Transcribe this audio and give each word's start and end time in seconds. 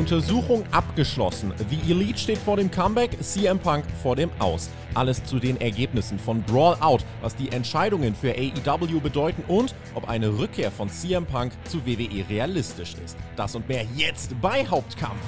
Untersuchung 0.00 0.64
abgeschlossen. 0.70 1.52
The 1.68 1.92
Elite 1.92 2.18
steht 2.18 2.38
vor 2.38 2.56
dem 2.56 2.70
Comeback, 2.70 3.22
CM 3.22 3.58
Punk 3.58 3.84
vor 4.02 4.16
dem 4.16 4.30
Aus. 4.38 4.70
Alles 4.94 5.22
zu 5.24 5.38
den 5.38 5.60
Ergebnissen 5.60 6.18
von 6.18 6.42
Brawl 6.42 6.78
Out, 6.80 7.04
was 7.20 7.36
die 7.36 7.52
Entscheidungen 7.52 8.14
für 8.14 8.30
AEW 8.30 8.98
bedeuten 9.00 9.44
und 9.46 9.74
ob 9.94 10.08
eine 10.08 10.38
Rückkehr 10.38 10.70
von 10.70 10.88
CM 10.88 11.26
Punk 11.26 11.52
zu 11.64 11.84
WWE 11.84 12.26
realistisch 12.30 12.94
ist. 13.04 13.18
Das 13.36 13.54
und 13.54 13.68
mehr 13.68 13.84
jetzt 13.94 14.34
bei 14.40 14.66
Hauptkampf. 14.66 15.20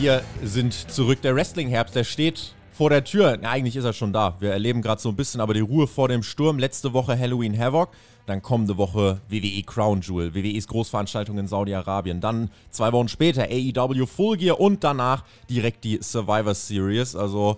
Wir 0.00 0.22
sind 0.42 0.72
zurück. 0.72 1.20
Der 1.20 1.36
Wrestling-Herbst, 1.36 1.94
der 1.94 2.04
steht 2.04 2.54
vor 2.72 2.88
der 2.88 3.04
Tür. 3.04 3.38
Na, 3.38 3.50
eigentlich 3.50 3.76
ist 3.76 3.84
er 3.84 3.92
schon 3.92 4.14
da. 4.14 4.34
Wir 4.40 4.50
erleben 4.50 4.80
gerade 4.80 4.98
so 4.98 5.10
ein 5.10 5.14
bisschen 5.14 5.42
aber 5.42 5.52
die 5.52 5.60
Ruhe 5.60 5.86
vor 5.86 6.08
dem 6.08 6.22
Sturm. 6.22 6.58
Letzte 6.58 6.94
Woche 6.94 7.18
Halloween 7.18 7.58
Havoc. 7.58 7.90
Dann 8.24 8.40
kommende 8.40 8.78
Woche 8.78 9.20
WWE 9.28 9.62
Crown 9.62 10.00
Jewel, 10.00 10.34
WWEs 10.34 10.68
Großveranstaltung 10.68 11.36
in 11.36 11.46
Saudi-Arabien. 11.46 12.22
Dann 12.22 12.48
zwei 12.70 12.90
Wochen 12.92 13.08
später 13.08 13.42
AEW 13.42 14.06
Full 14.06 14.38
Gear 14.38 14.58
und 14.58 14.82
danach 14.82 15.22
direkt 15.50 15.84
die 15.84 15.98
Survivor 16.00 16.54
Series. 16.54 17.14
Also 17.14 17.56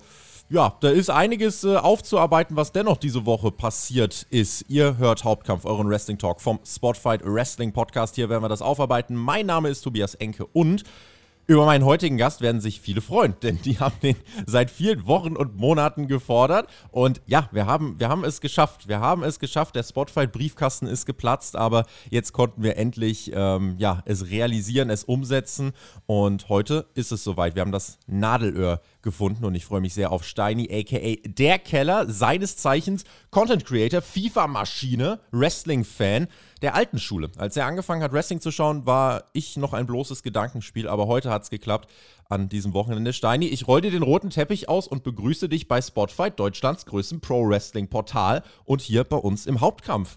ja, 0.50 0.74
da 0.80 0.90
ist 0.90 1.10
einiges 1.10 1.62
äh, 1.62 1.76
aufzuarbeiten, 1.76 2.56
was 2.56 2.72
dennoch 2.72 2.96
diese 2.96 3.24
Woche 3.24 3.52
passiert 3.52 4.26
ist. 4.30 4.64
Ihr 4.68 4.98
hört 4.98 5.22
Hauptkampf, 5.22 5.64
euren 5.64 5.88
Wrestling 5.88 6.18
Talk 6.18 6.40
vom 6.40 6.58
Spotfight 6.66 7.20
Wrestling 7.24 7.72
Podcast. 7.72 8.16
Hier 8.16 8.28
werden 8.28 8.42
wir 8.42 8.48
das 8.48 8.62
aufarbeiten. 8.62 9.14
Mein 9.14 9.46
Name 9.46 9.68
ist 9.68 9.82
Tobias 9.82 10.16
Enke 10.16 10.44
und 10.46 10.82
über 11.52 11.66
meinen 11.66 11.84
heutigen 11.84 12.16
Gast 12.16 12.40
werden 12.40 12.60
sich 12.60 12.80
viele 12.80 13.00
freuen, 13.00 13.34
denn 13.42 13.60
die 13.62 13.78
haben 13.78 13.94
den 14.02 14.16
seit 14.46 14.70
vielen 14.70 15.06
Wochen 15.06 15.36
und 15.36 15.56
Monaten 15.56 16.08
gefordert. 16.08 16.68
Und 16.90 17.20
ja, 17.26 17.48
wir 17.52 17.66
haben, 17.66 18.00
wir 18.00 18.08
haben 18.08 18.24
es 18.24 18.40
geschafft. 18.40 18.88
Wir 18.88 19.00
haben 19.00 19.22
es 19.22 19.38
geschafft. 19.38 19.76
Der 19.76 19.82
Spotfight-Briefkasten 19.82 20.86
ist 20.86 21.06
geplatzt, 21.06 21.56
aber 21.56 21.84
jetzt 22.10 22.32
konnten 22.32 22.62
wir 22.62 22.76
endlich 22.76 23.30
ähm, 23.34 23.76
ja, 23.78 24.02
es 24.06 24.30
realisieren, 24.30 24.90
es 24.90 25.04
umsetzen. 25.04 25.72
Und 26.06 26.48
heute 26.48 26.86
ist 26.94 27.12
es 27.12 27.22
soweit. 27.22 27.54
Wir 27.54 27.60
haben 27.60 27.72
das 27.72 27.98
Nadelöhr 28.06 28.80
gefunden 29.02 29.44
und 29.44 29.54
ich 29.54 29.64
freue 29.64 29.80
mich 29.80 29.94
sehr 29.94 30.12
auf 30.12 30.24
Steini, 30.24 30.68
aka 30.72 31.16
der 31.24 31.58
Keller, 31.58 32.08
seines 32.08 32.56
Zeichens 32.56 33.04
Content 33.30 33.64
Creator, 33.64 34.00
FIFA-Maschine, 34.00 35.20
Wrestling-Fan 35.30 36.28
der 36.62 36.74
alten 36.74 36.98
Schule. 36.98 37.30
Als 37.36 37.56
er 37.56 37.66
angefangen 37.66 38.02
hat, 38.02 38.12
Wrestling 38.12 38.40
zu 38.40 38.50
schauen, 38.50 38.86
war 38.86 39.24
ich 39.32 39.56
noch 39.56 39.72
ein 39.72 39.86
bloßes 39.86 40.22
Gedankenspiel, 40.22 40.88
aber 40.88 41.06
heute 41.06 41.30
hat 41.30 41.42
es 41.42 41.50
geklappt 41.50 41.90
an 42.28 42.48
diesem 42.48 42.72
Wochenende. 42.74 43.12
Steini, 43.12 43.46
ich 43.46 43.68
roll 43.68 43.80
dir 43.80 43.90
den 43.90 44.02
roten 44.02 44.30
Teppich 44.30 44.68
aus 44.68 44.86
und 44.86 45.02
begrüße 45.02 45.48
dich 45.48 45.68
bei 45.68 45.82
Spotfight, 45.82 46.38
Deutschlands 46.38 46.86
größtem 46.86 47.20
Pro-Wrestling-Portal 47.20 48.42
und 48.64 48.80
hier 48.80 49.04
bei 49.04 49.16
uns 49.16 49.46
im 49.46 49.60
Hauptkampf. 49.60 50.16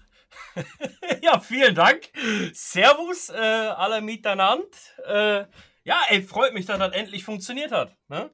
ja, 1.21 1.39
vielen 1.39 1.75
Dank. 1.75 2.09
Servus, 2.53 3.29
äh, 3.29 3.35
alle 3.35 4.01
miteinander. 4.01 4.65
Äh, 5.05 5.45
ja, 5.83 6.01
ey, 6.09 6.23
freut 6.23 6.53
mich, 6.53 6.65
dass 6.65 6.79
das 6.79 6.93
endlich 6.93 7.23
funktioniert 7.23 7.71
hat. 7.71 7.95
Ne? 8.07 8.29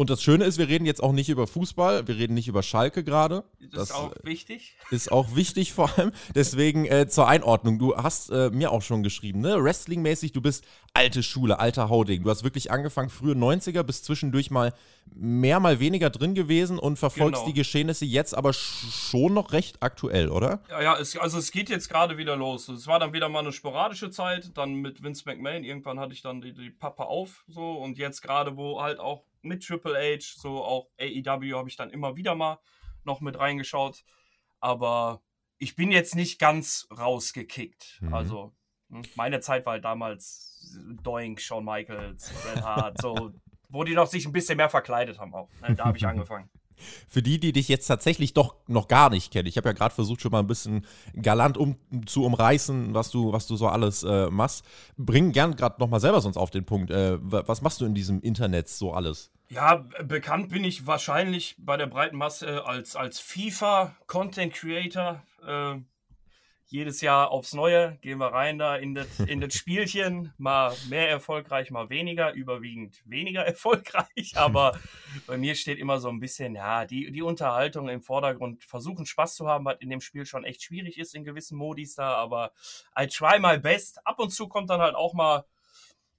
Und 0.00 0.08
das 0.08 0.22
Schöne 0.22 0.46
ist, 0.46 0.56
wir 0.56 0.66
reden 0.66 0.86
jetzt 0.86 1.02
auch 1.02 1.12
nicht 1.12 1.28
über 1.28 1.46
Fußball, 1.46 2.08
wir 2.08 2.16
reden 2.16 2.32
nicht 2.32 2.48
über 2.48 2.62
Schalke 2.62 3.04
gerade. 3.04 3.44
Das, 3.70 3.90
ist 3.90 3.94
auch 3.94 4.14
wichtig. 4.22 4.74
Ist 4.90 5.12
auch 5.12 5.36
wichtig 5.36 5.74
vor 5.74 5.90
allem. 5.98 6.12
Deswegen 6.34 6.86
äh, 6.86 7.06
zur 7.06 7.28
Einordnung. 7.28 7.78
Du 7.78 7.94
hast 7.94 8.30
äh, 8.30 8.48
mir 8.48 8.72
auch 8.72 8.80
schon 8.80 9.02
geschrieben, 9.02 9.40
ne? 9.40 9.62
Wrestling-mäßig, 9.62 10.32
du 10.32 10.40
bist 10.40 10.64
alte 10.94 11.22
Schule, 11.22 11.58
alter 11.58 11.90
Hauding. 11.90 12.22
Du 12.22 12.30
hast 12.30 12.44
wirklich 12.44 12.70
angefangen, 12.70 13.10
frühe 13.10 13.34
90er, 13.34 13.82
bist 13.82 14.06
zwischendurch 14.06 14.50
mal 14.50 14.72
mehr, 15.14 15.60
mal 15.60 15.80
weniger 15.80 16.08
drin 16.08 16.34
gewesen 16.34 16.78
und 16.78 16.98
verfolgst 16.98 17.42
genau. 17.42 17.52
die 17.52 17.58
Geschehnisse 17.58 18.06
jetzt 18.06 18.34
aber 18.34 18.54
schon 18.54 19.34
noch 19.34 19.52
recht 19.52 19.82
aktuell, 19.82 20.30
oder? 20.30 20.62
Ja, 20.70 20.80
ja, 20.80 20.98
es, 20.98 21.14
also 21.18 21.36
es 21.36 21.50
geht 21.50 21.68
jetzt 21.68 21.90
gerade 21.90 22.16
wieder 22.16 22.36
los. 22.36 22.70
Es 22.70 22.86
war 22.86 23.00
dann 23.00 23.12
wieder 23.12 23.28
mal 23.28 23.40
eine 23.40 23.52
sporadische 23.52 24.10
Zeit, 24.10 24.56
dann 24.56 24.76
mit 24.76 25.02
Vince 25.02 25.24
McMahon. 25.26 25.62
Irgendwann 25.62 26.00
hatte 26.00 26.14
ich 26.14 26.22
dann 26.22 26.40
die, 26.40 26.54
die 26.54 26.70
Pappe 26.70 27.04
auf, 27.04 27.44
so 27.48 27.72
und 27.72 27.98
jetzt 27.98 28.22
gerade, 28.22 28.56
wo 28.56 28.80
halt 28.80 28.98
auch 28.98 29.24
mit 29.42 29.64
Triple 29.64 29.96
H, 29.96 30.34
so 30.36 30.62
auch 30.62 30.88
AEW 31.00 31.56
habe 31.56 31.68
ich 31.68 31.76
dann 31.76 31.90
immer 31.90 32.16
wieder 32.16 32.34
mal 32.34 32.58
noch 33.04 33.20
mit 33.20 33.38
reingeschaut. 33.38 34.04
Aber 34.60 35.22
ich 35.58 35.76
bin 35.76 35.90
jetzt 35.90 36.14
nicht 36.14 36.38
ganz 36.38 36.86
rausgekickt. 36.96 37.98
Mhm. 38.00 38.14
Also 38.14 38.52
hm, 38.90 39.02
meine 39.14 39.40
Zeit 39.40 39.66
war 39.66 39.74
halt 39.74 39.84
damals 39.84 40.76
Doink, 41.02 41.40
Shawn 41.40 41.64
Michaels, 41.64 42.32
Red 42.46 42.62
Hart, 42.62 43.00
so, 43.00 43.32
wo 43.68 43.84
die 43.84 43.94
noch 43.94 44.06
sich 44.06 44.26
ein 44.26 44.32
bisschen 44.32 44.56
mehr 44.56 44.68
verkleidet 44.68 45.18
haben 45.18 45.34
auch. 45.34 45.48
Ne, 45.60 45.74
da 45.74 45.86
habe 45.86 45.96
ich 45.96 46.06
angefangen. 46.06 46.50
Für 47.08 47.22
die, 47.22 47.38
die 47.38 47.52
dich 47.52 47.68
jetzt 47.68 47.86
tatsächlich 47.86 48.34
doch 48.34 48.56
noch 48.66 48.88
gar 48.88 49.10
nicht 49.10 49.32
kennen, 49.32 49.48
ich 49.48 49.56
habe 49.56 49.68
ja 49.68 49.72
gerade 49.72 49.94
versucht, 49.94 50.20
schon 50.20 50.32
mal 50.32 50.40
ein 50.40 50.46
bisschen 50.46 50.86
galant 51.14 51.56
um, 51.56 51.76
zu 52.06 52.24
umreißen, 52.24 52.94
was 52.94 53.10
du, 53.10 53.32
was 53.32 53.46
du 53.46 53.56
so 53.56 53.68
alles 53.68 54.02
äh, 54.02 54.30
machst. 54.30 54.64
Bring 54.96 55.32
gern 55.32 55.56
gerade 55.56 55.80
noch 55.80 55.88
mal 55.88 56.00
selber 56.00 56.20
sonst 56.20 56.36
auf 56.36 56.50
den 56.50 56.64
Punkt. 56.64 56.90
Äh, 56.90 57.18
was 57.20 57.62
machst 57.62 57.80
du 57.80 57.84
in 57.84 57.94
diesem 57.94 58.20
Internet 58.20 58.68
so 58.68 58.92
alles? 58.92 59.30
Ja, 59.48 59.84
bekannt 60.04 60.50
bin 60.50 60.62
ich 60.62 60.86
wahrscheinlich 60.86 61.56
bei 61.58 61.76
der 61.76 61.86
breiten 61.86 62.16
Masse 62.16 62.66
als, 62.66 62.94
als 62.94 63.18
FIFA-Content-Creator. 63.18 65.22
Äh, 65.44 65.80
jedes 66.70 67.00
Jahr 67.00 67.30
aufs 67.30 67.52
Neue 67.52 67.98
gehen 68.00 68.18
wir 68.18 68.32
rein 68.32 68.58
da 68.58 68.76
in 68.76 68.94
das, 68.94 69.20
in 69.20 69.40
das 69.40 69.54
Spielchen. 69.54 70.32
Mal 70.38 70.74
mehr 70.88 71.10
erfolgreich, 71.10 71.70
mal 71.70 71.90
weniger, 71.90 72.32
überwiegend 72.32 73.02
weniger 73.04 73.44
erfolgreich. 73.46 74.36
Aber 74.36 74.78
bei 75.26 75.36
mir 75.36 75.56
steht 75.56 75.78
immer 75.78 75.98
so 75.98 76.08
ein 76.08 76.20
bisschen, 76.20 76.54
ja, 76.54 76.84
die, 76.84 77.10
die 77.10 77.22
Unterhaltung 77.22 77.88
im 77.88 78.02
Vordergrund. 78.02 78.62
Versuchen 78.62 79.04
Spaß 79.04 79.34
zu 79.34 79.48
haben, 79.48 79.64
was 79.64 79.80
in 79.80 79.90
dem 79.90 80.00
Spiel 80.00 80.24
schon 80.24 80.44
echt 80.44 80.62
schwierig 80.62 80.98
ist 80.98 81.14
in 81.14 81.24
gewissen 81.24 81.58
Modis 81.58 81.96
da. 81.96 82.14
Aber 82.14 82.52
I 82.98 83.08
try 83.08 83.40
my 83.40 83.58
best. 83.58 84.06
Ab 84.06 84.20
und 84.20 84.30
zu 84.30 84.48
kommt 84.48 84.70
dann 84.70 84.80
halt 84.80 84.94
auch 84.94 85.12
mal, 85.12 85.44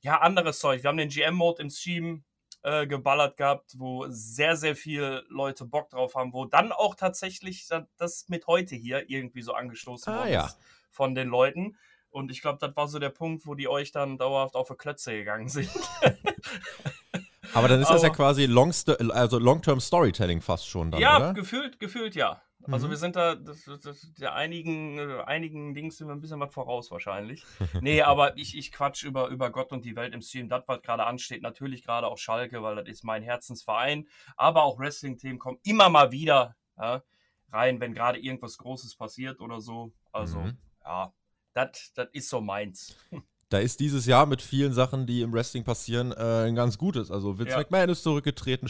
ja, 0.02 0.20
anderes 0.20 0.60
Zeug. 0.60 0.84
Wir 0.84 0.90
haben 0.90 0.98
den 0.98 1.10
GM-Mode 1.10 1.62
im 1.62 1.70
Stream 1.70 2.24
äh, 2.64 2.88
geballert 2.88 3.38
gehabt, 3.38 3.74
wo 3.78 4.06
sehr, 4.10 4.56
sehr 4.56 4.76
viele 4.76 5.24
Leute 5.30 5.66
Bock 5.66 5.90
drauf 5.90 6.16
haben, 6.16 6.34
wo 6.34 6.46
dann 6.46 6.72
auch 6.72 6.96
tatsächlich 6.96 7.68
das 7.98 8.30
mit 8.30 8.48
heute 8.48 8.76
hier 8.76 9.10
irgendwie 9.10 9.42
so 9.42 9.54
angestoßen 9.54 10.14
ah, 10.14 10.20
worden 10.20 10.34
ja. 10.34 10.46
ist 10.46 10.58
von 10.90 11.16
den 11.16 11.28
Leuten. 11.28 11.78
Und 12.10 12.30
ich 12.30 12.42
glaube, 12.42 12.60
das 12.60 12.76
war 12.76 12.88
so 12.88 13.00
der 13.00 13.10
Punkt, 13.10 13.48
wo 13.48 13.56
die 13.56 13.68
euch 13.68 13.92
dann 13.92 14.18
dauerhaft 14.18 14.56
auf 14.56 14.68
die 14.68 14.76
Klötze 14.76 15.14
gegangen 15.14 15.50
sind. 15.50 15.72
Aber 17.54 17.68
dann 17.68 17.82
ist 17.82 17.88
Aber, 17.88 17.96
das 17.96 18.04
ja 18.04 18.10
quasi 18.10 18.46
Long 18.46 18.74
also 19.12 19.40
Long-Term 19.40 19.80
Storytelling 19.80 20.42
fast 20.42 20.68
schon 20.68 20.92
dann, 20.92 21.02
Ja, 21.02 21.18
oder? 21.18 21.34
gefühlt, 21.34 21.80
gefühlt 21.80 22.16
ja. 22.16 22.42
Also 22.64 22.88
mhm. 22.88 22.92
wir 22.92 22.98
sind 22.98 23.16
da, 23.16 23.36
das, 23.36 23.70
das, 23.82 24.14
der 24.14 24.36
einigen, 24.36 24.98
äh, 24.98 25.24
einigen 25.26 25.74
Dings 25.74 25.98
sind 25.98 26.08
wir 26.08 26.14
ein 26.14 26.22
bisschen 26.22 26.40
was 26.40 26.54
voraus 26.54 26.92
wahrscheinlich. 26.92 27.44
nee, 27.82 28.02
aber 28.02 28.38
ich, 28.38 28.58
ich 28.58 28.72
quatsch 28.72 29.04
über, 29.04 29.28
über 29.28 29.50
Gott 29.52 29.72
und 29.72 29.86
die 29.86 29.96
Welt 29.96 30.14
im 30.14 30.22
Stream, 30.22 30.50
das, 30.50 30.64
was 30.68 30.82
gerade 30.82 31.06
ansteht. 31.06 31.42
Natürlich 31.42 31.84
gerade 31.84 32.08
auch 32.08 32.18
Schalke, 32.18 32.62
weil 32.62 32.76
das 32.76 32.88
ist 32.88 33.04
mein 33.04 33.24
Herzensverein. 33.24 34.08
Aber 34.36 34.64
auch 34.64 34.80
Wrestling-Themen 34.80 35.40
kommen 35.40 35.60
immer 35.64 35.90
mal 35.90 36.12
wieder 36.12 36.56
ja, 36.78 37.04
rein, 37.52 37.80
wenn 37.80 37.94
gerade 37.94 38.20
irgendwas 38.20 38.58
Großes 38.58 38.96
passiert 38.96 39.40
oder 39.40 39.62
so. 39.62 39.94
Also, 40.12 40.40
mhm. 40.40 40.58
ja, 40.84 41.14
das 41.54 41.92
ist 42.12 42.30
so 42.30 42.42
meins. 42.42 42.96
da 43.52 43.60
ist 43.60 43.82
dieses 43.82 44.06
Jahr 44.06 44.26
mit 44.26 44.42
vielen 44.42 44.74
Sachen, 44.74 45.06
die 45.06 45.22
im 45.22 45.34
Wrestling 45.34 45.66
passieren, 45.66 46.14
äh, 46.14 46.48
ein 46.48 46.56
ganz 46.56 46.78
gutes. 46.78 47.12
Also 47.12 47.38
Vince 47.38 47.52
ja. 47.52 47.58
McMahon 47.58 47.90
ist 47.90 48.02
zurückgetreten, 48.02 48.70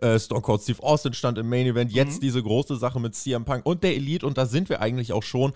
äh, 0.00 0.18
Stone 0.18 0.42
Cold 0.42 0.62
Steve 0.62 0.82
Austin 0.82 1.14
stand 1.14 1.38
im 1.38 1.48
Main 1.48 1.66
Event, 1.66 1.90
jetzt 1.90 2.16
mhm. 2.16 2.20
diese 2.20 2.42
große 2.42 2.76
Sache 2.76 3.00
mit 3.00 3.14
CM 3.14 3.46
Punk 3.46 3.64
und 3.64 3.82
der 3.82 3.96
Elite 3.96 4.26
und 4.26 4.36
da 4.36 4.44
sind 4.44 4.68
wir 4.68 4.80
eigentlich 4.82 5.12
auch 5.12 5.22
schon 5.22 5.52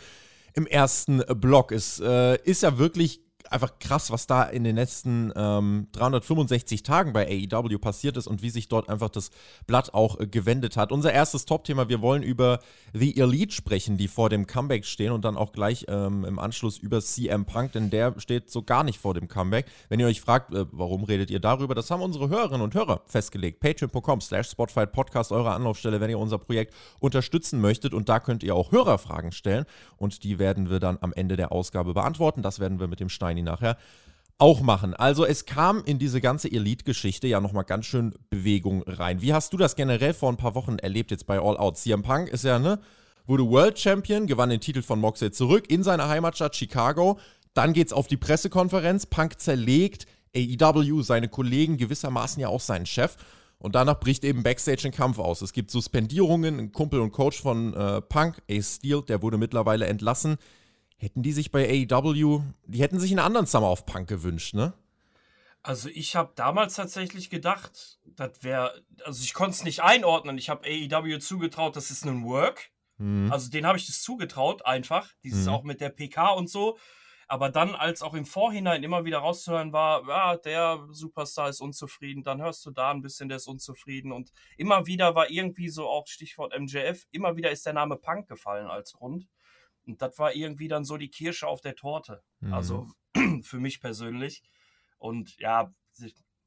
im 0.55 0.67
ersten 0.67 1.19
Block. 1.37 1.71
Es 1.71 2.01
äh, 2.01 2.39
ist 2.45 2.63
ja 2.63 2.79
wirklich 2.79 3.21
einfach 3.53 3.79
krass, 3.79 4.11
was 4.11 4.27
da 4.27 4.43
in 4.45 4.65
den 4.65 4.77
letzten 4.77 5.33
ähm, 5.37 5.89
365 5.93 6.83
Tagen 6.83 7.13
bei 7.13 7.27
AEW 7.27 7.79
passiert 7.79 8.17
ist 8.17 8.27
und 8.27 8.43
wie 8.43 8.51
sich 8.51 8.69
dort 8.69 8.89
einfach 8.89 9.11
das 9.11 9.31
Blatt 9.67 9.95
auch 9.95 10.19
äh, 10.19 10.27
gewendet 10.27 10.77
hat. 10.77 10.93
Unser 10.93 11.13
erstes 11.13 11.45
Top-Thema, 11.45 11.89
wir 11.89 12.01
wollen 12.01 12.23
über 12.23 12.61
The 12.93 13.17
Elite 13.19 13.53
sprechen, 13.53 13.97
die 13.97 14.09
vor 14.09 14.31
dem 14.31 14.47
Comeback 14.47 14.85
stehen 14.85 15.13
und 15.13 15.25
dann 15.25 15.37
auch 15.37 15.53
gleich 15.53 15.87
ähm, 15.89 16.25
im 16.25 16.39
Anschluss 16.39 16.79
über 16.79 17.01
CM 17.01 17.45
Punk, 17.45 17.73
denn 17.73 17.91
der 17.91 18.19
steht 18.19 18.51
so 18.51 18.63
gar 18.63 18.85
nicht 18.85 18.99
vor 18.99 19.15
dem 19.15 19.29
Comeback. 19.29 19.67
Wenn 19.89 20.01
ihr 20.01 20.07
euch 20.07 20.21
fragt, 20.21 20.55
äh, 20.55 20.65
warum 20.73 21.05
redet 21.05 21.31
ihr 21.31 21.41
darüber, 21.41 21.75
das 21.75 21.91
haben 21.91 22.03
unsere 22.03 22.29
Hörerinnen 22.29 22.63
und 22.63 22.75
Hörer 22.75 23.03
festgelegt. 23.07 23.61
Patreon.com 23.61 24.21
slash 24.21 24.51
Spotify 24.51 24.87
Podcast, 24.87 25.31
eure 25.33 25.53
Anlaufstelle, 25.53 26.01
wenn 26.01 26.11
ihr 26.11 26.19
unser 26.19 26.39
Projekt 26.39 26.75
unterstützen 27.01 27.61
möchtet 27.61 27.93
und 27.93 28.09
da 28.09 28.19
könnt 28.19 28.43
ihr 28.43 28.55
auch 28.55 28.73
Hörerfragen 28.73 29.33
stellen 29.33 29.67
und 29.97 30.25
die 30.25 30.39
werden 30.39 30.71
wir 30.71 30.81
dann 30.81 30.99
am 31.01 31.13
Ende 31.13 31.37
der 31.37 31.53
Ausgabe 31.53 31.93
beantworten. 31.93 32.43
Das 32.43 32.59
werden 32.59 32.81
wir 32.81 32.89
mit 32.89 33.01
dem 33.01 33.09
Steini 33.09 33.42
nachher 33.45 33.77
auch 34.39 34.61
machen. 34.61 34.95
Also 34.95 35.25
es 35.25 35.47
kam 35.47 35.85
in 35.85 36.01
diese 36.01 36.21
ganze 36.21 36.51
Elite-Geschichte 36.51 37.29
ja 37.29 37.41
nochmal 37.41 37.65
ganz 37.65 37.87
schön 37.87 38.13
Bewegung 38.29 38.83
rein. 38.87 39.23
Wie 39.23 39.33
hast 39.33 39.53
du 39.53 39.57
das 39.57 39.77
generell 39.77 40.15
vor 40.15 40.31
ein 40.31 40.37
paar 40.37 40.57
Wochen 40.57 40.79
erlebt 40.79 41.13
jetzt 41.13 41.27
bei 41.27 41.39
All 41.39 41.57
Out? 41.57 41.79
CM 41.79 42.03
Punk 42.03 42.29
ist 42.29 42.43
ja, 42.45 42.59
ne, 42.59 42.81
wurde 43.27 43.49
World 43.49 43.79
Champion, 43.79 44.27
gewann 44.27 44.51
den 44.51 44.61
Titel 44.61 44.83
von 44.83 44.99
Moxley 44.99 45.31
zurück 45.31 45.71
in 45.71 45.85
seiner 45.85 46.09
Heimatstadt 46.09 46.57
Chicago. 46.57 47.21
dann 47.55 47.73
geht's 47.73 47.93
auf 47.93 48.09
die 48.09 48.17
Pressekonferenz. 48.17 49.07
Punk 49.07 49.39
zerlegt 49.39 50.07
AEW, 50.35 51.03
seine 51.03 51.29
Kollegen, 51.29 51.77
gewissermaßen 51.77 52.41
ja 52.41 52.49
auch 52.49 52.61
seinen 52.61 52.87
Chef. 52.87 53.17
Und 53.59 53.77
danach 53.77 54.01
bricht 54.01 54.25
eben 54.25 54.43
Backstage 54.43 54.89
ein 54.89 54.91
Kampf 54.93 55.21
aus. 55.21 55.41
Es 55.41 55.53
gibt 55.53 55.71
Suspendierungen. 55.71 56.59
Ein 56.59 56.73
Kumpel 56.73 56.99
und 56.99 57.13
Coach 57.13 57.41
von 57.41 57.75
äh, 57.75 58.01
Punk, 58.01 58.43
Ace 58.51 58.77
Steel, 58.77 59.03
der 59.03 59.23
wurde 59.23 59.39
mittlerweile 59.39 59.87
entlassen. 59.87 60.37
Hätten 61.03 61.25
die 61.25 61.33
sich 61.33 61.51
bei 61.51 61.69
AEW, 61.69 62.43
die 62.65 62.81
hätten 62.81 63.01
sich 63.01 63.11
einen 63.11 63.19
anderen 63.19 63.47
Summer 63.47 63.73
of 63.73 63.87
Punk 63.87 64.09
gewünscht, 64.09 64.55
ne? 64.55 64.73
Also 65.61 65.89
ich 65.89 66.15
habe 66.15 66.31
damals 66.37 66.75
tatsächlich 66.75 67.29
gedacht, 67.29 67.99
das 68.05 68.45
wäre, 68.45 68.85
also 69.05 69.21
ich 69.25 69.35
konnte 69.35 69.51
es 69.51 69.65
nicht 69.65 69.83
einordnen. 69.83 70.39
Ich 70.39 70.49
habe 70.49 70.65
AEW 70.65 71.19
zugetraut, 71.19 71.75
das 71.75 71.91
ist 71.91 72.07
ein 72.07 72.25
Work. 72.25 72.71
Mhm. 72.99 73.33
Also 73.33 73.51
den 73.51 73.67
habe 73.67 73.77
ich 73.79 73.87
das 73.89 74.01
zugetraut 74.01 74.65
einfach, 74.65 75.11
dieses 75.25 75.47
mhm. 75.47 75.53
auch 75.53 75.65
mit 75.65 75.81
der 75.81 75.89
PK 75.89 76.35
und 76.35 76.49
so. 76.49 76.79
Aber 77.27 77.51
dann, 77.51 77.75
als 77.75 78.03
auch 78.03 78.15
im 78.15 78.25
Vorhinein 78.25 78.85
immer 78.85 79.05
wieder 79.05 79.19
rauszuhören 79.19 79.73
war, 79.73 80.07
ja, 80.07 80.37
der 80.37 80.87
Superstar 80.93 81.49
ist 81.49 81.61
unzufrieden, 81.61 82.23
dann 82.23 82.41
hörst 82.41 82.65
du 82.65 82.71
da 82.71 82.93
ein 82.93 83.03
bisschen, 83.03 83.29
der 83.29 83.39
ist 83.39 83.49
unzufrieden. 83.49 84.13
Und 84.13 84.31
immer 84.57 84.87
wieder 84.87 85.17
war 85.17 85.29
irgendwie 85.31 85.69
so 85.69 85.89
auch 85.89 86.07
Stichwort 86.07 86.57
MJF, 86.57 87.07
immer 87.11 87.35
wieder 87.35 87.51
ist 87.51 87.67
der 87.67 87.73
Name 87.73 87.97
Punk 87.97 88.29
gefallen 88.29 88.69
als 88.69 88.93
Grund. 88.93 89.27
Und 89.87 90.01
das 90.03 90.19
war 90.19 90.35
irgendwie 90.35 90.69
dann 90.69 90.85
so 90.85 90.97
die 90.97 91.11
Kirsche 91.11 91.47
auf 91.47 91.61
der 91.61 91.75
Torte. 91.75 92.23
Mhm. 92.41 92.55
Also 92.55 92.87
für 93.43 93.59
mich 93.59 93.81
persönlich. 93.81 94.43
Und 94.99 95.37
ja, 95.39 95.73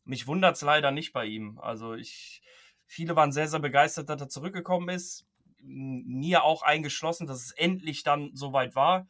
mich 0.03 0.27
wundert 0.27 0.55
es 0.55 0.61
leider 0.61 0.91
nicht 0.91 1.11
bei 1.13 1.25
ihm. 1.25 1.59
Also 1.59 1.93
ich, 1.93 2.41
viele 2.85 3.15
waren 3.15 3.31
sehr, 3.31 3.47
sehr 3.47 3.59
begeistert, 3.59 4.09
dass 4.09 4.21
er 4.21 4.29
zurückgekommen 4.29 4.89
ist. 4.89 5.25
Mir 5.59 6.43
auch 6.43 6.61
eingeschlossen, 6.61 7.27
dass 7.27 7.43
es 7.43 7.51
endlich 7.51 8.03
dann 8.03 8.31
soweit 8.33 8.75
war. 8.75 9.07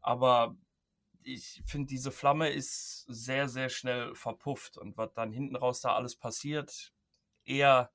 Aber 0.00 0.56
ich 1.22 1.62
finde, 1.66 1.88
diese 1.88 2.10
Flamme 2.10 2.48
ist 2.48 3.04
sehr, 3.06 3.48
sehr 3.48 3.68
schnell 3.68 4.14
verpufft. 4.14 4.78
Und 4.78 4.96
was 4.96 5.12
dann 5.12 5.32
hinten 5.32 5.56
raus 5.56 5.80
da 5.80 5.94
alles 5.94 6.16
passiert, 6.16 6.92
eher, 7.44 7.90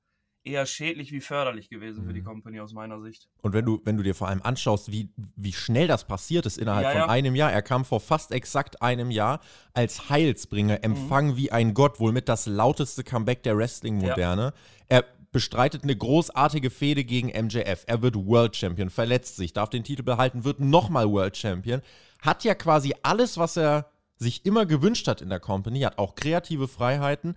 eher 0.46 0.66
schädlich 0.66 1.12
wie 1.12 1.20
förderlich 1.20 1.68
gewesen 1.68 2.02
mhm. 2.02 2.06
für 2.06 2.14
die 2.14 2.20
mhm. 2.20 2.26
Company 2.26 2.60
aus 2.60 2.72
meiner 2.72 3.00
Sicht. 3.00 3.28
Und 3.42 3.52
wenn 3.52 3.64
du, 3.64 3.80
wenn 3.84 3.96
du 3.96 4.02
dir 4.02 4.14
vor 4.14 4.28
allem 4.28 4.42
anschaust, 4.42 4.92
wie, 4.92 5.10
wie 5.36 5.52
schnell 5.52 5.86
das 5.88 6.06
passiert 6.06 6.46
ist 6.46 6.58
innerhalb 6.58 6.84
ja, 6.84 6.90
von 6.92 7.00
ja. 7.00 7.08
einem 7.08 7.34
Jahr, 7.34 7.52
er 7.52 7.62
kam 7.62 7.84
vor 7.84 8.00
fast 8.00 8.32
exakt 8.32 8.82
einem 8.82 9.10
Jahr 9.10 9.40
als 9.74 10.08
Heilsbringer, 10.10 10.84
empfangen 10.84 11.32
mhm. 11.32 11.36
wie 11.36 11.52
ein 11.52 11.74
Gott, 11.74 12.00
wohl 12.00 12.12
mit 12.12 12.28
das 12.28 12.46
lauteste 12.46 13.04
Comeback 13.04 13.42
der 13.42 13.56
Wrestling-Moderne. 13.56 14.42
Ja. 14.42 14.52
Er 14.88 15.04
bestreitet 15.32 15.82
eine 15.82 15.96
großartige 15.96 16.70
Fehde 16.70 17.04
gegen 17.04 17.28
MJF. 17.28 17.84
Er 17.86 18.00
wird 18.00 18.16
World 18.16 18.56
Champion, 18.56 18.88
verletzt 18.88 19.36
sich, 19.36 19.52
darf 19.52 19.68
den 19.68 19.84
Titel 19.84 20.02
behalten, 20.02 20.44
wird 20.44 20.60
nochmal 20.60 21.10
World 21.10 21.36
Champion 21.36 21.82
hat 22.20 22.44
ja 22.44 22.54
quasi 22.54 22.94
alles, 23.02 23.38
was 23.38 23.56
er 23.56 23.90
sich 24.18 24.44
immer 24.46 24.66
gewünscht 24.66 25.08
hat 25.08 25.20
in 25.20 25.28
der 25.28 25.40
Company, 25.40 25.80
hat 25.80 25.98
auch 25.98 26.14
kreative 26.14 26.68
Freiheiten, 26.68 27.34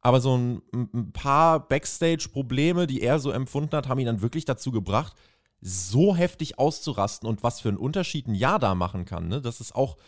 aber 0.00 0.20
so 0.20 0.36
ein, 0.36 0.62
ein 0.72 1.12
paar 1.12 1.68
Backstage-Probleme, 1.68 2.86
die 2.86 3.02
er 3.02 3.18
so 3.18 3.30
empfunden 3.30 3.76
hat, 3.76 3.88
haben 3.88 3.98
ihn 3.98 4.06
dann 4.06 4.22
wirklich 4.22 4.44
dazu 4.44 4.72
gebracht, 4.72 5.14
so 5.60 6.16
heftig 6.16 6.58
auszurasten 6.58 7.28
und 7.28 7.42
was 7.42 7.60
für 7.60 7.68
einen 7.68 7.78
Unterschied 7.78 8.26
ein 8.26 8.34
Jahr 8.34 8.58
da 8.58 8.74
machen 8.74 9.04
kann. 9.04 9.28
Ne? 9.28 9.42
Das 9.42 9.60
ist 9.60 9.74
auch, 9.74 9.98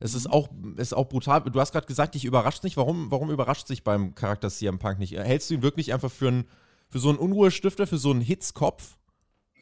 es 0.00 0.14
ist 0.14 0.26
auch, 0.26 0.48
ist 0.76 0.94
auch 0.94 1.08
brutal. 1.08 1.42
Du 1.42 1.60
hast 1.60 1.72
gerade 1.72 1.86
gesagt, 1.86 2.14
dich 2.14 2.24
überrascht 2.24 2.64
nicht. 2.64 2.76
Warum, 2.76 3.10
warum 3.10 3.30
überrascht 3.30 3.66
sich 3.66 3.84
beim 3.84 4.14
Charakter 4.14 4.48
CM 4.48 4.78
Punk 4.78 4.98
nicht? 4.98 5.12
Hältst 5.12 5.50
du 5.50 5.54
ihn 5.54 5.62
wirklich 5.62 5.92
einfach 5.92 6.10
für, 6.10 6.28
einen, 6.28 6.48
für 6.88 6.98
so 6.98 7.10
einen 7.10 7.18
Unruhestifter, 7.18 7.86
für 7.86 7.98
so 7.98 8.10
einen 8.10 8.22
Hitzkopf? 8.22 8.96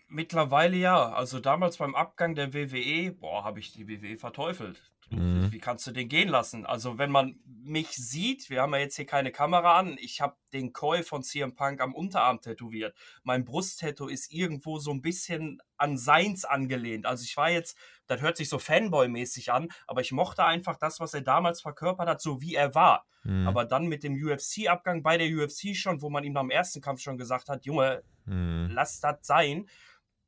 Mittlerweile 0.08 0.76
ja. 0.76 1.12
Also 1.12 1.40
damals 1.40 1.78
beim 1.78 1.96
Abgang 1.96 2.36
der 2.36 2.54
WWE, 2.54 3.12
boah, 3.12 3.42
habe 3.42 3.58
ich 3.58 3.72
die 3.72 3.88
WWE 3.88 4.16
verteufelt. 4.16 4.80
Mhm. 5.12 5.52
Wie 5.52 5.58
kannst 5.58 5.86
du 5.86 5.92
den 5.92 6.08
gehen 6.08 6.28
lassen? 6.28 6.66
Also 6.66 6.98
wenn 6.98 7.10
man 7.10 7.40
mich 7.44 7.90
sieht, 7.90 8.50
wir 8.50 8.62
haben 8.62 8.72
ja 8.72 8.80
jetzt 8.80 8.96
hier 8.96 9.06
keine 9.06 9.32
Kamera 9.32 9.78
an, 9.78 9.96
ich 10.00 10.20
habe 10.20 10.36
den 10.52 10.72
Koi 10.72 11.02
von 11.02 11.22
CM 11.22 11.54
Punk 11.54 11.80
am 11.80 11.94
Unterarm 11.94 12.40
tätowiert. 12.40 12.96
Mein 13.22 13.44
Brusttattoo 13.44 14.08
ist 14.08 14.32
irgendwo 14.32 14.78
so 14.78 14.90
ein 14.90 15.02
bisschen 15.02 15.60
an 15.76 15.96
seins 15.96 16.44
angelehnt. 16.44 17.06
Also 17.06 17.24
ich 17.24 17.36
war 17.36 17.50
jetzt, 17.50 17.76
das 18.06 18.20
hört 18.20 18.36
sich 18.36 18.48
so 18.48 18.58
Fanboy-mäßig 18.58 19.52
an, 19.52 19.68
aber 19.86 20.00
ich 20.00 20.12
mochte 20.12 20.44
einfach 20.44 20.76
das, 20.76 21.00
was 21.00 21.14
er 21.14 21.22
damals 21.22 21.60
verkörpert 21.60 22.08
hat, 22.08 22.20
so 22.20 22.40
wie 22.40 22.54
er 22.54 22.74
war. 22.74 23.06
Mhm. 23.24 23.46
Aber 23.46 23.64
dann 23.64 23.86
mit 23.86 24.02
dem 24.02 24.14
UFC-Abgang 24.14 25.02
bei 25.02 25.16
der 25.16 25.28
UFC 25.28 25.76
schon, 25.76 26.02
wo 26.02 26.10
man 26.10 26.24
ihm 26.24 26.36
am 26.36 26.50
ersten 26.50 26.80
Kampf 26.80 27.00
schon 27.00 27.18
gesagt 27.18 27.48
hat, 27.48 27.64
Junge, 27.64 28.02
mhm. 28.24 28.70
lass 28.72 29.00
das 29.00 29.18
sein 29.22 29.68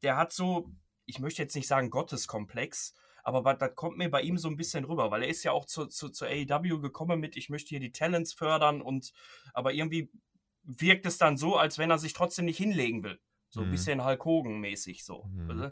der 0.04 0.16
hat 0.16 0.32
so, 0.32 0.70
ich 1.06 1.18
möchte 1.18 1.42
jetzt 1.42 1.56
nicht 1.56 1.66
sagen 1.66 1.90
Gotteskomplex, 1.90 2.94
aber 3.24 3.54
das 3.54 3.74
kommt 3.74 3.96
mir 3.96 4.10
bei 4.10 4.22
ihm 4.22 4.38
so 4.38 4.48
ein 4.48 4.56
bisschen 4.56 4.84
rüber, 4.84 5.10
weil 5.10 5.22
er 5.22 5.28
ist 5.28 5.42
ja 5.42 5.52
auch 5.52 5.64
zu, 5.64 5.86
zu, 5.86 6.10
zu 6.10 6.26
AEW 6.26 6.80
gekommen 6.80 7.18
mit, 7.18 7.36
ich 7.36 7.48
möchte 7.48 7.70
hier 7.70 7.80
die 7.80 7.92
Talents 7.92 8.34
fördern 8.34 8.82
und 8.82 9.12
aber 9.54 9.72
irgendwie 9.72 10.10
wirkt 10.62 11.06
es 11.06 11.18
dann 11.18 11.36
so, 11.36 11.56
als 11.56 11.78
wenn 11.78 11.90
er 11.90 11.98
sich 11.98 12.12
trotzdem 12.12 12.44
nicht 12.44 12.58
hinlegen 12.58 13.02
will. 13.02 13.18
So 13.48 13.60
ein 13.60 13.68
mhm. 13.68 13.72
bisschen 13.72 14.04
Hulk 14.04 14.24
Hogan-mäßig 14.24 15.04
so. 15.04 15.24
Mhm. 15.24 15.70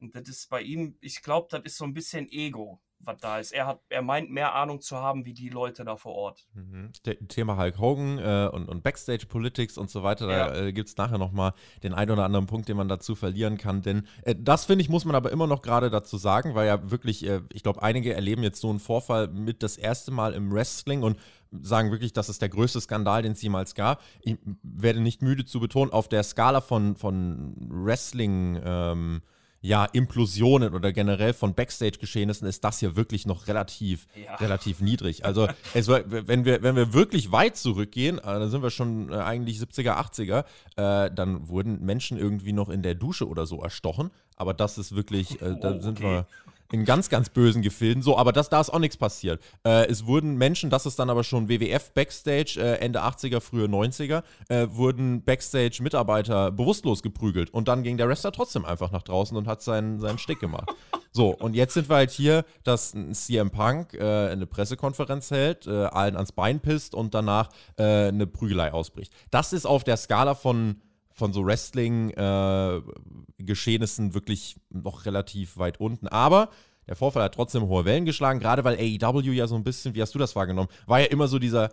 Und 0.00 0.14
das 0.14 0.28
ist 0.28 0.50
bei 0.50 0.62
ihm, 0.62 0.96
ich 1.00 1.22
glaube, 1.22 1.48
das 1.50 1.62
ist 1.64 1.76
so 1.76 1.84
ein 1.84 1.94
bisschen 1.94 2.28
Ego 2.30 2.80
was 3.04 3.18
da 3.20 3.38
ist. 3.38 3.52
Er, 3.52 3.66
hat, 3.66 3.80
er 3.88 4.02
meint 4.02 4.30
mehr 4.30 4.54
Ahnung 4.54 4.80
zu 4.80 4.96
haben, 4.96 5.24
wie 5.24 5.34
die 5.34 5.48
Leute 5.48 5.84
da 5.84 5.96
vor 5.96 6.14
Ort. 6.14 6.46
Mhm. 6.54 6.90
Thema 7.28 7.56
Hulk 7.56 7.78
Hogan 7.78 8.18
äh, 8.18 8.48
und, 8.52 8.68
und 8.68 8.82
Backstage 8.82 9.26
Politics 9.26 9.76
und 9.78 9.90
so 9.90 10.02
weiter, 10.02 10.30
ja. 10.30 10.48
da 10.48 10.66
äh, 10.66 10.72
gibt 10.72 10.88
es 10.88 10.96
nachher 10.96 11.18
nochmal 11.18 11.52
den 11.82 11.94
einen 11.94 12.10
oder 12.10 12.24
anderen 12.24 12.46
Punkt, 12.46 12.68
den 12.68 12.76
man 12.76 12.88
dazu 12.88 13.14
verlieren 13.14 13.58
kann. 13.58 13.82
Denn 13.82 14.06
äh, 14.22 14.34
das, 14.38 14.66
finde 14.66 14.82
ich, 14.82 14.88
muss 14.88 15.04
man 15.04 15.14
aber 15.14 15.30
immer 15.32 15.46
noch 15.46 15.62
gerade 15.62 15.90
dazu 15.90 16.16
sagen, 16.16 16.54
weil 16.54 16.66
ja 16.66 16.90
wirklich, 16.90 17.26
äh, 17.26 17.40
ich 17.52 17.62
glaube, 17.62 17.82
einige 17.82 18.14
erleben 18.14 18.42
jetzt 18.42 18.60
so 18.60 18.70
einen 18.70 18.80
Vorfall 18.80 19.28
mit 19.28 19.62
das 19.62 19.76
erste 19.76 20.10
Mal 20.10 20.34
im 20.34 20.52
Wrestling 20.52 21.02
und 21.02 21.18
sagen 21.60 21.90
wirklich, 21.90 22.12
das 22.12 22.28
ist 22.28 22.40
der 22.40 22.48
größte 22.48 22.80
Skandal, 22.80 23.22
den 23.22 23.32
es 23.32 23.42
jemals 23.42 23.74
gab. 23.74 24.02
Ich 24.22 24.38
werde 24.62 25.00
nicht 25.00 25.22
müde 25.22 25.44
zu 25.44 25.60
betonen, 25.60 25.92
auf 25.92 26.08
der 26.08 26.22
Skala 26.22 26.60
von, 26.60 26.96
von 26.96 27.54
Wrestling- 27.68 28.60
ähm, 28.64 29.22
ja, 29.62 29.84
Implosionen 29.84 30.74
oder 30.74 30.92
generell 30.92 31.32
von 31.32 31.54
Backstage-Geschehnissen 31.54 32.46
ist 32.48 32.64
das 32.64 32.80
hier 32.80 32.96
wirklich 32.96 33.26
noch 33.26 33.46
relativ, 33.46 34.08
ja. 34.14 34.34
relativ 34.34 34.80
niedrig. 34.80 35.24
Also, 35.24 35.48
es, 35.74 35.88
wenn, 35.88 36.44
wir, 36.44 36.62
wenn 36.62 36.74
wir 36.74 36.92
wirklich 36.92 37.30
weit 37.30 37.56
zurückgehen, 37.56 38.18
äh, 38.18 38.22
dann 38.22 38.50
sind 38.50 38.62
wir 38.62 38.70
schon 38.70 39.10
äh, 39.10 39.16
eigentlich 39.16 39.58
70er, 39.58 39.96
80er, 39.96 40.44
äh, 40.76 41.14
dann 41.14 41.48
wurden 41.48 41.80
Menschen 41.84 42.18
irgendwie 42.18 42.52
noch 42.52 42.68
in 42.68 42.82
der 42.82 42.96
Dusche 42.96 43.28
oder 43.28 43.46
so 43.46 43.62
erstochen. 43.62 44.10
Aber 44.36 44.52
das 44.52 44.78
ist 44.78 44.96
wirklich, 44.96 45.40
äh, 45.40 45.56
da 45.60 45.76
oh, 45.76 45.80
sind 45.80 46.00
wir 46.00 46.26
in 46.72 46.84
ganz, 46.84 47.08
ganz 47.08 47.28
bösen 47.28 47.62
Gefilden. 47.62 48.02
So, 48.02 48.18
aber 48.18 48.32
das, 48.32 48.48
da 48.48 48.60
ist 48.60 48.70
auch 48.70 48.78
nichts 48.78 48.96
passiert. 48.96 49.40
Äh, 49.64 49.86
es 49.86 50.06
wurden 50.06 50.36
Menschen, 50.36 50.70
das 50.70 50.86
ist 50.86 50.98
dann 50.98 51.10
aber 51.10 51.22
schon 51.22 51.48
WWF 51.48 51.92
Backstage, 51.92 52.58
äh, 52.58 52.78
Ende 52.78 53.02
80er, 53.02 53.40
frühe 53.40 53.66
90er, 53.66 54.22
äh, 54.48 54.66
wurden 54.70 55.22
Backstage-Mitarbeiter 55.22 56.50
bewusstlos 56.50 57.02
geprügelt. 57.02 57.50
Und 57.50 57.68
dann 57.68 57.82
ging 57.82 57.96
der 57.98 58.08
Wrestler 58.08 58.32
trotzdem 58.32 58.64
einfach 58.64 58.90
nach 58.90 59.02
draußen 59.02 59.36
und 59.36 59.46
hat 59.46 59.62
seinen, 59.62 60.00
seinen 60.00 60.18
Stick 60.18 60.40
gemacht. 60.40 60.70
So, 61.14 61.28
und 61.28 61.54
jetzt 61.54 61.74
sind 61.74 61.90
wir 61.90 61.96
halt 61.96 62.10
hier, 62.10 62.46
dass 62.64 62.94
ein 62.94 63.12
CM 63.12 63.50
Punk 63.50 63.92
äh, 63.92 64.30
eine 64.30 64.46
Pressekonferenz 64.46 65.30
hält, 65.30 65.66
äh, 65.66 65.84
allen 65.84 66.16
ans 66.16 66.32
Bein 66.32 66.60
pisst 66.60 66.94
und 66.94 67.12
danach 67.12 67.50
äh, 67.76 68.08
eine 68.08 68.26
Prügelei 68.26 68.72
ausbricht. 68.72 69.12
Das 69.30 69.52
ist 69.52 69.66
auf 69.66 69.84
der 69.84 69.98
Skala 69.98 70.34
von 70.34 70.76
von 71.14 71.32
so 71.32 71.44
Wrestling-Geschehnissen 71.44 74.14
wirklich 74.14 74.56
noch 74.70 75.06
relativ 75.06 75.58
weit 75.58 75.80
unten. 75.80 76.06
Aber 76.08 76.50
der 76.86 76.96
Vorfall 76.96 77.22
hat 77.22 77.34
trotzdem 77.34 77.64
hohe 77.64 77.84
Wellen 77.84 78.04
geschlagen, 78.04 78.40
gerade 78.40 78.64
weil 78.64 78.76
AEW 78.76 79.32
ja 79.32 79.46
so 79.46 79.54
ein 79.54 79.64
bisschen, 79.64 79.94
wie 79.94 80.02
hast 80.02 80.14
du 80.14 80.18
das 80.18 80.34
wahrgenommen, 80.34 80.68
war 80.86 81.00
ja 81.00 81.06
immer 81.06 81.28
so 81.28 81.38
dieser 81.38 81.70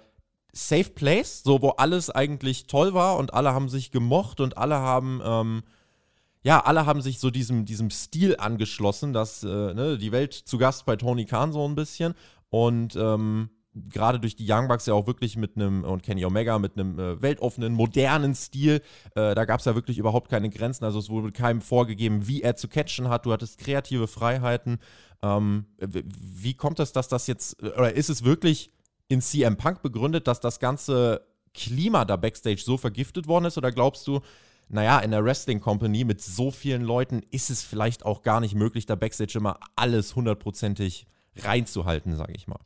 Safe 0.51 0.89
Place, 0.89 1.43
so 1.43 1.61
wo 1.61 1.69
alles 1.71 2.09
eigentlich 2.09 2.67
toll 2.67 2.93
war 2.93 3.17
und 3.17 3.33
alle 3.33 3.53
haben 3.53 3.69
sich 3.69 3.91
gemocht 3.91 4.39
und 4.39 4.57
alle 4.57 4.75
haben, 4.75 5.21
ähm, 5.23 5.63
ja, 6.43 6.59
alle 6.61 6.85
haben 6.85 7.01
sich 7.01 7.19
so 7.19 7.29
diesem, 7.29 7.65
diesem 7.65 7.89
Stil 7.89 8.35
angeschlossen, 8.37 9.13
dass 9.13 9.43
äh, 9.43 9.73
ne, 9.73 9.97
die 9.97 10.11
Welt 10.11 10.33
zu 10.33 10.57
Gast 10.57 10.85
bei 10.85 10.95
Tony 10.95 11.25
Khan 11.25 11.51
so 11.51 11.67
ein 11.67 11.75
bisschen 11.75 12.13
und 12.49 12.95
ähm, 12.95 13.49
gerade 13.89 14.19
durch 14.19 14.35
die 14.35 14.45
Young 14.49 14.67
Bucks 14.67 14.85
ja 14.85 14.93
auch 14.93 15.07
wirklich 15.07 15.37
mit 15.37 15.55
einem, 15.55 15.83
und 15.83 16.03
Kenny 16.03 16.25
Omega, 16.25 16.59
mit 16.59 16.77
einem 16.77 16.99
äh, 16.99 17.21
weltoffenen, 17.21 17.73
modernen 17.73 18.35
Stil. 18.35 18.81
Äh, 19.15 19.35
da 19.35 19.45
gab 19.45 19.59
es 19.59 19.65
ja 19.65 19.75
wirklich 19.75 19.97
überhaupt 19.97 20.29
keine 20.29 20.49
Grenzen. 20.49 20.85
Also 20.85 20.99
es 20.99 21.09
wurde 21.09 21.31
keinem 21.31 21.61
vorgegeben, 21.61 22.27
wie 22.27 22.41
er 22.41 22.55
zu 22.55 22.67
catchen 22.67 23.09
hat. 23.09 23.25
Du 23.25 23.31
hattest 23.31 23.57
kreative 23.59 24.07
Freiheiten. 24.07 24.79
Ähm, 25.21 25.65
wie 25.79 26.53
kommt 26.53 26.79
es, 26.79 26.91
dass 26.91 27.07
das 27.07 27.27
jetzt, 27.27 27.61
oder 27.61 27.93
ist 27.93 28.09
es 28.09 28.23
wirklich 28.23 28.71
in 29.07 29.21
CM 29.21 29.57
Punk 29.57 29.81
begründet, 29.81 30.27
dass 30.27 30.39
das 30.39 30.59
ganze 30.59 31.25
Klima 31.53 32.05
da 32.05 32.15
backstage 32.15 32.61
so 32.63 32.77
vergiftet 32.77 33.27
worden 33.27 33.45
ist? 33.45 33.57
Oder 33.57 33.71
glaubst 33.71 34.07
du, 34.07 34.21
naja, 34.69 34.99
in 34.99 35.11
der 35.11 35.23
Wrestling 35.25 35.59
Company 35.59 36.03
mit 36.03 36.21
so 36.21 36.51
vielen 36.51 36.83
Leuten 36.83 37.21
ist 37.31 37.49
es 37.49 37.63
vielleicht 37.63 38.05
auch 38.05 38.21
gar 38.21 38.39
nicht 38.39 38.55
möglich, 38.55 38.85
da 38.85 38.95
backstage 38.95 39.37
immer 39.37 39.59
alles 39.75 40.15
hundertprozentig 40.15 41.07
reinzuhalten, 41.35 42.15
sage 42.15 42.33
ich 42.35 42.47
mal? 42.47 42.59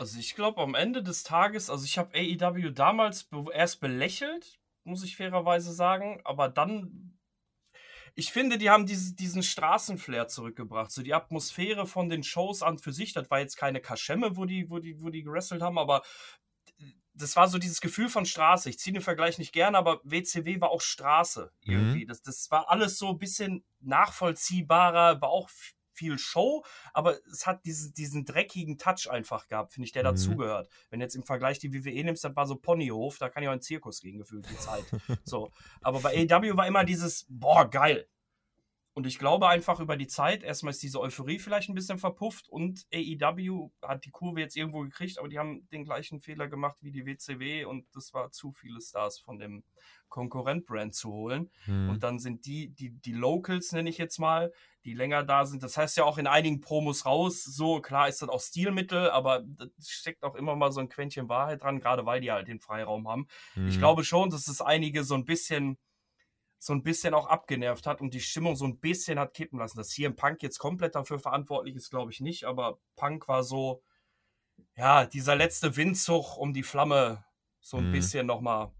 Also 0.00 0.18
ich 0.18 0.34
glaube 0.34 0.62
am 0.62 0.74
Ende 0.74 1.02
des 1.02 1.24
Tages, 1.24 1.68
also 1.68 1.84
ich 1.84 1.98
habe 1.98 2.16
AEW 2.16 2.70
damals 2.70 3.24
be 3.24 3.44
erst 3.52 3.80
belächelt, 3.80 4.58
muss 4.84 5.04
ich 5.04 5.16
fairerweise 5.16 5.72
sagen, 5.72 6.20
aber 6.24 6.48
dann 6.48 7.18
ich 8.14 8.32
finde, 8.32 8.58
die 8.58 8.70
haben 8.70 8.86
diese, 8.86 9.14
diesen 9.14 9.42
Straßenflair 9.42 10.26
zurückgebracht. 10.26 10.90
So 10.90 11.02
die 11.02 11.14
Atmosphäre 11.14 11.86
von 11.86 12.08
den 12.08 12.24
Shows 12.24 12.62
an 12.62 12.78
für 12.78 12.92
sich. 12.92 13.12
Das 13.12 13.30
war 13.30 13.38
jetzt 13.38 13.56
keine 13.56 13.80
Kaschemme, 13.80 14.36
wo 14.36 14.46
die, 14.46 14.68
wo 14.68 14.78
die, 14.78 15.00
wo 15.00 15.10
die 15.10 15.22
gewrestelt 15.22 15.62
haben, 15.62 15.78
aber 15.78 16.02
das 17.14 17.36
war 17.36 17.48
so 17.48 17.58
dieses 17.58 17.80
Gefühl 17.80 18.08
von 18.08 18.26
Straße. 18.26 18.70
Ich 18.70 18.78
ziehe 18.78 18.94
den 18.94 19.02
Vergleich 19.02 19.38
nicht 19.38 19.52
gerne, 19.52 19.76
aber 19.78 20.00
WCW 20.04 20.60
war 20.60 20.70
auch 20.70 20.80
Straße 20.80 21.52
irgendwie. 21.64 22.04
Mhm. 22.04 22.08
Das, 22.08 22.22
das 22.22 22.50
war 22.50 22.70
alles 22.70 22.98
so 22.98 23.10
ein 23.10 23.18
bisschen 23.18 23.64
nachvollziehbarer, 23.80 25.20
war 25.20 25.28
auch 25.28 25.50
viel 26.00 26.18
Show, 26.18 26.64
aber 26.94 27.18
es 27.30 27.46
hat 27.46 27.66
diese, 27.66 27.92
diesen 27.92 28.24
dreckigen 28.24 28.78
Touch 28.78 29.10
einfach 29.10 29.48
gehabt, 29.48 29.74
finde 29.74 29.84
ich, 29.84 29.92
der 29.92 30.02
mhm. 30.02 30.16
dazugehört. 30.16 30.70
Wenn 30.88 31.00
jetzt 31.00 31.14
im 31.14 31.24
Vergleich 31.24 31.58
die 31.58 31.74
WWE 31.74 32.04
nimmst, 32.04 32.24
das 32.24 32.34
war 32.34 32.46
so 32.46 32.56
Ponyhof, 32.56 33.18
da 33.18 33.28
kann 33.28 33.42
ja 33.42 33.50
auch 33.50 33.54
ein 33.54 33.60
Zirkus 33.60 34.00
gegen 34.00 34.18
gefühlt 34.18 34.48
die 34.48 34.56
Zeit. 34.56 34.84
so. 35.24 35.50
Aber 35.82 36.00
bei 36.00 36.16
AEW 36.16 36.56
war 36.56 36.66
immer 36.66 36.84
dieses, 36.84 37.26
boah, 37.28 37.68
geil. 37.68 38.08
Und 38.92 39.06
ich 39.06 39.18
glaube 39.18 39.46
einfach 39.48 39.78
über 39.78 39.96
die 39.96 40.08
Zeit, 40.08 40.42
erstmal 40.42 40.72
ist 40.72 40.82
diese 40.82 41.00
Euphorie 41.00 41.38
vielleicht 41.38 41.68
ein 41.68 41.74
bisschen 41.74 41.98
verpufft 41.98 42.48
und 42.48 42.86
AEW 42.92 43.70
hat 43.82 44.04
die 44.04 44.10
Kurve 44.10 44.40
jetzt 44.40 44.56
irgendwo 44.56 44.80
gekriegt, 44.80 45.18
aber 45.18 45.28
die 45.28 45.38
haben 45.38 45.68
den 45.68 45.84
gleichen 45.84 46.20
Fehler 46.20 46.48
gemacht 46.48 46.76
wie 46.80 46.90
die 46.90 47.06
WCW 47.06 47.66
und 47.66 47.86
das 47.94 48.12
war 48.14 48.32
zu 48.32 48.52
viele 48.52 48.80
Stars 48.80 49.20
von 49.20 49.38
dem 49.38 49.62
Konkurrent-Brand 50.10 50.94
zu 50.94 51.10
holen. 51.10 51.50
Mhm. 51.66 51.90
Und 51.90 52.02
dann 52.02 52.18
sind 52.18 52.44
die, 52.44 52.68
die, 52.68 52.90
die 52.90 53.12
Locals, 53.12 53.72
nenne 53.72 53.88
ich 53.88 53.98
jetzt 53.98 54.18
mal, 54.18 54.52
die 54.84 54.94
länger 54.94 55.24
da 55.24 55.46
sind. 55.46 55.62
Das 55.62 55.76
heißt 55.76 55.96
ja 55.96 56.04
auch 56.04 56.18
in 56.18 56.26
einigen 56.26 56.60
Promos 56.60 57.06
raus, 57.06 57.42
so 57.44 57.80
klar 57.80 58.08
ist 58.08 58.20
das 58.22 58.28
auch 58.28 58.40
Stilmittel, 58.40 59.10
aber 59.10 59.42
da 59.44 59.66
steckt 59.82 60.22
auch 60.22 60.34
immer 60.34 60.56
mal 60.56 60.72
so 60.72 60.80
ein 60.80 60.88
Quäntchen 60.88 61.28
Wahrheit 61.28 61.62
dran, 61.62 61.80
gerade 61.80 62.06
weil 62.06 62.20
die 62.20 62.30
halt 62.30 62.48
den 62.48 62.60
Freiraum 62.60 63.08
haben. 63.08 63.26
Mhm. 63.54 63.68
Ich 63.68 63.78
glaube 63.78 64.04
schon, 64.04 64.30
dass 64.30 64.48
es 64.48 64.60
einige 64.60 65.04
so 65.04 65.14
ein 65.14 65.24
bisschen 65.24 65.78
so 66.62 66.74
ein 66.74 66.82
bisschen 66.82 67.14
auch 67.14 67.26
abgenervt 67.26 67.86
hat 67.86 68.02
und 68.02 68.12
die 68.12 68.20
Stimmung 68.20 68.54
so 68.54 68.66
ein 68.66 68.78
bisschen 68.78 69.18
hat 69.18 69.32
kippen 69.32 69.58
lassen. 69.58 69.78
Dass 69.78 69.92
hier 69.92 70.08
im 70.08 70.16
Punk 70.16 70.42
jetzt 70.42 70.58
komplett 70.58 70.94
dafür 70.94 71.18
verantwortlich 71.18 71.74
ist, 71.74 71.88
glaube 71.88 72.12
ich 72.12 72.20
nicht, 72.20 72.44
aber 72.44 72.78
Punk 72.96 73.28
war 73.28 73.42
so, 73.44 73.82
ja, 74.76 75.06
dieser 75.06 75.36
letzte 75.36 75.76
Windzug, 75.76 76.36
um 76.36 76.52
die 76.52 76.62
Flamme 76.62 77.24
so 77.60 77.78
ein 77.78 77.88
mhm. 77.88 77.92
bisschen 77.92 78.26
nochmal 78.26 78.72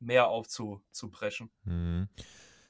mehr 0.00 0.28
aufzupreschen. 0.28 1.50
Mhm. 1.64 2.08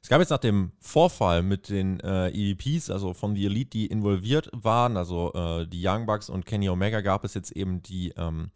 Es 0.03 0.09
gab 0.09 0.21
jetzt 0.21 0.31
nach 0.31 0.39
dem 0.39 0.73
Vorfall 0.79 1.43
mit 1.43 1.69
den 1.69 1.99
äh, 2.01 2.29
EVPs, 2.29 2.91
also 2.91 3.13
von 3.13 3.35
The 3.35 3.47
Elite, 3.47 3.71
die 3.71 3.87
involviert 3.87 4.51
waren, 4.53 4.97
also 4.97 5.33
äh, 5.35 5.67
die 5.67 5.85
Young 5.85 6.07
Bucks 6.07 6.29
und 6.29 6.47
Kenny 6.47 6.69
Omega, 6.69 7.01
gab 7.01 7.25
es 7.25 7.35
jetzt 7.35 7.51
eben 7.51 7.83
die 7.83 8.11
ähm, 8.17 8.53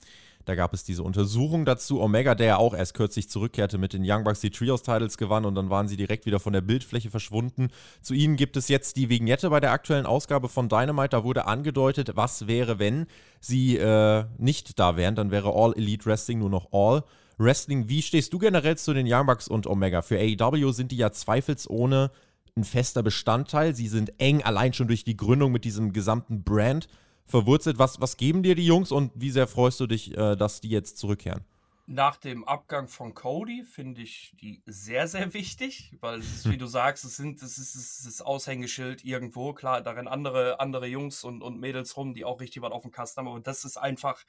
da 0.50 0.55
gab 0.55 0.73
es 0.73 0.85
diese 0.85 1.03
Untersuchung 1.03 1.65
dazu. 1.65 2.00
Omega, 2.00 2.35
der 2.35 2.47
ja 2.47 2.57
auch 2.57 2.75
erst 2.75 2.95
kürzlich 2.95 3.29
zurückkehrte 3.29 3.79
mit 3.79 3.93
den 3.93 4.03
Young 4.05 4.25
Bucks, 4.25 4.41
die 4.41 4.50
Trios-Titles 4.50 5.19
gewann 5.19 5.45
und 5.45 5.55
dann 5.55 5.71
waren 5.71 5.87
sie 5.87 5.97
direkt 5.97 6.27
wieder 6.27 6.41
von 6.41 6.53
der 6.53 6.62
Bildfläche 6.62 7.11
verschwunden. 7.11 7.69
Zu 8.00 8.15
ihnen 8.15 8.37
gibt 8.37 8.57
es 8.57 8.69
jetzt 8.69 8.97
die 8.97 9.09
Vignette 9.09 9.50
bei 9.50 9.61
der 9.61 9.73
aktuellen 9.73 10.07
Ausgabe 10.07 10.49
von 10.49 10.69
Dynamite. 10.69 11.11
Da 11.11 11.25
wurde 11.25 11.47
angedeutet, 11.47 12.17
was 12.17 12.47
wäre, 12.47 12.79
wenn 12.79 13.07
sie 13.41 13.77
äh, 13.77 14.25
nicht 14.39 14.79
da 14.79 14.97
wären. 14.97 15.15
Dann 15.15 15.31
wäre 15.31 15.53
All 15.55 15.75
Elite 15.77 16.07
Wrestling 16.07 16.39
nur 16.39 16.50
noch 16.50 16.73
All 16.73 17.05
Wrestling. 17.40 17.88
Wie 17.88 18.02
stehst 18.02 18.32
du 18.32 18.38
generell 18.38 18.76
zu 18.76 18.92
den 18.92 19.06
Young 19.11 19.26
Bucks 19.26 19.49
und 19.49 19.66
Omega? 19.66 20.02
Für 20.02 20.18
AEW 20.18 20.73
sind 20.73 20.92
die 20.92 20.97
ja 20.97 21.11
zweifelsohne 21.11 22.11
ein 22.56 22.64
fester 22.64 23.02
Bestandteil. 23.02 23.75
Sie 23.75 23.88
sind 23.88 24.12
eng 24.18 24.42
allein 24.42 24.73
schon 24.73 24.88
durch 24.88 25.04
die 25.04 25.16
Gründung 25.16 25.52
mit 25.52 25.64
diesem 25.64 25.92
gesamten 25.92 26.42
Brand 26.44 26.88
verwurzelt. 27.26 27.78
Was, 27.78 28.00
was 28.00 28.16
geben 28.16 28.42
dir 28.42 28.54
die 28.54 28.66
Jungs 28.66 28.92
und 28.92 29.12
wie 29.14 29.30
sehr 29.30 29.47
freust 29.47 29.80
du 29.80 29.87
dich, 29.87 30.16
äh, 30.16 30.37
dass 30.37 30.61
die 30.61 30.68
jetzt 30.68 30.99
zurückkehren? 30.99 31.44
Nach 31.87 32.16
dem 32.16 32.44
Abgang 32.44 32.87
von 32.87 33.14
Cody 33.14 33.64
finde 33.64 34.02
ich 34.02 34.37
die 34.40 34.62
sehr, 34.64 35.09
sehr 35.09 35.35
wichtig, 35.35 35.97
weil 36.00 36.20
es 36.20 36.32
ist, 36.32 36.50
wie 36.50 36.59
du 36.59 36.66
sagst, 36.68 37.04
es, 37.04 37.16
sind, 37.16 37.42
es 37.42 37.59
ist 37.59 37.75
es 37.75 38.06
ist 38.06 38.23
Aushängeschild 38.23 39.04
irgendwo. 39.04 39.54
Klar, 39.54 39.80
da 39.80 39.92
rennen 39.92 40.06
andere, 40.06 40.61
andere 40.61 40.87
Jungs 40.87 41.25
und, 41.25 41.42
und 41.42 41.59
Mädels 41.59 41.97
rum, 41.97 42.14
die 42.14 42.25
auch 42.25 42.40
richtig 42.40 42.62
was 42.62 42.73
auf 42.73 42.82
dem 42.82 42.92
Kasten 42.92 43.20
haben, 43.20 43.28
aber 43.28 43.40
das 43.40 43.64
ist 43.64 43.76
einfach, 43.76 44.23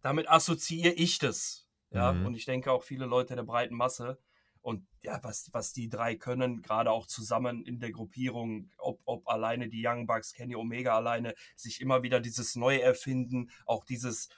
damit 0.00 0.30
assoziiere 0.30 0.92
ich 0.92 1.18
das. 1.18 1.67
Ja, 1.90 2.12
mhm. 2.12 2.26
und 2.26 2.34
ich 2.34 2.44
denke 2.44 2.72
auch 2.72 2.82
viele 2.82 3.06
Leute 3.06 3.34
der 3.34 3.42
breiten 3.42 3.74
Masse. 3.74 4.18
Und 4.60 4.86
ja, 5.02 5.18
was, 5.22 5.48
was 5.52 5.72
die 5.72 5.88
drei 5.88 6.16
können, 6.16 6.62
gerade 6.62 6.90
auch 6.90 7.06
zusammen 7.06 7.64
in 7.64 7.80
der 7.80 7.92
Gruppierung, 7.92 8.70
ob, 8.76 9.00
ob 9.04 9.26
alleine 9.28 9.68
die 9.68 9.86
Young 9.86 10.06
Bucks, 10.06 10.34
Kenny 10.34 10.56
Omega 10.56 10.94
alleine, 10.96 11.34
sich 11.56 11.80
immer 11.80 12.02
wieder 12.02 12.20
dieses 12.20 12.56
Neuerfinden, 12.56 13.50
auch 13.64 13.84
dieses, 13.84 14.28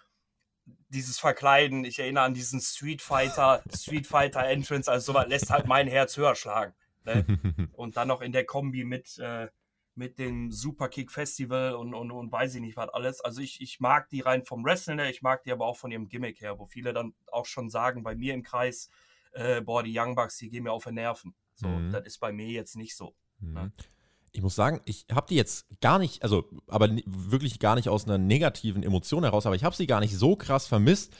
dieses 0.89 1.19
Verkleiden. 1.19 1.85
Ich 1.85 1.99
erinnere 1.99 2.25
an 2.25 2.35
diesen 2.35 2.61
Street 2.61 3.03
Fighter, 3.03 3.63
Street 3.75 4.07
Fighter 4.07 4.45
Entrance, 4.45 4.91
also 4.91 5.13
sowas 5.13 5.27
lässt 5.29 5.51
halt 5.51 5.67
mein 5.67 5.89
Herz 5.89 6.17
höher 6.17 6.35
schlagen. 6.35 6.75
Ne? 7.05 7.25
Und 7.73 7.97
dann 7.97 8.09
noch 8.09 8.21
in 8.21 8.33
der 8.33 8.45
Kombi 8.45 8.85
mit, 8.85 9.19
äh, 9.19 9.49
mit 10.01 10.19
dem 10.19 10.51
Superkick 10.51 11.13
Festival 11.13 11.75
und, 11.75 11.93
und, 11.93 12.11
und 12.11 12.33
weiß 12.33 12.55
ich 12.55 12.63
nicht 12.63 12.79
was 12.79 12.89
alles. 12.89 13.21
Also 13.21 13.43
ich, 13.43 13.61
ich 13.61 13.81
mag 13.81 14.09
die 14.09 14.21
rein 14.23 14.47
vom 14.47 14.65
Wrestling 14.65 14.99
her, 14.99 15.11
ich 15.11 15.21
mag 15.21 15.45
die 15.45 15.53
aber 15.53 15.67
auch 15.67 15.77
von 15.77 15.91
ihrem 15.91 16.09
Gimmick 16.09 16.41
her, 16.41 16.59
wo 16.59 16.65
viele 16.65 16.95
dann 16.95 17.13
auch 17.31 17.45
schon 17.45 17.69
sagen, 17.69 18.03
bei 18.03 18.17
mir 18.17 18.33
im 18.33 18.43
Kreis, 18.43 18.89
äh, 19.33 19.61
boah, 19.61 19.83
die 19.83 19.93
Young 19.97 20.15
Bucks, 20.15 20.39
die 20.39 20.49
gehen 20.49 20.65
mir 20.65 20.73
auf 20.73 20.85
den 20.85 20.95
Nerven. 20.95 21.35
So, 21.55 21.69
mhm. 21.69 21.93
das 21.93 22.07
ist 22.07 22.19
bei 22.19 22.33
mir 22.33 22.49
jetzt 22.49 22.77
nicht 22.77 22.97
so. 22.97 23.15
Mhm. 23.41 23.53
Ne? 23.53 23.73
Ich 24.33 24.41
muss 24.41 24.55
sagen, 24.55 24.81
ich 24.87 25.05
habe 25.13 25.27
die 25.29 25.35
jetzt 25.35 25.67
gar 25.83 25.99
nicht, 25.99 26.23
also, 26.23 26.49
aber 26.67 26.89
wirklich 27.05 27.59
gar 27.59 27.75
nicht 27.75 27.91
aus 27.91 28.07
einer 28.07 28.17
negativen 28.17 28.83
Emotion 28.83 29.25
heraus, 29.25 29.45
aber 29.45 29.55
ich 29.55 29.65
habe 29.65 29.77
sie 29.77 29.87
gar 29.87 30.01
nicht 30.01 30.17
so 30.17 30.35
krass 30.35 30.67
vermisst, 30.67 31.15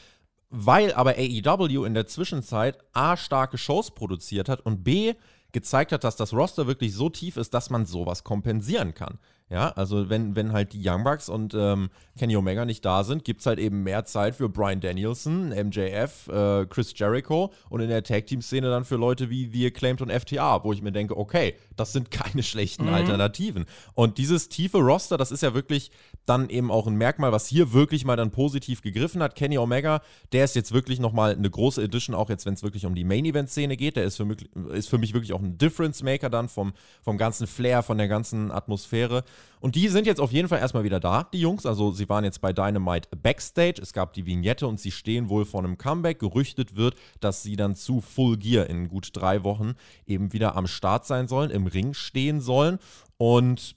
weil 0.49 0.95
aber 0.95 1.17
AEW 1.19 1.85
in 1.85 1.93
der 1.93 2.07
Zwischenzeit 2.07 2.79
A, 2.95 3.19
starke 3.19 3.59
Shows 3.59 3.91
produziert 3.91 4.49
hat 4.49 4.63
und 4.63 4.85
B, 4.85 5.15
gezeigt 5.53 5.93
hat, 5.93 6.05
dass 6.05 6.17
das 6.17 6.33
Roster 6.33 6.67
wirklich 6.67 6.95
so 6.95 7.09
tief 7.09 7.37
ist, 7.37 7.55
dass 7.55 7.71
man 7.71 7.87
sowas 7.87 8.25
kompensieren 8.25 8.95
kann. 8.95 9.19
Ja, 9.51 9.71
also 9.71 10.09
wenn, 10.09 10.37
wenn 10.37 10.53
halt 10.53 10.73
die 10.73 10.81
Young 10.81 11.03
Bucks 11.03 11.29
und 11.29 11.55
ähm, 11.55 11.91
Kenny 12.17 12.37
Omega 12.37 12.65
nicht 12.65 12.85
da 12.85 13.03
sind, 13.03 13.25
gibt 13.25 13.41
es 13.41 13.47
halt 13.47 13.59
eben 13.59 13.83
mehr 13.83 14.05
Zeit 14.05 14.37
für 14.37 14.49
Brian 14.49 14.81
Danielson, 14.81 15.49
MJF, 15.49 16.29
äh, 16.29 16.67
Chris 16.67 16.93
Jericho 16.95 17.53
und 17.69 17.81
in 17.81 17.89
der 17.89 18.05
Tag-Team-Szene 18.05 18.71
dann 18.71 18.85
für 18.85 18.95
Leute 18.95 19.29
wie 19.29 19.51
The 19.53 19.67
Acclaimed 19.67 20.03
und 20.03 20.13
FTA, 20.13 20.63
wo 20.63 20.73
ich 20.73 20.83
mir 20.83 20.93
denke, 20.93 21.17
okay, 21.17 21.55
das 21.77 21.93
sind 21.93 22.11
keine 22.13 22.45
schlechten 22.45 22.87
mhm. 22.87 22.95
Alternativen. 22.95 23.67
Und 23.95 24.19
dieses 24.19 24.49
tiefe 24.49 24.79
Roster, 24.79 25.17
das 25.17 25.33
ist 25.33 25.43
ja 25.43 25.53
wirklich 25.53 25.91
dann 26.27 26.49
eben 26.49 26.71
auch 26.71 26.87
ein 26.87 26.95
Merkmal, 26.95 27.33
was 27.33 27.49
hier 27.49 27.73
wirklich 27.73 28.05
mal 28.05 28.17
dann 28.17 28.31
positiv 28.31 28.83
gegriffen 28.83 29.21
hat. 29.21 29.35
Kenny 29.35 29.59
Omega, 29.59 30.01
der 30.31 30.45
ist 30.45 30.55
jetzt 30.55 30.71
wirklich 30.71 31.01
nochmal 31.01 31.33
eine 31.33 31.51
große 31.51 31.83
Edition, 31.83 32.15
auch 32.15 32.29
jetzt, 32.29 32.47
wenn 32.47 32.55
es 32.55 32.63
wirklich 32.63 32.87
um 32.87 32.95
die 32.95 33.03
Main-Event-Szene 33.03 33.77
geht. 33.77 33.97
Der 33.97 34.05
ist 34.05 34.17
für, 34.17 34.27
mich, 34.27 34.49
ist 34.73 34.89
für 34.89 34.99
mich 34.99 35.13
wirklich 35.13 35.33
auch 35.33 35.41
ein 35.41 35.59
Difference-Maker 35.59 36.31
dann 36.31 36.49
vom, 36.49 36.73
vom 37.03 37.19
ganzen 37.19 37.49
Flair, 37.49 37.83
von 37.83 37.99
der 37.99 38.07
ganzen 38.07 38.53
Atmosphäre. 38.53 39.25
Und 39.61 39.75
die 39.75 39.89
sind 39.89 40.07
jetzt 40.07 40.21
auf 40.21 40.33
jeden 40.33 40.49
Fall 40.49 40.59
erstmal 40.59 40.85
wieder 40.85 41.01
da, 41.01 41.25
die 41.25 41.41
Jungs. 41.41 41.67
Also 41.67 41.93
sie 41.93 42.09
waren 42.09 42.25
jetzt 42.25 42.41
bei 42.41 42.53
Dynamite 42.53 43.09
Backstage. 43.17 43.81
Es 43.81 43.93
gab 43.93 44.15
die 44.15 44.27
Vignette 44.27 44.67
und 44.67 44.81
sie 44.81 44.91
stehen 44.91 45.29
wohl 45.29 45.45
vor 45.45 45.61
einem 45.61 45.77
Comeback. 45.77 46.19
Gerüchtet 46.19 46.77
wird, 46.77 46.95
dass 47.21 47.43
sie 47.43 47.57
dann 47.57 47.75
zu 47.75 48.01
Full 48.01 48.39
Gear 48.39 48.69
in 48.69 48.89
gut 48.89 49.11
drei 49.13 49.45
Wochen 49.45 49.75
eben 50.07 50.33
wieder 50.33 50.57
am 50.57 50.67
Start 50.67 51.07
sein 51.07 51.29
sollen, 51.29 51.51
im 51.51 51.67
Ring 51.67 51.95
stehen 51.95 52.41
sollen. 52.41 52.79
Und 53.19 53.77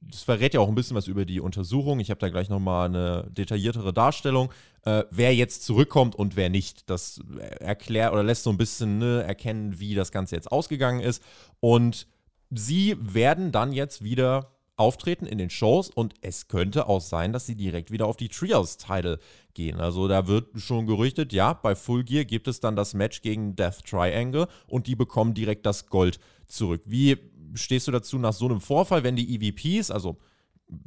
das 0.00 0.22
verrät 0.22 0.54
ja 0.54 0.60
auch 0.60 0.68
ein 0.68 0.74
bisschen 0.74 0.96
was 0.96 1.08
über 1.08 1.24
die 1.24 1.40
Untersuchung. 1.40 2.00
Ich 2.00 2.10
habe 2.10 2.20
da 2.20 2.28
gleich 2.28 2.48
nochmal 2.48 2.86
eine 2.86 3.28
detailliertere 3.30 3.92
Darstellung, 3.92 4.52
äh, 4.84 5.04
wer 5.10 5.34
jetzt 5.34 5.64
zurückkommt 5.64 6.14
und 6.14 6.36
wer 6.36 6.50
nicht. 6.50 6.88
Das 6.88 7.20
erklärt 7.60 8.12
oder 8.12 8.22
lässt 8.22 8.44
so 8.44 8.50
ein 8.50 8.58
bisschen 8.58 8.98
ne, 8.98 9.22
erkennen, 9.24 9.80
wie 9.80 9.94
das 9.94 10.12
Ganze 10.12 10.36
jetzt 10.36 10.52
ausgegangen 10.52 11.00
ist. 11.00 11.22
Und 11.60 12.06
sie 12.50 12.96
werden 13.00 13.52
dann 13.52 13.72
jetzt 13.72 14.04
wieder 14.04 14.55
auftreten 14.76 15.26
in 15.26 15.38
den 15.38 15.50
Shows 15.50 15.88
und 15.88 16.14
es 16.20 16.48
könnte 16.48 16.86
auch 16.88 17.00
sein, 17.00 17.32
dass 17.32 17.46
sie 17.46 17.54
direkt 17.54 17.90
wieder 17.90 18.06
auf 18.06 18.16
die 18.16 18.28
Trios-Title 18.28 19.18
gehen. 19.54 19.80
Also 19.80 20.06
da 20.06 20.26
wird 20.26 20.48
schon 20.60 20.86
gerüchtet, 20.86 21.32
ja, 21.32 21.54
bei 21.54 21.74
Full 21.74 22.04
Gear 22.04 22.24
gibt 22.24 22.46
es 22.46 22.60
dann 22.60 22.76
das 22.76 22.92
Match 22.92 23.22
gegen 23.22 23.56
Death 23.56 23.84
Triangle 23.84 24.48
und 24.66 24.86
die 24.86 24.94
bekommen 24.94 25.32
direkt 25.32 25.64
das 25.64 25.86
Gold 25.86 26.20
zurück. 26.46 26.82
Wie 26.84 27.16
stehst 27.54 27.88
du 27.88 27.92
dazu 27.92 28.18
nach 28.18 28.34
so 28.34 28.46
einem 28.46 28.60
Vorfall, 28.60 29.02
wenn 29.02 29.16
die 29.16 29.34
EVPs, 29.34 29.90
also 29.90 30.18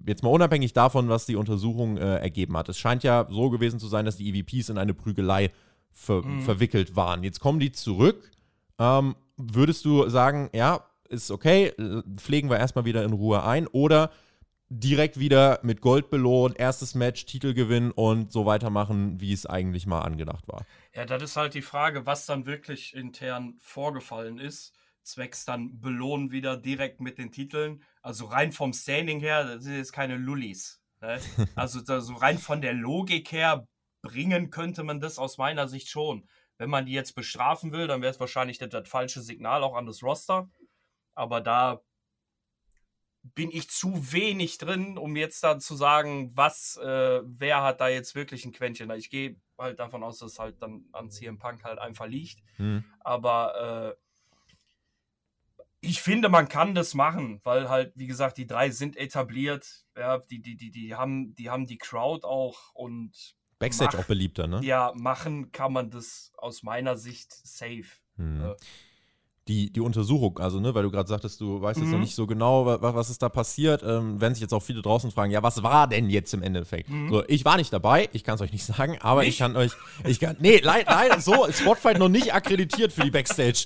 jetzt 0.06 0.24
mal 0.24 0.30
unabhängig 0.30 0.74
davon, 0.74 1.10
was 1.10 1.26
die 1.26 1.36
Untersuchung 1.36 1.98
äh, 1.98 2.18
ergeben 2.18 2.56
hat. 2.58 2.70
Es 2.70 2.78
scheint 2.78 3.04
ja 3.04 3.28
so 3.30 3.50
gewesen 3.50 3.80
zu 3.80 3.88
sein, 3.88 4.06
dass 4.06 4.18
die 4.18 4.30
EVPs 4.30 4.70
in 4.70 4.78
eine 4.78 4.94
Prügelei 4.94 5.52
ver 5.92 6.24
mhm. 6.24 6.42
verwickelt 6.42 6.96
waren. 6.96 7.24
Jetzt 7.24 7.40
kommen 7.40 7.60
die 7.60 7.72
zurück. 7.72 8.32
Ähm, 8.78 9.16
würdest 9.38 9.86
du 9.86 10.08
sagen, 10.10 10.50
ja, 10.54 10.86
ist 11.10 11.32
okay, 11.32 11.74
pflegen 12.18 12.50
wir 12.50 12.58
erstmal 12.58 12.86
wieder 12.86 13.04
in 13.04 13.14
Ruhe 13.14 13.44
ein 13.44 13.68
oder 13.68 14.12
direkt 14.70 15.20
wieder 15.20 15.60
mit 15.64 15.82
Gold 15.82 16.10
belohnt, 16.10 16.60
erstes 16.60 16.94
Match, 16.94 17.26
Titel 17.26 17.54
gewinnen 17.54 17.92
und 17.92 18.32
so 18.32 18.46
weitermachen, 18.46 19.20
wie 19.20 19.34
es 19.34 19.46
eigentlich 19.46 19.88
mal 19.88 20.02
angedacht 20.02 20.48
war. 20.48 20.66
Ja, 20.94 21.06
das 21.06 21.24
ist 21.24 21.36
halt 21.36 21.56
die 21.56 21.64
Frage, 21.64 22.06
was 22.06 22.26
dann 22.26 22.46
wirklich 22.46 22.96
intern 22.96 23.56
vorgefallen 23.60 24.38
ist. 24.38 24.74
Zwecks 25.02 25.44
dann 25.46 25.80
belohnen 25.80 26.32
wieder 26.32 26.56
direkt 26.56 27.02
mit 27.02 27.18
den 27.18 27.32
Titeln. 27.32 27.84
Also 28.02 28.26
rein 28.26 28.52
vom 28.52 28.74
Standing 28.74 29.20
her, 29.20 29.44
das 29.44 29.64
sind 29.64 29.76
jetzt 29.76 29.92
keine 29.92 30.18
Lullis. 30.18 30.82
Ne? 31.02 31.20
Also 31.56 31.80
so 32.00 32.14
rein 32.14 32.38
von 32.38 32.62
der 32.62 32.74
Logik 32.74 33.32
her 33.32 33.68
bringen 34.02 34.52
könnte 34.52 34.84
man 34.84 35.00
das 35.00 35.18
aus 35.18 35.38
meiner 35.38 35.68
Sicht 35.68 35.90
schon. 35.90 36.28
Wenn 36.58 36.70
man 36.70 36.86
die 36.86 36.92
jetzt 36.92 37.16
bestrafen 37.16 37.72
will, 37.72 37.88
dann 37.88 38.02
wäre 38.02 38.12
es 38.12 38.20
wahrscheinlich 38.20 38.58
das, 38.58 38.70
das 38.70 38.88
falsche 38.88 39.22
Signal 39.22 39.64
auch 39.64 39.76
an 39.76 39.86
das 39.86 40.04
Roster. 40.04 40.50
Aber 41.20 41.42
da 41.42 41.82
bin 43.36 43.52
ich 43.52 43.70
zu 43.70 44.14
wenig 44.14 44.58
drin, 44.58 44.98
um 44.98 45.18
jetzt 45.18 45.44
dann 45.44 45.60
zu 45.60 45.76
sagen, 45.76 46.32
was, 46.36 46.78
äh, 46.78 47.22
wer 47.26 47.62
hat 47.62 47.82
da 47.82 47.90
jetzt 47.90 48.16
wirklich 48.16 48.46
ein 48.46 48.54
Quäntchen. 48.54 48.90
Ich 48.92 49.10
gehe 49.10 49.36
halt 49.58 49.80
davon 49.80 50.02
aus, 50.02 50.20
dass 50.20 50.34
es 50.34 50.40
halt 50.40 50.62
dann 50.62 50.86
an 50.94 51.12
CM 51.12 51.38
Punk 51.38 51.66
halt 51.66 51.78
einfach 51.78 52.08
liegt. 52.08 52.40
Mhm. 52.58 52.86
Aber 53.02 53.98
äh, 53.98 55.46
ich 55.82 56.02
finde, 56.02 56.30
man 56.30 56.48
kann 56.48 56.74
das 56.74 56.94
machen, 56.94 57.42
weil 57.44 57.70
halt, 57.70 57.92
wie 57.96 58.08
gesagt, 58.08 58.38
die 58.38 58.48
drei 58.48 58.70
sind 58.70 58.96
etabliert. 58.96 59.86
Ja, 59.98 60.20
die, 60.20 60.42
die, 60.42 60.56
die, 60.56 60.72
die, 60.72 60.96
haben, 60.96 61.36
die 61.36 61.50
haben 61.50 61.68
die 61.68 61.78
Crowd 61.78 62.26
auch 62.26 62.74
und 62.74 63.36
Backstage 63.60 63.98
mach, 63.98 64.04
auch 64.04 64.08
beliebter, 64.08 64.48
ne? 64.48 64.62
Ja, 64.64 64.94
machen 64.96 65.52
kann 65.52 65.74
man 65.74 65.90
das 65.90 66.32
aus 66.38 66.64
meiner 66.64 66.96
Sicht 66.96 67.34
safe. 67.34 68.00
Mhm. 68.16 68.42
Äh, 68.42 68.56
die, 69.50 69.72
die 69.74 69.82
Untersuchung, 69.82 70.38
also 70.38 70.60
ne, 70.60 70.76
weil 70.76 70.84
du 70.84 70.92
gerade 70.92 71.10
sagtest, 71.10 71.42
du 71.42 71.60
weißt 71.60 71.80
mhm. 71.80 71.86
jetzt 71.86 71.92
noch 71.92 72.00
nicht 72.00 72.16
so 72.16 72.28
genau, 72.28 72.68
was, 72.68 72.94
was 72.94 73.10
ist 73.10 73.24
da 73.24 73.30
passiert, 73.30 73.82
ähm, 73.84 74.22
werden 74.22 74.36
sich 74.36 74.42
jetzt 74.42 74.54
auch 74.54 74.62
viele 74.62 74.84
draußen 74.84 75.10
fragen, 75.10 75.32
ja, 75.32 75.42
was 75.42 75.64
war 75.64 75.88
denn 75.88 76.10
jetzt 76.10 76.34
im 76.36 76.44
Endeffekt? 76.44 76.88
Mhm. 76.88 77.10
So, 77.10 77.24
ich 77.28 77.44
war 77.46 77.58
nicht 77.58 77.74
dabei, 77.74 78.10
ich 78.14 78.24
kann 78.24 78.36
es 78.36 78.42
euch 78.42 78.54
nicht 78.54 78.64
sagen, 78.64 79.00
aber 79.02 79.22
nicht? 79.22 79.32
ich 79.32 79.38
kann 79.40 79.58
euch, 79.58 79.72
ich 80.06 80.20
kann, 80.20 80.38
nee, 80.40 80.60
leider, 80.64 80.92
leid, 80.92 81.22
so, 81.24 81.48
Spotfight 81.52 81.98
noch 81.98 82.10
nicht 82.10 82.34
akkreditiert 82.34 82.94
für 82.94 83.02
die 83.02 83.12
Backstage, 83.12 83.66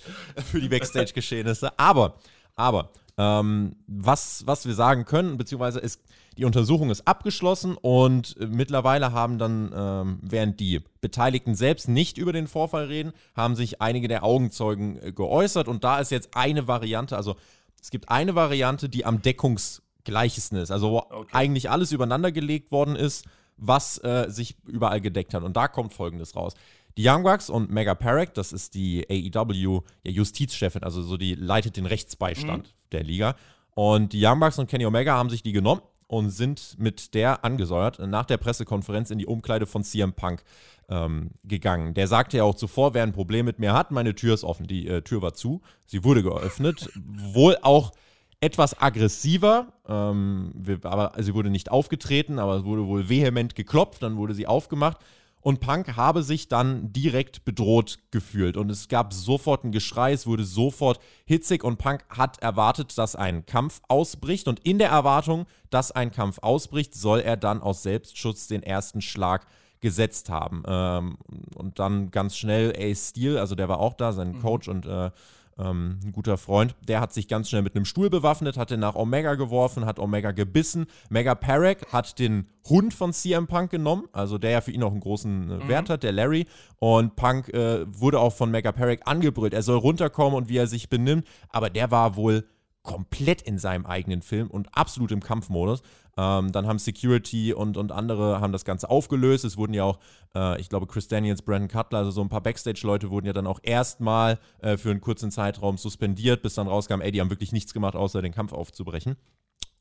für 0.50 0.62
die 0.62 0.70
Backstage-Geschehnisse, 0.70 1.78
aber, 1.78 2.16
aber, 2.56 2.90
ähm, 3.18 3.76
was, 3.86 4.44
was 4.48 4.66
wir 4.66 4.74
sagen 4.74 5.04
können, 5.04 5.38
beziehungsweise 5.38 5.80
ist, 5.80 6.00
die 6.38 6.46
Untersuchung 6.46 6.90
ist 6.90 7.08
abgeschlossen 7.08 7.78
und 7.80 8.36
äh, 8.40 8.48
mittlerweile 8.48 9.12
haben 9.12 9.38
dann, 9.38 9.72
ähm, 9.76 10.20
während 10.22 10.60
die 10.60 10.82
Beteiligten 11.02 11.56
selbst 11.56 11.88
nicht 11.88 12.18
über 12.18 12.34
den 12.34 12.48
Vorfall 12.48 12.86
reden, 12.86 13.14
haben 13.36 13.56
sich 13.56 13.82
einige 13.82 14.08
der 14.08 14.24
Augenzeugen 14.24 15.02
äh, 15.02 15.12
geäußert 15.12 15.68
und 15.68 15.84
da 15.84 16.00
ist 16.00 16.12
jetzt 16.12 16.36
eine 16.36 16.68
Variante, 16.68 17.16
also 17.16 17.36
es 17.82 17.92
gibt 17.92 18.10
eine 18.10 18.36
Variante, 18.36 18.90
die 18.90 19.06
am 19.06 19.22
deckungsgleichesten 19.22 20.58
ist, 20.58 20.72
also 20.72 20.92
wo 20.92 20.98
okay. 20.98 21.30
eigentlich 21.34 21.70
alles 21.70 21.92
übereinander 21.92 22.32
gelegt 22.32 22.72
worden 22.72 22.96
ist, 22.96 23.26
was 23.58 23.98
äh, 24.04 24.26
sich 24.30 24.58
überall 24.66 25.02
gedeckt 25.02 25.34
hat 25.34 25.44
und 25.44 25.56
da 25.56 25.68
kommt 25.68 25.94
folgendes 25.94 26.36
raus. 26.36 26.54
Die 26.98 27.08
Young 27.08 27.24
Bucks 27.24 27.50
und 27.50 27.72
Mega 27.72 27.96
Parek, 27.96 28.36
das 28.36 28.54
ist 28.54 28.76
die 28.76 29.06
AEW 29.10 29.82
ja, 30.04 30.12
Justizchefin, 30.12 30.84
also 30.84 31.02
so 31.02 31.18
die 31.18 31.34
leitet 31.34 31.78
den 31.78 31.88
Rechtsbeistand 31.88 32.68
mhm. 32.68 32.90
der 32.92 33.04
Liga. 33.04 33.36
Und 33.76 34.14
die 34.14 34.24
Young 34.24 34.40
Bucks 34.40 34.60
und 34.60 34.70
Kenny 34.70 34.86
Omega 34.86 35.14
haben 35.16 35.32
sich 35.32 35.42
die 35.42 35.54
genommen 35.54 35.82
und 36.14 36.30
sind 36.30 36.76
mit 36.78 37.16
der 37.16 37.44
angesäuert 37.44 37.98
nach 37.98 38.26
der 38.26 38.38
Pressekonferenz 38.38 39.10
in 39.10 39.18
die 39.18 39.26
Umkleide 39.26 39.66
von 39.66 39.84
CM 39.84 40.14
Punk 40.14 40.44
ähm, 40.88 41.32
gegangen. 41.44 41.96
Der 41.96 42.08
sagte 42.08 42.38
ja 42.38 42.44
auch 42.44 42.54
zuvor, 42.54 42.94
wer 42.94 43.02
ein 43.02 43.14
Problem 43.14 43.48
mit 43.48 43.58
mir 43.58 43.74
hat, 43.74 43.90
meine 43.90 44.14
Tür 44.14 44.36
ist 44.36 44.44
offen. 44.44 44.68
Die 44.68 44.88
äh, 44.88 45.02
Tür 45.02 45.24
war 45.24 45.34
zu, 45.34 45.62
sie 45.88 46.04
wurde 46.04 46.22
geöffnet, 46.22 46.88
wohl 47.34 47.58
auch 47.64 47.94
etwas 48.42 48.80
aggressiver, 48.80 49.74
ähm, 49.88 50.52
aber 50.84 51.14
sie 51.18 51.34
wurde 51.34 51.50
nicht 51.50 51.72
aufgetreten, 51.72 52.38
aber 52.38 52.58
es 52.58 52.64
wurde 52.64 52.86
wohl 52.86 53.10
vehement 53.10 53.56
geklopft, 53.56 54.04
dann 54.04 54.16
wurde 54.18 54.36
sie 54.36 54.46
aufgemacht 54.46 55.00
und 55.44 55.60
Punk 55.60 55.98
habe 55.98 56.24
sich 56.24 56.48
dann 56.48 56.94
direkt 56.94 57.44
bedroht 57.44 58.00
gefühlt. 58.12 58.56
Und 58.56 58.72
es 58.72 58.88
gab 58.88 59.14
sofort 59.14 59.66
ein 59.66 59.74
Geschrei, 59.74 60.14
es 60.14 60.26
wurde 60.26 60.46
sofort 60.46 61.00
hitzig 61.26 61.64
und 61.64 61.78
Punk 61.78 62.06
hat 62.10 62.42
erwartet, 62.42 62.98
dass 62.98 63.16
ein 63.16 63.46
Kampf 63.46 63.82
ausbricht. 63.90 64.48
Und 64.48 64.62
in 64.62 64.80
der 64.80 64.90
Erwartung, 64.90 65.46
dass 65.70 65.92
ein 65.92 66.12
Kampf 66.12 66.40
ausbricht, 66.42 66.96
soll 66.96 67.20
er 67.20 67.36
dann 67.36 67.62
aus 67.62 67.84
Selbstschutz 67.84 68.48
den 68.48 68.64
ersten 68.64 69.02
Schlag 69.02 69.46
gesetzt 69.82 70.30
haben. 70.30 70.64
Ähm, 70.66 71.18
und 71.56 71.78
dann 71.78 72.10
ganz 72.10 72.38
schnell 72.38 72.74
Ace 72.78 73.10
Steel, 73.10 73.38
also 73.38 73.54
der 73.54 73.68
war 73.68 73.80
auch 73.80 73.96
da, 73.96 74.14
sein 74.14 74.32
mhm. 74.32 74.42
Coach 74.42 74.70
und 74.70 74.86
äh, 74.86 75.12
ähm, 75.58 76.00
ein 76.04 76.12
guter 76.12 76.38
Freund, 76.38 76.76
der 76.88 77.00
hat 77.00 77.14
sich 77.14 77.28
ganz 77.28 77.50
schnell 77.50 77.62
mit 77.62 77.76
einem 77.76 77.86
Stuhl 77.86 78.10
bewaffnet, 78.10 78.58
hat 78.58 78.72
den 78.72 78.80
nach 78.80 78.96
Omega 78.96 79.36
geworfen, 79.36 79.86
hat 79.86 80.00
Omega 80.00 80.32
gebissen. 80.32 80.88
Mega 81.10 81.36
Parek 81.36 81.92
hat 81.92 82.20
den 82.20 82.48
Hund 82.70 82.94
von 82.94 83.14
CM 83.14 83.48
Punk 83.48 83.72
genommen, 83.72 84.08
also 84.14 84.38
der 84.38 84.52
ja 84.52 84.62
für 84.62 84.72
ihn 84.72 84.84
auch 84.84 84.92
einen 84.92 85.02
großen 85.02 85.50
äh, 85.50 85.64
mhm. 85.64 85.68
Wert 85.68 85.90
hat, 85.90 86.04
der 86.04 86.12
Larry. 86.12 86.48
Und 86.80 87.16
Punk 87.16 87.50
äh, 87.54 87.86
wurde 87.88 88.20
auch 88.20 88.34
von 88.34 88.52
Mega 88.52 88.72
Parek 88.72 89.02
angebrüllt, 89.06 89.54
er 89.54 89.64
soll 89.64 89.78
runterkommen 89.78 90.36
und 90.36 90.50
wie 90.50 90.58
er 90.58 90.68
sich 90.68 90.90
benimmt. 90.90 91.28
Aber 91.50 91.70
der 91.70 91.92
war 91.92 92.16
wohl 92.16 92.46
komplett 92.84 93.42
in 93.42 93.58
seinem 93.58 93.86
eigenen 93.86 94.22
Film 94.22 94.50
und 94.50 94.68
absolut 94.78 95.12
im 95.12 95.22
Kampfmodus. 95.22 95.82
Ähm, 96.16 96.52
dann 96.52 96.68
haben 96.68 96.78
Security 96.78 97.54
und, 97.54 97.78
und 97.78 97.92
andere 97.92 98.40
haben 98.40 98.54
das 98.54 98.66
Ganze 98.66 98.90
aufgelöst. 98.90 99.46
Es 99.46 99.58
wurden 99.58 99.74
ja 99.74 99.84
auch, 99.84 100.00
äh, 100.36 100.60
ich 100.62 100.70
glaube, 100.70 100.86
Chris 100.86 101.08
Daniels, 101.08 101.42
Brandon 101.42 101.70
Cutler, 101.70 102.00
also 102.00 102.12
so 102.12 102.22
ein 102.22 102.30
paar 102.30 102.42
Backstage-Leute 102.42 103.10
wurden 103.10 103.26
ja 103.26 103.34
dann 103.34 103.48
auch 103.48 103.60
erstmal 103.64 104.38
äh, 104.62 104.78
für 104.78 104.92
einen 104.92 105.02
kurzen 105.02 105.32
Zeitraum 105.32 105.78
suspendiert, 105.78 106.44
bis 106.44 106.54
dann 106.54 106.68
rauskam, 106.68 107.02
ey, 107.02 107.12
die 107.12 107.22
haben 107.22 107.32
wirklich 107.32 107.52
nichts 107.52 107.74
gemacht, 107.74 107.96
außer 107.96 108.22
den 108.22 108.34
Kampf 108.34 108.54
aufzubrechen. 108.54 109.16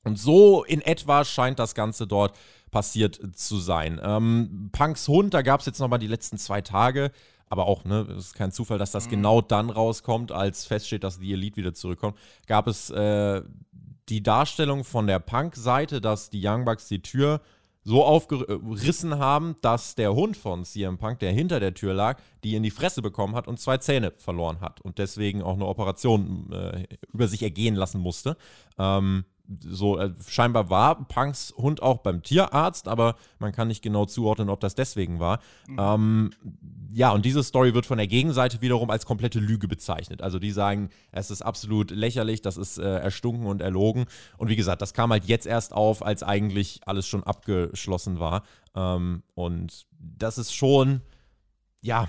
Und 0.05 0.19
so 0.19 0.65
in 0.65 0.81
etwa 0.81 1.25
scheint 1.25 1.59
das 1.59 1.75
Ganze 1.75 2.07
dort 2.07 2.37
passiert 2.71 3.21
zu 3.35 3.59
sein. 3.59 4.01
Ähm, 4.03 4.71
Punks 4.73 5.07
Hund, 5.09 5.35
da 5.35 5.43
gab 5.43 5.61
es 5.61 5.67
jetzt 5.67 5.79
nochmal 5.79 5.99
die 5.99 6.09
letzten 6.09 6.39
zwei 6.39 6.61
Tage 6.61 7.13
aber 7.53 7.67
auch, 7.67 7.85
ne, 7.85 8.07
es 8.17 8.29
ist 8.29 8.35
kein 8.35 8.51
Zufall, 8.51 8.79
dass 8.79 8.93
das 8.93 9.07
mhm. 9.07 9.11
genau 9.11 9.43
dann 9.43 9.69
rauskommt, 9.69 10.33
als 10.33 10.65
feststeht, 10.65 11.05
dass 11.05 11.19
die 11.21 11.35
Elite 11.35 11.59
wieder 11.59 11.75
zurückkommt, 11.75 12.17
gab 12.47 12.67
es 12.67 12.89
äh, 12.89 13.43
die 14.09 14.23
Darstellung 14.23 14.85
von 14.85 15.07
der 15.07 15.19
Punk-Seite, 15.19 16.01
dass 16.01 16.31
die 16.31 16.41
Young 16.43 16.65
Bucks 16.65 16.89
die 16.89 17.03
Tür 17.03 17.43
so 17.85 18.05
aufgerissen 18.05 19.19
haben, 19.19 19.57
dass 19.61 19.95
der 19.97 20.15
Hund 20.15 20.39
von 20.39 20.65
CM 20.65 20.97
Punk, 20.97 21.19
der 21.19 21.33
hinter 21.33 21.61
der 21.61 21.75
Tür 21.75 21.93
lag, 21.93 22.19
die 22.43 22.55
in 22.55 22.63
die 22.63 22.71
Fresse 22.71 23.03
bekommen 23.03 23.35
hat 23.35 23.47
und 23.47 23.61
zwei 23.61 23.77
Zähne 23.77 24.15
verloren 24.17 24.63
hat 24.63 24.81
und 24.81 24.97
deswegen 24.97 25.43
auch 25.43 25.55
eine 25.55 25.67
Operation 25.67 26.51
äh, 26.53 26.87
über 27.13 27.29
sich 27.29 27.43
ergehen 27.43 27.75
lassen 27.75 28.01
musste. 28.01 28.39
Ähm, 28.79 29.27
so 29.61 29.99
äh, 29.99 30.13
scheinbar 30.27 30.71
war 30.71 31.05
Punks 31.07 31.53
Hund 31.57 31.83
auch 31.83 31.99
beim 31.99 32.23
Tierarzt, 32.23 32.89
aber 32.89 33.17
man 33.39 33.53
kann 33.53 33.69
nicht 33.69 33.83
genau 33.83 34.07
zuordnen, 34.07 34.49
ob 34.49 34.61
das 34.61 34.75
deswegen 34.75 35.21
war. 35.21 35.41
Mhm. 35.67 35.77
Ähm, 35.79 36.31
ja, 36.93 37.11
und 37.11 37.25
diese 37.25 37.43
Story 37.43 37.75
wird 37.75 37.87
von 37.87 37.99
der 37.99 38.07
Gegenseite 38.07 38.61
wiederum 38.61 38.91
als 38.91 39.07
komplette 39.07 39.41
Lüge 39.41 39.69
bezeichnet. 39.69 40.23
Also 40.23 40.39
die 40.39 40.51
sagen, 40.51 40.91
es 41.11 41.31
ist 41.31 41.43
absolut 41.43 41.91
lächerlich, 41.91 42.43
das 42.43 42.57
ist 42.57 42.79
äh, 42.79 42.99
erstunken 42.99 43.47
und 43.47 43.63
erlogen. 43.63 44.07
Und 44.37 44.49
wie 44.49 44.57
gesagt, 44.57 44.83
das 44.83 44.95
kam 44.95 45.11
halt 45.11 45.25
jetzt 45.25 45.47
erst 45.47 45.73
auf, 45.73 46.05
als 46.05 46.23
eigentlich 46.23 46.81
alles 46.87 47.07
schon 47.07 47.25
abgeschlossen 47.25 48.21
war. 48.21 48.43
Ähm, 48.75 49.23
und 49.35 49.87
das 49.99 50.39
ist 50.39 50.55
schon, 50.55 51.03
ja, 51.81 52.09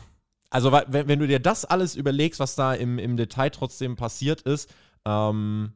also 0.50 0.72
wenn, 0.72 1.08
wenn, 1.08 1.20
du 1.20 1.28
dir 1.28 1.40
das 1.40 1.66
alles 1.66 1.96
überlegst, 1.96 2.40
was 2.40 2.56
da 2.56 2.74
im, 2.74 3.00
im 3.00 3.18
Detail 3.18 3.50
trotzdem 3.50 3.96
passiert 3.96 4.42
ist, 4.42 4.72
ähm, 5.06 5.74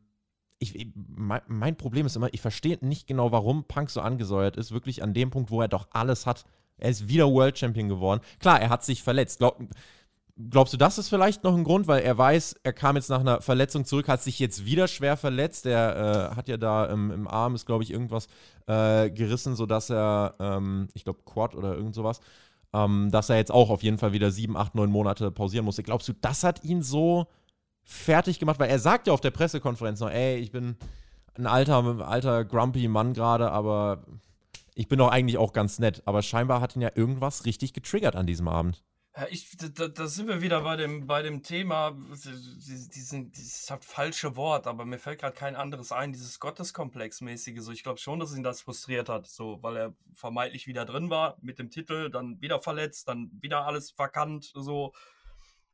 ich, 0.60 0.91
mein, 1.15 1.76
Problem 1.76 2.06
ist 2.06 2.15
immer, 2.15 2.34
ich 2.34 2.41
verstehe 2.41 2.78
nicht 2.82 3.08
genau, 3.08 3.32
warum 3.32 3.65
Punk 3.65 3.89
so 3.89 4.02
angesäuert 4.02 4.58
ist. 4.58 4.72
Wirklich 4.72 5.04
an 5.04 5.13
dem 5.13 5.30
Punkt, 5.30 5.52
wo 5.52 5.62
er 5.62 5.67
doch 5.67 5.88
alles 5.91 6.26
hat. 6.26 6.46
Er 6.78 6.89
ist 6.89 7.08
wieder 7.08 7.32
World 7.32 7.58
Champion 7.58 7.89
geworden. 7.89 8.22
Klar, 8.39 8.62
er 8.62 8.70
hat 8.70 8.84
sich 8.84 9.04
verletzt. 9.04 9.39
Glaub, 9.39 9.60
glaubst 10.50 10.74
du, 10.74 10.78
das 10.78 10.98
ist 10.98 11.10
vielleicht 11.10 11.43
noch 11.43 11.56
ein 11.56 11.63
Grund, 11.63 11.88
weil 11.88 12.02
er 12.02 12.17
weiß, 12.17 12.56
er 12.63 12.74
kam 12.74 12.96
jetzt 12.96 13.10
nach 13.10 13.20
einer 13.20 13.41
Verletzung 13.41 13.86
zurück, 13.86 14.08
hat 14.08 14.24
sich 14.24 14.39
jetzt 14.39 14.65
wieder 14.65 14.88
schwer 14.88 15.17
verletzt. 15.17 15.65
Er 15.65 16.32
äh, 16.32 16.36
hat 16.36 16.48
ja 16.48 16.58
da 16.58 16.86
im, 16.86 17.12
im 17.12 17.28
Arm, 17.28 17.56
ist 17.56 17.65
glaube 17.65 17.84
ich 17.84 17.91
irgendwas 17.91 18.28
äh, 18.67 19.10
gerissen, 19.12 19.56
sodass 19.56 19.89
er, 19.89 20.36
ähm, 20.39 20.88
ich 20.93 21.04
glaube, 21.04 21.20
Quad 21.24 21.56
oder 21.56 21.76
irgend 21.76 21.96
sowas, 21.96 22.20
ähm, 22.74 23.10
dass 23.12 23.30
er 23.30 23.38
jetzt 23.38 23.52
auch 23.52 23.70
auf 23.70 23.84
jeden 23.84 23.98
Fall 23.98 24.13
wieder 24.13 24.32
sieben, 24.32 24.58
acht, 24.58 24.76
neun 24.76 24.91
Monate 24.91 25.32
pausieren 25.32 25.65
musste. 25.65 25.84
Glaubst 25.84 26.08
du, 26.08 26.13
das 26.13 26.43
hat 26.43 26.63
ihn 26.63 26.82
so 26.82 27.28
fertig 27.88 28.38
gemacht, 28.38 28.60
weil 28.60 28.69
er 28.69 28.80
sagt 28.80 29.08
ja 29.08 29.13
auf 29.13 29.21
der 29.21 29.32
Pressekonferenz 29.32 30.02
noch, 30.02 30.12
ey, 30.12 30.38
ich 30.38 30.52
bin 30.52 30.76
ein 31.36 31.47
alter, 31.47 32.06
alter 32.08 32.43
grumpy 32.43 32.88
Mann 32.88 33.13
gerade, 33.13 33.52
aber 33.52 34.04
ich 34.76 34.88
bin 34.88 35.00
doch 35.00 35.10
eigentlich 35.10 35.38
auch 35.38 35.54
ganz 35.54 35.80
nett. 35.80 36.04
Aber 36.06 36.21
scheinbar 36.21 36.60
hat 36.60 36.76
ihn 36.76 36.82
ja 36.82 36.91
irgendwas 36.93 37.45
richtig 37.45 37.73
getriggert 37.73 38.15
an 38.15 38.28
diesem 38.28 38.47
Abend. 38.47 38.84
Ja, 39.15 39.26
ich, 39.32 39.58
da, 39.58 39.88
da, 39.88 40.08
sind 40.08 40.28
wir 40.28 40.43
wieder 40.43 40.62
bei 40.62 40.76
dem, 40.76 41.08
bei 41.08 41.23
dem 41.23 41.41
Thema, 41.41 41.97
diesen, 42.23 43.32
dieses 43.32 43.71
halt 43.71 43.84
falsche 43.84 44.36
Wort, 44.36 44.67
aber 44.67 44.86
mir 44.86 45.00
fällt 45.00 45.21
gerade 45.21 45.36
kein 45.36 45.56
anderes 45.56 45.91
ein, 45.91 46.12
dieses 46.12 46.39
Gotteskomplex-mäßige. 46.39 47.62
So, 47.62 47.71
ich 47.71 47.82
glaube 47.82 48.00
schon, 48.00 48.19
dass 48.19 48.36
ihn 48.36 48.43
das 48.43 48.62
frustriert 48.62 49.10
hat, 49.10 49.26
so, 49.26 49.58
weil 49.63 49.78
er 49.78 49.95
vermeintlich 50.13 50.67
wieder 50.67 50.86
drin 50.86 51.10
war 51.10 51.38
mit 51.41 51.58
dem 51.58 51.71
Titel, 51.71 52.12
dann 52.12 52.39
wieder 52.41 52.60
verletzt, 52.60 53.08
dann 53.08 53.32
wieder 53.41 53.65
alles 53.65 53.89
verkannt, 53.89 54.52
so 54.54 54.93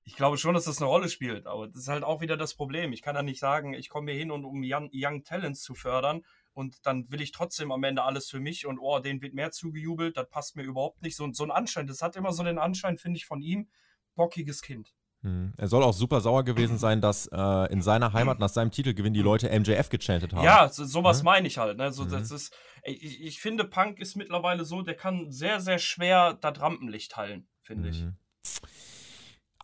ich 0.05 0.15
glaube 0.15 0.37
schon, 0.37 0.53
dass 0.53 0.65
das 0.65 0.79
eine 0.79 0.87
Rolle 0.87 1.09
spielt, 1.09 1.47
aber 1.47 1.67
das 1.67 1.77
ist 1.77 1.87
halt 1.87 2.03
auch 2.03 2.21
wieder 2.21 2.35
das 2.35 2.55
Problem. 2.55 2.91
Ich 2.91 3.01
kann 3.01 3.15
da 3.15 3.23
nicht 3.23 3.39
sagen, 3.39 3.73
ich 3.73 3.89
komme 3.89 4.11
hier 4.11 4.19
hin, 4.19 4.31
und 4.31 4.45
um 4.45 4.61
Young, 4.63 4.89
Young 4.93 5.23
Talents 5.23 5.61
zu 5.61 5.75
fördern 5.75 6.23
und 6.53 6.85
dann 6.85 7.09
will 7.09 7.21
ich 7.21 7.31
trotzdem 7.31 7.71
am 7.71 7.83
Ende 7.83 8.03
alles 8.03 8.29
für 8.29 8.39
mich 8.39 8.65
und 8.65 8.79
oh, 8.79 8.99
denen 8.99 9.21
wird 9.21 9.33
mehr 9.33 9.51
zugejubelt, 9.51 10.17
das 10.17 10.29
passt 10.29 10.55
mir 10.55 10.63
überhaupt 10.63 11.01
nicht. 11.01 11.15
So, 11.15 11.31
so 11.31 11.43
ein 11.43 11.51
Anschein, 11.51 11.87
das 11.87 12.01
hat 12.01 12.15
immer 12.15 12.33
so 12.33 12.43
den 12.43 12.59
Anschein, 12.59 12.97
finde 12.97 13.17
ich, 13.17 13.25
von 13.25 13.41
ihm, 13.41 13.69
bockiges 14.15 14.61
Kind. 14.61 14.93
Hm. 15.21 15.53
Er 15.55 15.69
soll 15.69 15.83
auch 15.83 15.93
super 15.93 16.19
sauer 16.19 16.43
gewesen 16.43 16.77
sein, 16.77 16.99
dass 16.99 17.27
äh, 17.27 17.71
in 17.71 17.81
seiner 17.81 18.11
Heimat 18.11 18.39
nach 18.39 18.49
seinem 18.49 18.71
Titelgewinn 18.71 19.13
die 19.13 19.21
Leute 19.21 19.57
MJF 19.57 19.87
gechantet 19.87 20.33
haben. 20.33 20.43
Ja, 20.43 20.67
so, 20.67 20.83
sowas 20.83 21.19
mhm. 21.19 21.25
meine 21.25 21.47
ich 21.47 21.57
halt. 21.57 21.77
Ne? 21.77 21.93
So, 21.93 22.03
mhm. 22.03 22.09
das 22.09 22.29
ist, 22.29 22.53
ich, 22.83 23.21
ich, 23.21 23.39
finde, 23.39 23.63
Punk 23.63 23.99
ist 23.99 24.17
mittlerweile 24.17 24.65
so, 24.65 24.81
der 24.81 24.95
kann 24.95 25.31
sehr, 25.31 25.61
sehr 25.61 25.79
schwer 25.79 26.33
das 26.33 26.59
Rampenlicht 26.59 27.13
teilen, 27.13 27.47
finde 27.61 27.89
mhm. 27.89 27.89
ich. 27.89 28.05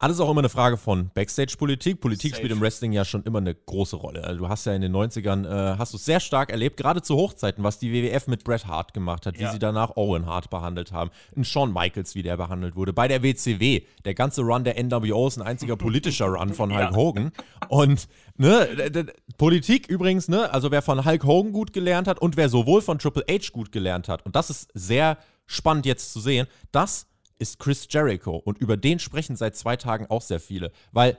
Alles 0.02 0.22
auch 0.22 0.32
immer 0.32 0.40
eine 0.40 0.48
Frage 0.48 0.78
von 0.78 1.10
Backstage-Politik. 1.14 2.00
Politik 2.00 2.32
Safe. 2.32 2.40
spielt 2.40 2.54
im 2.54 2.62
Wrestling 2.62 2.94
ja 2.94 3.04
schon 3.04 3.22
immer 3.24 3.40
eine 3.40 3.54
große 3.54 3.98
Rolle. 3.98 4.24
Also 4.24 4.40
du 4.40 4.48
hast 4.48 4.66
ja 4.66 4.74
in 4.74 4.82
den 4.82 4.96
90ern, 4.96 5.46
äh, 5.46 5.78
hast 5.78 5.92
du 5.92 5.98
es 5.98 6.06
sehr 6.06 6.22
stark 6.22 6.52
erlebt, 6.52 6.78
gerade 6.78 7.02
zu 7.02 7.18
Hochzeiten, 7.18 7.66
was 7.66 7.80
die 7.80 7.92
WWF 7.92 8.28
mit 8.28 8.46
Bret 8.46 8.66
Hart 8.66 8.94
gemacht 8.94 9.26
hat, 9.26 9.38
wie 9.38 9.44
Ja. 9.44 9.52
sie 9.52 9.60
danach 9.60 9.98
Owen 9.98 10.26
Hart 10.26 10.50
behandelt 10.50 10.94
haben, 10.94 11.12
ein 11.36 11.44
Shawn 11.44 11.74
Michaels, 11.74 12.16
wie 12.16 12.24
der 12.24 12.38
behandelt 12.38 12.78
wurde. 12.78 12.94
Bei 12.94 13.10
der 13.10 13.24
WCW, 13.24 13.82
der 14.06 14.14
ganze 14.14 14.42
Run 14.42 14.64
der 14.64 14.82
NWO 14.82 15.28
ist 15.28 15.36
ein 15.38 15.46
einziger 15.46 15.76
politischer 15.76 16.28
Run 16.28 16.54
von 16.54 16.70
Hulk 16.74 16.92
Ja. 16.92 16.96
Hogan. 16.96 17.32
Und 17.68 18.08
ne, 18.38 19.10
Politik 19.38 19.88
übrigens, 19.88 20.30
ne, 20.30 20.50
also 20.54 20.72
wer 20.72 20.82
von 20.82 21.04
Hulk 21.04 21.26
Hogan 21.26 21.52
gut 21.52 21.74
gelernt 21.74 22.08
hat 22.08 22.20
und 22.22 22.38
wer 22.38 22.48
sowohl 22.48 22.82
von 22.82 23.00
Triple 23.00 23.26
H 23.30 23.50
gut 23.52 23.74
gelernt 23.74 24.08
hat, 24.08 24.26
und 24.26 24.34
das 24.38 24.50
ist 24.50 24.70
sehr 24.74 25.18
spannend 25.46 25.86
jetzt 25.86 26.14
zu 26.14 26.22
sehen, 26.22 26.48
das 26.72 27.06
ist 27.40 27.58
Chris 27.60 27.88
Jericho. 27.90 28.36
Und 28.38 28.58
über 28.60 28.78
den 28.78 29.00
sprechen 29.00 29.36
seit 29.36 29.56
zwei 29.56 29.76
Tagen 29.76 30.06
auch 30.08 30.22
sehr 30.22 30.40
viele. 30.40 30.72
Weil 30.92 31.18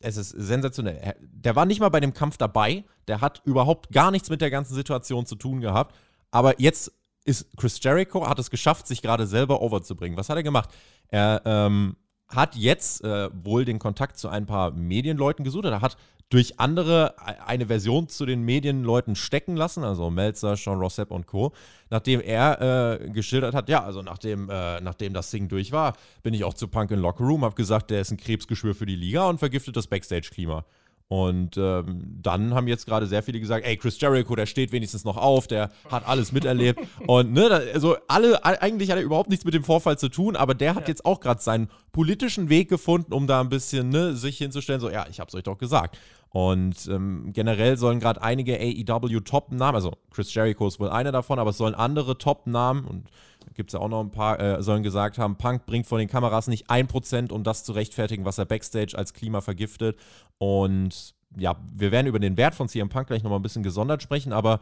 es 0.00 0.16
ist 0.16 0.30
sensationell. 0.30 0.96
Er- 0.96 1.16
Der 1.20 1.56
war 1.56 1.66
nicht 1.66 1.80
mal 1.80 1.88
bei 1.90 2.00
dem 2.00 2.14
Kampf 2.14 2.36
dabei. 2.36 2.84
Der 3.08 3.20
hat 3.20 3.42
überhaupt 3.44 3.90
gar 3.92 4.10
nichts 4.10 4.30
mit 4.30 4.40
der 4.40 4.50
ganzen 4.50 4.74
Situation 4.74 5.26
zu 5.26 5.34
tun 5.36 5.60
gehabt. 5.60 5.94
Aber 6.30 6.60
jetzt 6.60 6.92
ist 7.24 7.46
Chris 7.56 7.82
Jericho, 7.82 8.26
hat 8.28 8.38
es 8.38 8.50
geschafft, 8.50 8.86
sich 8.86 9.02
gerade 9.02 9.26
selber 9.26 9.60
overzubringen. 9.60 10.16
Was 10.16 10.28
hat 10.28 10.36
er 10.36 10.42
gemacht? 10.42 10.70
Er 11.08 11.42
ähm, 11.44 11.96
hat 12.28 12.54
jetzt 12.56 13.02
äh, 13.04 13.30
wohl 13.32 13.64
den 13.64 13.78
Kontakt 13.78 14.18
zu 14.18 14.28
ein 14.28 14.46
paar 14.46 14.70
Medienleuten 14.72 15.44
gesucht. 15.44 15.64
Er 15.64 15.80
hat 15.80 15.96
durch 16.28 16.58
andere 16.58 17.14
e- 17.24 17.32
eine 17.46 17.66
Version 17.66 18.08
zu 18.08 18.26
den 18.26 18.42
Medienleuten 18.42 19.14
stecken 19.14 19.56
lassen, 19.56 19.84
also 19.84 20.10
Melzer, 20.10 20.56
Sean 20.56 20.78
Rossap 20.80 21.10
und 21.10 21.26
Co., 21.26 21.52
nachdem 21.90 22.20
er 22.20 23.00
äh, 23.00 23.10
geschildert 23.10 23.54
hat, 23.54 23.68
ja, 23.68 23.84
also 23.84 24.02
nachdem, 24.02 24.50
äh, 24.50 24.80
nachdem 24.80 25.12
das 25.14 25.30
Ding 25.30 25.48
durch 25.48 25.70
war, 25.70 25.96
bin 26.24 26.34
ich 26.34 26.42
auch 26.42 26.54
zu 26.54 26.66
Punk 26.68 26.90
in 26.90 26.98
Locker 26.98 27.24
Room, 27.24 27.44
habe 27.44 27.54
gesagt, 27.54 27.90
der 27.90 28.00
ist 28.00 28.10
ein 28.10 28.16
Krebsgeschwür 28.16 28.74
für 28.74 28.86
die 28.86 28.96
Liga 28.96 29.28
und 29.28 29.38
vergiftet 29.38 29.76
das 29.76 29.86
Backstage-Klima. 29.86 30.64
Und 31.08 31.56
ähm, 31.56 32.18
dann 32.20 32.52
haben 32.54 32.66
jetzt 32.66 32.84
gerade 32.84 33.06
sehr 33.06 33.22
viele 33.22 33.38
gesagt, 33.38 33.64
ey, 33.64 33.76
Chris 33.76 34.00
Jericho, 34.00 34.34
der 34.34 34.46
steht 34.46 34.72
wenigstens 34.72 35.04
noch 35.04 35.16
auf, 35.16 35.46
der 35.46 35.70
hat 35.88 36.04
alles 36.08 36.32
miterlebt. 36.32 36.80
Und 37.06 37.32
ne, 37.32 37.48
also 37.72 37.96
alle, 38.08 38.44
eigentlich 38.44 38.90
hat 38.90 38.96
er 38.98 39.04
überhaupt 39.04 39.30
nichts 39.30 39.44
mit 39.44 39.54
dem 39.54 39.62
Vorfall 39.62 39.96
zu 39.98 40.08
tun, 40.08 40.34
aber 40.34 40.54
der 40.54 40.74
hat 40.74 40.82
Ja. 40.82 40.88
jetzt 40.88 41.04
auch 41.04 41.20
gerade 41.20 41.40
seinen 41.40 41.68
politischen 41.92 42.48
Weg 42.48 42.68
gefunden, 42.68 43.12
um 43.14 43.28
da 43.28 43.40
ein 43.40 43.48
bisschen 43.48 43.90
ne, 43.90 44.16
sich 44.16 44.38
hinzustellen, 44.38 44.80
so, 44.80 44.90
ja, 44.90 45.06
ich 45.08 45.20
hab's 45.20 45.32
euch 45.36 45.44
doch 45.44 45.58
gesagt. 45.58 45.96
Und 46.30 46.86
ähm, 46.88 47.30
generell 47.32 47.76
sollen 47.78 48.00
gerade 48.00 48.20
einige 48.22 48.58
AEW-Top-Namen, 48.58 49.74
also 49.74 49.92
Chris 50.10 50.34
Jericho 50.34 50.66
ist 50.66 50.78
wohl 50.80 50.90
einer 50.90 51.12
davon, 51.12 51.38
aber 51.38 51.50
es 51.50 51.56
sollen 51.56 51.74
andere 51.74 52.18
Top-Namen 52.18 52.84
und 52.84 53.08
gibt 53.54 53.70
es 53.70 53.74
ja 53.74 53.80
auch 53.80 53.88
noch 53.88 54.00
ein 54.00 54.10
paar, 54.10 54.38
äh, 54.38 54.62
sollen 54.62 54.82
gesagt 54.82 55.18
haben, 55.18 55.36
Punk 55.36 55.66
bringt 55.66 55.86
vor 55.86 55.98
den 55.98 56.08
Kameras 56.08 56.46
nicht 56.46 56.68
1%, 56.70 57.32
um 57.32 57.42
das 57.42 57.64
zu 57.64 57.72
rechtfertigen, 57.72 58.24
was 58.24 58.38
er 58.38 58.44
Backstage 58.44 58.96
als 58.96 59.14
Klima 59.14 59.40
vergiftet. 59.40 59.98
Und 60.38 61.14
ja, 61.36 61.56
wir 61.74 61.90
werden 61.90 62.06
über 62.06 62.18
den 62.18 62.36
Wert 62.36 62.54
von 62.54 62.68
CM 62.68 62.88
Punk 62.88 63.06
gleich 63.06 63.22
nochmal 63.22 63.38
ein 63.38 63.42
bisschen 63.42 63.62
gesondert 63.62 64.02
sprechen, 64.02 64.32
aber 64.32 64.60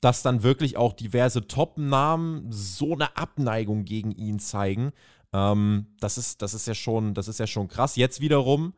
dass 0.00 0.22
dann 0.22 0.42
wirklich 0.42 0.76
auch 0.76 0.92
diverse 0.92 1.46
Top-Namen 1.46 2.46
so 2.50 2.94
eine 2.94 3.16
Abneigung 3.16 3.84
gegen 3.84 4.10
ihn 4.12 4.38
zeigen, 4.38 4.92
ähm, 5.32 5.86
das, 6.00 6.18
ist, 6.18 6.42
das, 6.42 6.54
ist 6.54 6.66
ja 6.66 6.74
schon, 6.74 7.14
das 7.14 7.28
ist 7.28 7.40
ja 7.40 7.46
schon 7.46 7.68
krass. 7.68 7.96
Jetzt 7.96 8.20
wiederum 8.20 8.72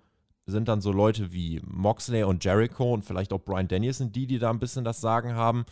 sind 0.47 0.69
dann 0.69 0.81
so 0.81 0.93
Leute 0.93 1.33
wie 1.33 1.61
Moxley 1.67 2.23
und 2.23 2.45
Jericho 2.45 2.93
und 2.93 3.05
vielleicht 3.05 3.33
auch 3.33 3.41
Brian 3.41 3.69
Danielson 3.69 4.13
die, 4.13 4.27
die 4.27 4.39
da 4.39 4.51
ein 4.51 4.59
bisschen 4.59 4.85
das 4.85 5.01
Sagen 5.01 5.35
haben. 5.35 5.67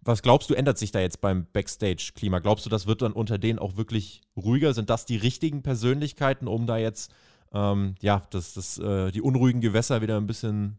Was 0.00 0.22
glaubst 0.22 0.50
du, 0.50 0.54
ändert 0.54 0.78
sich 0.78 0.90
da 0.90 1.00
jetzt 1.00 1.20
beim 1.20 1.46
Backstage-Klima? 1.52 2.40
Glaubst 2.40 2.66
du, 2.66 2.70
das 2.70 2.86
wird 2.86 3.02
dann 3.02 3.12
unter 3.12 3.38
denen 3.38 3.58
auch 3.58 3.76
wirklich 3.76 4.20
ruhiger? 4.36 4.74
Sind 4.74 4.90
das 4.90 5.06
die 5.06 5.16
richtigen 5.16 5.62
Persönlichkeiten, 5.62 6.48
um 6.48 6.66
da 6.66 6.76
jetzt 6.76 7.12
ähm, 7.52 7.94
ja, 8.00 8.22
das, 8.30 8.54
das, 8.54 8.78
äh, 8.78 9.10
die 9.10 9.20
unruhigen 9.20 9.60
Gewässer 9.60 10.02
wieder 10.02 10.16
ein 10.16 10.26
bisschen 10.26 10.78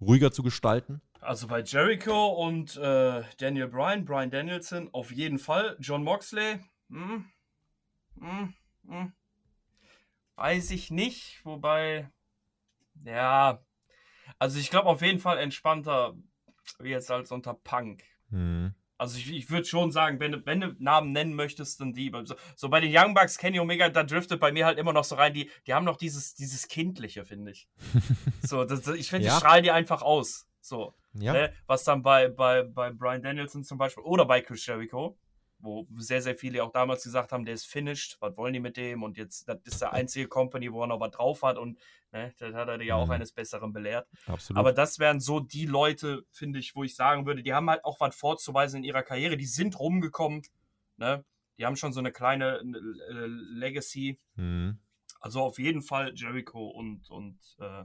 ruhiger 0.00 0.32
zu 0.32 0.42
gestalten? 0.42 1.00
Also 1.20 1.46
bei 1.46 1.62
Jericho 1.62 2.28
und 2.28 2.76
äh, 2.76 3.22
Daniel 3.38 3.68
Bryan, 3.68 4.04
Brian 4.04 4.30
Danielson 4.30 4.88
auf 4.92 5.12
jeden 5.12 5.38
Fall. 5.38 5.76
John 5.78 6.02
Moxley, 6.02 6.58
hm, 6.90 7.24
hm, 8.20 8.54
hm. 8.88 9.12
weiß 10.34 10.72
ich 10.72 10.90
nicht, 10.90 11.40
wobei, 11.44 12.10
ja, 13.04 13.62
also 14.38 14.58
ich 14.58 14.70
glaube 14.70 14.88
auf 14.88 15.02
jeden 15.02 15.18
Fall 15.18 15.38
entspannter 15.38 16.14
wie 16.78 16.90
jetzt 16.90 17.10
als 17.10 17.30
unter 17.32 17.54
Punk. 17.54 18.02
Hm. 18.30 18.74
Also 18.98 19.18
ich, 19.18 19.32
ich 19.32 19.50
würde 19.50 19.64
schon 19.64 19.90
sagen, 19.90 20.20
wenn 20.20 20.30
du, 20.32 20.46
wenn 20.46 20.60
du 20.60 20.76
Namen 20.78 21.10
nennen 21.10 21.34
möchtest, 21.34 21.80
dann 21.80 21.92
die. 21.92 22.12
So, 22.24 22.36
so 22.54 22.68
bei 22.68 22.80
den 22.80 22.96
Young 22.96 23.14
Bucks, 23.14 23.36
Kenny 23.36 23.58
Omega, 23.58 23.88
da 23.88 24.04
driftet 24.04 24.38
bei 24.38 24.52
mir 24.52 24.64
halt 24.64 24.78
immer 24.78 24.92
noch 24.92 25.02
so 25.02 25.16
rein, 25.16 25.34
die, 25.34 25.50
die 25.66 25.74
haben 25.74 25.84
noch 25.84 25.96
dieses, 25.96 26.34
dieses 26.34 26.68
Kindliche, 26.68 27.24
finde 27.24 27.50
ich. 27.50 27.68
so, 28.42 28.64
das- 28.64 28.86
ich 28.88 29.10
finde, 29.10 29.26
Ja. 29.26 29.34
die 29.34 29.38
strahlen 29.40 29.64
die 29.64 29.72
einfach 29.72 30.02
aus. 30.02 30.46
So. 30.60 30.94
Ja. 31.14 31.32
Ne? 31.32 31.52
Was 31.66 31.82
dann 31.82 32.02
bei, 32.02 32.28
bei, 32.28 32.62
bei 32.62 32.90
Brian 32.92 33.22
Danielson 33.22 33.64
zum 33.64 33.76
Beispiel 33.76 34.04
oder 34.04 34.24
bei 34.24 34.40
Chris 34.40 34.64
Jericho, 34.64 35.18
wo 35.62 35.86
sehr, 35.96 36.20
sehr 36.20 36.36
viele 36.36 36.62
auch 36.62 36.72
damals 36.72 37.04
gesagt 37.04 37.32
haben, 37.32 37.44
der 37.46 37.54
ist 37.54 37.64
finished, 37.66 38.16
was 38.20 38.36
wollen 38.36 38.52
die 38.52 38.60
mit 38.60 38.76
dem? 38.76 39.02
Und 39.02 39.16
jetzt, 39.16 39.48
das 39.48 39.58
ist 39.64 39.80
der 39.80 39.92
einzige 39.94 40.28
Company, 40.28 40.70
wo 40.72 40.82
er 40.82 40.88
noch 40.88 41.00
was 41.00 41.12
drauf 41.12 41.42
hat 41.42 41.56
und 41.56 41.78
ne, 42.12 42.34
das 42.38 42.52
hat 42.54 42.68
er 42.68 42.82
ja 42.82 42.96
auch 42.96 43.06
Mhm. 43.06 43.12
eines 43.12 43.32
Besseren 43.32 43.72
belehrt. 43.72 44.06
Absolut. 44.26 44.58
Aber 44.58 44.72
das 44.72 44.98
wären 44.98 45.20
so 45.20 45.40
die 45.40 45.66
Leute, 45.66 46.24
finde 46.32 46.58
ich, 46.58 46.74
wo 46.76 46.82
ich 46.84 46.94
sagen 46.96 47.24
würde, 47.26 47.42
die 47.42 47.54
haben 47.54 47.70
halt 47.70 47.84
auch 47.84 48.00
was 48.00 48.14
vorzuweisen 48.14 48.78
in 48.78 48.84
ihrer 48.84 49.02
Karriere. 49.02 49.36
Die 49.36 49.46
sind 49.46 49.78
rumgekommen, 49.78 50.42
ne? 50.96 51.24
Die 51.58 51.64
haben 51.66 51.76
schon 51.76 51.92
so 51.92 52.00
eine 52.00 52.12
kleine 52.12 52.58
äh, 52.58 53.26
Legacy. 53.26 54.18
hm. 54.34 54.78
Also 55.20 55.40
auf 55.42 55.60
jeden 55.60 55.82
Fall 55.82 56.12
Jericho 56.16 56.66
und, 56.66 57.08
und 57.08 57.38
äh, 57.60 57.84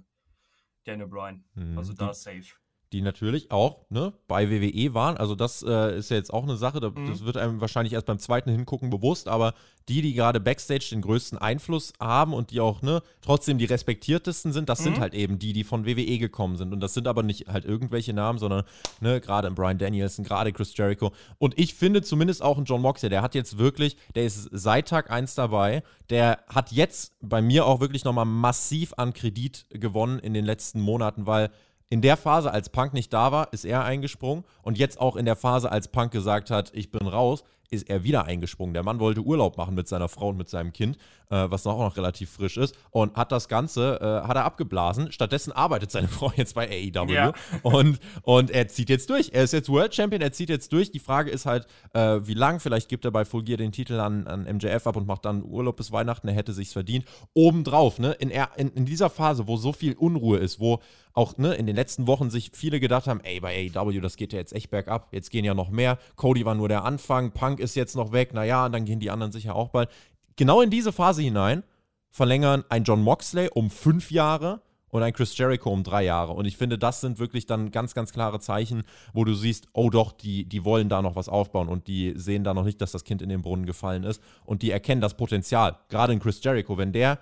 Daniel 0.85 1.07
Bryan. 1.07 1.45
Hm. 1.53 1.77
Also 1.77 1.93
da 1.93 2.11
safe. 2.11 2.55
Die 2.93 3.01
natürlich 3.01 3.51
auch 3.51 3.77
ne, 3.89 4.13
bei 4.27 4.49
WWE 4.49 4.93
waren. 4.93 5.17
Also 5.17 5.35
das 5.35 5.61
äh, 5.63 5.97
ist 5.97 6.09
ja 6.09 6.17
jetzt 6.17 6.33
auch 6.33 6.43
eine 6.43 6.57
Sache, 6.57 6.79
da, 6.79 6.89
Mhm. 6.89 7.07
das 7.09 7.25
wird 7.25 7.37
einem 7.37 7.59
wahrscheinlich 7.61 7.93
erst 7.93 8.05
beim 8.07 8.19
zweiten 8.19 8.49
Hingucken 8.49 8.89
bewusst, 8.89 9.27
aber 9.27 9.53
die, 9.89 10.01
die 10.01 10.13
gerade 10.13 10.39
Backstage 10.39 10.87
den 10.91 11.01
größten 11.01 11.37
Einfluss 11.37 11.93
haben 11.99 12.33
und 12.33 12.51
die 12.51 12.59
auch 12.59 12.81
ne, 12.81 13.01
trotzdem 13.21 13.57
die 13.57 13.65
respektiertesten 13.65 14.51
sind, 14.53 14.69
das 14.69 14.79
sind 14.79 14.97
Mhm. 14.97 15.01
halt 15.01 15.13
eben 15.13 15.39
die, 15.39 15.53
die 15.53 15.63
von 15.63 15.85
WWE 15.85 16.17
gekommen 16.17 16.57
sind. 16.57 16.73
Und 16.73 16.79
das 16.81 16.93
sind 16.93 17.07
aber 17.07 17.23
nicht 17.23 17.47
halt 17.47 17.65
irgendwelche 17.65 18.13
Namen, 18.13 18.39
sondern 18.39 18.63
ne, 19.01 19.19
gerade 19.21 19.47
ein 19.47 19.55
Brian 19.55 19.77
Danielson, 19.77 20.23
gerade 20.25 20.51
Chris 20.53 20.75
Jericho. 20.75 21.11
Und 21.39 21.57
ich 21.59 21.73
finde 21.73 22.01
zumindest 22.01 22.41
auch 22.41 22.57
ein 22.57 22.65
John 22.65 22.81
Moxley, 22.81 23.09
der 23.09 23.21
hat 23.21 23.35
jetzt 23.35 23.57
wirklich, 23.57 23.97
der 24.15 24.25
ist 24.25 24.49
seit 24.51 24.87
Tag 24.87 25.11
1 25.11 25.35
dabei, 25.35 25.83
der 26.09 26.39
hat 26.47 26.71
jetzt 26.71 27.13
bei 27.21 27.41
mir 27.41 27.65
auch 27.65 27.79
wirklich 27.79 28.03
nochmal 28.05 28.25
massiv 28.25 28.93
an 28.97 29.13
Kredit 29.13 29.65
gewonnen 29.69 30.19
in 30.19 30.33
den 30.33 30.45
letzten 30.45 30.79
Monaten, 30.81 31.25
weil 31.27 31.49
in 31.89 32.01
der 32.01 32.17
Phase, 32.17 32.51
als 32.51 32.69
Punk 32.69 32.93
nicht 32.93 33.13
da 33.13 33.31
war, 33.31 33.53
ist 33.53 33.65
er 33.65 33.83
eingesprungen. 33.83 34.43
Und 34.61 34.77
jetzt 34.77 34.99
auch 34.99 35.15
in 35.15 35.25
der 35.25 35.35
Phase, 35.35 35.71
als 35.71 35.87
Punk 35.87 36.11
gesagt 36.11 36.51
hat, 36.51 36.71
ich 36.73 36.91
bin 36.91 37.07
raus, 37.07 37.43
ist 37.69 37.89
er 37.89 38.03
wieder 38.03 38.25
eingesprungen. 38.25 38.73
Der 38.73 38.83
Mann 38.83 38.99
wollte 38.99 39.21
Urlaub 39.21 39.57
machen 39.57 39.75
mit 39.75 39.87
seiner 39.87 40.07
Frau 40.07 40.29
und 40.29 40.37
mit 40.37 40.49
seinem 40.49 40.73
Kind, 40.73 40.97
äh, 41.29 41.45
was 41.49 41.67
auch 41.67 41.79
noch 41.79 41.97
relativ 41.97 42.29
frisch 42.29 42.57
ist. 42.57 42.75
Und 42.91 43.15
hat 43.15 43.31
das 43.31 43.47
Ganze, 43.47 43.99
äh, 43.99 44.27
hat 44.27 44.35
er 44.35 44.45
abgeblasen. 44.45 45.11
Stattdessen 45.11 45.51
arbeitet 45.51 45.91
seine 45.91 46.07
Frau 46.07 46.31
jetzt 46.35 46.55
bei 46.55 46.67
AEW. 46.69 47.13
Ja. 47.13 47.33
Und, 47.63 47.99
und 48.23 48.51
er 48.51 48.67
zieht 48.67 48.89
jetzt 48.89 49.09
durch. 49.09 49.31
Er 49.33 49.43
ist 49.43 49.53
jetzt 49.53 49.69
World 49.69 49.93
Champion, 49.93 50.21
er 50.21 50.31
zieht 50.31 50.49
jetzt 50.49 50.71
durch. 50.71 50.91
Die 50.91 50.99
Frage 50.99 51.29
ist 51.29 51.45
halt, 51.45 51.67
äh, 51.93 52.19
wie 52.23 52.33
lang? 52.33 52.59
Vielleicht 52.59 52.89
gibt 52.89 53.05
er 53.05 53.11
bei 53.11 53.25
Full 53.25 53.43
Gear 53.43 53.57
den 53.57 53.71
Titel 53.71 53.99
an, 53.99 54.27
an 54.27 54.43
MJF 54.43 54.87
ab 54.87 54.95
und 54.95 55.07
macht 55.07 55.25
dann 55.25 55.43
Urlaub 55.43 55.75
bis 55.77 55.91
Weihnachten. 55.91 56.27
Er 56.27 56.35
hätte 56.35 56.53
sich's 56.53 56.73
verdient. 56.73 57.05
Obendrauf, 57.33 57.99
ne, 57.99 58.13
in, 58.13 58.29
er, 58.29 58.49
in, 58.55 58.69
in 58.69 58.85
dieser 58.85 59.09
Phase, 59.09 59.47
wo 59.47 59.57
so 59.57 59.73
viel 59.73 59.93
Unruhe 59.93 60.37
ist, 60.37 60.59
wo 60.59 60.79
auch 61.17 61.35
ne, 61.37 61.55
in 61.55 61.65
den 61.65 61.75
letzten 61.75 62.05
Wochen 62.05 62.29
sich 62.29 62.51
viele 62.53 62.79
gedacht 62.79 63.07
haben, 63.07 63.21
ey, 63.21 63.39
bei 63.39 63.71
AEW, 63.75 63.99
das 64.01 64.17
geht 64.17 64.33
ja 64.33 64.39
jetzt 64.39 64.53
echt 64.53 64.69
bergab. 64.69 65.07
Jetzt 65.11 65.31
gehen 65.31 65.43
ja 65.43 65.55
noch 65.55 65.71
mehr. 65.71 65.97
Cody 66.15 66.45
war 66.45 66.53
nur 66.53 66.69
der 66.69 66.85
Anfang, 66.85 67.31
Punk 67.31 67.56
ist 67.59 67.75
jetzt 67.75 67.95
noch 67.95 68.11
weg. 68.11 68.33
Naja, 68.33 68.65
und 68.65 68.71
dann 68.71 68.85
gehen 68.85 68.99
die 68.99 69.11
anderen 69.11 69.31
sicher 69.31 69.55
auch 69.55 69.69
bald. 69.69 69.89
Genau 70.35 70.61
in 70.61 70.69
diese 70.69 70.91
Phase 70.91 71.21
hinein 71.21 71.63
verlängern 72.09 72.63
ein 72.69 72.83
John 72.83 73.01
Moxley 73.01 73.49
um 73.53 73.69
fünf 73.69 74.11
Jahre 74.11 74.61
und 74.89 75.03
ein 75.03 75.13
Chris 75.13 75.37
Jericho 75.37 75.71
um 75.71 75.83
drei 75.83 76.03
Jahre. 76.03 76.33
Und 76.33 76.45
ich 76.45 76.57
finde, 76.57 76.77
das 76.77 77.01
sind 77.01 77.19
wirklich 77.19 77.45
dann 77.45 77.71
ganz, 77.71 77.93
ganz 77.93 78.13
klare 78.13 78.39
Zeichen, 78.39 78.83
wo 79.13 79.23
du 79.23 79.33
siehst, 79.33 79.67
oh 79.73 79.89
doch, 79.89 80.11
die, 80.11 80.45
die 80.45 80.63
wollen 80.63 80.89
da 80.89 81.01
noch 81.01 81.15
was 81.15 81.29
aufbauen 81.29 81.67
und 81.67 81.87
die 81.87 82.13
sehen 82.15 82.43
da 82.43 82.53
noch 82.53 82.63
nicht, 82.63 82.81
dass 82.81 82.91
das 82.91 83.03
Kind 83.03 83.21
in 83.21 83.29
den 83.29 83.41
Brunnen 83.41 83.65
gefallen 83.65 84.03
ist 84.03 84.21
und 84.45 84.61
die 84.61 84.71
erkennen 84.71 85.01
das 85.01 85.17
Potenzial. 85.17 85.77
Gerade 85.89 86.13
in 86.13 86.19
Chris 86.19 86.43
Jericho, 86.43 86.77
wenn 86.77 86.93
der 86.93 87.19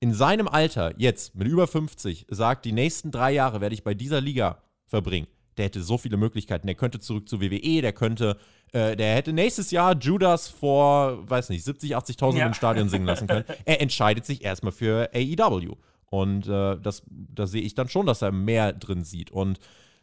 in 0.00 0.14
seinem 0.14 0.48
Alter 0.48 0.94
jetzt 0.98 1.36
mit 1.36 1.46
über 1.46 1.66
50 1.66 2.26
sagt, 2.28 2.64
die 2.64 2.72
nächsten 2.72 3.12
drei 3.12 3.32
Jahre 3.32 3.60
werde 3.60 3.74
ich 3.74 3.84
bei 3.84 3.94
dieser 3.94 4.20
Liga 4.20 4.58
verbringen, 4.86 5.28
der 5.56 5.66
hätte 5.66 5.82
so 5.82 5.98
viele 5.98 6.16
Möglichkeiten. 6.16 6.66
Der 6.66 6.74
könnte 6.74 6.98
zurück 6.98 7.28
zu 7.28 7.40
WWE, 7.40 7.82
der 7.82 7.92
könnte, 7.92 8.36
äh, 8.72 8.96
der 8.96 9.14
hätte 9.14 9.32
nächstes 9.32 9.70
Jahr 9.70 9.96
Judas 9.96 10.48
vor, 10.48 11.28
weiß 11.28 11.50
nicht, 11.50 11.64
70, 11.64 11.96
80.000 11.96 12.38
Ja. 12.38 12.46
im 12.46 12.54
Stadion 12.54 12.88
singen 12.88 13.06
lassen 13.06 13.26
können. 13.26 13.44
Er 13.64 13.80
entscheidet 13.80 14.24
sich 14.24 14.44
erstmal 14.44 14.72
für 14.72 15.10
AEW. 15.14 15.76
Und 16.06 16.46
äh, 16.46 16.78
das, 16.78 17.02
da 17.08 17.46
sehe 17.46 17.62
ich 17.62 17.74
dann 17.74 17.88
schon, 17.88 18.06
dass 18.06 18.22
er 18.22 18.32
mehr 18.32 18.72
drin 18.72 19.04
sieht. 19.04 19.30
Und 19.30 19.58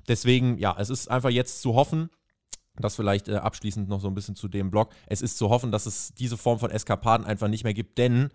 deswegen, 0.08 0.58
ja, 0.58 0.76
es 0.78 0.90
ist 0.90 1.10
einfach 1.10 1.30
jetzt 1.30 1.62
zu 1.62 1.76
hoffen, 1.76 2.10
das 2.78 2.96
vielleicht 2.96 3.28
äh, 3.28 3.36
abschließend 3.36 3.90
noch 3.90 4.02
so 4.02 4.08
ein 4.08 4.16
bisschen 4.16 4.36
zu 4.36 4.48
dem 4.48 4.72
Blog. 4.72 4.92
Es 5.08 5.22
ist 5.22 5.38
zu 5.38 5.50
hoffen, 5.50 5.72
dass 5.72 5.86
es 5.86 6.14
diese 6.14 6.38
Form 6.38 6.60
von 6.60 6.72
Eskapaden 6.72 7.26
einfach 7.26 7.48
nicht 7.48 7.64
mehr 7.64 7.74
gibt, 7.74 7.98
denn 7.98 8.30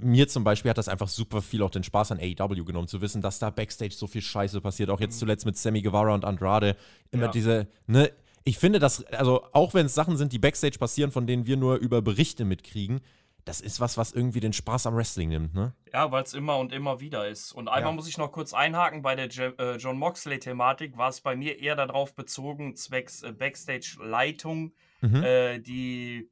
mir 0.00 0.28
zum 0.28 0.44
Beispiel 0.44 0.70
hat 0.70 0.78
das 0.78 0.88
einfach 0.88 1.08
super 1.08 1.42
viel 1.42 1.62
auch 1.62 1.70
den 1.70 1.84
Spaß 1.84 2.12
an 2.12 2.18
AEW 2.18 2.64
genommen, 2.64 2.88
zu 2.88 3.00
wissen, 3.00 3.20
dass 3.20 3.38
da 3.38 3.50
Backstage 3.50 3.94
so 3.94 4.06
viel 4.06 4.22
Scheiße 4.22 4.60
passiert. 4.60 4.90
Auch 4.90 5.00
jetzt 5.00 5.16
mhm. 5.16 5.20
zuletzt 5.20 5.46
mit 5.46 5.56
Sammy 5.58 5.82
Guevara 5.82 6.14
und 6.14 6.24
Andrade. 6.24 6.76
Immer 7.10 7.26
ja. 7.26 7.30
diese, 7.30 7.68
ne, 7.86 8.10
ich 8.44 8.58
finde 8.58 8.78
das, 8.78 9.04
also 9.06 9.46
auch 9.52 9.74
wenn 9.74 9.86
es 9.86 9.94
Sachen 9.94 10.16
sind, 10.16 10.32
die 10.32 10.38
Backstage 10.38 10.78
passieren, 10.78 11.10
von 11.10 11.26
denen 11.26 11.46
wir 11.46 11.56
nur 11.56 11.76
über 11.76 12.02
Berichte 12.02 12.44
mitkriegen, 12.44 13.00
das 13.44 13.60
ist 13.60 13.80
was, 13.80 13.98
was 13.98 14.12
irgendwie 14.12 14.40
den 14.40 14.52
Spaß 14.52 14.86
am 14.86 14.96
Wrestling 14.96 15.28
nimmt, 15.28 15.54
ne? 15.54 15.74
Ja, 15.92 16.10
weil 16.10 16.22
es 16.22 16.32
immer 16.32 16.58
und 16.58 16.72
immer 16.72 17.00
wieder 17.00 17.28
ist. 17.28 17.52
Und 17.52 17.68
einmal 17.68 17.92
ja. 17.92 17.96
muss 17.96 18.08
ich 18.08 18.16
noch 18.16 18.32
kurz 18.32 18.54
einhaken, 18.54 19.02
bei 19.02 19.14
der 19.14 19.28
Je 19.28 19.52
äh, 19.58 19.76
John 19.76 19.98
Moxley-Thematik 19.98 20.96
war 20.96 21.10
es 21.10 21.20
bei 21.20 21.36
mir 21.36 21.58
eher 21.58 21.76
darauf 21.76 22.14
bezogen, 22.14 22.74
zwecks 22.74 23.22
äh, 23.22 23.32
Backstage-Leitung, 23.32 24.72
mhm. 25.02 25.22
äh, 25.22 25.58
die 25.58 26.30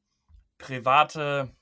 private 0.58 1.54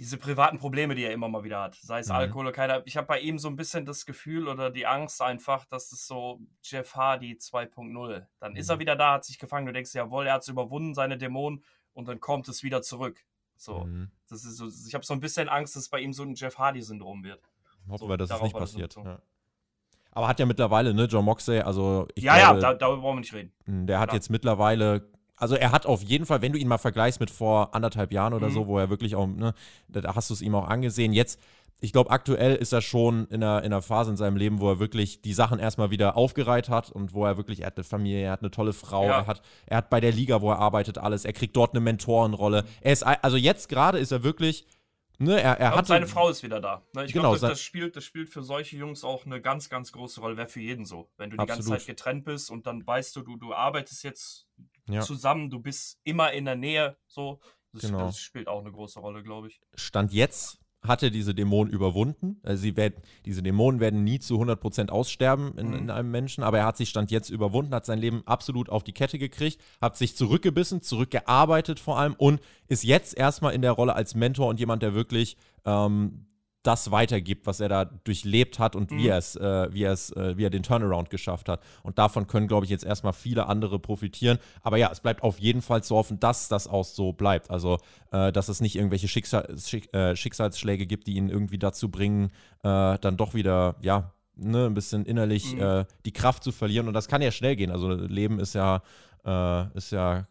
diese 0.00 0.16
privaten 0.16 0.56
Probleme, 0.56 0.94
die 0.94 1.04
er 1.04 1.12
immer 1.12 1.28
mal 1.28 1.44
wieder 1.44 1.60
hat, 1.60 1.74
sei 1.74 1.98
es 1.98 2.08
mhm. 2.08 2.14
Alkohol 2.14 2.46
oder 2.46 2.54
keiner. 2.54 2.82
Ich 2.86 2.96
habe 2.96 3.06
bei 3.06 3.20
ihm 3.20 3.38
so 3.38 3.48
ein 3.48 3.56
bisschen 3.56 3.84
das 3.84 4.06
Gefühl 4.06 4.48
oder 4.48 4.70
die 4.70 4.86
Angst 4.86 5.20
einfach, 5.20 5.66
dass 5.66 5.90
das 5.90 6.06
so 6.06 6.40
Jeff 6.62 6.94
Hardy 6.94 7.34
2.0. 7.34 8.26
Dann 8.38 8.52
mhm. 8.52 8.56
ist 8.56 8.70
er 8.70 8.76
mhm. 8.76 8.80
wieder 8.80 8.96
da, 8.96 9.12
hat 9.12 9.26
sich 9.26 9.38
gefangen. 9.38 9.66
Du 9.66 9.74
denkst, 9.74 9.92
jawohl, 9.92 10.26
er 10.26 10.32
hat 10.32 10.40
es 10.40 10.48
überwunden, 10.48 10.94
seine 10.94 11.18
Dämonen, 11.18 11.62
und 11.92 12.08
dann 12.08 12.18
kommt 12.18 12.48
es 12.48 12.62
wieder 12.62 12.80
zurück. 12.80 13.22
So, 13.56 13.80
mhm. 13.80 14.10
das 14.30 14.46
ist 14.46 14.56
so, 14.56 14.68
ich 14.68 14.94
habe 14.94 15.04
so 15.04 15.12
ein 15.12 15.20
bisschen 15.20 15.50
Angst, 15.50 15.76
dass 15.76 15.82
es 15.82 15.88
bei 15.90 16.00
ihm 16.00 16.14
so 16.14 16.22
ein 16.22 16.34
Jeff 16.34 16.56
Hardy-Syndrom 16.56 17.22
wird. 17.22 17.42
Hoffen 17.86 17.98
so, 17.98 18.08
wir, 18.08 18.16
dass 18.16 18.30
es 18.30 18.40
nicht 18.40 18.56
passiert. 18.56 18.96
Ja. 18.96 19.20
Aber 20.12 20.28
hat 20.28 20.40
ja 20.40 20.46
mittlerweile, 20.46 20.94
ne, 20.94 21.04
John 21.04 21.26
Moxley, 21.26 21.60
also 21.60 22.08
Ja, 22.16 22.38
glaube, 22.38 22.60
ja, 22.60 22.72
da, 22.72 22.74
darüber 22.74 23.02
brauchen 23.02 23.16
wir 23.16 23.20
nicht 23.20 23.34
reden. 23.34 23.52
Der 23.86 24.00
hat 24.00 24.08
Klar. 24.08 24.16
jetzt 24.16 24.30
mittlerweile 24.30 25.12
also 25.40 25.56
er 25.56 25.72
hat 25.72 25.86
auf 25.86 26.02
jeden 26.02 26.26
Fall, 26.26 26.42
wenn 26.42 26.52
du 26.52 26.58
ihn 26.58 26.68
mal 26.68 26.78
vergleichst 26.78 27.18
mit 27.18 27.30
vor 27.30 27.74
anderthalb 27.74 28.12
Jahren 28.12 28.34
oder 28.34 28.48
mhm. 28.48 28.52
so, 28.52 28.66
wo 28.66 28.78
er 28.78 28.90
wirklich 28.90 29.16
auch, 29.16 29.26
ne, 29.26 29.54
da 29.88 30.14
hast 30.14 30.30
du 30.30 30.34
es 30.34 30.42
ihm 30.42 30.54
auch 30.54 30.68
angesehen. 30.68 31.12
Jetzt, 31.12 31.40
ich 31.80 31.92
glaube, 31.92 32.10
aktuell 32.10 32.56
ist 32.56 32.72
er 32.72 32.82
schon 32.82 33.26
in 33.28 33.42
einer, 33.42 33.60
in 33.60 33.72
einer 33.72 33.82
Phase 33.82 34.10
in 34.10 34.16
seinem 34.16 34.36
Leben, 34.36 34.60
wo 34.60 34.70
er 34.70 34.78
wirklich 34.78 35.22
die 35.22 35.32
Sachen 35.32 35.58
erstmal 35.58 35.90
wieder 35.90 36.16
aufgereiht 36.16 36.68
hat 36.68 36.90
und 36.90 37.14
wo 37.14 37.24
er 37.24 37.38
wirklich, 37.38 37.60
er 37.60 37.68
hat 37.68 37.76
eine 37.76 37.84
Familie, 37.84 38.20
er 38.20 38.32
hat 38.32 38.40
eine 38.40 38.50
tolle 38.50 38.74
Frau, 38.74 39.06
ja. 39.06 39.20
er, 39.20 39.26
hat, 39.26 39.42
er 39.66 39.78
hat 39.78 39.90
bei 39.90 40.00
der 40.00 40.12
Liga, 40.12 40.42
wo 40.42 40.50
er 40.50 40.58
arbeitet, 40.58 40.98
alles, 40.98 41.24
er 41.24 41.32
kriegt 41.32 41.56
dort 41.56 41.72
eine 41.72 41.80
Mentorenrolle. 41.80 42.64
Er 42.82 42.92
ist, 42.92 43.02
also 43.02 43.36
jetzt 43.36 43.68
gerade 43.68 43.98
ist 43.98 44.12
er 44.12 44.22
wirklich, 44.22 44.66
Ne, 45.22 45.38
er, 45.38 45.60
er 45.60 45.76
hat 45.76 45.86
seine 45.86 46.06
Frau 46.06 46.30
ist 46.30 46.42
wieder 46.42 46.62
da. 46.62 46.82
Ne, 46.94 47.04
ich 47.04 47.12
genau, 47.12 47.24
glaube, 47.24 47.40
das, 47.40 47.50
das, 47.50 47.60
spielt, 47.60 47.94
das 47.94 48.04
spielt 48.04 48.30
für 48.30 48.42
solche 48.42 48.78
Jungs 48.78 49.04
auch 49.04 49.26
eine 49.26 49.42
ganz, 49.42 49.68
ganz 49.68 49.92
große 49.92 50.18
Rolle. 50.18 50.38
Wäre 50.38 50.48
für 50.48 50.62
jeden 50.62 50.86
so. 50.86 51.10
Wenn 51.18 51.28
du 51.28 51.36
die 51.36 51.40
Absolut. 51.40 51.68
ganze 51.68 51.84
Zeit 51.84 51.86
getrennt 51.86 52.24
bist 52.24 52.50
und 52.50 52.66
dann 52.66 52.86
weißt 52.86 53.14
du, 53.16 53.20
du, 53.20 53.36
du 53.36 53.52
arbeitest 53.52 54.02
jetzt 54.02 54.46
ja. 54.92 55.02
zusammen, 55.02 55.50
du 55.50 55.60
bist 55.60 55.98
immer 56.04 56.32
in 56.32 56.44
der 56.44 56.56
Nähe, 56.56 56.96
so. 57.06 57.40
Das, 57.72 57.82
genau. 57.82 58.06
das 58.06 58.18
spielt 58.18 58.48
auch 58.48 58.60
eine 58.60 58.72
große 58.72 58.98
Rolle, 58.98 59.22
glaube 59.22 59.46
ich. 59.48 59.60
Stand 59.76 60.12
jetzt 60.12 60.60
hat 60.82 61.02
er 61.02 61.10
diese 61.10 61.34
Dämonen 61.34 61.72
überwunden. 61.72 62.40
Also 62.42 62.62
sie 62.62 62.76
werden, 62.76 63.02
diese 63.26 63.42
Dämonen 63.42 63.80
werden 63.80 64.02
nie 64.02 64.18
zu 64.18 64.40
100% 64.40 64.88
aussterben 64.88 65.56
in, 65.58 65.68
mhm. 65.68 65.74
in, 65.74 65.90
einem 65.90 66.10
Menschen, 66.10 66.42
aber 66.42 66.58
er 66.58 66.66
hat 66.66 66.76
sich 66.76 66.88
Stand 66.88 67.10
jetzt 67.10 67.28
überwunden, 67.28 67.74
hat 67.74 67.84
sein 67.84 67.98
Leben 67.98 68.22
absolut 68.26 68.70
auf 68.70 68.82
die 68.82 68.92
Kette 68.92 69.18
gekriegt, 69.18 69.60
hat 69.80 69.96
sich 69.96 70.16
zurückgebissen, 70.16 70.80
zurückgearbeitet 70.80 71.80
vor 71.80 71.98
allem 71.98 72.14
und 72.14 72.40
ist 72.68 72.82
jetzt 72.82 73.16
erstmal 73.16 73.54
in 73.54 73.62
der 73.62 73.72
Rolle 73.72 73.94
als 73.94 74.14
Mentor 74.14 74.48
und 74.48 74.58
jemand, 74.58 74.82
der 74.82 74.94
wirklich 74.94 75.36
ähm, 75.66 76.26
das 76.62 76.90
weitergibt, 76.90 77.46
was 77.46 77.60
er 77.60 77.68
da 77.68 77.84
durchlebt 77.84 78.58
hat 78.58 78.76
und 78.76 78.90
mhm. 78.90 78.98
wie 78.98 79.08
er 79.08 79.18
es, 79.18 79.36
äh, 79.36 79.72
wie 79.72 79.84
er 79.84 79.92
es, 79.92 80.10
äh, 80.12 80.36
wie 80.36 80.44
er 80.44 80.50
den 80.50 80.62
Turnaround 80.62 81.08
geschafft 81.08 81.48
hat. 81.48 81.62
Und 81.82 81.98
davon 81.98 82.26
können, 82.26 82.48
glaube 82.48 82.66
ich, 82.66 82.70
jetzt 82.70 82.84
erstmal 82.84 83.12
viele 83.12 83.46
andere 83.46 83.78
profitieren. 83.78 84.38
Aber 84.62 84.76
ja, 84.76 84.90
es 84.90 85.00
bleibt 85.00 85.22
auf 85.22 85.38
jeden 85.38 85.62
Fall 85.62 85.82
zu 85.82 85.96
hoffen, 85.96 86.20
dass 86.20 86.48
das 86.48 86.68
auch 86.68 86.84
so 86.84 87.12
bleibt. 87.12 87.50
Also, 87.50 87.78
äh, 88.12 88.30
dass 88.32 88.48
es 88.48 88.60
nicht 88.60 88.76
irgendwelche 88.76 89.08
Schicksal 89.08 89.56
Schick, 89.58 89.92
äh, 89.94 90.14
Schicksalsschläge 90.14 90.86
gibt, 90.86 91.06
die 91.06 91.14
ihn 91.14 91.30
irgendwie 91.30 91.58
dazu 91.58 91.90
bringen, 91.90 92.26
äh, 92.62 92.98
dann 92.98 93.16
doch 93.16 93.32
wieder, 93.34 93.76
ja, 93.80 94.12
ne, 94.36 94.66
ein 94.66 94.74
bisschen 94.74 95.06
innerlich 95.06 95.54
mhm. 95.54 95.60
Äh, 95.60 95.84
die 96.04 96.12
Kraft 96.12 96.44
zu 96.44 96.52
verlieren. 96.52 96.88
Und 96.88 96.94
das 96.94 97.08
kann 97.08 97.22
ja 97.22 97.30
schnell 97.30 97.56
gehen. 97.56 97.70
Also, 97.70 97.90
Leben 97.90 98.38
ist 98.38 98.54
ja, 98.54 98.82
ist 99.74 99.92
ja 99.92 100.26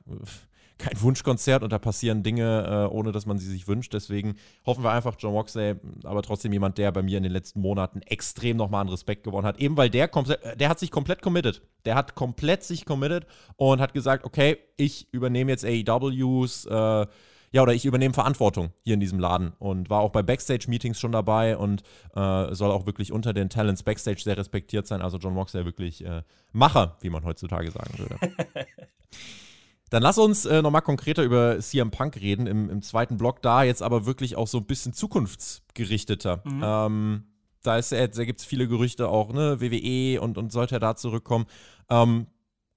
kein 0.80 1.00
Wunschkonzert 1.02 1.62
und 1.62 1.72
da 1.72 1.78
passieren 1.78 2.24
Dinge, 2.24 2.88
äh, 2.90 2.94
ohne 2.94 3.12
dass 3.12 3.26
man 3.26 3.38
sie 3.38 3.48
sich 3.48 3.68
wünscht. 3.68 3.94
Deswegen 3.94 4.36
hoffen 4.66 4.84
wir 4.84 4.92
einfach, 4.92 5.16
John 5.20 5.34
Moxley, 5.34 5.76
aber 6.04 6.24
trotzdem 6.24 6.54
jemand, 6.54 6.78
der 6.78 6.92
bei 6.92 7.04
mir 7.04 7.18
in 7.18 7.24
den 7.24 7.32
letzten 7.32 7.60
Monaten 7.60 8.02
extrem 8.04 8.58
nochmal 8.58 8.82
an 8.82 8.90
Respekt 8.90 9.24
gewonnen 9.24 9.46
hat. 9.46 9.60
Eben 9.60 9.78
weil 9.78 9.90
der, 9.90 10.10
äh, 10.16 10.58
der 10.58 10.70
hat 10.70 10.80
sich 10.80 10.90
komplett 10.90 11.22
committed. 11.22 11.62
Der 11.86 11.96
hat 11.96 12.16
komplett 12.16 12.64
sich 12.64 12.86
committed 12.86 13.28
und 13.58 13.82
hat 13.82 13.94
gesagt, 13.94 14.26
okay, 14.26 14.58
ich 14.78 15.14
übernehme 15.14 15.52
jetzt 15.52 15.66
AEWs, 15.66 16.66
äh, 16.66 17.06
ja, 17.52 17.64
oder 17.64 17.74
ich 17.74 17.86
übernehme 17.86 18.14
Verantwortung 18.14 18.72
hier 18.84 18.94
in 18.94 19.00
diesem 19.00 19.20
Laden 19.20 19.54
und 19.60 19.90
war 19.90 20.02
auch 20.02 20.12
bei 20.12 20.22
Backstage-Meetings 20.22 21.00
schon 21.00 21.12
dabei 21.12 21.58
und 21.58 21.82
äh, 22.16 22.54
soll 22.54 22.72
auch 22.72 22.86
wirklich 22.86 23.12
unter 23.12 23.34
den 23.34 23.50
Talents 23.50 23.84
Backstage 23.84 24.22
sehr 24.22 24.38
respektiert 24.38 24.88
sein. 24.88 25.02
Also 25.02 25.18
John 25.18 25.34
Moxley 25.34 25.66
wirklich 25.66 26.06
äh, 26.06 26.22
Macher, 26.52 26.98
wie 27.02 27.10
man 27.10 27.26
heutzutage 27.26 27.72
sagen 27.72 27.98
würde. 27.98 28.18
Dann 29.90 30.04
lass 30.04 30.18
uns 30.18 30.46
äh, 30.46 30.62
nochmal 30.62 30.82
konkreter 30.82 31.24
über 31.24 31.60
CM 31.60 31.92
Punk 31.92 32.18
reden 32.18 32.48
im, 32.48 32.70
im, 32.70 32.82
zweiten 32.82 33.18
Block, 33.18 33.42
da 33.42 33.64
jetzt 33.64 33.82
aber 33.82 34.06
wirklich 34.06 34.36
auch 34.36 34.48
so 34.48 34.60
ein 34.60 34.66
bisschen 34.66 34.94
zukunftsgerichteter. 34.94 36.42
Mhm. 36.46 36.62
Ähm, 36.64 37.24
da, 37.64 37.80
da 37.82 38.26
gibt 38.26 38.40
es 38.40 38.46
viele 38.46 38.68
Gerüchte 38.68 39.10
auch, 39.10 39.34
ne, 39.34 39.60
WWE 39.60 40.22
und, 40.22 40.38
und 40.38 40.52
sollte 40.52 40.76
er 40.76 40.80
da 40.80 40.96
zurückkommen. 40.96 41.46
Ähm, 41.90 42.28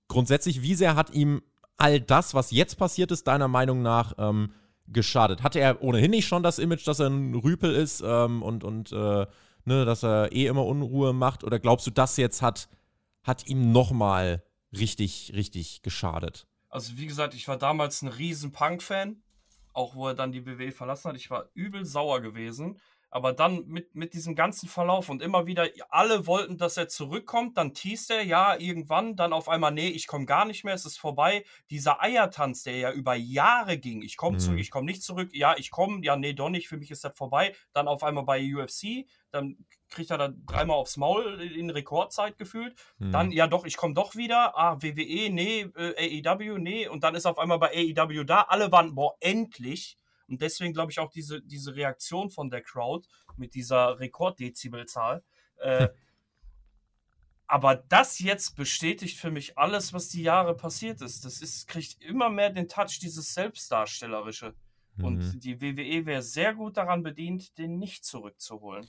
grundsätzlich, 0.09 0.63
wie 0.63 0.75
sehr 0.75 0.97
hat 0.97 1.11
ihm 1.11 1.43
all 1.77 2.01
das, 2.01 2.35
was 2.35 2.51
jetzt 2.51 2.77
passiert 2.77 3.11
ist, 3.13 3.27
deiner 3.27 3.49
Meinung 3.49 3.83
nach 3.83 4.15
ähm, 4.19 4.53
geschadet? 4.87 5.43
Hatte 5.43 5.61
er 5.61 5.83
ohnehin 5.83 6.11
nicht 6.11 6.27
schon 6.27 6.43
das 6.43 6.59
Image, 6.59 6.87
dass 6.87 7.01
er 7.01 7.09
ein 7.09 7.35
Rüpel 7.35 7.75
ist 7.75 8.03
ähm, 8.05 8.43
und, 8.43 8.65
und 8.65 8.93
äh, 8.93 9.27
ne, 9.65 9.85
dass 9.85 10.03
er 10.03 10.33
eh 10.33 10.47
immer 10.47 10.65
Unruhe 10.65 11.13
macht? 11.13 11.45
Oder 11.45 11.59
glaubst 11.59 11.87
du, 11.87 11.91
das 11.91 12.17
jetzt 12.17 12.43
hat, 12.43 12.69
hat 13.23 13.47
ihm 13.47 13.73
nochmal 13.73 14.43
richtig, 14.73 15.33
richtig 15.35 15.83
geschadet? 15.83 16.47
Also 16.73 16.97
wie 16.97 17.07
gesagt, 17.07 17.35
ich 17.35 17.47
war 17.49 17.59
damals 17.59 18.01
ein 18.01 18.09
riesen 18.09 18.51
Punk-Fan, 18.51 19.23
auch 19.75 19.95
wo 19.95 20.09
er 20.09 20.15
dann 20.15 20.33
die 20.33 20.47
WWE 20.47 20.73
verlassen 20.73 21.11
hat. 21.11 21.17
Ich 21.17 21.31
war 21.31 21.51
übel 21.53 21.85
sauer 21.85 22.23
gewesen. 22.23 22.81
Aber 23.11 23.35
dann 23.35 23.67
mit, 23.67 23.95
mit 23.95 24.15
diesem 24.15 24.35
ganzen 24.35 24.71
Verlauf 24.71 25.11
und 25.11 25.21
immer 25.21 25.47
wieder, 25.47 25.69
alle 25.91 26.27
wollten, 26.27 26.57
dass 26.57 26.79
er 26.79 26.89
zurückkommt, 26.89 27.59
dann 27.59 27.75
teast 27.75 28.11
er, 28.11 28.23
ja, 28.23 28.57
irgendwann, 28.57 29.17
dann 29.17 29.35
auf 29.35 29.51
einmal, 29.51 29.71
nee, 29.71 29.89
ich 29.89 30.07
komme 30.07 30.25
gar 30.25 30.47
nicht 30.47 30.65
mehr, 30.65 30.73
es 30.73 30.87
ist 30.87 30.97
vorbei. 30.97 31.45
Dieser 31.69 32.01
Eiertanz, 32.01 32.63
der 32.63 32.77
ja 32.79 32.91
über 32.91 33.15
Jahre 33.15 33.77
ging, 33.77 34.01
ich 34.01 34.17
komme 34.17 34.39
mhm. 34.39 34.41
zurück, 34.41 34.61
ich 34.61 34.71
komme 34.71 34.87
nicht 34.87 35.03
zurück, 35.03 35.29
ja, 35.35 35.55
ich 35.59 35.71
komme, 35.71 36.03
ja, 36.03 36.17
nee, 36.17 36.33
doch 36.33 36.49
nicht, 36.49 36.69
für 36.69 36.79
mich 36.79 36.91
ist 36.91 37.05
das 37.05 37.15
vorbei. 37.15 37.55
Dann 37.75 37.87
auf 37.87 38.03
einmal 38.03 38.25
bei 38.25 38.43
UFC, 38.43 39.05
dann 39.31 39.59
kriegt 39.93 40.11
er 40.11 40.19
da 40.19 40.33
dreimal 40.47 40.77
aufs 40.77 40.97
Maul 40.97 41.41
in 41.41 41.71
Rekordzeit 41.71 42.39
gefühlt. 42.39 42.75
Mhm. 42.99 43.13
Dann, 43.13 43.31
ja 43.31 43.47
doch, 43.47 43.65
ich 43.65 43.77
komme 43.77 43.95
doch 43.95 44.17
wieder. 44.17 44.57
Ah, 44.59 44.83
WWE, 44.83 45.31
nee, 45.31 45.61
äh, 45.77 46.23
AEW, 46.27 46.59
nee. 46.59 46.89
Und 46.89 47.05
dann 47.05 47.15
ist 47.15 47.27
auf 47.27 47.39
einmal 47.39 47.59
bei 47.59 47.71
AEW 47.71 48.25
da. 48.25 48.43
Alle 48.43 48.73
waren, 48.73 48.95
boah, 48.95 49.15
endlich. 49.21 49.97
Und 50.29 50.41
deswegen 50.41 50.73
glaube 50.73 50.91
ich 50.91 50.99
auch 50.99 51.11
diese, 51.11 51.43
diese 51.43 51.77
Reaktion 51.77 52.31
von 52.31 52.51
der 52.51 52.63
Crowd 52.63 53.07
mit 53.37 53.55
dieser 53.55 54.01
Rekorddezibelzahl. 54.01 55.23
Äh, 55.59 55.89
aber 57.47 57.77
das 57.77 58.19
jetzt 58.19 58.57
bestätigt 58.57 59.19
für 59.19 59.31
mich 59.31 59.59
alles, 59.59 59.93
was 59.93 60.09
die 60.09 60.23
Jahre 60.23 60.57
passiert 60.57 61.03
ist. 61.03 61.25
Das 61.25 61.43
ist, 61.43 61.69
kriegt 61.69 62.03
immer 62.03 62.31
mehr 62.31 62.51
den 62.51 62.69
Touch, 62.69 62.99
dieses 63.01 63.35
Selbstdarstellerische. 63.35 64.55
Mhm. 64.97 65.05
Und 65.05 65.45
die 65.45 65.61
WWE 65.61 66.07
wäre 66.07 66.23
sehr 66.23 66.55
gut 66.55 66.79
daran 66.79 67.03
bedient, 67.03 67.59
den 67.59 67.79
nicht 67.79 68.05
zurückzuholen. 68.05 68.89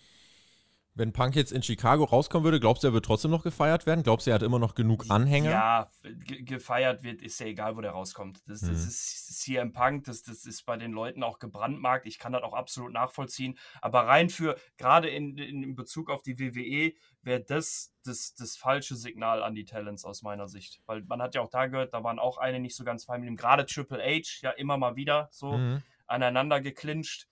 Wenn 0.96 1.12
Punk 1.12 1.36
jetzt 1.36 1.52
in 1.52 1.64
Chicago 1.64 2.04
rauskommen 2.04 2.44
würde, 2.44 2.60
glaubst 2.60 2.84
du, 2.84 2.88
er 2.88 2.94
wird 2.94 3.06
trotzdem 3.06 3.32
noch 3.32 3.44
gefeiert 3.44 3.88
werden? 3.88 4.04
Glaubst 4.04 4.28
du, 4.28 4.32
er 4.32 4.36
hat 4.36 4.44
immer 4.44 4.60
noch 4.60 4.76
genug 4.76 5.06
Anhänger? 5.10 5.50
Ja, 5.50 5.92
gefeiert 6.22 7.02
wird, 7.02 7.22
ist 7.22 7.40
ja 7.40 7.48
egal, 7.48 7.76
wo 7.76 7.82
der 7.82 7.92
rauskommt. 7.92 8.42
Das, 8.48 8.62
das 8.62 8.70
hm. 8.70 8.76
ist 8.76 9.42
CM 9.42 9.74
Punk, 9.74 10.04
das, 10.04 10.22
das 10.22 10.46
ist 10.46 10.66
bei 10.66 10.78
den 10.78 10.92
Leuten 10.92 11.24
auch 11.24 11.40
gebrandmarkt. 11.40 12.06
Ich 12.06 12.20
kann 12.20 12.34
das 12.34 12.44
auch 12.44 12.54
absolut 12.54 12.94
nachvollziehen. 12.94 13.58
Aber 13.82 14.02
rein 14.02 14.30
für, 14.30 14.56
gerade 14.78 15.10
in, 15.10 15.38
in 15.38 15.76
Bezug 15.76 16.12
auf 16.12 16.22
die 16.22 16.40
WWE, 16.40 16.94
wäre 17.24 17.42
das, 17.42 17.96
das 18.04 18.36
das 18.36 18.56
falsche 18.56 18.96
Signal 18.96 19.42
an 19.42 19.56
die 19.56 19.66
Talents 19.66 20.06
aus 20.06 20.22
meiner 20.22 20.48
Sicht. 20.48 20.82
Weil 20.86 21.04
man 21.04 21.22
hat 21.22 21.36
ja 21.36 21.42
auch 21.42 21.50
da 21.50 21.68
gehört, 21.68 21.94
da 21.94 22.04
waren 22.04 22.20
auch 22.20 22.38
eine 22.38 22.60
nicht 22.60 22.76
so 22.76 22.84
ganz 22.84 23.06
fein 23.06 23.22
mit 23.22 23.30
ihm. 23.30 23.36
Gerade 23.36 23.66
Triple 23.66 24.04
H, 24.04 24.42
ja 24.42 24.52
immer 24.52 24.78
mal 24.78 24.96
wieder 24.96 25.30
so 25.32 25.58
mhm. 25.58 25.82
aneinander 26.06 26.62
geklincht 26.62 27.28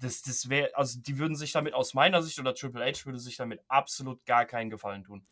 das, 0.00 0.22
das 0.22 0.48
wäre, 0.48 0.70
also 0.74 0.98
die 1.00 1.18
würden 1.18 1.36
sich 1.36 1.52
damit 1.52 1.74
aus 1.74 1.94
meiner 1.94 2.22
Sicht 2.22 2.38
oder 2.38 2.54
Triple 2.54 2.84
H 2.84 3.04
würde 3.04 3.18
sich 3.18 3.36
damit 3.36 3.60
absolut 3.68 4.24
gar 4.26 4.44
keinen 4.44 4.70
Gefallen 4.70 5.04
tun. 5.04 5.22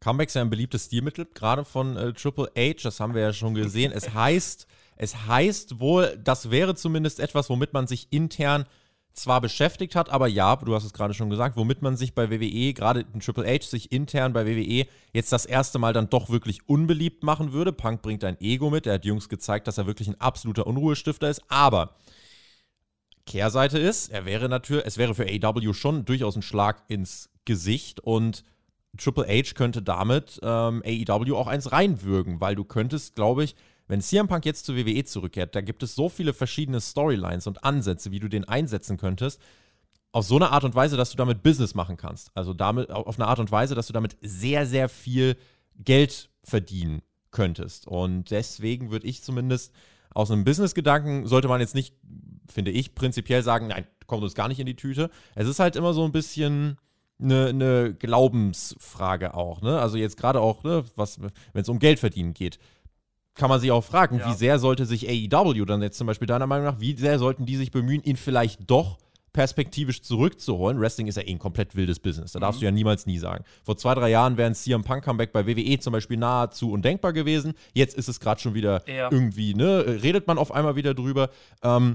Comebacks 0.00 0.34
ja 0.34 0.40
ein 0.40 0.50
beliebtes 0.50 0.86
Stilmittel, 0.86 1.26
gerade 1.26 1.64
von 1.64 1.96
äh, 1.96 2.12
Triple 2.12 2.50
H, 2.56 2.82
das 2.82 3.00
haben 3.00 3.14
wir 3.14 3.22
ja 3.22 3.32
schon 3.32 3.54
gesehen. 3.54 3.92
es 3.92 4.14
heißt, 4.14 4.66
es 4.96 5.26
heißt 5.26 5.78
wohl, 5.78 6.18
das 6.22 6.50
wäre 6.50 6.74
zumindest 6.74 7.20
etwas, 7.20 7.50
womit 7.50 7.72
man 7.72 7.86
sich 7.86 8.08
intern 8.10 8.66
zwar 9.12 9.40
beschäftigt 9.40 9.96
hat, 9.96 10.08
aber 10.08 10.28
ja, 10.28 10.56
du 10.56 10.74
hast 10.74 10.84
es 10.84 10.92
gerade 10.92 11.14
schon 11.14 11.30
gesagt, 11.30 11.56
womit 11.56 11.82
man 11.82 11.96
sich 11.96 12.14
bei 12.14 12.30
WWE, 12.30 12.72
gerade 12.72 13.04
in 13.12 13.20
Triple 13.20 13.46
H, 13.46 13.66
sich 13.66 13.92
intern 13.92 14.32
bei 14.32 14.46
WWE 14.46 14.86
jetzt 15.12 15.32
das 15.32 15.46
erste 15.46 15.78
Mal 15.78 15.92
dann 15.92 16.08
doch 16.08 16.30
wirklich 16.30 16.68
unbeliebt 16.68 17.22
machen 17.22 17.52
würde. 17.52 17.72
Punk 17.72 18.02
bringt 18.02 18.24
ein 18.24 18.40
Ego 18.40 18.70
mit, 18.70 18.86
er 18.86 18.94
hat 18.94 19.04
Jungs 19.04 19.28
gezeigt, 19.28 19.66
dass 19.66 19.78
er 19.78 19.86
wirklich 19.86 20.08
ein 20.08 20.20
absoluter 20.20 20.66
Unruhestifter 20.66 21.28
ist, 21.28 21.42
aber 21.48 21.96
Kehrseite 23.30 23.78
ist, 23.78 24.10
er 24.10 24.24
wäre 24.24 24.48
natürlich, 24.48 24.84
es 24.86 24.98
wäre 24.98 25.14
für 25.14 25.24
AEW 25.24 25.72
schon 25.72 26.04
durchaus 26.04 26.34
ein 26.34 26.42
Schlag 26.42 26.82
ins 26.88 27.30
Gesicht 27.44 28.00
und 28.00 28.44
Triple 28.98 29.24
H 29.28 29.54
könnte 29.54 29.82
damit 29.82 30.40
ähm, 30.42 30.82
AEW 30.84 31.36
auch 31.36 31.46
eins 31.46 31.70
reinwürgen, 31.70 32.40
weil 32.40 32.56
du 32.56 32.64
könntest, 32.64 33.14
glaube 33.14 33.44
ich, 33.44 33.54
wenn 33.86 34.00
CM 34.00 34.26
Punk 34.26 34.44
jetzt 34.46 34.66
zur 34.66 34.74
WWE 34.74 35.04
zurückkehrt, 35.04 35.54
da 35.54 35.60
gibt 35.60 35.84
es 35.84 35.94
so 35.94 36.08
viele 36.08 36.34
verschiedene 36.34 36.80
Storylines 36.80 37.46
und 37.46 37.62
Ansätze, 37.62 38.10
wie 38.10 38.18
du 38.18 38.26
den 38.26 38.48
einsetzen 38.48 38.96
könntest, 38.96 39.40
auf 40.10 40.24
so 40.24 40.34
eine 40.34 40.50
Art 40.50 40.64
und 40.64 40.74
Weise, 40.74 40.96
dass 40.96 41.12
du 41.12 41.16
damit 41.16 41.44
Business 41.44 41.76
machen 41.76 41.96
kannst. 41.96 42.32
Also 42.34 42.52
damit, 42.52 42.90
auf 42.90 43.16
eine 43.16 43.28
Art 43.28 43.38
und 43.38 43.52
Weise, 43.52 43.76
dass 43.76 43.86
du 43.86 43.92
damit 43.92 44.16
sehr, 44.22 44.66
sehr 44.66 44.88
viel 44.88 45.36
Geld 45.76 46.30
verdienen 46.42 47.02
könntest. 47.30 47.86
Und 47.86 48.32
deswegen 48.32 48.90
würde 48.90 49.06
ich 49.06 49.22
zumindest 49.22 49.72
aus 50.12 50.32
einem 50.32 50.42
Business-Gedanken 50.42 51.28
sollte 51.28 51.46
man 51.46 51.60
jetzt 51.60 51.76
nicht, 51.76 51.94
finde 52.52 52.70
ich, 52.70 52.94
prinzipiell 52.94 53.42
sagen, 53.42 53.68
nein, 53.68 53.86
kommt 54.06 54.22
uns 54.22 54.34
gar 54.34 54.48
nicht 54.48 54.60
in 54.60 54.66
die 54.66 54.76
Tüte. 54.76 55.10
Es 55.34 55.48
ist 55.48 55.60
halt 55.60 55.76
immer 55.76 55.92
so 55.92 56.04
ein 56.04 56.12
bisschen 56.12 56.78
eine, 57.22 57.48
eine 57.48 57.94
Glaubensfrage 57.94 59.34
auch. 59.34 59.62
Ne? 59.62 59.78
Also 59.78 59.96
jetzt 59.96 60.16
gerade 60.16 60.40
auch, 60.40 60.64
ne, 60.64 60.84
wenn 60.96 61.62
es 61.62 61.68
um 61.68 61.78
Geld 61.78 61.98
verdienen 61.98 62.34
geht, 62.34 62.58
kann 63.34 63.48
man 63.48 63.60
sich 63.60 63.70
auch 63.70 63.84
fragen, 63.84 64.18
ja. 64.18 64.28
wie 64.28 64.34
sehr 64.34 64.58
sollte 64.58 64.84
sich 64.84 65.08
AEW 65.08 65.64
dann 65.64 65.82
jetzt 65.82 65.96
zum 65.96 66.06
Beispiel 66.06 66.26
deiner 66.26 66.46
Meinung 66.46 66.66
nach, 66.66 66.80
wie 66.80 66.96
sehr 66.96 67.18
sollten 67.18 67.46
die 67.46 67.56
sich 67.56 67.70
bemühen, 67.70 68.02
ihn 68.02 68.16
vielleicht 68.16 68.70
doch 68.70 68.98
perspektivisch 69.32 70.02
zurückzuholen. 70.02 70.80
Wrestling 70.80 71.06
ist 71.06 71.16
ja 71.16 71.22
eh 71.22 71.30
ein 71.30 71.38
komplett 71.38 71.76
wildes 71.76 72.00
Business. 72.00 72.32
Da 72.32 72.40
darfst 72.40 72.58
mhm. 72.58 72.62
du 72.62 72.64
ja 72.66 72.72
niemals 72.72 73.06
nie 73.06 73.18
sagen. 73.18 73.44
Vor 73.62 73.76
zwei, 73.76 73.94
drei 73.94 74.10
Jahren 74.10 74.36
wäre 74.36 74.50
ein 74.50 74.54
CM 74.54 74.82
Punk 74.82 75.04
Comeback 75.04 75.32
bei 75.32 75.46
WWE 75.46 75.78
zum 75.78 75.92
Beispiel 75.92 76.16
nahezu 76.16 76.72
undenkbar 76.72 77.12
gewesen. 77.12 77.54
Jetzt 77.72 77.94
ist 77.94 78.08
es 78.08 78.18
gerade 78.18 78.40
schon 78.40 78.54
wieder 78.54 78.82
ja. 78.88 79.08
irgendwie, 79.10 79.54
ne, 79.54 80.00
redet 80.02 80.26
man 80.26 80.36
auf 80.36 80.52
einmal 80.52 80.74
wieder 80.74 80.94
drüber. 80.94 81.30
Ähm, 81.62 81.94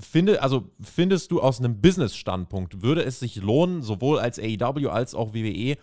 finde, 0.00 0.42
also 0.42 0.70
findest 0.80 1.30
du 1.30 1.40
aus 1.40 1.58
einem 1.58 1.80
Business-Standpunkt, 1.80 2.82
würde 2.82 3.02
es 3.02 3.20
sich 3.20 3.36
lohnen, 3.36 3.82
sowohl 3.82 4.18
als 4.18 4.38
AEW 4.38 4.88
als 4.88 5.14
auch 5.14 5.34
WWE, 5.34 5.76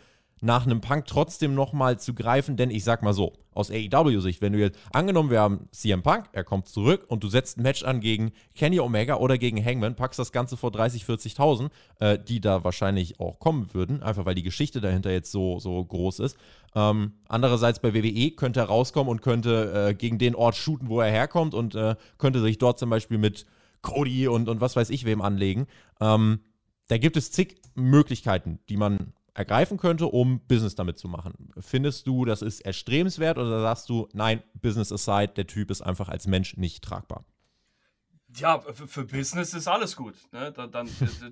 nach 0.43 0.65
einem 0.65 0.81
Punk 0.81 1.05
trotzdem 1.05 1.55
nochmal 1.55 1.99
zu 1.99 2.13
greifen, 2.13 2.57
denn 2.57 2.69
ich 2.69 2.83
sag 2.83 3.01
mal 3.01 3.13
so, 3.13 3.31
aus 3.53 3.71
AEW-Sicht, 3.71 4.41
wenn 4.41 4.51
du 4.51 4.59
jetzt, 4.59 4.77
angenommen, 4.91 5.29
wir 5.29 5.39
haben 5.39 5.69
CM 5.71 6.03
Punk, 6.03 6.25
er 6.33 6.43
kommt 6.43 6.67
zurück 6.67 7.05
und 7.07 7.23
du 7.23 7.29
setzt 7.29 7.57
ein 7.57 7.61
Match 7.61 7.83
an 7.83 8.01
gegen 8.01 8.33
Kenny 8.53 8.79
Omega 8.81 9.15
oder 9.15 9.37
gegen 9.37 9.63
Hangman, 9.63 9.95
packst 9.95 10.19
das 10.19 10.33
Ganze 10.33 10.57
vor 10.57 10.71
30, 10.71 11.05
40.000, 11.05 11.69
äh, 11.99 12.19
die 12.19 12.41
da 12.41 12.65
wahrscheinlich 12.65 13.21
auch 13.21 13.39
kommen 13.39 13.73
würden, 13.73 14.03
einfach 14.03 14.25
weil 14.25 14.35
die 14.35 14.43
Geschichte 14.43 14.81
dahinter 14.81 15.11
jetzt 15.11 15.31
so, 15.31 15.59
so 15.59 15.83
groß 15.83 16.19
ist. 16.19 16.37
Ähm, 16.75 17.13
andererseits 17.29 17.79
bei 17.79 17.93
WWE 17.93 18.31
könnte 18.31 18.59
er 18.59 18.65
rauskommen 18.65 19.09
und 19.09 19.21
könnte 19.21 19.89
äh, 19.91 19.93
gegen 19.93 20.17
den 20.17 20.35
Ort 20.35 20.55
shooten, 20.55 20.89
wo 20.89 20.99
er 20.99 21.09
herkommt 21.09 21.53
und 21.53 21.73
äh, 21.75 21.95
könnte 22.17 22.41
sich 22.41 22.57
dort 22.57 22.79
zum 22.79 22.89
Beispiel 22.89 23.17
mit 23.17 23.45
Cody 23.83 24.27
und, 24.27 24.49
und 24.49 24.59
was 24.59 24.75
weiß 24.75 24.89
ich 24.89 25.05
wem 25.05 25.21
anlegen. 25.21 25.67
Ähm, 26.01 26.39
da 26.87 26.97
gibt 26.97 27.15
es 27.15 27.31
zig 27.31 27.61
Möglichkeiten, 27.75 28.59
die 28.69 28.77
man 28.77 29.13
ergreifen 29.35 29.77
könnte, 29.77 30.07
um 30.07 30.39
Business 30.47 30.75
damit 30.75 30.97
zu 30.97 31.07
machen. 31.07 31.51
Findest 31.59 32.07
du, 32.07 32.25
das 32.25 32.41
ist 32.41 32.61
erstrebenswert 32.61 33.37
oder 33.37 33.61
sagst 33.61 33.89
du, 33.89 34.07
nein, 34.13 34.43
Business 34.53 34.91
aside, 34.91 35.33
der 35.33 35.47
Typ 35.47 35.71
ist 35.71 35.81
einfach 35.81 36.09
als 36.09 36.27
Mensch 36.27 36.57
nicht 36.57 36.83
tragbar? 36.83 37.25
Ja, 38.35 38.59
für, 38.59 38.87
für 38.87 39.05
Business 39.05 39.53
ist 39.53 39.67
alles 39.67 39.95
gut. 39.95 40.15
Ne? 40.31 40.51
Dann, 40.51 40.71
dann 40.71 40.89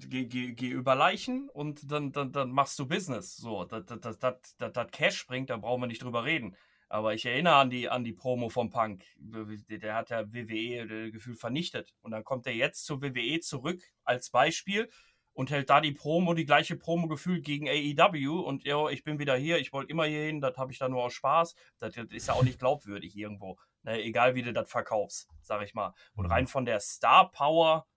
geh, 0.08 0.26
geh, 0.26 0.54
geh, 0.54 0.70
über 0.70 0.96
Leichen 0.96 1.50
und 1.50 1.92
dann, 1.92 2.12
dann, 2.12 2.32
dann 2.32 2.52
machst 2.52 2.78
du 2.80 2.86
Business. 2.88 3.38
So, 3.38 3.66
das 3.66 4.92
Cash 4.92 5.28
bringt, 5.28 5.50
da 5.50 5.58
brauchen 5.58 5.82
wir 5.82 5.88
nicht 5.88 6.04
drüber 6.04 6.26
reden. 6.26 6.56
Aber 6.92 7.14
ich 7.14 7.26
erinnere 7.26 7.56
an 7.56 7.70
die, 7.70 7.88
an 7.88 8.04
die 8.04 8.12
Promo 8.12 8.50
vom 8.50 8.70
Punk. 8.70 9.06
Der 9.18 9.96
hat 9.96 10.10
ja 10.10 10.34
WWE 10.34 11.10
Gefühl 11.10 11.36
vernichtet. 11.36 11.96
Und 12.02 12.12
dann 12.12 12.26
kommt 12.26 12.46
er 12.48 12.54
jetzt 12.54 12.86
zur 12.86 13.02
WWE 13.02 13.40
zurück 13.40 13.82
als 14.04 14.30
Beispiel 14.30 14.90
und 15.32 15.52
hält 15.52 15.70
da 15.70 15.80
die 15.80 15.94
Promo, 15.94 16.34
die 16.34 16.44
gleiche 16.44 16.76
Promo 16.76 17.08
gefühlt 17.08 17.46
gegen 17.46 17.70
AEW 17.70 18.42
und 18.42 18.66
ja, 18.66 18.90
ich 18.90 19.06
bin 19.06 19.20
wieder 19.20 19.38
hier, 19.38 19.58
ich 19.60 19.72
wollte 19.72 19.90
immer 19.90 20.04
hier 20.04 20.26
hin, 20.26 20.42
das 20.42 20.58
habe 20.58 20.74
ich 20.74 20.80
da 20.80 20.90
nur 20.90 21.04
aus 21.04 21.14
Spaß. 21.14 21.56
Das, 21.78 21.94
das 21.94 22.08
ist 22.10 22.28
ja 22.28 22.34
auch 22.34 22.44
nicht 22.44 22.60
glaubwürdig 22.60 23.16
irgendwo. 23.16 23.58
Ne, 23.84 24.04
egal 24.04 24.36
wie 24.36 24.42
du 24.42 24.52
das 24.52 24.70
verkaufst, 24.70 25.30
sag 25.40 25.64
ich 25.64 25.74
mal. 25.74 25.94
Und 26.16 26.26
rein 26.26 26.46
von 26.46 26.66
der 26.66 26.82
Star 26.82 27.32
Power, 27.32 27.88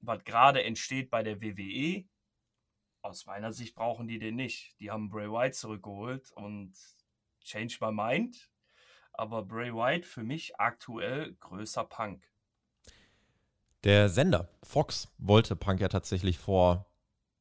was 0.00 0.24
gerade 0.24 0.64
entsteht 0.64 1.10
bei 1.10 1.22
der 1.22 1.42
WWE, 1.42 2.06
aus 3.02 3.26
meiner 3.26 3.52
Sicht 3.52 3.74
brauchen 3.74 4.08
die 4.08 4.18
den 4.18 4.36
nicht. 4.36 4.74
Die 4.80 4.90
haben 4.90 5.10
Bray 5.10 5.30
White 5.30 5.54
zurückgeholt 5.54 6.32
und 6.32 6.72
change 7.42 7.78
my 7.80 7.92
mind. 7.92 8.48
Aber 9.12 9.42
Bray 9.42 9.74
White 9.74 10.06
für 10.06 10.22
mich 10.22 10.58
aktuell 10.58 11.34
größer 11.40 11.84
Punk. 11.84 12.22
Der 13.84 14.08
Sender 14.08 14.48
Fox 14.62 15.08
wollte 15.18 15.56
Punk 15.56 15.80
ja 15.80 15.88
tatsächlich 15.88 16.38
vor 16.38 16.86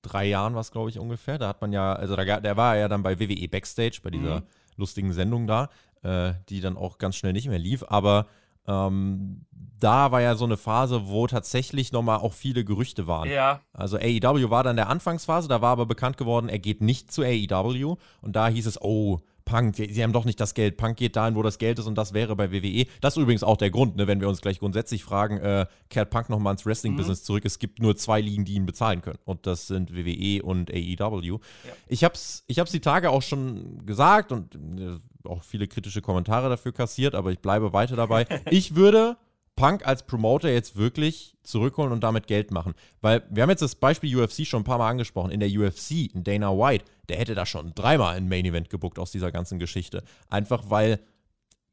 drei 0.01 0.25
Jahren, 0.25 0.55
was 0.55 0.71
glaube 0.71 0.89
ich 0.89 0.99
ungefähr. 0.99 1.37
Da 1.37 1.47
hat 1.47 1.61
man 1.61 1.71
ja, 1.71 1.93
also 1.93 2.15
da, 2.15 2.39
der 2.39 2.57
war 2.57 2.77
ja 2.77 2.87
dann 2.87 3.03
bei 3.03 3.19
WWE 3.19 3.47
Backstage, 3.47 3.99
bei 4.03 4.09
dieser 4.09 4.41
mhm. 4.41 4.47
lustigen 4.75 5.13
Sendung 5.13 5.47
da, 5.47 5.69
äh, 6.03 6.33
die 6.49 6.61
dann 6.61 6.77
auch 6.77 6.97
ganz 6.97 7.15
schnell 7.15 7.33
nicht 7.33 7.47
mehr 7.47 7.59
lief. 7.59 7.83
Aber 7.87 8.27
ähm, 8.67 9.45
da 9.79 10.11
war 10.11 10.21
ja 10.21 10.35
so 10.35 10.45
eine 10.45 10.57
Phase, 10.57 11.07
wo 11.07 11.27
tatsächlich 11.27 11.91
nochmal 11.91 12.19
auch 12.19 12.33
viele 12.33 12.65
Gerüchte 12.65 13.07
waren. 13.07 13.29
Ja. 13.29 13.61
Also 13.73 13.97
AEW 13.97 14.49
war 14.49 14.63
dann 14.63 14.75
der 14.75 14.89
Anfangsphase, 14.89 15.47
da 15.47 15.61
war 15.61 15.71
aber 15.71 15.85
bekannt 15.85 16.17
geworden, 16.17 16.49
er 16.49 16.59
geht 16.59 16.81
nicht 16.81 17.11
zu 17.11 17.23
AEW. 17.23 17.97
Und 18.21 18.35
da 18.35 18.47
hieß 18.47 18.65
es, 18.65 18.81
oh, 18.81 19.19
Punk, 19.47 19.75
sie 19.77 20.03
haben 20.03 20.11
doch 20.13 20.25
nicht 20.25 20.39
das 20.39 20.53
Geld. 20.53 20.75
Punk 20.75 20.97
geht 20.97 21.15
dahin, 21.15 21.35
wo 21.35 21.41
das 21.41 21.57
Geld 21.57 21.79
ist 21.79 21.87
und 21.87 21.97
das 21.97 22.13
wäre 22.13 22.35
bei 22.35 22.51
WWE. 22.51 22.85
Das 22.99 23.15
ist 23.15 23.23
übrigens 23.23 23.43
auch 23.43 23.55
der 23.55 23.71
Grund, 23.71 23.95
ne, 23.95 24.05
wenn 24.05 24.19
wir 24.19 24.27
uns 24.27 24.41
gleich 24.41 24.59
grundsätzlich 24.59 25.03
fragen, 25.03 25.37
äh, 25.37 25.65
kehrt 25.89 26.09
Punk 26.09 26.29
nochmal 26.29 26.51
ins 26.53 26.65
Wrestling-Business 26.65 27.21
mhm. 27.21 27.25
zurück. 27.25 27.45
Es 27.45 27.57
gibt 27.57 27.81
nur 27.81 27.95
zwei 27.95 28.19
Ligen, 28.19 28.43
die 28.43 28.55
ihn 28.55 28.65
bezahlen 28.65 29.01
können 29.01 29.19
und 29.23 29.47
das 29.47 29.67
sind 29.67 29.95
WWE 29.95 30.43
und 30.43 30.69
AEW. 30.69 31.39
Ja. 31.39 31.39
Ich 31.87 32.03
habe 32.03 32.15
es 32.15 32.43
ich 32.47 32.59
hab's 32.59 32.71
die 32.71 32.81
Tage 32.81 33.09
auch 33.09 33.21
schon 33.21 33.85
gesagt 33.85 34.33
und 34.33 34.55
äh, 34.55 34.99
auch 35.27 35.43
viele 35.43 35.67
kritische 35.67 36.01
Kommentare 36.01 36.49
dafür 36.49 36.73
kassiert, 36.73 37.15
aber 37.15 37.31
ich 37.31 37.39
bleibe 37.39 37.71
weiter 37.71 37.95
dabei. 37.95 38.25
ich 38.51 38.75
würde 38.75 39.15
Punk 39.57 39.85
als 39.85 40.03
Promoter 40.03 40.49
jetzt 40.49 40.77
wirklich 40.77 41.35
zurückholen 41.43 41.91
und 41.91 42.01
damit 42.01 42.27
Geld 42.27 42.51
machen. 42.51 42.75
Weil 43.01 43.23
wir 43.29 43.43
haben 43.43 43.49
jetzt 43.49 43.63
das 43.63 43.75
Beispiel 43.75 44.15
UFC 44.15 44.45
schon 44.45 44.61
ein 44.61 44.63
paar 44.63 44.77
Mal 44.77 44.89
angesprochen. 44.89 45.31
In 45.31 45.41
der 45.41 45.49
UFC, 45.49 46.13
in 46.13 46.23
Dana 46.23 46.51
White, 46.51 46.85
der 47.09 47.17
hätte 47.17 47.35
da 47.35 47.45
schon 47.45 47.73
dreimal 47.75 48.15
ein 48.15 48.29
Main 48.29 48.45
Event 48.45 48.69
gebuckt 48.69 48.99
aus 48.99 49.11
dieser 49.11 49.31
ganzen 49.31 49.59
Geschichte. 49.59 50.03
Einfach 50.29 50.69
weil 50.69 50.99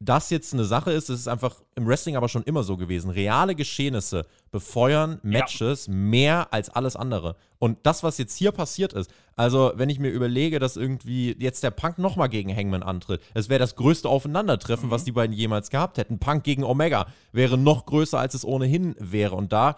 das 0.01 0.31
jetzt 0.31 0.53
eine 0.53 0.65
Sache 0.65 0.93
ist, 0.93 1.09
das 1.09 1.21
ist 1.21 1.29
einfach 1.29 1.63
im 1.77 1.87
Wrestling 1.87 2.17
aber 2.17 2.29
schon 2.29 2.43
immer 2.43 2.63
so 2.63 2.77
gewesen. 2.77 3.11
Reale 3.11 3.55
Geschehnisse 3.55 4.27
befeuern 4.51 5.19
Matches 5.23 5.87
ja. 5.87 5.93
mehr 5.93 6.53
als 6.53 6.69
alles 6.69 6.97
andere. 6.97 7.37
Und 7.59 7.79
das, 7.85 8.03
was 8.03 8.19
jetzt 8.19 8.37
hier 8.37 8.53
passiert 8.53 8.93
ist, 8.93 9.11
also 9.37 9.73
wenn 9.77 9.89
ich 9.89 9.99
mir 9.99 10.11
überlege, 10.11 10.59
dass 10.59 10.77
irgendwie 10.77 11.37
jetzt 11.39 11.63
der 11.63 11.71
Punk 11.71 11.99
nochmal 11.99 12.29
gegen 12.29 12.55
Hangman 12.55 12.83
antritt, 12.83 13.23
es 13.35 13.49
wäre 13.49 13.61
das 13.61 13.77
größte 13.77 14.09
Aufeinandertreffen, 14.09 14.89
mhm. 14.89 14.91
was 14.91 15.05
die 15.05 15.13
beiden 15.13 15.35
jemals 15.35 15.71
gehabt 15.71 15.99
hätten. 15.99 16.19
Punk 16.19 16.45
gegen 16.45 16.65
Omega 16.65 17.07
wäre 17.33 17.57
noch 17.57 17.87
größer, 17.87 18.19
als 18.19 18.35
es 18.35 18.45
ohnehin 18.45 18.95
wäre. 18.99 19.35
Und 19.35 19.53
da 19.53 19.77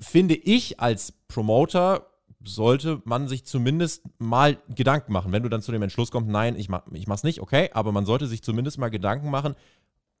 finde 0.00 0.34
ich 0.34 0.80
als 0.80 1.12
Promoter 1.28 2.06
sollte 2.44 3.02
man 3.04 3.28
sich 3.28 3.44
zumindest 3.44 4.02
mal 4.18 4.58
Gedanken 4.68 5.12
machen. 5.12 5.32
Wenn 5.32 5.42
du 5.42 5.48
dann 5.48 5.62
zu 5.62 5.72
dem 5.72 5.82
Entschluss 5.82 6.10
kommst, 6.10 6.30
nein, 6.30 6.56
ich, 6.56 6.68
mach, 6.68 6.82
ich 6.92 7.06
mach's 7.06 7.24
nicht, 7.24 7.40
okay, 7.40 7.70
aber 7.72 7.92
man 7.92 8.06
sollte 8.06 8.26
sich 8.26 8.42
zumindest 8.42 8.78
mal 8.78 8.88
Gedanken 8.88 9.30
machen, 9.30 9.54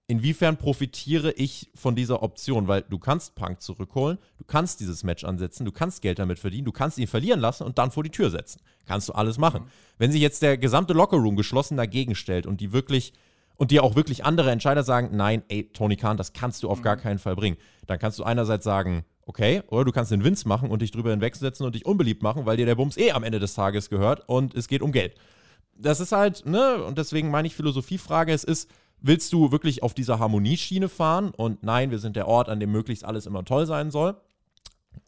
inwiefern 0.08 0.56
profitiere 0.56 1.32
ich 1.32 1.70
von 1.74 1.94
dieser 1.94 2.22
Option? 2.22 2.68
Weil 2.68 2.82
du 2.82 2.98
kannst 2.98 3.34
Punk 3.34 3.60
zurückholen, 3.60 4.18
du 4.38 4.44
kannst 4.44 4.80
dieses 4.80 5.04
Match 5.04 5.24
ansetzen, 5.24 5.64
du 5.64 5.72
kannst 5.72 6.02
Geld 6.02 6.18
damit 6.18 6.38
verdienen, 6.38 6.64
du 6.64 6.72
kannst 6.72 6.98
ihn 6.98 7.06
verlieren 7.06 7.40
lassen 7.40 7.64
und 7.64 7.78
dann 7.78 7.90
vor 7.90 8.02
die 8.02 8.10
Tür 8.10 8.30
setzen. 8.30 8.60
Kannst 8.86 9.08
du 9.08 9.12
alles 9.12 9.38
machen. 9.38 9.64
Mhm. 9.64 9.70
Wenn 9.98 10.12
sich 10.12 10.20
jetzt 10.20 10.42
der 10.42 10.58
gesamte 10.58 10.92
Lockerroom 10.92 11.36
geschlossen 11.36 11.76
dagegen 11.76 12.14
stellt 12.14 12.46
und 12.46 12.60
die 12.60 12.72
wirklich 12.72 13.12
und 13.56 13.70
dir 13.70 13.82
auch 13.82 13.96
wirklich 13.96 14.24
andere 14.24 14.50
Entscheider 14.50 14.82
sagen, 14.82 15.10
nein, 15.16 15.42
ey, 15.48 15.70
Tony 15.72 15.96
Khan, 15.96 16.16
das 16.16 16.32
kannst 16.32 16.62
du 16.62 16.68
auf 16.68 16.78
mhm. 16.78 16.84
gar 16.84 16.96
keinen 16.96 17.18
Fall 17.18 17.36
bringen. 17.36 17.56
Dann 17.86 17.98
kannst 17.98 18.18
du 18.18 18.24
einerseits 18.24 18.64
sagen, 18.64 19.04
okay, 19.26 19.62
oder 19.68 19.84
du 19.84 19.92
kannst 19.92 20.12
den 20.12 20.24
Vince 20.24 20.46
machen 20.46 20.70
und 20.70 20.82
dich 20.82 20.92
drüber 20.92 21.10
hinwegsetzen 21.10 21.66
und 21.66 21.74
dich 21.74 21.84
unbeliebt 21.84 22.22
machen, 22.22 22.46
weil 22.46 22.56
dir 22.56 22.66
der 22.66 22.76
Bums 22.76 22.96
eh 22.96 23.12
am 23.12 23.24
Ende 23.24 23.40
des 23.40 23.54
Tages 23.54 23.90
gehört 23.90 24.28
und 24.28 24.54
es 24.54 24.68
geht 24.68 24.82
um 24.82 24.92
Geld. 24.92 25.14
Das 25.74 26.00
ist 26.00 26.12
halt, 26.12 26.46
ne, 26.46 26.82
und 26.84 26.96
deswegen 26.96 27.30
meine 27.30 27.48
ich 27.48 27.54
Philosophiefrage, 27.54 28.32
es 28.32 28.44
ist, 28.44 28.70
willst 29.00 29.32
du 29.32 29.52
wirklich 29.52 29.82
auf 29.82 29.94
dieser 29.94 30.18
Harmonieschiene 30.18 30.88
fahren 30.88 31.32
und 31.36 31.62
nein, 31.62 31.90
wir 31.90 31.98
sind 31.98 32.16
der 32.16 32.28
Ort, 32.28 32.48
an 32.48 32.60
dem 32.60 32.72
möglichst 32.72 33.04
alles 33.04 33.26
immer 33.26 33.44
toll 33.44 33.66
sein 33.66 33.90
soll? 33.90 34.16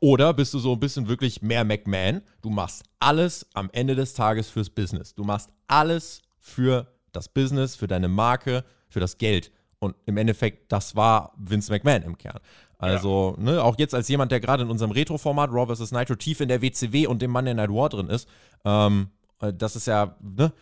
Oder 0.01 0.35
bist 0.35 0.53
du 0.53 0.59
so 0.59 0.73
ein 0.73 0.81
bisschen 0.81 1.09
wirklich 1.09 1.41
mehr 1.41 1.65
McMahon? 1.65 2.21
Du 2.43 2.51
machst 2.51 2.85
alles 2.99 3.47
am 3.55 3.71
Ende 3.73 3.95
des 3.95 4.15
Tages 4.15 4.51
fürs 4.51 4.69
Business. 4.69 5.15
Du 5.15 5.25
machst 5.25 5.51
alles 5.67 6.21
für 6.39 6.87
das 7.13 7.29
Business, 7.29 7.77
für 7.77 7.87
deine 7.87 8.09
Marke, 8.09 8.65
für 8.89 9.01
das 9.01 9.19
Geld. 9.19 9.53
Und 9.79 9.95
im 10.07 10.17
Endeffekt, 10.17 10.73
das 10.73 10.97
war 10.97 11.33
Vince 11.37 11.71
McMahon 11.73 12.03
im 12.03 12.19
Kern. 12.19 12.41
Also, 12.79 13.35
ja. 13.37 13.43
ne, 13.43 13.63
auch 13.63 13.77
jetzt 13.79 13.95
als 13.95 14.09
jemand, 14.09 14.33
der 14.33 14.41
gerade 14.41 14.63
in 14.63 14.71
unserem 14.71 14.93
Retro-Format 14.93 15.51
Raw 15.51 15.75
vs. 15.75 15.93
Nitro 15.93 16.15
tief 16.15 16.41
in 16.41 16.49
der 16.49 16.63
WCW 16.63 17.07
und 17.07 17.23
dem 17.23 17.31
Monday 17.31 17.55
Night 17.55 17.71
War 17.71 17.89
drin 17.89 18.09
ist, 18.09 18.29
ähm, 18.65 19.09
äh, 19.41 19.53
das 19.53 19.77
ist 19.77 19.87
ja, 19.87 20.17
ne, 20.21 20.53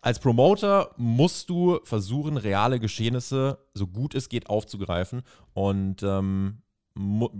als 0.00 0.18
Promoter 0.18 0.90
musst 0.96 1.50
du 1.50 1.80
versuchen, 1.84 2.36
reale 2.36 2.78
Geschehnisse 2.78 3.58
so 3.74 3.86
gut 3.86 4.14
es 4.14 4.28
geht 4.28 4.48
aufzugreifen. 4.48 5.22
Und 5.54 6.02
ähm, 6.02 6.62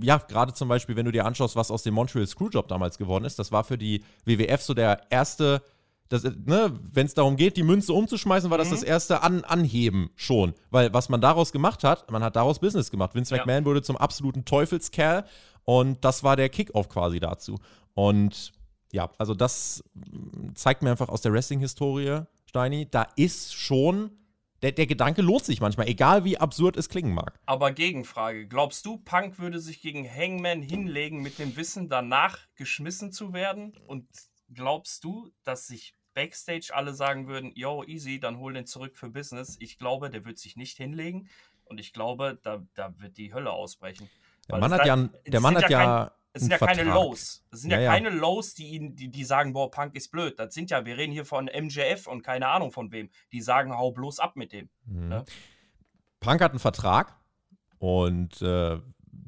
ja, 0.02 0.18
gerade 0.18 0.52
zum 0.54 0.68
Beispiel, 0.68 0.96
wenn 0.96 1.04
du 1.04 1.12
dir 1.12 1.24
anschaust, 1.24 1.56
was 1.56 1.70
aus 1.70 1.82
dem 1.82 1.94
Montreal 1.94 2.26
Screwjob 2.26 2.68
damals 2.68 2.98
geworden 2.98 3.24
ist, 3.24 3.38
das 3.38 3.52
war 3.52 3.64
für 3.64 3.78
die 3.78 4.02
WWF 4.24 4.62
so 4.62 4.74
der 4.74 5.02
erste, 5.10 5.62
ne, 6.10 6.72
wenn 6.92 7.06
es 7.06 7.14
darum 7.14 7.36
geht, 7.36 7.56
die 7.56 7.62
Münze 7.62 7.92
umzuschmeißen, 7.92 8.50
war 8.50 8.58
das 8.58 8.68
mhm. 8.68 8.74
das 8.74 8.82
erste 8.82 9.22
An 9.22 9.44
Anheben 9.44 10.10
schon. 10.16 10.54
Weil 10.70 10.92
was 10.92 11.08
man 11.08 11.20
daraus 11.20 11.52
gemacht 11.52 11.84
hat, 11.84 12.10
man 12.10 12.22
hat 12.22 12.36
daraus 12.36 12.58
Business 12.58 12.90
gemacht. 12.90 13.14
Vince 13.14 13.34
ja. 13.34 13.42
McMahon 13.42 13.64
wurde 13.64 13.82
zum 13.82 13.96
absoluten 13.96 14.44
Teufelskerl 14.44 15.24
und 15.64 16.04
das 16.04 16.22
war 16.24 16.36
der 16.36 16.48
Kickoff 16.48 16.88
quasi 16.88 17.20
dazu. 17.20 17.58
Und 17.94 18.52
ja, 18.92 19.10
also 19.18 19.34
das 19.34 19.84
zeigt 20.54 20.82
mir 20.82 20.90
einfach 20.90 21.08
aus 21.08 21.20
der 21.20 21.32
Wrestling-Historie, 21.32 22.22
Steini, 22.46 22.88
da 22.90 23.06
ist 23.16 23.54
schon 23.54 24.10
der, 24.62 24.72
der 24.72 24.86
Gedanke 24.86 25.22
lohnt 25.22 25.44
sich 25.44 25.60
manchmal, 25.60 25.86
egal 25.86 26.24
wie 26.24 26.38
absurd 26.38 26.76
es 26.76 26.88
klingen 26.88 27.14
mag. 27.14 27.38
Aber 27.46 27.70
Gegenfrage: 27.70 28.48
Glaubst 28.48 28.84
du, 28.86 28.98
Punk 28.98 29.38
würde 29.38 29.60
sich 29.60 29.80
gegen 29.80 30.08
Hangman 30.08 30.62
hinlegen 30.62 31.22
mit 31.22 31.38
dem 31.38 31.56
Wissen, 31.56 31.88
danach 31.88 32.40
geschmissen 32.56 33.12
zu 33.12 33.32
werden? 33.32 33.76
Und 33.86 34.08
glaubst 34.52 35.04
du, 35.04 35.30
dass 35.44 35.68
sich 35.68 35.94
Backstage 36.18 36.70
alle 36.72 36.94
sagen 36.94 37.28
würden: 37.28 37.52
Yo, 37.54 37.84
easy, 37.84 38.18
dann 38.18 38.38
hol 38.38 38.52
den 38.52 38.66
zurück 38.66 38.96
für 38.96 39.08
Business? 39.08 39.56
Ich 39.60 39.78
glaube, 39.78 40.10
der 40.10 40.24
wird 40.24 40.38
sich 40.38 40.56
nicht 40.56 40.76
hinlegen. 40.76 41.28
Und 41.64 41.78
ich 41.78 41.92
glaube, 41.92 42.38
da, 42.42 42.64
da 42.74 42.92
wird 42.98 43.18
die 43.18 43.32
Hölle 43.32 43.52
ausbrechen. 43.52 44.10
Der 44.48 44.58
Mann 44.58 44.72
hat 44.72 44.86
ja, 44.86 44.96
der 45.26 45.40
Mann 45.40 45.56
hat 45.56 45.70
ja 45.70 46.12
es 46.32 46.42
sind 46.42 46.50
ja 46.50 46.58
Vertrag. 46.58 46.76
keine 46.76 46.90
Lows. 46.90 47.44
Es 47.50 47.60
sind 47.62 47.70
ja, 47.70 47.80
ja, 47.80 47.92
keine 47.92 48.10
Lows, 48.10 48.54
die, 48.54 48.68
ihn, 48.68 48.96
die, 48.96 49.08
die 49.08 49.24
sagen, 49.24 49.52
boah, 49.52 49.70
Punk 49.70 49.94
ist 49.94 50.10
blöd. 50.10 50.38
Das 50.38 50.54
sind 50.54 50.70
ja, 50.70 50.84
wir 50.84 50.96
reden 50.96 51.12
hier 51.12 51.24
von 51.24 51.46
MJF 51.46 52.06
und 52.06 52.22
keine 52.22 52.48
Ahnung 52.48 52.70
von 52.70 52.92
wem. 52.92 53.10
Die 53.32 53.40
sagen, 53.40 53.76
hau 53.76 53.92
bloß 53.92 54.18
ab 54.18 54.36
mit 54.36 54.52
dem. 54.52 54.68
Mhm. 54.84 55.08
Ne? 55.08 55.24
Punk 56.20 56.40
hat 56.40 56.52
einen 56.52 56.60
Vertrag 56.60 57.16
und 57.78 58.42
äh, 58.42 58.78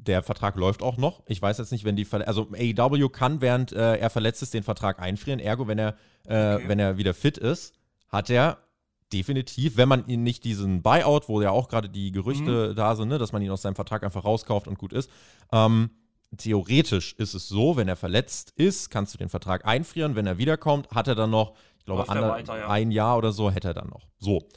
der 0.07 0.23
Vertrag 0.23 0.55
läuft 0.55 0.81
auch 0.81 0.97
noch. 0.97 1.21
Ich 1.27 1.41
weiß 1.41 1.59
jetzt 1.59 1.71
nicht, 1.71 1.85
wenn 1.85 1.95
die 1.95 2.05
Ver 2.05 2.27
also 2.27 2.47
AEW 2.53 3.09
kann, 3.09 3.39
während 3.39 3.71
äh, 3.71 3.97
er 3.97 4.09
verletzt 4.09 4.41
ist, 4.41 4.53
den 4.53 4.63
Vertrag 4.63 4.99
einfrieren. 4.99 5.39
Ergo, 5.39 5.67
wenn 5.67 5.77
er, 5.77 5.95
äh, 6.25 6.55
okay. 6.55 6.63
wenn 6.67 6.79
er 6.79 6.97
wieder 6.97 7.13
fit 7.13 7.37
ist, 7.37 7.73
hat 8.09 8.29
er 8.29 8.57
definitiv, 9.13 9.77
wenn 9.77 9.89
man 9.89 10.07
ihn 10.07 10.23
nicht 10.23 10.43
diesen 10.43 10.81
Buyout, 10.81 11.29
wo 11.29 11.41
ja 11.41 11.51
auch 11.51 11.67
gerade 11.67 11.89
die 11.89 12.11
Gerüchte 12.11 12.69
mhm. 12.69 12.75
da 12.75 12.95
sind, 12.95 13.09
ne, 13.09 13.17
dass 13.17 13.31
man 13.31 13.41
ihn 13.41 13.51
aus 13.51 13.61
seinem 13.61 13.75
Vertrag 13.75 14.03
einfach 14.03 14.23
rauskauft 14.23 14.67
und 14.67 14.77
gut 14.79 14.93
ist, 14.93 15.09
ähm, 15.51 15.91
theoretisch 16.37 17.13
ist 17.17 17.33
es 17.33 17.47
so, 17.47 17.75
wenn 17.75 17.87
er 17.87 17.95
verletzt 17.95 18.53
ist, 18.55 18.89
kannst 18.89 19.13
du 19.13 19.17
den 19.17 19.29
Vertrag 19.29 19.65
einfrieren. 19.65 20.15
Wenn 20.15 20.25
er 20.25 20.37
wiederkommt, 20.37 20.89
hat 20.91 21.07
er 21.07 21.15
dann 21.15 21.29
noch, 21.29 21.53
ich 21.77 21.85
glaube, 21.85 22.07
weiter, 22.07 22.57
ja. 22.57 22.69
ein 22.69 22.91
Jahr 22.91 23.17
oder 23.17 23.31
so 23.31 23.51
hätte 23.51 23.69
er 23.69 23.73
dann 23.73 23.89
noch. 23.89 24.07
So. 24.17 24.47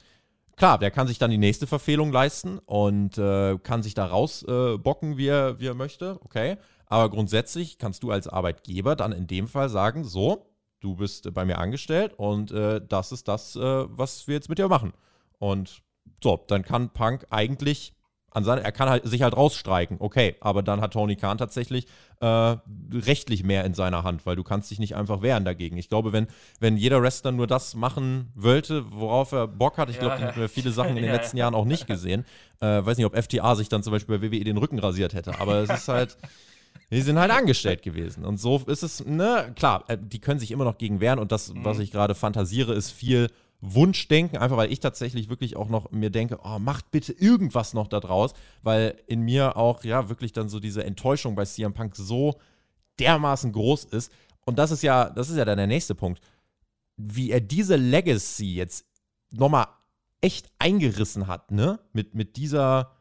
Klar, 0.57 0.79
der 0.79 0.91
kann 0.91 1.07
sich 1.07 1.19
dann 1.19 1.31
die 1.31 1.39
nächste 1.39 1.67
Verfehlung 1.67 2.13
leisten 2.13 2.59
und 2.59 3.19
äh, 3.19 3.59
kann 3.59 3.83
sich 3.83 3.95
da 3.95 4.07
rausbocken, 4.07 5.15
äh, 5.15 5.17
wie, 5.17 5.27
er, 5.27 5.59
wie 5.59 5.67
er 5.67 5.75
möchte. 5.75 6.19
Okay. 6.23 6.57
Aber 6.87 7.11
grundsätzlich 7.11 7.79
kannst 7.79 8.03
du 8.03 8.11
als 8.11 8.29
Arbeitgeber 8.29 8.95
dann 8.95 9.13
in 9.13 9.27
dem 9.27 9.49
Fall 9.49 9.69
sagen: 9.69 10.05
So, 10.05 10.47
du 10.81 10.97
bist 10.97 11.33
bei 11.35 11.45
mir 11.45 11.59
angestellt 11.59 12.15
und 12.17 12.53
äh, 12.53 12.81
das 12.87 13.11
ist 13.11 13.27
das, 13.27 13.57
äh, 13.57 13.61
was 13.89 14.29
wir 14.29 14.35
jetzt 14.35 14.49
mit 14.49 14.59
dir 14.59 14.69
machen. 14.69 14.93
Und 15.39 15.83
so, 16.23 16.45
dann 16.47 16.63
kann 16.63 16.91
Punk 16.91 17.27
eigentlich 17.31 17.95
seine, 18.43 18.65
er 18.65 18.73
kann 18.73 18.89
halt, 18.89 19.07
sich 19.07 19.23
halt 19.23 19.37
rausstreiken, 19.37 19.99
okay, 20.01 20.35
aber 20.41 20.65
dann 20.65 20.81
hat 20.81 20.95
Tony 20.95 21.15
Khan 21.15 21.39
tatsächlich 21.39 21.87
äh, 22.21 22.57
rechtlich 22.93 23.45
mehr 23.45 23.65
in 23.65 23.75
seiner 23.75 24.03
Hand, 24.03 24.27
weil 24.27 24.35
du 24.35 24.43
kannst 24.43 24.73
dich 24.73 24.81
nicht 24.81 24.97
einfach 24.97 25.23
wehren 25.23 25.45
dagegen. 25.45 25.77
Ich 25.77 25.89
glaube, 25.89 26.13
wenn, 26.13 26.27
wenn 26.59 26.77
jeder 26.77 27.01
Wrestler 27.01 27.31
nur 27.31 27.47
das 27.47 27.75
machen 27.75 28.33
wollte, 28.35 28.91
worauf 28.91 29.31
er 29.31 29.47
Bock 29.47 29.79
hat, 29.79 29.89
ich 29.89 30.01
glaube, 30.01 30.21
ja. 30.21 30.37
wir 30.37 30.49
viele 30.49 30.73
Sachen 30.73 30.97
in 30.97 31.03
den 31.05 31.13
letzten 31.13 31.37
Jahren 31.37 31.55
auch 31.55 31.65
nicht 31.65 31.87
gesehen. 31.87 32.25
Äh, 32.61 32.85
weiß 32.85 32.97
nicht, 32.97 33.07
ob 33.07 33.17
FTA 33.17 33.55
sich 33.55 33.69
dann 33.69 33.85
zum 33.85 33.93
Beispiel 33.93 34.19
bei 34.19 34.33
WWE 34.33 34.43
den 34.43 34.57
Rücken 34.57 34.81
rasiert 34.81 35.15
hätte, 35.15 35.39
aber 35.39 35.59
es 35.59 35.71
ist 35.71 35.89
halt. 35.89 36.17
Die 36.91 37.01
sind 37.01 37.19
halt 37.19 37.31
angestellt 37.31 37.83
gewesen. 37.83 38.25
Und 38.25 38.39
so 38.39 38.63
ist 38.67 38.83
es, 38.83 39.05
ne, 39.05 39.53
klar, 39.57 39.85
äh, 39.89 39.97
die 40.01 40.21
können 40.21 40.39
sich 40.39 40.51
immer 40.51 40.65
noch 40.65 40.79
gegen 40.79 41.01
wehren 41.01 41.19
und 41.19 41.33
das, 41.33 41.53
was 41.57 41.79
mhm. 41.79 41.83
ich 41.83 41.91
gerade 41.91 42.15
fantasiere, 42.15 42.75
ist 42.75 42.91
viel 42.91 43.31
Wunschdenken, 43.73 44.39
einfach 44.39 44.57
weil 44.57 44.73
ich 44.73 44.81
tatsächlich 44.81 45.29
wirklich 45.31 45.57
auch 45.57 45.69
noch 45.69 45.91
mir 45.91 46.11
denke, 46.11 46.39
oh, 46.45 46.59
macht 46.59 46.91
bitte 46.91 47.13
irgendwas 47.13 47.73
noch 47.73 47.89
da 47.89 48.01
draus, 48.01 48.35
weil 48.63 48.97
in 49.07 49.21
mir 49.21 49.57
auch 49.57 49.85
ja 49.85 50.09
wirklich 50.09 50.33
dann 50.33 50.49
so 50.49 50.61
diese 50.61 50.85
Enttäuschung 50.85 51.35
bei 51.35 51.45
CM 51.45 51.73
Punk 51.73 51.97
so 51.97 52.35
dermaßen 52.99 53.53
groß 53.53 53.85
ist. 53.85 54.13
Und 54.45 54.59
das 54.59 54.71
ist 54.71 54.83
ja, 54.83 55.09
das 55.09 55.31
ist 55.31 55.37
ja 55.37 55.45
dann 55.45 55.57
der 55.57 55.67
nächste 55.67 55.95
Punkt. 55.95 56.21
Wie 56.97 57.31
er 57.31 57.41
diese 57.41 57.77
Legacy 57.77 58.55
jetzt 58.55 58.87
nochmal 59.31 59.67
echt 60.21 60.51
eingerissen 60.59 61.27
hat, 61.27 61.51
ne? 61.51 61.81
Mit, 61.93 62.15
mit 62.15 62.37
dieser, 62.37 62.94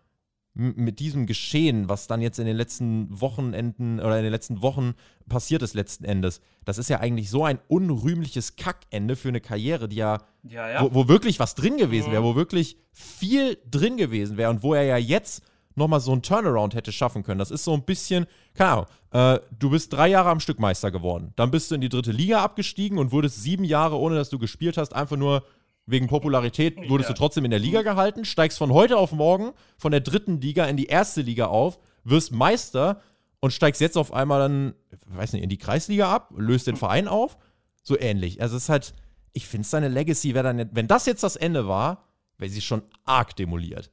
mit 0.56 0.99
diesem 0.99 1.26
Geschehen, 1.26 1.89
was 1.89 2.06
dann 2.08 2.22
jetzt 2.22 2.38
in 2.38 2.45
den 2.45 2.56
letzten 2.56 3.08
Wochenenden 3.10 3.99
oder 3.99 4.18
in 4.18 4.24
den 4.24 4.32
letzten 4.32 4.62
Wochen 4.62 4.93
passiert 5.28 5.64
ist 5.64 5.74
letzten 5.74 6.06
Endes, 6.06 6.41
das 6.64 6.78
ist 6.78 6.89
ja 6.89 6.99
eigentlich 6.99 7.30
so 7.30 7.43
ein 7.43 7.60
unrühmliches 7.68 8.56
Kackende 8.56 9.16
für 9.16 9.30
eine 9.30 9.41
Karriere, 9.41 9.89
die 9.89 9.95
ja, 9.95 10.20
ja, 10.43 10.70
ja. 10.70 10.82
Wo, 10.84 10.93
wo, 10.93 11.08
wirklich 11.08 11.39
was 11.39 11.56
drin 11.56 11.78
gewesen 11.78 12.12
wäre, 12.12 12.22
mhm. 12.22 12.26
wo 12.26 12.36
wirklich 12.36 12.78
viel 12.91 13.58
drin 13.70 13.97
gewesen 13.97 14.38
wäre 14.38 14.51
und 14.51 14.62
wo 14.62 14.76
er 14.76 14.84
ja 14.84 14.97
jetzt 14.97 15.43
nochmal 15.76 16.01
so 16.01 16.12
einen 16.12 16.22
Turnaround 16.22 16.76
hätte 16.76 16.91
schaffen 16.91 17.24
können. 17.24 17.39
Das 17.39 17.49
ist 17.49 17.64
so 17.64 17.74
ein 17.74 17.84
bisschen, 17.84 18.28
keine 18.54 18.70
Ahnung, 18.70 18.86
äh, 19.12 19.39
du 19.58 19.72
bist 19.72 19.91
drei 19.91 20.10
Jahre 20.10 20.30
am 20.30 20.39
Stück 20.39 20.60
Meister 20.60 20.91
geworden, 20.91 21.34
dann 21.36 21.49
bist 21.49 21.72
du 21.72 21.76
in 21.76 21.82
die 21.82 21.89
dritte 21.89 22.12
Liga 22.12 22.43
abgestiegen 22.43 22.99
und 22.99 23.12
wurdest 23.12 23.41
sieben 23.41 23.64
Jahre, 23.64 23.97
ohne 23.97 24.16
dass 24.16 24.30
du 24.30 24.38
gespielt 24.38 24.78
hast, 24.78 24.93
einfach 24.93 25.18
nur 25.18 25.43
wegen 25.86 26.07
Popularität 26.07 26.77
wurdest 26.89 27.09
ja. 27.09 27.13
du 27.13 27.19
trotzdem 27.19 27.45
in 27.45 27.51
der 27.51 27.59
Liga 27.59 27.81
gehalten, 27.81 28.25
steigst 28.25 28.57
von 28.57 28.71
heute 28.71 28.97
auf 28.97 29.11
morgen 29.11 29.51
von 29.77 29.91
der 29.91 30.01
dritten 30.01 30.39
Liga 30.39 30.65
in 30.65 30.77
die 30.77 30.86
erste 30.86 31.21
Liga 31.21 31.47
auf, 31.47 31.79
wirst 32.03 32.31
Meister 32.31 33.01
und 33.39 33.51
steigst 33.51 33.81
jetzt 33.81 33.97
auf 33.97 34.13
einmal 34.13 34.39
dann, 34.39 34.73
weiß 35.07 35.34
nicht, 35.34 35.43
in 35.43 35.49
die 35.49 35.57
Kreisliga 35.57 36.09
ab, 36.13 36.31
löst 36.38 36.67
den 36.67 36.77
Verein 36.77 37.07
auf. 37.07 37.38
So 37.81 37.99
ähnlich. 37.99 38.41
Also 38.41 38.55
es 38.55 38.63
ist 38.63 38.69
halt, 38.69 38.93
ich 39.34 39.47
finde 39.47 39.67
seine 39.67 39.89
Legacy 39.89 40.34
wäre 40.34 40.53
dann, 40.53 40.69
wenn 40.73 40.88
das 40.88 41.05
jetzt 41.05 41.23
das 41.23 41.36
Ende 41.36 41.67
war, 41.67 42.05
wäre 42.38 42.49
sie 42.49 42.61
schon 42.61 42.84
arg 43.03 43.36
demoliert. 43.36 43.91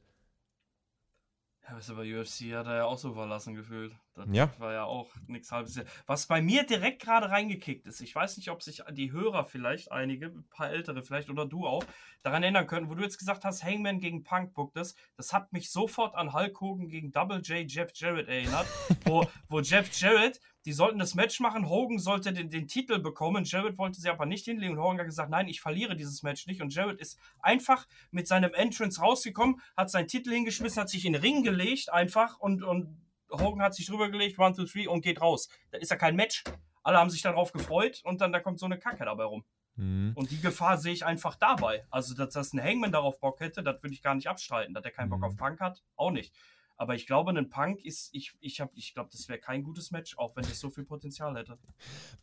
Ja, 1.63 1.77
aber 1.89 2.01
UFC 2.03 2.53
hat 2.53 2.67
er 2.67 2.77
ja 2.77 2.85
auch 2.85 2.97
so 2.97 3.13
verlassen 3.13 3.55
gefühlt. 3.55 3.93
Das 4.13 4.27
ja. 4.31 4.49
war 4.59 4.73
ja 4.73 4.83
auch 4.83 5.13
nichts 5.27 5.51
halbes. 5.51 5.79
Was 6.05 6.27
bei 6.27 6.41
mir 6.41 6.63
direkt 6.63 7.01
gerade 7.01 7.29
reingekickt 7.29 7.87
ist, 7.87 8.01
ich 8.01 8.13
weiß 8.13 8.37
nicht, 8.37 8.49
ob 8.49 8.61
sich 8.61 8.83
die 8.91 9.11
Hörer 9.11 9.45
vielleicht, 9.45 9.91
einige, 9.91 10.27
ein 10.27 10.47
paar 10.49 10.69
ältere 10.69 11.01
vielleicht 11.01 11.29
oder 11.29 11.45
du 11.45 11.65
auch, 11.65 11.85
daran 12.21 12.43
erinnern 12.43 12.67
können, 12.67 12.89
wo 12.89 12.95
du 12.95 13.03
jetzt 13.03 13.17
gesagt 13.17 13.45
hast, 13.45 13.63
Hangman 13.63 13.99
gegen 13.99 14.23
Punk 14.23 14.53
bookt 14.53 14.75
das. 14.75 14.95
Das 15.15 15.31
hat 15.31 15.53
mich 15.53 15.71
sofort 15.71 16.15
an 16.15 16.33
Hulk 16.33 16.59
Hogan 16.59 16.89
gegen 16.89 17.11
Double 17.11 17.41
J 17.41 17.69
Jeff 17.71 17.91
Jarrett 17.95 18.27
erinnert, 18.27 18.67
wo, 19.05 19.25
wo 19.47 19.61
Jeff 19.61 19.89
Jarrett 19.97 20.41
die 20.65 20.73
sollten 20.73 20.99
das 20.99 21.15
Match 21.15 21.39
machen. 21.39 21.69
Hogan 21.69 21.97
sollte 21.97 22.33
den, 22.33 22.49
den 22.49 22.67
Titel 22.67 22.99
bekommen. 22.99 23.45
Jared 23.45 23.77
wollte 23.77 23.99
sie 23.99 24.09
aber 24.09 24.25
nicht 24.25 24.45
hinlegen. 24.45 24.73
Und 24.73 24.83
Hogan 24.83 24.99
hat 24.99 25.05
gesagt, 25.05 25.31
nein, 25.31 25.47
ich 25.47 25.59
verliere 25.59 25.95
dieses 25.95 26.21
Match 26.21 26.45
nicht. 26.45 26.61
Und 26.61 26.73
Jared 26.73 26.99
ist 26.99 27.17
einfach 27.39 27.87
mit 28.11 28.27
seinem 28.27 28.53
Entrance 28.53 29.01
rausgekommen, 29.01 29.59
hat 29.75 29.89
seinen 29.89 30.07
Titel 30.07 30.31
hingeschmissen, 30.31 30.81
hat 30.81 30.89
sich 30.89 31.05
in 31.05 31.13
den 31.13 31.21
Ring 31.21 31.43
gelegt 31.43 31.91
einfach 31.91 32.37
und, 32.37 32.63
und 32.63 32.95
Hogan 33.31 33.61
hat 33.61 33.75
sich 33.75 33.87
drüber 33.87 34.09
gelegt, 34.09 34.37
one, 34.39 34.55
two, 34.55 34.65
three 34.65 34.87
und 34.87 35.01
geht 35.01 35.21
raus. 35.21 35.49
Da 35.71 35.77
ist 35.77 35.91
ja 35.91 35.97
kein 35.97 36.15
Match. 36.15 36.43
Alle 36.83 36.97
haben 36.97 37.09
sich 37.09 37.21
darauf 37.21 37.51
gefreut 37.51 38.01
und 38.03 38.21
dann 38.21 38.31
da 38.31 38.39
kommt 38.39 38.59
so 38.59 38.65
eine 38.65 38.79
Kacke 38.79 39.05
dabei 39.05 39.25
rum. 39.25 39.43
Mhm. 39.75 40.13
Und 40.15 40.31
die 40.31 40.41
Gefahr 40.41 40.77
sehe 40.77 40.93
ich 40.93 41.05
einfach 41.05 41.35
dabei. 41.35 41.85
Also, 41.89 42.15
dass, 42.15 42.33
dass 42.33 42.53
ein 42.53 42.61
Hangman 42.61 42.91
darauf 42.91 43.19
Bock 43.19 43.39
hätte, 43.39 43.63
das 43.63 43.81
würde 43.81 43.93
ich 43.93 44.01
gar 44.01 44.15
nicht 44.15 44.27
abstreiten. 44.27 44.73
Dass 44.73 44.83
er 44.83 44.91
keinen 44.91 45.09
Bock 45.09 45.19
mhm. 45.19 45.25
auf 45.25 45.37
Punk 45.37 45.59
hat, 45.59 45.83
auch 45.95 46.11
nicht. 46.11 46.33
Aber 46.81 46.95
ich 46.95 47.05
glaube, 47.05 47.29
ein 47.29 47.47
Punk 47.47 47.85
ist, 47.85 48.09
ich, 48.11 48.33
ich, 48.39 48.59
ich 48.73 48.93
glaube, 48.95 49.09
das 49.11 49.29
wäre 49.29 49.37
kein 49.37 49.61
gutes 49.61 49.91
Match, 49.91 50.17
auch 50.17 50.35
wenn 50.35 50.43
es 50.45 50.59
so 50.59 50.71
viel 50.71 50.83
Potenzial 50.83 51.37
hätte. 51.37 51.55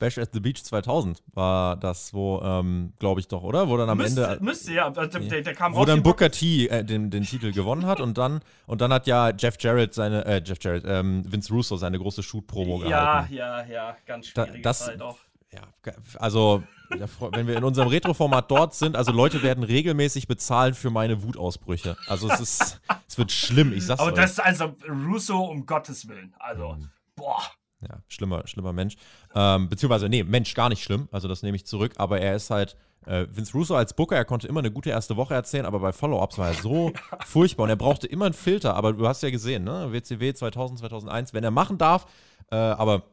Bash 0.00 0.18
at 0.18 0.30
the 0.32 0.40
Beach 0.40 0.64
2000 0.64 1.22
war 1.32 1.76
das, 1.76 2.12
wo, 2.12 2.40
ähm, 2.42 2.92
glaube 2.98 3.20
ich 3.20 3.28
doch, 3.28 3.44
oder? 3.44 3.68
Wo 3.68 3.76
dann 3.76 3.88
am 3.88 3.98
müsste, 3.98 4.26
Ende. 4.26 4.44
Müsste, 4.44 4.72
ja. 4.72 4.90
Der, 4.90 5.06
der, 5.06 5.42
der 5.42 5.54
kam 5.54 5.76
wo 5.76 5.84
dann 5.84 6.02
Booker 6.02 6.32
T 6.32 6.66
äh, 6.66 6.84
den, 6.84 7.08
den 7.08 7.22
Titel 7.22 7.52
gewonnen 7.52 7.86
hat 7.86 8.00
und 8.00 8.18
dann, 8.18 8.40
und 8.66 8.80
dann 8.80 8.92
hat 8.92 9.06
ja 9.06 9.30
Jeff 9.30 9.54
Jarrett 9.60 9.94
seine, 9.94 10.24
äh, 10.24 10.42
Jeff 10.44 10.58
Jarrett, 10.60 10.82
ähm, 10.84 11.22
Vince 11.30 11.54
Russo 11.54 11.76
seine 11.76 11.96
große 11.96 12.24
Shoot-Promo 12.24 12.78
gehalten. 12.78 13.32
Ja, 13.36 13.62
ja, 13.62 13.64
ja, 13.64 13.96
ganz 14.06 14.26
schwierige 14.26 14.54
da, 14.54 14.70
das, 14.70 14.86
Zeit 14.86 15.00
auch. 15.00 15.18
Ja, 15.52 15.62
also 16.18 16.62
wenn 16.90 17.46
wir 17.46 17.56
in 17.56 17.64
unserem 17.64 17.88
Retro-Format 17.88 18.50
dort 18.50 18.74
sind, 18.74 18.96
also 18.96 19.12
Leute 19.12 19.42
werden 19.42 19.64
regelmäßig 19.64 20.26
bezahlen 20.28 20.74
für 20.74 20.90
meine 20.90 21.22
Wutausbrüche. 21.22 21.96
Also 22.06 22.30
es 22.30 22.40
ist, 22.40 22.80
es 23.06 23.18
wird 23.18 23.32
schlimm, 23.32 23.72
ich 23.72 23.86
sag's 23.86 24.00
Aber 24.00 24.10
euch. 24.10 24.16
das 24.16 24.32
ist 24.32 24.40
also 24.40 24.74
Russo 24.88 25.38
um 25.38 25.64
Gottes 25.66 26.08
Willen. 26.08 26.34
Also, 26.38 26.74
mhm. 26.74 26.90
boah. 27.16 27.42
Ja, 27.80 28.02
schlimmer, 28.08 28.46
schlimmer 28.46 28.72
Mensch. 28.72 28.96
Ähm, 29.34 29.68
beziehungsweise, 29.68 30.08
nee, 30.08 30.24
Mensch 30.24 30.54
gar 30.54 30.68
nicht 30.68 30.82
schlimm, 30.82 31.08
also 31.12 31.28
das 31.28 31.42
nehme 31.42 31.56
ich 31.56 31.64
zurück, 31.64 31.92
aber 31.96 32.20
er 32.20 32.34
ist 32.34 32.50
halt, 32.50 32.76
äh, 33.06 33.26
Vince 33.30 33.52
Russo 33.52 33.76
als 33.76 33.94
Booker, 33.94 34.16
er 34.16 34.24
konnte 34.24 34.48
immer 34.48 34.60
eine 34.60 34.72
gute 34.72 34.90
erste 34.90 35.16
Woche 35.16 35.34
erzählen, 35.34 35.64
aber 35.64 35.78
bei 35.78 35.92
Follow-Ups 35.92 36.38
war 36.38 36.48
er 36.48 36.54
so 36.54 36.92
furchtbar 37.26 37.64
und 37.64 37.70
er 37.70 37.76
brauchte 37.76 38.06
immer 38.06 38.24
einen 38.26 38.34
Filter, 38.34 38.74
aber 38.74 38.92
du 38.92 39.06
hast 39.06 39.22
ja 39.22 39.30
gesehen, 39.30 39.64
ne, 39.64 39.92
WCW 39.92 40.34
2000, 40.34 40.80
2001, 40.80 41.32
wenn 41.34 41.44
er 41.44 41.52
machen 41.52 41.78
darf, 41.78 42.06
äh, 42.50 42.56
aber 42.56 43.04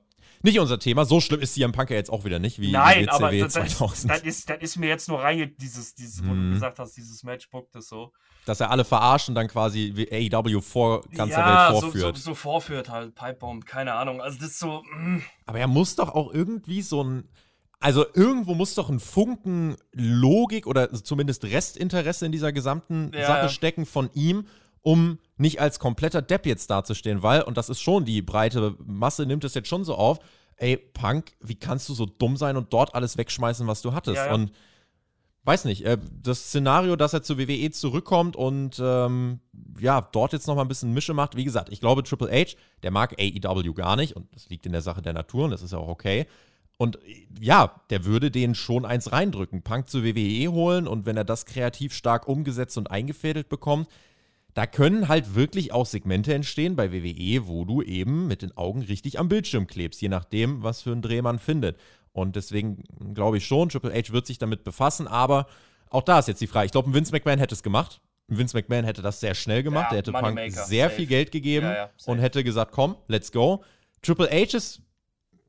Nicht 0.46 0.60
unser 0.60 0.78
Thema. 0.80 1.06
So 1.06 1.20
schlimm 1.20 1.42
ist 1.42 1.56
CM 1.56 1.72
Punk 1.72 1.90
ja 1.90 1.96
jetzt 1.96 2.12
auch 2.12 2.24
wieder 2.24 2.38
nicht 2.38 2.60
wie 2.62 2.72
Nein, 2.72 3.10
aber 3.10 3.32
das, 3.32 3.54
2000. 3.54 4.12
Das, 4.12 4.22
ist, 4.22 4.48
das 4.50 4.58
ist 4.62 4.76
mir 4.78 4.88
jetzt 4.88 5.10
nur 5.10 5.20
reinge, 5.20 5.48
dieses, 5.48 5.96
dieses 5.96 6.24
wo 6.24 6.32
Mhm. 6.34 6.50
du 6.50 6.54
gesagt 6.54 6.78
hast, 6.78 6.96
dieses 6.96 7.24
Matchbook, 7.24 7.72
das 7.72 7.88
so. 7.88 8.14
Dass 8.46 8.60
er 8.60 8.70
alle 8.70 8.86
verarscht 8.86 9.28
und 9.28 9.34
dann 9.34 9.48
quasi 9.48 9.94
wie 9.96 10.32
AEW 10.32 10.62
vor 10.62 11.02
ganzer 11.16 11.40
ja, 11.40 11.70
Welt 11.72 11.76
so, 11.76 11.82
vorführt. 11.82 12.18
so, 12.18 12.24
so 12.24 12.36
vorführt 12.36 12.90
halt, 12.90 13.16
Pipebomb, 13.16 13.66
keine 13.66 13.94
Ahnung. 13.94 14.22
Also 14.22 14.38
das 14.38 14.50
ist 14.50 14.60
so, 14.60 14.84
mm, 14.84 15.24
Aber 15.48 15.60
er 15.60 15.68
muss 15.68 15.96
doch 15.96 16.14
auch 16.14 16.32
irgendwie 16.32 16.84
so 16.84 17.04
ein. 17.04 17.28
Also 17.80 18.06
irgendwo 18.14 18.54
muss 18.54 18.76
doch 18.76 18.90
ein 18.90 19.00
Funken 19.00 19.76
Logik 19.94 20.68
oder 20.68 20.92
zumindest 20.94 21.44
Restinteresse 21.44 22.26
in 22.26 22.32
dieser 22.32 22.52
gesamten 22.52 23.12
Ja, 23.14 23.26
Sache 23.28 23.40
ja. 23.42 23.50
stecken 23.50 23.86
von 23.86 24.10
ihm, 24.14 24.46
um 24.86 25.18
nicht 25.38 25.60
als 25.60 25.80
kompletter 25.80 26.22
Depp 26.22 26.46
jetzt 26.46 26.70
dazustehen, 26.70 27.24
weil, 27.24 27.42
und 27.42 27.58
das 27.58 27.70
ist 27.70 27.82
schon, 27.82 28.06
die 28.06 28.22
breite 28.22 28.76
Masse 28.86 29.26
nimmt 29.26 29.44
es 29.44 29.56
jetzt 29.56 29.68
schon 29.68 29.84
so 29.84 29.96
auf, 29.96 30.20
ey, 30.58 30.78
Punk, 30.78 31.34
wie 31.42 31.56
kannst 31.56 31.90
du 31.90 31.96
so 31.96 32.06
dumm 32.06 32.38
sein 32.38 32.56
und 32.56 32.72
dort 32.72 32.94
alles 32.94 33.18
wegschmeißen, 33.18 33.66
was 33.66 33.82
du 33.82 33.94
hattest? 33.94 34.18
Ja, 34.18 34.28
ja. 34.28 34.34
Und 34.36 34.52
weiß 35.44 35.66
nicht, 35.66 35.86
äh, 35.86 35.98
das 36.22 36.50
Szenario, 36.50 36.96
dass 36.96 37.14
er 37.14 37.24
zur 37.24 37.40
WWE 37.40 37.72
zurückkommt 37.72 38.36
und 38.36 38.80
ähm, 38.80 39.40
ja, 39.80 40.02
dort 40.02 40.34
jetzt 40.34 40.46
noch 40.46 40.56
mal 40.56 40.62
ein 40.62 40.68
bisschen 40.68 40.94
Mische 40.94 41.16
macht, 41.16 41.36
wie 41.36 41.46
gesagt, 41.46 41.70
ich 41.72 41.80
glaube, 41.80 42.04
Triple 42.04 42.32
H, 42.32 42.56
der 42.84 42.92
mag 42.92 43.16
AEW 43.20 43.74
gar 43.74 43.96
nicht 43.96 44.16
und 44.16 44.34
das 44.36 44.50
liegt 44.50 44.68
in 44.68 44.72
der 44.72 44.82
Sache 44.82 45.02
der 45.02 45.14
Natur 45.14 45.46
und 45.46 45.52
das 45.52 45.64
ist 45.64 45.74
ja 45.74 45.80
auch 45.80 45.88
okay. 45.88 46.28
Und 46.78 46.98
äh, 47.04 47.26
ja, 47.42 47.82
der 47.90 48.06
würde 48.06 48.30
denen 48.30 48.54
schon 48.54 48.86
eins 48.86 49.12
reindrücken, 49.12 49.64
Punk 49.64 49.90
zur 49.90 50.04
WWE 50.04 50.52
holen 50.52 50.88
und 50.88 51.08
wenn 51.08 51.18
er 51.18 51.26
das 51.26 51.48
kreativ 51.48 51.92
stark 51.92 52.28
umgesetzt 52.28 52.78
und 52.78 52.92
eingefädelt 52.92 53.50
bekommt, 53.50 53.90
da 54.56 54.66
können 54.66 55.10
halt 55.10 55.36
wirklich 55.36 55.74
auch 55.74 55.86
Segmente 55.86 56.34
entstehen 56.34 56.76
bei 56.78 56.92
WWE, 56.92 57.46
wo 57.46 57.66
du 57.66 57.82
eben 57.82 58.26
mit 58.28 58.42
den 58.42 58.56
Augen 58.56 58.82
richtig 58.82 59.20
am 59.20 59.28
Bildschirm 59.28 59.68
klebst, 59.68 60.02
je 60.02 60.08
nachdem, 60.10 60.64
was 60.64 60.82
für 60.82 60.94
ein 60.94 61.02
Dreh 61.02 61.22
man 61.22 61.40
findet. 61.40 61.78
Und 62.14 62.38
deswegen 62.38 62.82
glaube 63.14 63.38
ich 63.38 63.46
schon, 63.46 63.68
Triple 63.68 63.94
H 63.94 64.14
wird 64.14 64.26
sich 64.26 64.38
damit 64.38 64.64
befassen, 64.64 65.08
aber 65.08 65.48
auch 65.90 66.04
da 66.04 66.20
ist 66.20 66.30
jetzt 66.30 66.40
die 66.40 66.48
Frage. 66.48 66.66
Ich 66.68 66.72
glaube, 66.72 66.90
ein 66.90 66.94
Vince 66.94 67.12
McMahon 67.12 67.38
hätte 67.38 67.54
es 67.54 67.64
gemacht. 67.64 68.00
Ein 68.30 68.38
Vince 68.38 68.56
McMahon 68.56 68.86
hätte 68.86 69.02
das 69.02 69.20
sehr 69.20 69.36
schnell 69.36 69.62
gemacht. 69.62 69.88
Ja, 69.88 69.90
Der 69.90 69.98
hätte 70.00 70.12
Punk 70.14 70.24
Moneymaker, 70.24 70.64
sehr 70.64 70.86
safe. 70.86 70.96
viel 70.96 71.06
Geld 71.08 71.32
gegeben 71.34 71.66
Ja, 71.66 71.74
ja, 71.76 71.90
und 72.06 72.20
hätte 72.20 72.44
gesagt, 72.46 72.72
komm, 72.72 72.96
let's 73.08 73.34
go. 73.34 73.62
Triple 74.02 74.30
H 74.32 74.56
ist, 74.56 74.82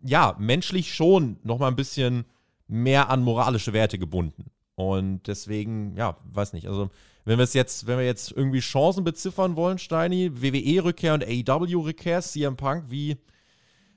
ja, 0.03 0.35
menschlich 0.41 0.93
schon 0.93 1.39
noch 1.45 1.61
mal 1.61 1.69
ein 1.69 1.77
bisschen 1.77 2.25
mehr 2.67 3.09
an 3.09 3.23
moralische 3.23 3.73
Werte 3.73 3.99
gebunden. 4.01 4.51
Und 4.75 5.23
deswegen, 5.29 5.97
ja, 5.97 6.17
weiß 6.25 6.53
nicht. 6.53 6.67
Also, 6.67 6.91
wenn 7.27 7.39
wir 7.39 7.45
es 7.45 7.53
jetzt, 7.53 7.87
wenn 7.87 7.99
wir 7.99 8.07
jetzt 8.07 8.33
irgendwie 8.33 8.61
Chancen 8.61 9.05
beziffern 9.05 9.55
wollen, 9.55 9.79
Steini, 9.79 10.31
WWE-Rückkehr 10.33 11.13
und 11.13 11.25
AEW-Rückkehr, 11.25 12.23
CM 12.23 12.57
Punk, 12.57 12.85
wie, 12.89 13.19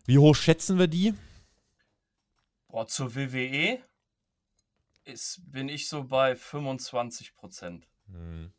wie 0.06 0.18
hoch 0.18 0.36
schätzen 0.36 0.78
wir 0.78 0.88
die? 0.88 1.14
boah, 2.70 2.88
zur 2.88 3.16
WWE 3.16 3.80
ist, 5.04 5.42
bin 5.52 5.70
ich 5.70 5.90
so 5.90 6.06
bei 6.06 6.36
25 6.36 7.36
Prozent. 7.36 7.88
Hm. 8.08 8.52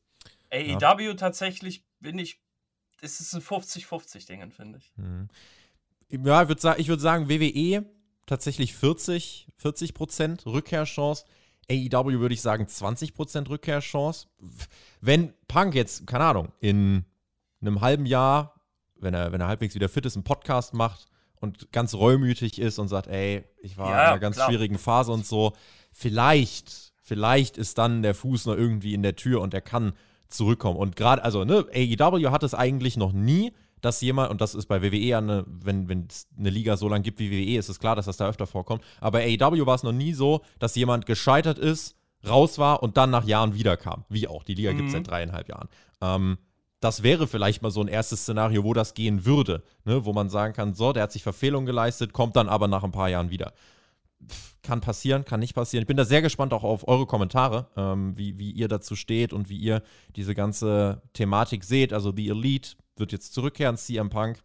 AEW 0.50 1.14
tatsächlich 1.14 1.84
bin 2.00 2.18
ich, 2.18 2.40
es 3.00 3.20
ist 3.20 3.34
ein 3.34 3.40
50-50-Ding, 3.40 4.50
finde 4.50 4.78
ich. 4.78 4.92
Hm. 4.96 5.28
Ja, 6.10 6.42
ich 6.42 6.48
würde 6.48 6.60
sa 6.60 6.76
würd 6.76 7.00
sagen, 7.00 7.28
WWE 7.28 7.86
tatsächlich 8.26 8.74
40, 8.74 9.48
40 9.56 9.94
Prozent 9.94 10.44
Rückkehrchance. 10.44 11.24
AEW 11.70 12.18
würde 12.20 12.34
ich 12.34 12.42
sagen 12.42 12.66
20 12.66 13.14
Prozent 13.14 13.48
Rückkehrchance. 13.48 14.26
Wenn 15.00 15.32
Punk 15.48 15.74
jetzt, 15.74 16.06
keine 16.06 16.24
Ahnung, 16.24 16.48
in 16.60 17.04
einem 17.60 17.80
halben 17.80 18.06
Jahr, 18.06 18.54
wenn 18.96 19.14
er, 19.14 19.32
wenn 19.32 19.40
er 19.40 19.46
halbwegs 19.46 19.74
wieder 19.74 19.88
fit 19.88 20.04
ist, 20.06 20.16
einen 20.16 20.24
Podcast 20.24 20.74
macht 20.74 21.06
und 21.36 21.72
ganz 21.72 21.94
reumütig 21.94 22.60
ist 22.60 22.78
und 22.78 22.88
sagt, 22.88 23.06
ey, 23.06 23.44
ich 23.62 23.78
war 23.78 23.90
Ja, 23.90 24.02
in 24.02 24.08
einer 24.10 24.18
ganz 24.18 24.36
klar. 24.36 24.48
schwierigen 24.48 24.78
Phase 24.78 25.12
und 25.12 25.24
so, 25.24 25.52
vielleicht, 25.92 26.92
vielleicht 27.02 27.56
ist 27.56 27.78
dann 27.78 28.02
der 28.02 28.14
Fuß 28.14 28.46
noch 28.46 28.56
irgendwie 28.56 28.94
in 28.94 29.02
der 29.02 29.16
Tür 29.16 29.40
und 29.40 29.54
er 29.54 29.60
kann 29.62 29.92
zurückkommen. 30.28 30.76
Und 30.76 30.96
gerade, 30.96 31.22
also, 31.24 31.44
ne, 31.44 31.66
AEW 31.72 32.30
hat 32.30 32.42
es 32.42 32.54
eigentlich 32.54 32.96
noch 32.96 33.12
nie, 33.12 33.52
dass 33.80 34.00
jemand, 34.00 34.30
und 34.30 34.40
das 34.40 34.54
ist 34.54 34.66
bei 34.66 34.82
WWE 34.82 35.16
eine, 35.16 35.44
wenn 35.46 35.88
wenn 35.88 36.06
es 36.08 36.28
eine 36.38 36.50
Liga 36.50 36.76
so 36.76 36.88
lang 36.88 37.02
gibt 37.02 37.18
wie 37.18 37.30
WWE, 37.30 37.58
ist 37.58 37.68
es 37.68 37.78
klar, 37.80 37.96
dass 37.96 38.06
das 38.06 38.16
da 38.16 38.28
öfter 38.28 38.46
vorkommt. 38.46 38.82
Aber 39.00 39.18
bei 39.18 39.38
AEW 39.40 39.66
war 39.66 39.74
es 39.74 39.82
noch 39.82 39.92
nie 39.92 40.12
so, 40.12 40.42
dass 40.58 40.74
jemand 40.76 41.06
gescheitert 41.06 41.58
ist, 41.58 41.96
raus 42.28 42.58
war 42.58 42.82
und 42.82 42.96
dann 42.96 43.10
nach 43.10 43.24
Jahren 43.24 43.54
wiederkam. 43.54 44.04
Wie 44.08 44.28
auch. 44.28 44.42
Die 44.44 44.54
Liga 44.54 44.72
gibt 44.72 44.88
es 44.88 44.92
Mhm. 44.94 44.98
seit 44.98 45.08
dreieinhalb 45.08 45.48
Jahren. 45.48 45.68
Ähm, 46.02 46.38
das 46.80 47.02
wäre 47.02 47.26
vielleicht 47.26 47.62
mal 47.62 47.70
so 47.70 47.80
ein 47.82 47.88
erstes 47.88 48.20
Szenario, 48.22 48.64
wo 48.64 48.72
das 48.74 48.94
gehen 48.94 49.24
würde, 49.26 49.62
ne? 49.84 50.04
wo 50.04 50.12
man 50.12 50.28
sagen 50.30 50.54
kann, 50.54 50.74
so, 50.74 50.92
der 50.92 51.02
hat 51.04 51.12
sich 51.12 51.22
Verfehlung 51.22 51.66
geleistet, 51.66 52.12
kommt 52.12 52.36
dann 52.36 52.48
aber 52.48 52.68
nach 52.68 52.84
ein 52.84 52.92
paar 52.92 53.08
Jahren 53.10 53.30
wieder. 53.30 53.52
Pff, 54.26 54.56
Kann 54.62 54.80
passieren, 54.82 55.24
kann 55.24 55.40
nicht 55.40 55.54
passieren. 55.54 55.82
Ich 55.82 55.86
bin 55.86 55.96
da 55.96 56.04
sehr 56.04 56.20
gespannt 56.22 56.52
auch 56.52 56.64
auf 56.64 56.86
eure 56.88 57.06
Kommentare, 57.06 57.68
ähm, 57.76 58.16
wie, 58.16 58.38
wie 58.38 58.50
ihr 58.50 58.68
dazu 58.68 58.94
steht 58.96 59.32
und 59.32 59.48
wie 59.48 59.56
ihr 59.58 59.82
diese 60.16 60.34
ganze 60.34 61.00
Thematik 61.14 61.64
seht. 61.64 61.92
Also 61.94 62.12
The 62.14 62.28
Elite 62.28 62.76
wird 63.00 63.12
jetzt 63.12 63.32
zurückkehren, 63.34 63.76
CM 63.76 64.10
Punk. 64.10 64.38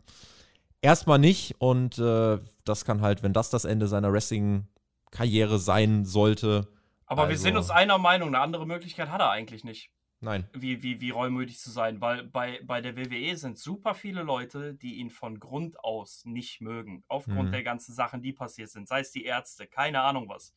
Erstmal 0.81 1.19
nicht 1.19 1.55
und 1.59 1.97
äh, 1.99 2.39
das 2.63 2.85
kann 2.85 3.01
halt, 3.01 3.21
wenn 3.23 3.33
das 3.33 3.49
das 3.49 3.65
Ende 3.65 3.87
seiner 3.87 4.11
Wrestling-Karriere 4.11 5.59
sein 5.59 6.05
sollte, 6.05 6.67
Aber 7.07 7.23
wir 7.23 7.29
Also- 7.33 7.43
sind 7.43 7.55
uns 7.57 7.69
einer 7.69 7.97
Meinung, 7.99 8.29
eine 8.29 8.39
andere 8.39 8.65
Möglichkeit 8.65 9.09
hat 9.09 9.21
er 9.21 9.29
eigentlich 9.29 9.63
nicht. 9.63 9.91
nein. 10.21 10.49
wie, 10.53 10.81
wie, 10.81 11.01
wie 11.01 11.11
reumütig 11.11 11.59
zu 11.59 11.69
sein, 11.69 12.01
weil 12.01 12.23
bei, 12.23 12.59
bei 12.63 12.81
der 12.81 12.97
WWE 12.97 13.35
sind 13.37 13.59
super 13.59 13.93
viele 13.93 14.23
Leute, 14.23 14.73
die 14.73 14.95
ihn 14.95 15.11
von 15.11 15.39
Grund 15.39 15.79
aus 15.83 16.23
nicht 16.25 16.61
mögen, 16.61 17.03
aufgrund 17.07 17.49
Mhm. 17.49 17.51
der 17.51 17.61
ganzen 17.63 17.93
Sachen, 17.93 18.23
die 18.23 18.33
passiert 18.33 18.69
sind, 18.71 18.87
sei 18.87 19.01
es 19.01 19.11
die 19.11 19.23
Ärzte, 19.25 19.67
keine 19.67 20.01
Ahnung 20.01 20.27
was. 20.27 20.55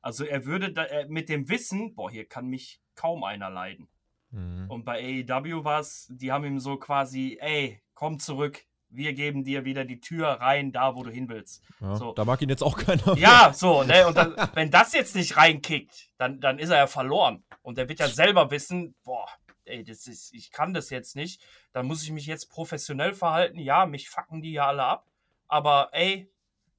Also 0.00 0.24
er 0.24 0.44
würde 0.44 0.72
da, 0.72 0.84
er, 0.84 1.08
mit 1.08 1.28
dem 1.28 1.48
Wissen, 1.48 1.94
boah, 1.96 2.08
hier 2.10 2.26
kann 2.28 2.46
mich 2.46 2.80
kaum 2.94 3.24
einer 3.24 3.50
leiden. 3.50 3.88
Mhm. 4.34 4.70
Und 4.70 4.84
bei 4.84 5.24
AEW 5.28 5.64
war 5.64 5.80
es, 5.80 6.08
die 6.10 6.32
haben 6.32 6.44
ihm 6.44 6.58
so 6.58 6.76
quasi, 6.76 7.38
ey, 7.40 7.80
komm 7.94 8.18
zurück, 8.18 8.64
wir 8.88 9.12
geben 9.12 9.42
dir 9.44 9.64
wieder 9.64 9.84
die 9.84 10.00
Tür 10.00 10.28
rein, 10.28 10.72
da 10.72 10.94
wo 10.94 11.02
du 11.02 11.10
hin 11.10 11.28
willst. 11.28 11.62
Ja, 11.80 11.96
so. 11.96 12.12
Da 12.12 12.24
mag 12.24 12.40
ihn 12.42 12.48
jetzt 12.48 12.62
auch 12.62 12.76
keiner. 12.78 13.16
Ja, 13.16 13.52
so, 13.52 13.82
ne? 13.82 14.06
Und 14.06 14.16
dann, 14.16 14.34
wenn 14.54 14.70
das 14.70 14.92
jetzt 14.92 15.16
nicht 15.16 15.36
reinkickt, 15.36 16.10
dann, 16.16 16.40
dann 16.40 16.58
ist 16.58 16.70
er 16.70 16.76
ja 16.76 16.86
verloren. 16.86 17.44
Und 17.62 17.78
er 17.78 17.88
wird 17.88 17.98
ja 17.98 18.08
selber 18.08 18.50
wissen, 18.50 18.94
boah, 19.04 19.26
ey, 19.64 19.82
das 19.82 20.06
ist, 20.06 20.32
ich 20.32 20.50
kann 20.50 20.74
das 20.74 20.90
jetzt 20.90 21.16
nicht. 21.16 21.42
Dann 21.72 21.86
muss 21.86 22.02
ich 22.02 22.12
mich 22.12 22.26
jetzt 22.26 22.50
professionell 22.50 23.14
verhalten. 23.14 23.58
Ja, 23.58 23.86
mich 23.86 24.08
fucken 24.08 24.42
die 24.42 24.52
ja 24.52 24.68
alle 24.68 24.84
ab. 24.84 25.06
Aber 25.48 25.88
ey, 25.92 26.30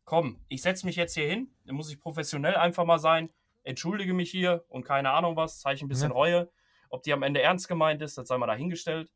komm, 0.06 0.40
ich 0.48 0.62
setze 0.62 0.86
mich 0.86 0.96
jetzt 0.96 1.16
hier 1.16 1.28
hin. 1.28 1.50
Dann 1.66 1.76
muss 1.76 1.92
ich 1.92 2.00
professionell 2.00 2.56
einfach 2.56 2.86
mal 2.86 3.00
sein. 3.00 3.30
Entschuldige 3.64 4.14
mich 4.14 4.30
hier 4.32 4.64
und 4.70 4.86
keine 4.86 5.12
Ahnung 5.12 5.36
was, 5.36 5.60
zeige 5.60 5.84
ein 5.84 5.88
bisschen 5.90 6.12
Ja. 6.12 6.16
Reue. 6.16 6.50
Ob 6.90 7.04
die 7.04 7.14
am 7.14 7.24
Ende 7.24 7.42
ernst 7.42 7.68
gemeint 7.68 8.02
ist, 8.02 8.18
das 8.18 8.28
sei 8.28 8.38
mal 8.38 8.48
dahingestellt. 8.48 9.12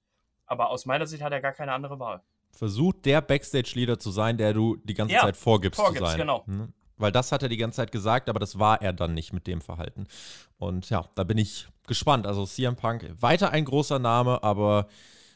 Aber 0.46 0.70
aus 0.70 0.86
meiner 0.86 1.06
Sicht 1.08 1.22
hat 1.24 1.32
er 1.32 1.42
gar 1.42 1.52
keine 1.54 1.74
andere 1.74 2.00
Wahl. 2.00 2.22
Versucht 2.52 3.06
der 3.06 3.22
Backstage-Leader 3.22 4.00
zu 4.00 4.10
sein, 4.12 4.38
der 4.38 4.54
du 4.54 4.76
die 4.78 4.96
ganze 4.96 5.14
Ja, 5.16 5.22
Zeit 5.22 5.38
vorgibst, 5.38 5.80
vorgibst, 5.80 6.04
zu 6.04 6.10
sein. 6.12 6.18
genau. 6.20 6.44
Ne? 6.48 6.74
Weil 6.98 7.12
das 7.12 7.32
hat 7.32 7.44
er 7.44 7.50
die 7.50 7.58
ganze 7.58 7.78
Zeit 7.78 7.92
gesagt, 7.92 8.28
aber 8.30 8.40
das 8.40 8.60
war 8.60 8.82
er 8.82 8.92
dann 8.92 9.14
nicht 9.14 9.32
mit 9.32 9.48
dem 9.48 9.62
Verhalten. 9.62 10.08
Und 10.58 10.90
ja, 10.90 11.08
da 11.16 11.24
bin 11.24 11.38
ich 11.38 11.68
gespannt. 11.88 12.26
Also 12.28 12.46
CM 12.46 12.76
Punk, 12.76 13.10
weiter 13.20 13.52
ein 13.52 13.64
großer 13.66 14.00
Name, 14.00 14.44
aber 14.44 14.88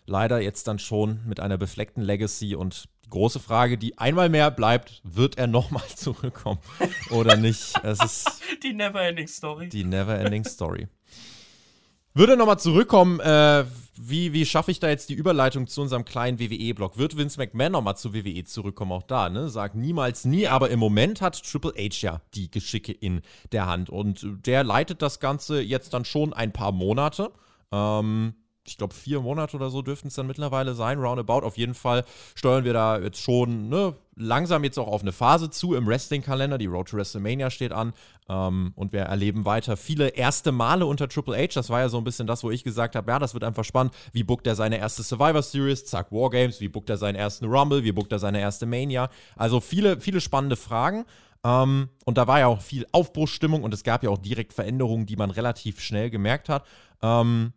leider 0.06 0.42
jetzt 0.42 0.68
dann 0.68 0.80
schon 0.80 1.22
mit 1.26 1.40
einer 1.40 1.58
befleckten 1.58 2.04
Legacy. 2.04 2.56
Und 2.56 2.90
die 3.06 3.10
große 3.12 3.40
Frage, 3.40 3.78
die 3.78 3.98
einmal 3.98 4.28
mehr 4.28 4.50
bleibt, 4.52 5.00
wird 5.06 5.38
er 5.38 5.48
nochmal 5.48 5.86
zurückkommen 5.96 6.60
oder 7.12 7.38
nicht? 7.38 7.74
Es 7.84 8.04
ist 8.04 8.42
Die 8.64 8.74
Neverending 8.74 9.28
Story. 9.28 9.70
die 9.70 9.84
Never-Ending 9.86 10.44
Story. 10.44 10.88
Würde 12.16 12.38
nochmal 12.38 12.60
zurückkommen, 12.60 13.20
äh, 13.20 13.66
wie, 13.96 14.34
wie 14.34 14.46
schaffe 14.46 14.70
ich 14.70 14.80
da 14.80 14.88
jetzt 14.88 15.10
die 15.10 15.16
Überleitung 15.16 15.66
zu 15.66 15.82
unserem 15.82 16.06
kleinen 16.06 16.40
WWE-Blog? 16.40 16.98
Wird 16.98 17.18
Vince 17.18 17.40
McMahon 17.40 17.72
nochmal 17.72 17.98
zu 17.98 18.14
WWE 18.14 18.44
zurückkommen? 18.44 18.92
Auch 18.92 19.04
da, 19.04 19.30
ne? 19.30 19.50
Sagt 19.50 19.74
niemals 19.74 20.24
nie, 20.24 20.48
aber 20.48 20.70
im 20.70 20.80
Moment 20.80 21.22
hat 21.22 21.42
Triple 21.44 21.74
H 21.76 22.02
ja 22.02 22.22
die 22.36 22.52
Geschicke 22.52 22.92
in 22.92 23.22
der 23.52 23.66
Hand. 23.66 23.90
Und 23.90 24.28
der 24.46 24.64
leitet 24.64 25.02
das 25.02 25.20
Ganze 25.20 25.60
jetzt 25.62 25.94
dann 25.94 26.06
schon 26.06 26.34
ein 26.34 26.54
paar 26.54 26.72
Monate. 26.72 27.32
Ähm, 27.72 28.36
ich 28.66 28.78
glaube, 28.78 28.94
vier 28.94 29.20
Monate 29.20 29.58
oder 29.58 29.70
so 29.70 29.82
dürften 29.82 30.08
es 30.08 30.16
dann 30.16 30.28
mittlerweile 30.28 30.74
sein, 30.74 31.00
roundabout. 31.00 31.46
Auf 31.46 31.58
jeden 31.58 31.74
Fall 31.74 32.06
steuern 32.36 32.64
wir 32.64 32.74
da 32.74 32.98
jetzt 32.98 33.20
schon 33.20 33.68
ne, 33.68 33.96
langsam 34.16 34.64
jetzt 34.64 34.78
auch 34.80 34.88
auf 34.88 35.02
eine 35.02 35.12
Phase 35.12 35.50
zu 35.50 35.74
im 35.74 35.86
Wrestling-Kalender. 35.86 36.58
Die 36.58 36.68
Road 36.68 36.88
to 36.88 36.98
WrestleMania 36.98 37.50
steht 37.50 37.74
an. 37.74 37.94
Ähm, 38.30 38.72
und 38.76 38.94
wir 38.94 39.02
erleben 39.02 39.44
weiter 39.44 39.76
viele 39.76 40.10
erste 40.10 40.52
Male 40.54 40.86
unter 40.86 41.10
Triple 41.10 41.38
H. 41.38 41.54
Das 41.56 41.70
war 41.70 41.82
ja 41.82 41.90
so 41.90 41.98
ein 41.98 42.06
bisschen 42.06 42.26
das, 42.26 42.44
wo 42.44 42.52
ich 42.52 42.64
gesagt 42.64 42.96
habe, 42.96 43.12
ja, 43.12 43.20
das 43.20 43.34
wird 43.34 43.44
einfach 43.44 43.66
spannend. 43.66 43.94
Wie 44.14 44.24
bookt 44.24 44.48
er 44.48 44.56
seine 44.56 44.78
erste 44.78 45.04
Survivor 45.04 45.42
Series? 45.42 45.86
Zack, 45.86 46.12
Wargames. 46.12 46.62
Wie 46.62 46.70
bookt 46.70 46.90
er 46.90 46.98
seinen 46.98 47.16
ersten 47.16 47.46
Rumble? 47.46 47.84
Wie 47.84 47.92
bookt 47.92 48.14
er 48.14 48.20
seine 48.20 48.40
erste 48.40 48.66
Mania? 48.66 49.10
Also 49.36 49.60
viele, 49.60 50.00
viele 50.00 50.22
spannende 50.22 50.56
Fragen. 50.56 51.06
Ähm, 51.44 51.90
und 52.06 52.18
da 52.18 52.28
war 52.28 52.40
ja 52.40 52.48
auch 52.48 52.62
viel 52.62 52.86
Aufbruchsstimmung 52.94 53.64
und 53.64 53.74
es 53.74 53.84
gab 53.84 54.04
ja 54.04 54.10
auch 54.10 54.18
direkt 54.18 54.54
Veränderungen, 54.54 55.06
die 55.06 55.18
man 55.18 55.32
relativ 55.32 55.82
schnell 55.82 56.10
gemerkt 56.10 56.48
hat. 56.48 56.66
Ähm, 57.02 57.52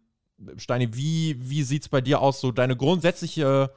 Steini, 0.56 0.94
wie, 0.94 1.36
wie 1.38 1.62
sieht 1.62 1.82
es 1.82 1.88
bei 1.88 2.00
dir 2.00 2.20
aus, 2.20 2.40
so 2.40 2.52
deine 2.52 2.76
grundsätzliche 2.76 3.70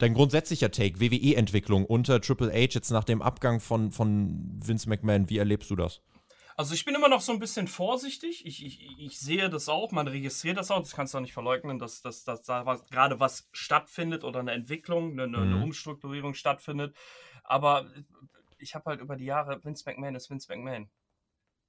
dein 0.00 0.14
grundsätzlicher 0.14 0.70
Take, 0.70 1.00
WWE-Entwicklung 1.00 1.84
unter 1.84 2.20
Triple 2.20 2.50
H 2.50 2.74
jetzt 2.74 2.90
nach 2.90 3.04
dem 3.04 3.22
Abgang 3.22 3.60
von, 3.60 3.92
von 3.92 4.58
Vince 4.64 4.88
McMahon, 4.88 5.28
wie 5.28 5.38
erlebst 5.38 5.70
du 5.70 5.76
das? 5.76 6.00
Also 6.56 6.74
ich 6.74 6.84
bin 6.84 6.94
immer 6.94 7.08
noch 7.08 7.20
so 7.20 7.32
ein 7.32 7.38
bisschen 7.38 7.68
vorsichtig. 7.68 8.44
Ich, 8.44 8.64
ich, 8.64 8.98
ich 8.98 9.18
sehe 9.18 9.48
das 9.48 9.68
auch, 9.68 9.92
man 9.92 10.08
registriert 10.08 10.58
das 10.58 10.70
auch. 10.70 10.80
Das 10.80 10.92
kannst 10.92 11.14
du 11.14 11.18
auch 11.18 11.22
nicht 11.22 11.32
verleugnen, 11.32 11.78
dass, 11.78 12.02
dass, 12.02 12.24
dass 12.24 12.42
da 12.42 12.66
was, 12.66 12.84
gerade 12.90 13.20
was 13.20 13.48
stattfindet 13.52 14.24
oder 14.24 14.40
eine 14.40 14.52
Entwicklung, 14.52 15.12
eine, 15.12 15.24
eine 15.24 15.56
mhm. 15.56 15.62
Umstrukturierung 15.62 16.34
stattfindet. 16.34 16.94
Aber 17.44 17.86
ich 18.58 18.74
habe 18.74 18.90
halt 18.90 19.00
über 19.00 19.16
die 19.16 19.24
Jahre, 19.24 19.64
Vince 19.64 19.84
McMahon 19.86 20.14
ist 20.14 20.28
Vince 20.28 20.48
McMahon. 20.50 20.90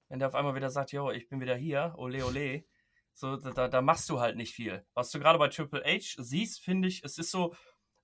Wenn 0.10 0.20
der 0.20 0.28
auf 0.28 0.36
einmal 0.36 0.56
wieder 0.56 0.70
sagt, 0.70 0.92
yo, 0.92 1.10
ich 1.10 1.30
bin 1.30 1.40
wieder 1.40 1.56
hier, 1.56 1.94
ole 1.98 2.26
ole, 2.26 2.66
so, 3.14 3.38
da, 3.38 3.68
da 3.68 3.82
machst 3.82 4.10
du 4.10 4.20
halt 4.20 4.36
nicht 4.38 4.54
viel. 4.54 4.86
Was 4.94 5.12
du 5.12 5.20
gerade 5.20 5.40
bei 5.40 5.50
Triple 5.50 5.84
H 5.86 6.22
siehst, 6.22 6.62
finde 6.62 6.88
ich, 6.88 7.04
es 7.04 7.18
ist 7.18 7.32
so 7.32 7.54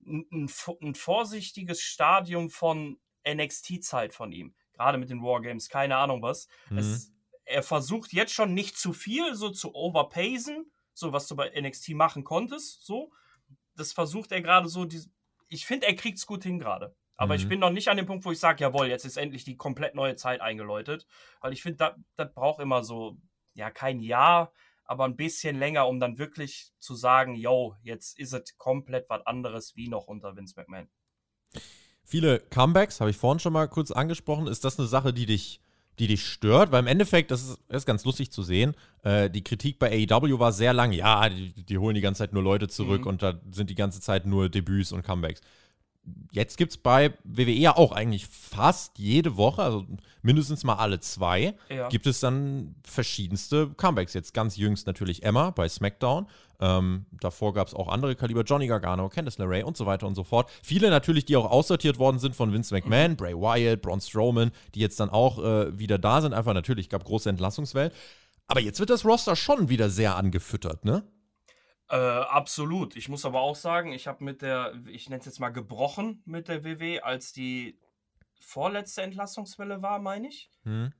ein, 0.05 0.25
ein, 0.31 0.49
ein 0.81 0.95
vorsichtiges 0.95 1.81
Stadium 1.81 2.49
von 2.49 2.99
NXT-Zeit 3.27 4.13
von 4.13 4.31
ihm 4.31 4.55
gerade 4.77 4.97
mit 4.97 5.09
den 5.09 5.21
Wargames, 5.21 5.69
keine 5.69 5.97
Ahnung 5.97 6.21
was. 6.21 6.47
Mhm. 6.69 6.77
Es, 6.77 7.13
er 7.45 7.63
versucht 7.63 8.13
jetzt 8.13 8.33
schon 8.33 8.53
nicht 8.53 8.77
zu 8.77 8.93
viel, 8.93 9.35
so 9.35 9.49
zu 9.49 9.73
overpacen, 9.73 10.71
so 10.93 11.13
was 11.13 11.27
du 11.27 11.35
bei 11.35 11.49
NXT 11.59 11.89
machen 11.89 12.23
konntest, 12.23 12.85
so. 12.85 13.11
Das 13.75 13.93
versucht 13.93 14.31
er 14.31 14.41
gerade 14.41 14.67
so, 14.69 14.85
die, 14.85 15.01
ich 15.49 15.65
finde, 15.65 15.87
er 15.87 15.95
kriegt 15.95 16.17
es 16.17 16.25
gut 16.25 16.43
hin 16.43 16.59
gerade. 16.59 16.95
Aber 17.15 17.33
mhm. 17.33 17.39
ich 17.39 17.49
bin 17.49 17.59
noch 17.59 17.69
nicht 17.69 17.89
an 17.89 17.97
dem 17.97 18.05
Punkt, 18.05 18.25
wo 18.25 18.31
ich 18.31 18.39
sage, 18.39 18.63
jawohl, 18.63 18.87
jetzt 18.87 19.05
ist 19.05 19.17
endlich 19.17 19.43
die 19.43 19.55
komplett 19.55 19.95
neue 19.95 20.15
Zeit 20.15 20.41
eingeläutet. 20.41 21.07
Weil 21.41 21.53
ich 21.53 21.61
finde, 21.61 21.95
das 22.15 22.33
braucht 22.33 22.59
immer 22.59 22.83
so, 22.83 23.17
ja, 23.53 23.71
kein 23.71 23.99
Jahr, 23.99 24.51
aber 24.87 25.05
ein 25.05 25.15
bisschen 25.15 25.59
länger, 25.59 25.87
um 25.87 25.99
dann 25.99 26.17
wirklich 26.17 26.71
zu 26.79 26.95
sagen, 26.95 27.35
yo, 27.35 27.75
jetzt 27.83 28.17
ist 28.17 28.33
es 28.33 28.57
komplett 28.57 29.09
was 29.09 29.25
anderes 29.25 29.75
wie 29.75 29.89
noch 29.89 30.07
unter 30.07 30.35
Vince 30.35 30.55
McMahon 30.57 30.89
viele 32.07 32.39
Comebacks, 32.39 33.01
habe 33.01 33.11
ich 33.11 33.17
vorhin 33.17 33.39
schon 33.39 33.53
mal 33.53 33.67
kurz 33.67 33.91
angesprochen. 33.91 34.47
Ist 34.47 34.63
das 34.63 34.79
eine 34.79 34.87
Sache, 34.87 35.13
die 35.13 35.25
dich, 35.25 35.59
die 35.99 36.07
dich 36.07 36.25
stört? 36.25 36.71
Weil 36.71 36.79
im 36.79 36.87
Endeffekt, 36.87 37.31
das 37.31 37.43
ist, 37.43 37.59
das 37.67 37.83
ist 37.83 37.85
ganz 37.85 38.05
lustig 38.05 38.31
zu 38.31 38.41
sehen, 38.41 38.75
äh, 39.03 39.29
die 39.29 39.43
Kritik 39.43 39.77
bei 39.77 39.91
AEW 40.09 40.39
war 40.39 40.53
sehr 40.53 40.73
lang, 40.73 40.93
ja, 40.93 41.29
die, 41.29 41.53
die, 41.53 41.77
holen 41.77 41.95
die 41.95 42.01
ganze 42.01 42.19
Zeit 42.19 42.33
nur 42.33 42.41
Leute 42.41 42.69
zurück 42.69 43.01
mhm. 43.01 43.07
und 43.07 43.23
da 43.23 43.39
sind 43.51 43.69
die 43.69 43.75
ganze 43.75 43.99
Zeit 43.99 44.25
nur 44.25 44.49
Debüts 44.49 44.93
und 44.93 45.03
Comebacks 45.03 45.41
jetzt 46.31 46.57
gibt 46.57 46.71
es 46.71 46.77
bei 46.77 47.13
WWE 47.23 47.51
ja 47.51 47.75
auch 47.75 47.91
eigentlich 47.91 48.27
fast 48.27 48.97
jede 48.97 49.37
Woche, 49.37 49.63
also 49.63 49.85
mindestens 50.21 50.63
mal 50.63 50.75
alle 50.75 50.99
zwei, 50.99 51.55
ja. 51.69 51.89
gibt 51.89 52.07
es 52.07 52.19
dann 52.19 52.75
verschiedenste 52.83 53.69
Comebacks. 53.69 54.13
Jetzt 54.13 54.33
ganz 54.33 54.57
jüngst 54.57 54.87
natürlich 54.87 55.23
Emma 55.23 55.51
bei 55.51 55.67
SmackDown. 55.67 56.27
Ähm, 56.59 57.05
davor 57.11 57.53
gab 57.53 57.67
es 57.67 57.73
auch 57.73 57.87
andere 57.87 58.15
Kaliber, 58.15 58.43
Johnny 58.43 58.67
Gargano, 58.67 59.09
Candice 59.09 59.37
LeRae 59.37 59.63
und 59.63 59.77
so 59.77 59.85
weiter 59.85 60.07
und 60.07 60.15
so 60.15 60.23
fort. 60.23 60.49
Viele 60.63 60.89
natürlich, 60.89 61.25
die 61.25 61.35
auch 61.35 61.49
aussortiert 61.49 61.99
worden 61.99 62.19
sind 62.19 62.35
von 62.35 62.51
Vince 62.51 62.73
McMahon, 62.73 63.11
mhm. 63.11 63.17
Bray 63.17 63.33
Wyatt, 63.33 63.81
Braun 63.81 64.01
Strowman, 64.01 64.51
die 64.75 64.79
jetzt 64.79 64.99
dann 64.99 65.09
auch 65.09 65.39
äh, 65.43 65.77
wieder 65.77 65.97
da 65.97 66.21
sind. 66.21 66.33
Einfach 66.33 66.53
natürlich, 66.53 66.89
gab 66.89 67.03
große 67.03 67.29
Entlassungswellen. 67.29 67.91
Aber 68.47 68.61
jetzt 68.61 68.79
wird 68.79 68.89
das 68.89 69.05
Roster 69.05 69.35
schon 69.35 69.69
wieder 69.69 69.89
sehr 69.89 70.15
angefüttert, 70.15 70.85
ne? 70.85 71.03
Äh, 71.89 71.95
absolut. 71.95 72.95
Ich 72.95 73.07
muss 73.07 73.25
aber 73.25 73.41
auch 73.41 73.55
sagen, 73.55 73.93
ich 73.93 74.07
habe 74.07 74.23
mit 74.23 74.41
der, 74.41 74.73
ich 74.87 75.09
nenne 75.09 75.19
es 75.19 75.25
jetzt 75.25 75.39
mal 75.39 75.49
gebrochen 75.49 76.21
mit 76.25 76.47
der 76.47 76.63
WW, 76.63 76.99
als 76.99 77.31
die 77.31 77.79
vorletzte 78.39 79.01
Entlassungswelle 79.03 79.81
war, 79.81 79.99
meine 79.99 80.27
ich. 80.27 80.49
Hm. 80.63 80.93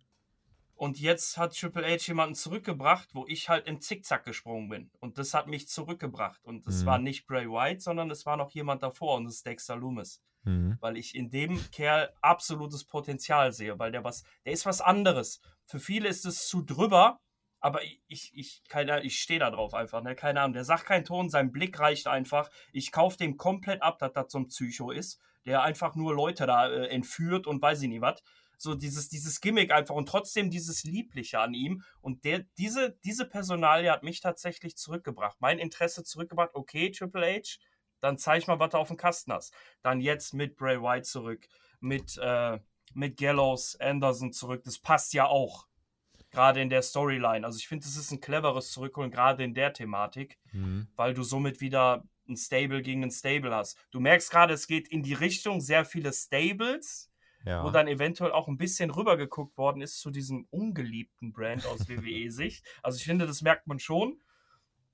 Und 0.75 0.99
jetzt 0.99 1.37
hat 1.37 1.57
Triple 1.57 1.85
H 1.85 2.07
jemanden 2.07 2.35
zurückgebracht, 2.35 3.09
wo 3.13 3.25
ich 3.27 3.49
halt 3.49 3.67
im 3.67 3.81
Zickzack 3.81 4.23
gesprungen 4.23 4.69
bin. 4.69 4.91
Und 4.99 5.17
das 5.17 5.33
hat 5.33 5.47
mich 5.47 5.67
zurückgebracht. 5.67 6.43
Und 6.45 6.67
es 6.67 6.81
hm. 6.81 6.85
war 6.85 6.99
nicht 6.99 7.25
Bray 7.25 7.49
White, 7.49 7.81
sondern 7.81 8.11
es 8.11 8.25
war 8.25 8.37
noch 8.37 8.51
jemand 8.51 8.83
davor 8.83 9.17
und 9.17 9.25
das 9.25 9.35
ist 9.35 9.45
Dexter 9.45 9.75
Loomis. 9.75 10.21
Hm. 10.43 10.77
Weil 10.79 10.95
ich 10.95 11.15
in 11.15 11.31
dem 11.31 11.59
Kerl 11.71 12.13
absolutes 12.21 12.85
Potenzial 12.85 13.51
sehe, 13.51 13.79
weil 13.79 13.91
der 13.91 14.03
was, 14.03 14.23
der 14.45 14.53
ist 14.53 14.65
was 14.67 14.79
anderes. 14.79 15.41
Für 15.65 15.79
viele 15.79 16.07
ist 16.07 16.25
es 16.25 16.47
zu 16.47 16.61
drüber, 16.61 17.19
aber 17.59 17.81
ich, 18.07 18.31
ich, 18.35 18.63
keine, 18.67 19.03
ich 19.03 19.19
stehe 19.19 19.39
da 19.39 19.49
drauf 19.49 19.73
einfach, 19.73 20.01
ne? 20.03 20.15
Keine 20.15 20.41
Ahnung. 20.41 20.53
Der 20.53 20.63
sagt 20.63 20.85
keinen 20.85 21.05
Ton, 21.05 21.29
sein 21.29 21.51
Blick 21.51 21.79
reicht 21.79 22.07
einfach. 22.07 22.49
Ich 22.71 22.91
kaufe 22.91 23.17
dem 23.17 23.37
komplett 23.37 23.81
ab, 23.81 23.99
dass 23.99 24.13
das 24.13 24.31
so 24.31 24.39
ein 24.39 24.47
Psycho 24.47 24.91
ist, 24.91 25.19
der 25.45 25.63
einfach 25.63 25.95
nur 25.95 26.13
Leute 26.13 26.45
da 26.45 26.69
äh, 26.69 26.87
entführt 26.87 27.47
und 27.47 27.61
weiß 27.61 27.81
ich 27.81 27.89
nicht 27.89 28.01
was. 28.01 28.21
So 28.59 28.73
dieses, 28.73 29.09
dieses 29.09 29.39
Gimmick 29.39 29.71
einfach 29.71 29.95
und 29.95 30.07
trotzdem 30.07 30.49
dieses 30.49 30.83
Liebliche 30.83 31.39
an 31.39 31.53
ihm. 31.53 31.83
Und 32.01 32.23
der, 32.25 32.39
diese, 32.57 32.97
diese 33.03 33.25
Personalie 33.25 33.91
hat 33.91 34.03
mich 34.03 34.19
tatsächlich 34.19 34.77
zurückgebracht. 34.77 35.37
Mein 35.39 35.59
Interesse 35.59 36.03
zurückgebracht, 36.03 36.51
okay, 36.53 36.91
Triple 36.91 37.25
H, 37.25 37.59
dann 37.99 38.17
zeig 38.17 38.47
mal, 38.47 38.59
was 38.59 38.71
du 38.71 38.77
auf 38.77 38.87
dem 38.87 38.97
Kasten 38.97 39.33
hast. 39.33 39.53
Dann 39.81 40.01
jetzt 40.01 40.33
mit 40.33 40.55
Bray 40.55 40.81
White 40.81 41.03
zurück, 41.03 41.47
mit, 41.79 42.17
äh, 42.19 42.59
mit 42.93 43.17
Gallows, 43.17 43.75
Anderson 43.79 44.31
zurück. 44.31 44.63
Das 44.63 44.79
passt 44.79 45.13
ja 45.13 45.25
auch 45.25 45.66
gerade 46.37 46.61
in 46.61 46.69
der 46.69 46.83
Storyline. 46.83 47.43
Also 47.43 47.57
ich 47.57 47.67
finde, 47.67 47.87
es 47.87 47.97
ist 47.97 48.11
ein 48.11 48.21
cleveres 48.21 48.71
Zurückholen, 48.71 49.09
gerade 49.09 49.43
in 49.43 49.55
der 49.55 49.73
Thematik, 49.73 50.37
mhm. 50.51 50.87
weil 50.95 51.15
du 51.15 51.23
somit 51.23 51.61
wieder 51.61 52.03
ein 52.29 52.37
Stable 52.37 52.83
gegen 52.83 53.03
ein 53.03 53.09
Stable 53.09 53.55
hast. 53.55 53.75
Du 53.89 53.99
merkst 53.99 54.29
gerade, 54.29 54.53
es 54.53 54.67
geht 54.67 54.87
in 54.87 55.01
die 55.01 55.15
Richtung 55.15 55.61
sehr 55.61 55.83
viele 55.83 56.13
Stables, 56.13 57.11
ja. 57.43 57.63
wo 57.63 57.71
dann 57.71 57.87
eventuell 57.87 58.31
auch 58.31 58.47
ein 58.47 58.57
bisschen 58.57 58.91
rübergeguckt 58.91 59.57
worden 59.57 59.81
ist 59.81 59.99
zu 59.99 60.11
diesem 60.11 60.45
ungeliebten 60.51 61.33
Brand 61.33 61.65
aus 61.65 61.79
WWE-Sicht. 61.89 62.63
Also 62.83 62.97
ich 62.97 63.05
finde, 63.05 63.25
das 63.25 63.41
merkt 63.41 63.65
man 63.65 63.79
schon. 63.79 64.21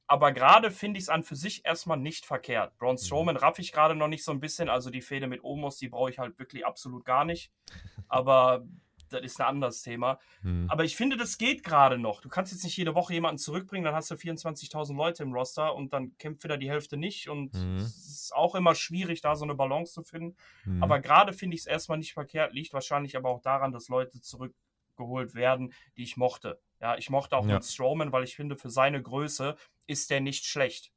Aber 0.07 0.31
gerade 0.31 0.71
finde 0.71 0.97
ich 0.97 1.05
es 1.05 1.09
an 1.09 1.23
für 1.23 1.35
sich 1.35 1.65
erstmal 1.65 1.97
nicht 1.97 2.25
verkehrt. 2.25 2.77
Braun 2.77 2.95
mhm. 2.95 2.99
Strowman 2.99 3.35
raff 3.35 3.59
ich 3.59 3.73
gerade 3.73 3.95
noch 3.95 4.07
nicht 4.07 4.23
so 4.23 4.31
ein 4.31 4.39
bisschen. 4.39 4.69
Also 4.69 4.89
die 4.89 5.01
Fehde 5.01 5.27
mit 5.27 5.43
Omos, 5.43 5.77
die 5.77 5.89
brauche 5.89 6.09
ich 6.09 6.19
halt 6.19 6.39
wirklich 6.39 6.65
absolut 6.65 7.03
gar 7.03 7.25
nicht. 7.25 7.51
Aber 8.07 8.65
das 9.13 9.21
ist 9.23 9.39
ein 9.39 9.47
anderes 9.47 9.81
Thema. 9.81 10.19
Hm. 10.41 10.67
Aber 10.69 10.83
ich 10.83 10.95
finde, 10.95 11.17
das 11.17 11.37
geht 11.37 11.63
gerade 11.63 11.97
noch. 11.97 12.21
Du 12.21 12.29
kannst 12.29 12.51
jetzt 12.51 12.63
nicht 12.63 12.77
jede 12.77 12.95
Woche 12.95 13.13
jemanden 13.13 13.37
zurückbringen, 13.37 13.85
dann 13.85 13.95
hast 13.95 14.11
du 14.11 14.15
24.000 14.15 14.95
Leute 14.95 15.23
im 15.23 15.33
Roster 15.33 15.75
und 15.75 15.93
dann 15.93 16.17
kämpft 16.17 16.43
wieder 16.43 16.57
die 16.57 16.69
Hälfte 16.69 16.97
nicht. 16.97 17.29
Und 17.29 17.55
hm. 17.55 17.77
es 17.77 18.23
ist 18.23 18.35
auch 18.35 18.55
immer 18.55 18.75
schwierig, 18.75 19.21
da 19.21 19.35
so 19.35 19.45
eine 19.45 19.55
Balance 19.55 19.93
zu 19.93 20.03
finden. 20.03 20.35
Hm. 20.63 20.83
Aber 20.83 20.99
gerade 20.99 21.33
finde 21.33 21.55
ich 21.55 21.61
es 21.61 21.67
erstmal 21.67 21.97
nicht 21.97 22.13
verkehrt, 22.13 22.53
liegt 22.53 22.73
wahrscheinlich 22.73 23.15
aber 23.15 23.29
auch 23.29 23.41
daran, 23.41 23.71
dass 23.71 23.87
Leute 23.87 24.19
zurückgeholt 24.19 25.35
werden, 25.35 25.73
die 25.97 26.03
ich 26.03 26.17
mochte. 26.17 26.59
Ja, 26.81 26.97
ich 26.97 27.09
mochte 27.09 27.37
auch 27.37 27.47
ja. 27.47 27.61
Strowman, 27.61 28.11
weil 28.11 28.23
ich 28.23 28.35
finde, 28.35 28.57
für 28.57 28.69
seine 28.69 29.01
Größe 29.01 29.55
ist 29.87 30.09
der 30.09 30.21
nicht 30.21 30.45
schlecht 30.45 30.91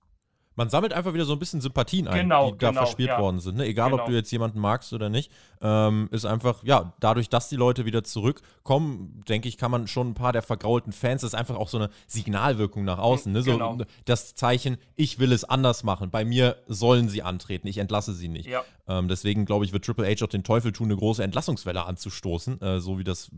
man 0.57 0.71
sammelt 0.71 0.95
einfach 0.95 1.13
wieder 1.13 1.27
so 1.27 1.35
ein 1.35 1.39
bisschen 1.39 1.61
Sympathien 1.61 2.09
ein, 2.09 2.23
genau, 2.23 2.51
die 2.51 2.59
da 2.59 2.71
genau, 2.71 2.81
verspielt 2.81 3.11
ja. 3.11 3.21
worden 3.21 3.41
sind. 3.41 3.59
Ne? 3.59 3.67
Egal, 3.67 3.91
genau. 3.91 4.03
ob 4.03 4.09
du 4.09 4.15
jetzt 4.15 4.31
jemanden 4.33 4.59
magst 4.59 4.93
oder 4.93 5.11
nicht, 5.11 5.31
ähm, 5.61 6.09
ist 6.11 6.25
einfach, 6.25 6.65
ja, 6.65 6.95
dadurch, 6.99 7.29
dass 7.29 7.49
die 7.49 7.57
Leute 7.57 7.85
wieder 7.85 8.03
zurückkommen, 8.05 9.23
denke 9.29 9.49
ich, 9.49 9.59
kann 9.59 9.71
man 9.71 9.87
schon 9.87 10.09
ein 10.09 10.15
paar 10.15 10.33
der 10.33 10.43
vergraulten 10.43 10.93
Fans, 10.93 11.21
das 11.21 11.35
ist 11.35 11.39
einfach 11.39 11.57
auch 11.57 11.69
so 11.69 11.79
eine 11.79 11.91
Signalwirkung 12.07 12.85
nach 12.85 12.99
außen. 12.99 13.33
Ne? 13.33 13.43
So 13.43 13.53
genau. 13.53 13.77
das 14.07 14.35
Zeichen, 14.35 14.79
ich 14.95 15.19
will 15.19 15.33
es 15.33 15.45
anders 15.45 15.85
machen. 15.85 16.11
Bei 16.11 16.25
mir 16.25 16.57
sollen 16.67 17.09
sie 17.09 17.23
antreten, 17.23 17.69
ich 17.69 17.79
entlasse 17.79 18.15
sie 18.15 18.29
nicht. 18.29 18.49
Ja. 18.49 18.65
Ähm, 18.89 19.09
deswegen, 19.09 19.45
glaube 19.45 19.65
ich, 19.65 19.73
wird 19.73 19.85
Triple 19.85 20.07
H 20.07 20.25
auch 20.25 20.29
den 20.29 20.45
Teufel 20.45 20.73
tun, 20.73 20.87
eine 20.87 20.97
große 20.97 21.23
Entlassungswelle 21.23 21.85
anzustoßen, 21.85 22.61
äh, 22.63 22.81
so 22.81 22.99
wie 22.99 23.05
das 23.05 23.31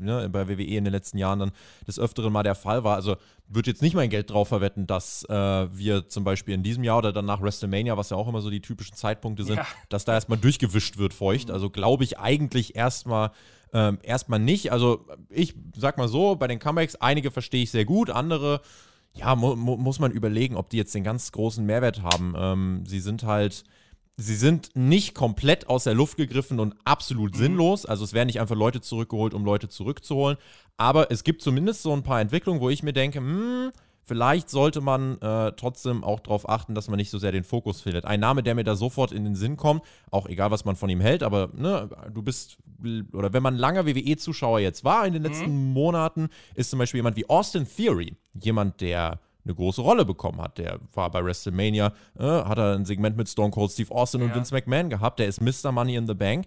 ne, 0.00 0.28
bei 0.30 0.48
WWE 0.48 0.64
in 0.64 0.84
den 0.84 0.92
letzten 0.92 1.18
Jahren 1.18 1.38
dann 1.38 1.52
des 1.86 1.98
Öfteren 1.98 2.32
mal 2.32 2.42
der 2.42 2.54
Fall 2.54 2.82
war. 2.82 2.96
Also 2.96 3.16
würde 3.48 3.70
jetzt 3.70 3.82
nicht 3.82 3.94
mein 3.94 4.10
Geld 4.10 4.30
drauf 4.30 4.48
verwetten, 4.48 4.86
dass 4.86 5.24
äh, 5.24 5.34
wir 5.34 6.08
zum 6.08 6.24
Beispiel 6.24 6.54
in 6.56 6.62
diesem 6.62 6.82
Jahr 6.82 6.98
oder 6.98 7.12
dann 7.12 7.24
nach 7.24 7.40
WrestleMania, 7.40 7.96
was 7.96 8.10
ja 8.10 8.16
auch 8.16 8.26
immer 8.26 8.40
so 8.40 8.50
die 8.50 8.60
typischen 8.60 8.96
Zeitpunkte 8.96 9.44
sind, 9.44 9.56
ja. 9.56 9.66
dass 9.88 10.04
da 10.04 10.14
erstmal 10.14 10.38
durchgewischt 10.38 10.98
wird 10.98 11.14
feucht. 11.14 11.48
Mhm. 11.48 11.54
Also 11.54 11.70
glaube 11.70 12.04
ich 12.04 12.18
eigentlich 12.18 12.74
erstmal 12.74 13.30
ähm, 13.72 13.98
erstmal 14.02 14.40
nicht. 14.40 14.72
Also 14.72 15.06
ich 15.30 15.54
sag 15.76 15.98
mal 15.98 16.08
so, 16.08 16.36
bei 16.36 16.48
den 16.48 16.58
Comebacks, 16.58 16.96
einige 16.96 17.30
verstehe 17.30 17.62
ich 17.62 17.70
sehr 17.70 17.84
gut, 17.84 18.10
andere 18.10 18.60
ja, 19.14 19.34
mu 19.34 19.56
mu 19.56 19.76
muss 19.76 19.98
man 19.98 20.12
überlegen, 20.12 20.56
ob 20.56 20.68
die 20.68 20.76
jetzt 20.76 20.94
den 20.94 21.04
ganz 21.04 21.32
großen 21.32 21.64
Mehrwert 21.64 22.02
haben. 22.02 22.34
Ähm, 22.36 22.84
sie 22.86 23.00
sind 23.00 23.22
halt 23.24 23.64
sie 24.18 24.34
sind 24.34 24.70
nicht 24.74 25.14
komplett 25.14 25.68
aus 25.68 25.84
der 25.84 25.94
Luft 25.94 26.16
gegriffen 26.16 26.58
und 26.58 26.74
absolut 26.84 27.34
mhm. 27.34 27.38
sinnlos. 27.38 27.86
Also 27.86 28.04
es 28.04 28.12
werden 28.12 28.26
nicht 28.26 28.40
einfach 28.40 28.56
Leute 28.56 28.80
zurückgeholt, 28.80 29.34
um 29.34 29.44
Leute 29.44 29.68
zurückzuholen. 29.68 30.38
Aber 30.76 31.10
es 31.10 31.24
gibt 31.24 31.42
zumindest 31.42 31.82
so 31.82 31.92
ein 31.92 32.02
paar 32.02 32.20
Entwicklungen, 32.20 32.60
wo 32.60 32.70
ich 32.70 32.82
mir 32.82 32.92
denke, 32.92 33.18
hm, 33.18 33.72
vielleicht 34.06 34.48
sollte 34.48 34.80
man 34.80 35.20
äh, 35.20 35.52
trotzdem 35.52 36.04
auch 36.04 36.20
darauf 36.20 36.48
achten, 36.48 36.74
dass 36.74 36.88
man 36.88 36.96
nicht 36.96 37.10
so 37.10 37.18
sehr 37.18 37.32
den 37.32 37.44
Fokus 37.44 37.80
findet. 37.80 38.04
Ein 38.04 38.20
Name, 38.20 38.42
der 38.42 38.54
mir 38.54 38.64
da 38.64 38.76
sofort 38.76 39.12
in 39.12 39.24
den 39.24 39.34
Sinn 39.34 39.56
kommt, 39.56 39.82
auch 40.10 40.26
egal, 40.26 40.50
was 40.50 40.64
man 40.64 40.76
von 40.76 40.88
ihm 40.88 41.00
hält, 41.00 41.22
aber 41.22 41.50
ne, 41.54 41.90
du 42.12 42.22
bist, 42.22 42.58
oder 43.12 43.32
wenn 43.32 43.42
man 43.42 43.56
langer 43.56 43.86
WWE-Zuschauer 43.86 44.60
jetzt 44.60 44.84
war 44.84 45.06
in 45.06 45.12
den 45.12 45.24
letzten 45.24 45.50
mhm. 45.50 45.72
Monaten, 45.72 46.28
ist 46.54 46.70
zum 46.70 46.78
Beispiel 46.78 46.98
jemand 46.98 47.16
wie 47.16 47.28
Austin 47.28 47.66
Theory. 47.66 48.16
Jemand, 48.40 48.80
der 48.80 49.18
eine 49.44 49.54
große 49.54 49.80
Rolle 49.80 50.04
bekommen 50.04 50.40
hat. 50.40 50.58
Der 50.58 50.80
war 50.92 51.10
bei 51.10 51.24
WrestleMania, 51.24 51.92
äh, 52.18 52.24
hat 52.24 52.58
er 52.58 52.74
ein 52.74 52.84
Segment 52.84 53.16
mit 53.16 53.28
Stone 53.28 53.50
Cold 53.50 53.70
Steve 53.70 53.92
Austin 53.94 54.20
ja. 54.20 54.26
und 54.26 54.34
Vince 54.34 54.54
McMahon 54.54 54.90
gehabt. 54.90 55.18
Der 55.18 55.26
ist 55.26 55.40
Mr. 55.40 55.72
Money 55.72 55.96
in 55.96 56.06
the 56.06 56.14
Bank. 56.14 56.46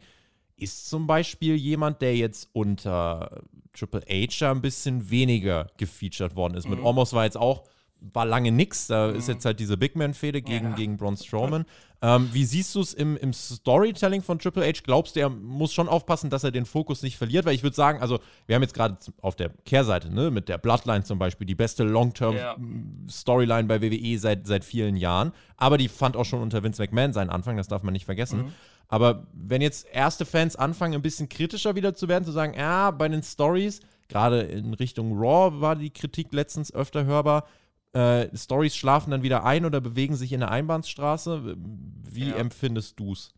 Ist 0.60 0.90
zum 0.90 1.08
Beispiel 1.08 1.56
jemand, 1.56 2.02
der 2.02 2.16
jetzt 2.16 2.50
unter 2.54 3.42
Triple 3.74 4.02
H 4.02 4.52
ein 4.52 4.62
bisschen 4.62 5.10
weniger 5.10 5.68
gefeatured 5.78 6.36
worden 6.36 6.56
ist. 6.56 6.66
Mhm. 6.66 6.76
Mit 6.76 6.84
Omos 6.84 7.14
war 7.14 7.26
jetzt 7.26 7.38
auch 7.38 7.64
war 8.02 8.26
lange 8.26 8.52
nix. 8.52 8.88
Da 8.88 9.08
mhm. 9.08 9.16
ist 9.16 9.28
jetzt 9.28 9.46
halt 9.46 9.60
diese 9.60 9.78
Big 9.78 9.96
Man-Fehde 9.96 10.42
gegen, 10.42 10.70
ja. 10.70 10.76
gegen 10.76 10.98
Braun 10.98 11.18
Strowman. 11.18 11.66
ähm, 12.02 12.30
wie 12.32 12.46
siehst 12.46 12.74
du 12.76 12.82
es 12.82 12.94
im, 12.94 13.18
im 13.18 13.34
Storytelling 13.34 14.22
von 14.22 14.40
Triple 14.40 14.66
H? 14.66 14.82
Glaubst 14.84 15.16
du, 15.16 15.20
er 15.20 15.30
muss 15.30 15.74
schon 15.74 15.90
aufpassen, 15.90 16.30
dass 16.30 16.44
er 16.44 16.52
den 16.52 16.66
Fokus 16.66 17.02
nicht 17.02 17.18
verliert? 17.18 17.46
Weil 17.46 17.56
ich 17.56 17.64
würde 17.64 17.76
sagen, 17.76 18.02
also 18.02 18.20
wir 18.46 18.56
haben 18.56 18.62
jetzt 18.62 18.74
gerade 18.74 18.98
auf 19.22 19.36
der 19.36 19.50
Kehrseite, 19.66 20.14
ne, 20.14 20.32
mit 20.32 20.50
der 20.50 20.58
Bloodline 20.58 21.04
zum 21.04 21.20
Beispiel, 21.20 21.46
die 21.46 21.56
beste 21.56 21.84
Long-Term-Storyline 21.84 23.68
ja. 23.70 23.78
bei 23.78 23.82
WWE 23.82 24.18
seit, 24.18 24.48
seit 24.48 24.64
vielen 24.64 24.96
Jahren. 24.96 25.34
Aber 25.58 25.78
die 25.78 25.90
fand 25.90 26.16
auch 26.16 26.26
schon 26.26 26.42
unter 26.42 26.64
Vince 26.64 26.82
McMahon 26.82 27.14
seinen 27.14 27.30
Anfang, 27.30 27.58
das 27.58 27.68
darf 27.68 27.84
man 27.84 27.94
nicht 27.94 28.06
vergessen. 28.06 28.44
Mhm. 28.44 28.54
Aber 28.90 29.28
wenn 29.34 29.62
jetzt 29.62 29.88
erste 29.94 30.26
Fans 30.26 30.56
anfangen, 30.56 30.96
ein 30.96 31.02
bisschen 31.02 31.30
kritischer 31.30 31.76
wieder 31.76 31.94
zu 31.94 32.08
werden, 32.08 32.26
zu 32.26 32.32
sagen, 32.32 32.56
ja, 32.56 32.90
bei 32.92 33.08
den 33.08 33.24
Stories, 33.24 33.82
gerade 34.08 34.42
in 34.42 34.74
Richtung 34.74 35.18
Raw 35.18 35.62
war 35.62 35.76
die 35.76 35.92
Kritik 35.92 36.34
letztens 36.34 36.74
öfter 36.74 37.06
hörbar, 37.06 37.48
äh, 37.94 38.36
Stories 38.36 38.76
schlafen 38.76 39.12
dann 39.12 39.24
wieder 39.24 39.46
ein 39.46 39.64
oder 39.64 39.80
bewegen 39.80 40.16
sich 40.16 40.34
in 40.34 40.40
der 40.40 40.52
Einbahnstraße. 40.52 41.56
Wie 41.56 42.30
ja. 42.30 42.36
empfindest 42.36 43.00
du 43.00 43.14
es? 43.14 43.32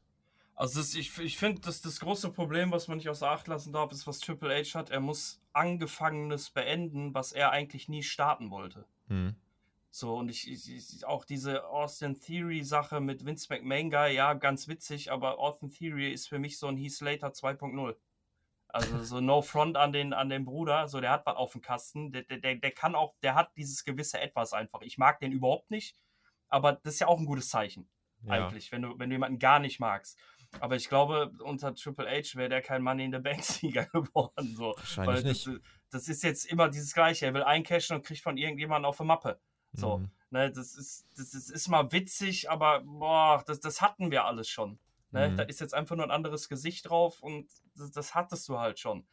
Also 0.56 0.80
das, 0.80 0.96
ich, 0.96 1.18
ich 1.18 1.38
finde, 1.38 1.62
dass 1.62 1.82
das 1.82 2.00
große 2.00 2.30
Problem, 2.32 2.72
was 2.72 2.88
man 2.88 2.98
nicht 2.98 3.10
außer 3.10 3.30
Acht 3.30 3.48
lassen 3.48 3.74
darf, 3.74 3.92
ist, 3.92 4.08
was 4.08 4.20
Triple 4.20 4.54
H 4.54 4.78
hat. 4.78 4.90
Er 4.90 5.00
muss 5.00 5.42
Angefangenes 5.54 6.50
beenden, 6.50 7.14
was 7.14 7.34
er 7.34 7.52
eigentlich 7.52 7.90
nie 7.90 8.04
starten 8.04 8.52
wollte. 8.52 8.86
Hm. 9.08 9.36
So, 9.94 10.16
und 10.16 10.30
ich, 10.30 10.50
ich, 10.50 11.06
auch 11.06 11.26
diese 11.26 11.68
Austin 11.68 12.18
Theory 12.18 12.64
Sache 12.64 13.02
mit 13.02 13.26
Vince 13.26 13.48
McMahon 13.50 13.92
Guy, 13.92 14.16
ja, 14.16 14.34
ganz 14.34 14.70
witzig, 14.70 15.12
aber 15.12 15.38
Austin 15.38 15.70
Theory 15.70 16.14
ist 16.14 16.30
für 16.30 16.40
mich 16.40 16.58
so 16.58 16.68
ein 16.68 16.78
Heath 16.78 16.94
Slater 16.94 17.28
2.0. 17.28 17.96
Also 18.70 19.04
so 19.04 19.20
no 19.20 19.42
front 19.42 19.76
an 19.76 19.92
den, 19.92 20.14
an 20.14 20.30
den 20.30 20.46
Bruder, 20.46 20.88
so 20.88 21.02
der 21.02 21.12
hat 21.12 21.26
was 21.26 21.36
auf 21.36 21.52
dem 21.52 21.62
Kasten, 21.62 22.14
der, 22.14 22.24
der, 22.24 22.56
der 22.56 22.72
kann 22.72 22.96
auch, 22.96 23.16
der 23.22 23.36
hat 23.36 23.52
dieses 23.58 23.84
gewisse 23.84 24.22
Etwas 24.22 24.54
einfach. 24.54 24.82
Ich 24.82 24.98
mag 24.98 25.20
den 25.20 25.34
überhaupt 25.34 25.70
nicht, 25.72 25.98
aber 26.48 26.74
das 26.74 26.94
ist 26.94 27.00
ja 27.02 27.08
auch 27.08 27.20
ein 27.20 27.26
gutes 27.26 27.50
Zeichen, 27.50 27.90
ja. 28.24 28.32
eigentlich, 28.32 28.72
wenn 28.72 28.84
du, 28.84 28.98
wenn 28.98 29.10
du 29.10 29.16
jemanden 29.16 29.40
gar 29.40 29.60
nicht 29.60 29.82
magst. 29.82 30.18
Aber 30.62 30.78
ich 30.78 30.88
glaube, 30.88 31.34
unter 31.44 31.76
Triple 31.76 32.10
H 32.10 32.38
wäre 32.38 32.48
der 32.48 32.62
kein 32.62 32.82
Money 32.82 33.06
in 33.06 33.12
the 33.12 33.20
Bank 33.20 33.44
Sieger 33.44 33.86
geworden. 33.94 34.56
So. 34.56 34.74
Wahrscheinlich 34.78 35.16
Weil 35.16 35.24
das, 35.24 35.46
nicht. 35.46 35.62
Das 35.90 36.08
ist 36.08 36.24
jetzt 36.24 36.46
immer 36.46 36.70
dieses 36.70 36.94
Gleiche. 36.94 37.26
Er 37.26 37.34
will 37.34 37.44
eincashen 37.44 37.98
und 37.98 38.06
kriegt 38.06 38.22
von 38.22 38.38
irgendjemandem 38.38 38.88
auf 38.88 39.00
eine 39.00 39.08
Mappe. 39.08 39.40
So, 39.74 40.00
mhm. 40.00 40.10
ne, 40.30 40.52
das 40.52 40.76
ist, 40.76 41.08
das 41.18 41.34
ist, 41.34 41.50
ist 41.50 41.68
mal 41.68 41.92
witzig, 41.92 42.50
aber 42.50 42.82
boah, 42.82 43.44
das, 43.46 43.60
das 43.60 43.82
hatten 43.82 44.12
wir 44.12 44.26
alles 44.26 44.50
schon. 44.50 44.80
Ne? 45.12 45.30
Mhm. 45.30 45.38
Da 45.38 45.44
ist 45.44 45.60
jetzt 45.60 45.74
einfach 45.74 45.96
nur 45.96 46.06
ein 46.06 46.12
anderes 46.12 46.50
Gesicht 46.50 46.90
drauf 46.90 47.22
und 47.22 47.50
das, 47.76 47.92
das 47.92 48.16
hattest 48.16 48.48
du 48.50 48.60
halt 48.60 48.80
schon. 48.80 49.06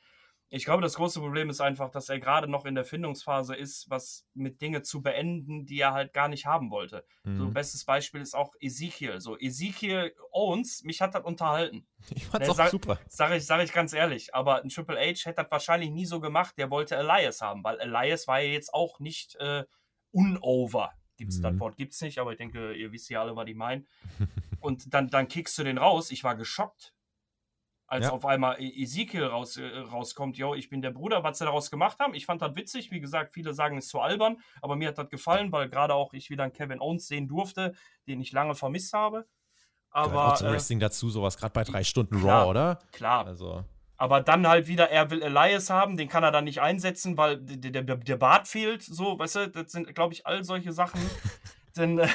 Ich 0.51 0.65
glaube, 0.65 0.81
das 0.81 0.95
große 0.95 1.21
Problem 1.21 1.51
ist 1.51 1.61
einfach, 1.61 1.91
dass 1.91 2.09
er 2.09 2.19
gerade 2.19 2.49
noch 2.49 2.65
in 2.65 2.75
der 2.75 2.87
Findungsphase 2.87 3.55
ist, 3.55 3.91
was 3.91 4.27
mit 4.33 4.63
Dinge 4.63 4.81
zu 4.81 5.03
beenden, 5.03 5.67
die 5.67 5.79
er 5.79 5.93
halt 5.93 6.15
gar 6.15 6.29
nicht 6.29 6.47
haben 6.47 6.71
wollte. 6.71 7.05
Mhm. 7.25 7.37
So 7.37 7.45
ein 7.45 7.53
bestes 7.53 7.85
Beispiel 7.85 8.23
ist 8.23 8.35
auch 8.35 8.55
Ezekiel. 8.59 9.21
So 9.21 9.37
Ezekiel 9.39 10.15
Owens, 10.33 10.85
mich 10.85 11.03
hat 11.03 11.15
das 11.15 11.25
unterhalten. 11.25 11.87
Ich 12.15 12.27
fand's 12.27 12.47
ne, 12.47 12.53
auch 12.53 12.57
sag, 12.57 12.71
super. 12.71 12.99
Sag 13.09 13.33
ich, 13.33 13.45
sag 13.45 13.63
ich 13.63 13.73
ganz 13.73 13.93
ehrlich. 13.93 14.35
Aber 14.35 14.63
ein 14.63 14.71
Triple 14.71 14.97
H 14.97 15.27
hätte 15.27 15.43
das 15.43 15.51
wahrscheinlich 15.51 15.91
nie 15.91 16.07
so 16.07 16.21
gemacht. 16.21 16.57
Der 16.57 16.71
wollte 16.71 16.97
Elias 16.97 17.43
haben, 17.43 17.63
weil 17.63 17.79
Elias 17.81 18.27
war 18.27 18.41
ja 18.41 18.51
jetzt 18.51 18.73
auch 18.73 19.01
nicht 19.01 19.37
äh, 19.37 19.65
unover. 20.13 20.93
Gibt's 21.17 21.39
mhm. 21.39 21.43
das 21.43 21.61
Wort? 21.61 21.77
Gibt's 21.77 22.01
nicht, 22.01 22.19
aber 22.19 22.33
ich 22.33 22.39
denke, 22.39 22.75
ihr 22.75 22.93
wisst 22.93 23.11
ja 23.11 23.21
alle, 23.21 23.37
was 23.37 23.49
ich 23.49 23.57
meine. 23.57 23.85
Und 24.61 24.93
dann, 24.95 25.09
dann 25.09 25.29
kickst 25.29 25.59
du 25.59 25.65
den 25.65 25.79
raus. 25.79 26.11
Ich 26.11 26.25
war 26.25 26.37
geschockt, 26.37 26.95
als 27.87 28.07
ja. 28.07 28.13
auf 28.13 28.25
einmal 28.25 28.61
e- 28.61 28.83
Ezekiel 28.83 29.25
raus, 29.25 29.57
äh, 29.57 29.67
rauskommt. 29.67 30.37
Jo, 30.37 30.55
ich 30.55 30.69
bin 30.69 30.83
der 30.83 30.91
Bruder, 30.91 31.25
was 31.25 31.39
sie 31.39 31.45
daraus 31.45 31.71
gemacht 31.71 31.99
haben. 31.99 32.15
Ich 32.15 32.27
fand 32.27 32.43
das 32.43 32.55
witzig. 32.55 32.91
Wie 32.91 33.01
gesagt, 33.01 33.35
viele 33.35 33.55
sagen, 33.55 33.79
es 33.79 33.87
ist 33.87 33.91
zu 33.91 34.01
albern, 34.01 34.39
aber 34.63 34.77
mir 34.77 34.89
hat 34.89 34.99
das 34.99 35.09
gefallen, 35.09 35.51
weil 35.53 35.69
gerade 35.69 35.95
auch 35.95 36.13
ich 36.13 36.31
wieder 36.31 36.45
einen 36.45 36.53
Kevin 36.53 36.81
Owens 36.81 37.09
sehen 37.09 37.29
durfte, 37.29 37.75
den 38.07 38.21
ich 38.21 38.33
lange 38.33 38.55
vermisst 38.55 38.93
habe. 38.93 39.27
Aber. 39.91 40.11
Gehört 40.11 40.33
auch 40.33 40.37
zum 40.37 40.47
äh, 40.49 40.53
Wrestling 40.53 40.81
dazu, 40.81 41.09
sowas 41.11 41.37
gerade 41.37 41.53
bei 41.53 41.65
drei 41.65 41.83
Stunden 41.83 42.21
klar, 42.21 42.43
Raw, 42.43 42.51
oder? 42.51 42.79
Klar. 42.93 43.27
Also. 43.27 43.65
Aber 44.01 44.21
dann 44.21 44.47
halt 44.47 44.69
wieder, 44.69 44.91
er 44.91 45.11
will 45.11 45.23
Elias 45.23 45.71
haben, 45.71 45.97
den 45.97 46.09
kann 46.09 46.23
er 46.23 46.31
dann 46.31 46.45
nicht 46.45 46.61
einsetzen, 46.61 47.17
weil 47.17 47.37
der, 47.37 47.83
der, 47.83 47.97
der 47.97 48.17
Bart 48.17 48.47
fehlt. 48.47 48.83
So, 48.83 49.19
weißt 49.19 49.37
du, 49.37 49.49
das 49.49 49.73
sind, 49.73 49.93
glaube 49.93 50.15
ich, 50.15 50.25
all 50.25 50.45
solche 50.45 50.73
Sachen, 50.73 51.01
denn, 51.77 51.99
äh, 51.99 52.09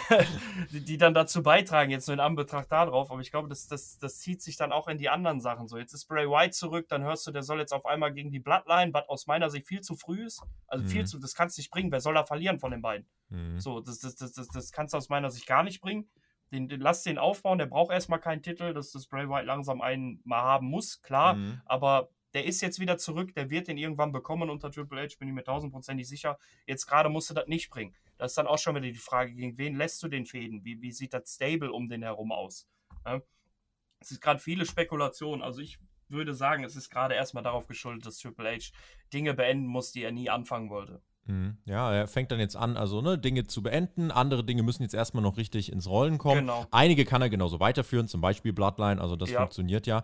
die 0.72 0.98
dann 0.98 1.14
dazu 1.14 1.44
beitragen, 1.44 1.92
jetzt 1.92 2.08
nur 2.08 2.14
in 2.14 2.22
Anbetracht 2.22 2.72
darauf. 2.72 3.12
Aber 3.12 3.20
ich 3.20 3.32
glaube, 3.32 3.50
das, 3.50 3.68
das, 3.68 3.98
das 3.98 4.20
zieht 4.20 4.42
sich 4.42 4.56
dann 4.56 4.72
auch 4.72 4.88
in 4.88 4.98
die 4.98 5.10
anderen 5.10 5.42
Sachen. 5.42 5.68
So, 5.68 5.78
jetzt 5.78 5.94
ist 5.94 6.06
Bray 6.08 6.26
White 6.30 6.52
zurück, 6.52 6.88
dann 6.88 7.04
hörst 7.04 7.28
du, 7.28 7.32
der 7.32 7.44
soll 7.44 7.60
jetzt 7.60 7.74
auf 7.74 7.86
einmal 7.86 8.14
gegen 8.14 8.32
die 8.32 8.40
Bloodline, 8.40 8.94
was 8.94 9.10
aus 9.10 9.28
meiner 9.28 9.50
Sicht 9.50 9.68
viel 9.68 9.82
zu 9.82 9.96
früh 9.96 10.26
ist. 10.26 10.42
Also 10.68 10.86
mhm. 10.86 10.90
viel 10.90 11.06
zu, 11.06 11.20
das 11.20 11.36
kannst 11.36 11.58
du 11.58 11.60
nicht 11.60 11.70
bringen. 11.70 11.92
Wer 11.92 12.00
soll 12.00 12.14
da 12.14 12.24
verlieren 12.24 12.60
von 12.60 12.72
den 12.72 12.82
beiden? 12.82 13.06
Mhm. 13.28 13.60
So, 13.60 13.82
das, 13.82 14.00
das, 14.00 14.16
das, 14.16 14.32
das, 14.32 14.48
das 14.48 14.72
kannst 14.72 14.94
du 14.94 14.98
aus 14.98 15.10
meiner 15.10 15.30
Sicht 15.30 15.48
gar 15.48 15.64
nicht 15.64 15.82
bringen. 15.82 16.08
Den, 16.54 16.70
den, 16.70 16.80
lass 16.80 17.02
den 17.04 17.18
aufbauen, 17.18 17.58
der 17.58 17.66
braucht 17.66 17.92
erstmal 17.92 18.20
keinen 18.20 18.44
Titel, 18.44 18.74
dass 18.74 18.92
das 18.92 19.08
Bray 19.08 19.28
White 19.28 19.48
langsam 19.48 19.82
einen 19.82 20.22
mal 20.24 20.44
haben 20.44 20.68
muss, 20.68 21.02
klar. 21.02 21.34
Mhm. 21.34 21.62
Aber 21.66 22.10
der 22.34 22.46
ist 22.46 22.62
jetzt 22.62 22.80
wieder 22.80 22.98
zurück, 22.98 23.34
der 23.34 23.50
wird 23.50 23.68
den 23.68 23.78
irgendwann 23.78 24.12
bekommen 24.12 24.50
unter 24.50 24.72
Triple 24.72 25.02
H, 25.02 25.16
bin 25.18 25.28
ich 25.28 25.34
mir 25.34 25.44
tausendprozentig 25.44 26.08
sicher. 26.08 26.38
Jetzt 26.68 26.86
gerade 26.86 27.10
musst 27.10 27.30
du 27.30 27.34
das 27.34 27.48
nicht 27.48 27.70
bringen. 27.70 27.96
Das 28.18 28.32
ist 28.32 28.38
dann 28.38 28.48
auch 28.48 28.58
schon 28.58 28.76
wieder 28.76 28.86
die 28.86 28.94
Frage, 28.94 29.34
gegen 29.34 29.58
wen 29.58 29.76
lässt 29.76 30.02
du 30.04 30.08
den 30.08 30.26
Fäden? 30.26 30.64
Wie, 30.64 30.82
wie 30.82 30.92
sieht 30.92 31.14
das 31.14 31.34
Stable 31.34 31.72
um 31.72 31.90
den 31.90 32.04
herum 32.04 32.32
aus? 32.32 32.68
Ja? 33.06 33.22
Es 34.00 34.12
ist 34.12 34.22
gerade 34.22 34.40
viele 34.40 34.66
Spekulationen. 34.66 35.42
Also 35.42 35.62
ich 35.62 35.80
würde 36.08 36.34
sagen, 36.34 36.64
es 36.64 36.76
ist 36.76 36.90
gerade 36.90 37.16
erstmal 37.16 37.44
darauf 37.44 37.68
geschuldet, 37.68 38.06
dass 38.06 38.20
Triple 38.20 38.52
H 38.52 38.72
Dinge 39.12 39.34
beenden 39.34 39.68
muss, 39.68 39.92
die 39.92 40.04
er 40.04 40.12
nie 40.12 40.30
anfangen 40.30 40.70
wollte. 40.70 41.02
Mhm. 41.26 41.58
Ja, 41.66 41.94
er 41.94 42.08
fängt 42.08 42.32
dann 42.32 42.40
jetzt 42.40 42.56
an, 42.56 42.76
also 42.76 43.02
ne, 43.02 43.18
Dinge 43.18 43.46
zu 43.46 43.64
beenden. 43.64 44.12
Andere 44.12 44.44
Dinge 44.44 44.64
müssen 44.64 44.84
jetzt 44.84 44.94
erstmal 44.94 45.24
noch 45.24 45.38
richtig 45.38 45.72
ins 45.72 45.88
Rollen 45.88 46.18
kommen. 46.18 46.42
Genau. 46.42 46.66
Einige 46.72 47.06
kann 47.06 47.22
er 47.22 47.30
genauso 47.30 47.60
weiterführen, 47.60 48.08
zum 48.08 48.22
Beispiel 48.22 48.54
Bloodline, 48.54 49.00
also 49.00 49.16
das 49.16 49.30
ja. 49.30 49.40
funktioniert 49.40 49.88
ja. 49.88 50.04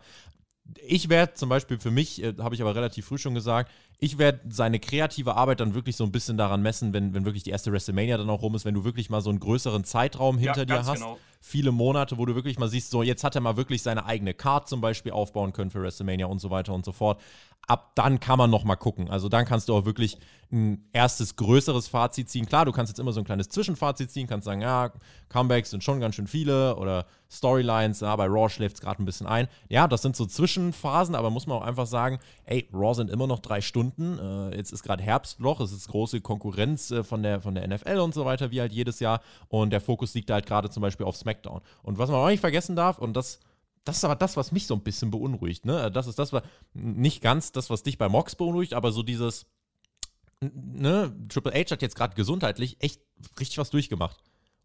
Ich 0.85 1.09
werde 1.09 1.33
zum 1.33 1.49
Beispiel 1.49 1.79
für 1.79 1.89
mich, 1.89 2.23
äh, 2.23 2.35
habe 2.39 2.53
ich 2.53 2.61
aber 2.61 2.75
relativ 2.75 3.07
früh 3.07 3.17
schon 3.17 3.33
gesagt, 3.33 3.71
ich 3.97 4.17
werde 4.17 4.39
seine 4.49 4.79
kreative 4.79 5.35
Arbeit 5.35 5.59
dann 5.59 5.73
wirklich 5.73 5.95
so 5.95 6.03
ein 6.03 6.11
bisschen 6.11 6.37
daran 6.37 6.61
messen, 6.61 6.93
wenn, 6.93 7.13
wenn 7.13 7.25
wirklich 7.25 7.43
die 7.43 7.49
erste 7.49 7.71
WrestleMania 7.71 8.17
dann 8.17 8.29
auch 8.29 8.43
rum 8.43 8.55
ist, 8.55 8.65
wenn 8.65 8.75
du 8.75 8.83
wirklich 8.83 9.09
mal 9.09 9.21
so 9.21 9.29
einen 9.29 9.39
größeren 9.39 9.83
Zeitraum 9.83 10.37
hinter 10.37 10.59
ja, 10.59 10.65
dir 10.65 10.85
hast. 10.85 10.99
Genau. 10.99 11.17
Viele 11.41 11.71
Monate, 11.71 12.17
wo 12.17 12.25
du 12.25 12.35
wirklich 12.35 12.59
mal 12.59 12.67
siehst, 12.67 12.91
so 12.91 13.01
jetzt 13.01 13.23
hat 13.23 13.35
er 13.35 13.41
mal 13.41 13.57
wirklich 13.57 13.81
seine 13.81 14.05
eigene 14.05 14.33
Card 14.33 14.67
zum 14.67 14.81
Beispiel 14.81 15.11
aufbauen 15.11 15.53
können 15.53 15.71
für 15.71 15.81
WrestleMania 15.81 16.25
und 16.25 16.39
so 16.39 16.49
weiter 16.49 16.73
und 16.73 16.83
so 16.83 16.91
fort. 16.91 17.21
Ab 17.67 17.91
dann 17.95 18.19
kann 18.19 18.37
man 18.37 18.49
noch 18.49 18.63
mal 18.63 18.75
gucken. 18.75 19.09
Also 19.09 19.29
dann 19.29 19.45
kannst 19.45 19.69
du 19.69 19.75
auch 19.75 19.85
wirklich 19.85 20.17
ein 20.51 20.89
erstes 20.93 21.35
größeres 21.35 21.87
Fazit 21.87 22.29
ziehen. 22.29 22.47
Klar, 22.47 22.65
du 22.65 22.71
kannst 22.71 22.89
jetzt 22.89 22.99
immer 22.99 23.11
so 23.11 23.21
ein 23.21 23.25
kleines 23.25 23.49
Zwischenfazit 23.49 24.09
ziehen, 24.09 24.27
kannst 24.27 24.45
sagen, 24.45 24.61
ja, 24.61 24.91
Comebacks 25.29 25.69
sind 25.69 25.83
schon 25.83 25.99
ganz 25.99 26.15
schön 26.15 26.25
viele 26.27 26.75
oder 26.75 27.05
Storylines, 27.31 27.99
ja, 27.99 28.15
bei 28.15 28.25
Raw 28.25 28.49
schläft 28.49 28.77
es 28.77 28.81
gerade 28.81 29.03
ein 29.03 29.05
bisschen 29.05 29.27
ein. 29.27 29.47
Ja, 29.67 29.87
das 29.87 30.01
sind 30.01 30.15
so 30.15 30.25
Zwischenphasen, 30.25 31.13
aber 31.13 31.29
muss 31.29 31.45
man 31.45 31.59
auch 31.59 31.63
einfach 31.63 31.85
sagen, 31.85 32.17
ey, 32.45 32.67
Raw 32.73 32.95
sind 32.95 33.11
immer 33.11 33.27
noch 33.27 33.39
drei 33.39 33.61
Stunden. 33.61 34.17
Äh, 34.17 34.57
jetzt 34.57 34.73
ist 34.73 34.81
gerade 34.81 35.03
Herbstloch, 35.03 35.59
es 35.59 35.71
ist 35.71 35.89
große 35.89 36.21
Konkurrenz 36.21 36.89
äh, 36.89 37.03
von, 37.03 37.21
der, 37.21 37.41
von 37.41 37.53
der 37.53 37.67
NFL 37.67 37.99
und 37.99 38.15
so 38.15 38.25
weiter, 38.25 38.49
wie 38.49 38.59
halt 38.59 38.73
jedes 38.73 38.99
Jahr. 38.99 39.21
Und 39.49 39.69
der 39.69 39.81
Fokus 39.81 40.15
liegt 40.15 40.31
halt 40.31 40.47
gerade 40.47 40.71
zum 40.71 40.81
Beispiel 40.81 41.05
auf 41.05 41.15
SmackDown. 41.15 41.28
Und 41.83 41.97
was 41.97 42.09
man 42.09 42.19
auch 42.19 42.29
nicht 42.29 42.39
vergessen 42.39 42.75
darf, 42.75 42.99
und 42.99 43.13
das 43.13 43.39
das 43.83 43.97
ist 43.97 44.03
aber 44.03 44.15
das, 44.15 44.37
was 44.37 44.51
mich 44.51 44.67
so 44.67 44.75
ein 44.75 44.81
bisschen 44.81 45.09
beunruhigt. 45.09 45.65
Ne? 45.65 45.91
Das 45.91 46.07
ist 46.07 46.19
das, 46.19 46.33
was 46.33 46.43
nicht 46.73 47.21
ganz 47.21 47.51
das, 47.51 47.69
was 47.69 47.81
dich 47.83 47.97
bei 47.97 48.09
Mox 48.09 48.35
beunruhigt, 48.35 48.73
aber 48.73 48.91
so 48.91 49.03
dieses, 49.03 49.45
ne, 50.41 51.15
Triple 51.29 51.53
H 51.53 51.71
hat 51.71 51.81
jetzt 51.81 51.95
gerade 51.95 52.15
gesundheitlich 52.15 52.77
echt 52.81 53.01
richtig 53.39 53.57
was 53.57 53.69
durchgemacht. 53.69 54.17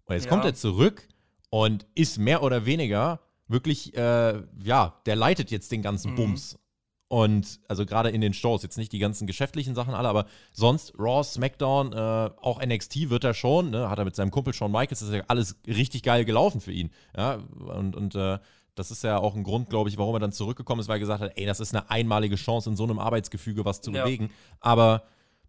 Und 0.04 0.14
jetzt 0.14 0.24
ja. 0.24 0.30
kommt 0.30 0.44
er 0.44 0.54
zurück 0.54 1.08
und 1.50 1.86
ist 1.94 2.18
mehr 2.18 2.42
oder 2.42 2.66
weniger 2.66 3.20
wirklich, 3.48 3.96
äh, 3.96 4.42
ja, 4.62 5.00
der 5.06 5.16
leitet 5.16 5.50
jetzt 5.50 5.72
den 5.72 5.82
ganzen 5.82 6.12
mhm. 6.12 6.16
Bums. 6.16 6.58
Und 7.14 7.60
also 7.68 7.86
gerade 7.86 8.10
in 8.10 8.20
den 8.20 8.34
Shows, 8.34 8.64
jetzt 8.64 8.76
nicht 8.76 8.90
die 8.90 8.98
ganzen 8.98 9.28
geschäftlichen 9.28 9.76
Sachen 9.76 9.94
alle, 9.94 10.08
aber 10.08 10.26
sonst 10.50 10.94
Raw, 10.98 11.22
SmackDown, 11.22 11.92
äh, 11.92 11.96
auch 11.96 12.60
NXT 12.60 13.08
wird 13.08 13.22
er 13.22 13.34
schon, 13.34 13.70
ne? 13.70 13.88
hat 13.88 14.00
er 14.00 14.04
mit 14.04 14.16
seinem 14.16 14.32
Kumpel 14.32 14.52
Shawn 14.52 14.72
Michaels, 14.72 14.98
das 14.98 15.10
ist 15.10 15.14
ja 15.14 15.22
alles 15.28 15.54
richtig 15.64 16.02
geil 16.02 16.24
gelaufen 16.24 16.60
für 16.60 16.72
ihn. 16.72 16.90
Ja, 17.16 17.38
und, 17.68 17.94
und 17.94 18.16
äh, 18.16 18.40
das 18.74 18.90
ist 18.90 19.04
ja 19.04 19.18
auch 19.18 19.36
ein 19.36 19.44
Grund, 19.44 19.70
glaube 19.70 19.88
ich, 19.90 19.96
warum 19.96 20.16
er 20.16 20.18
dann 20.18 20.32
zurückgekommen 20.32 20.80
ist, 20.80 20.88
weil 20.88 20.96
er 20.96 21.00
gesagt 21.00 21.22
hat, 21.22 21.30
ey, 21.36 21.46
das 21.46 21.60
ist 21.60 21.72
eine 21.72 21.88
einmalige 21.88 22.34
Chance, 22.34 22.70
in 22.70 22.74
so 22.74 22.82
einem 22.82 22.98
Arbeitsgefüge 22.98 23.64
was 23.64 23.80
zu 23.80 23.92
ja. 23.92 24.02
bewegen. 24.02 24.30
Aber 24.58 25.04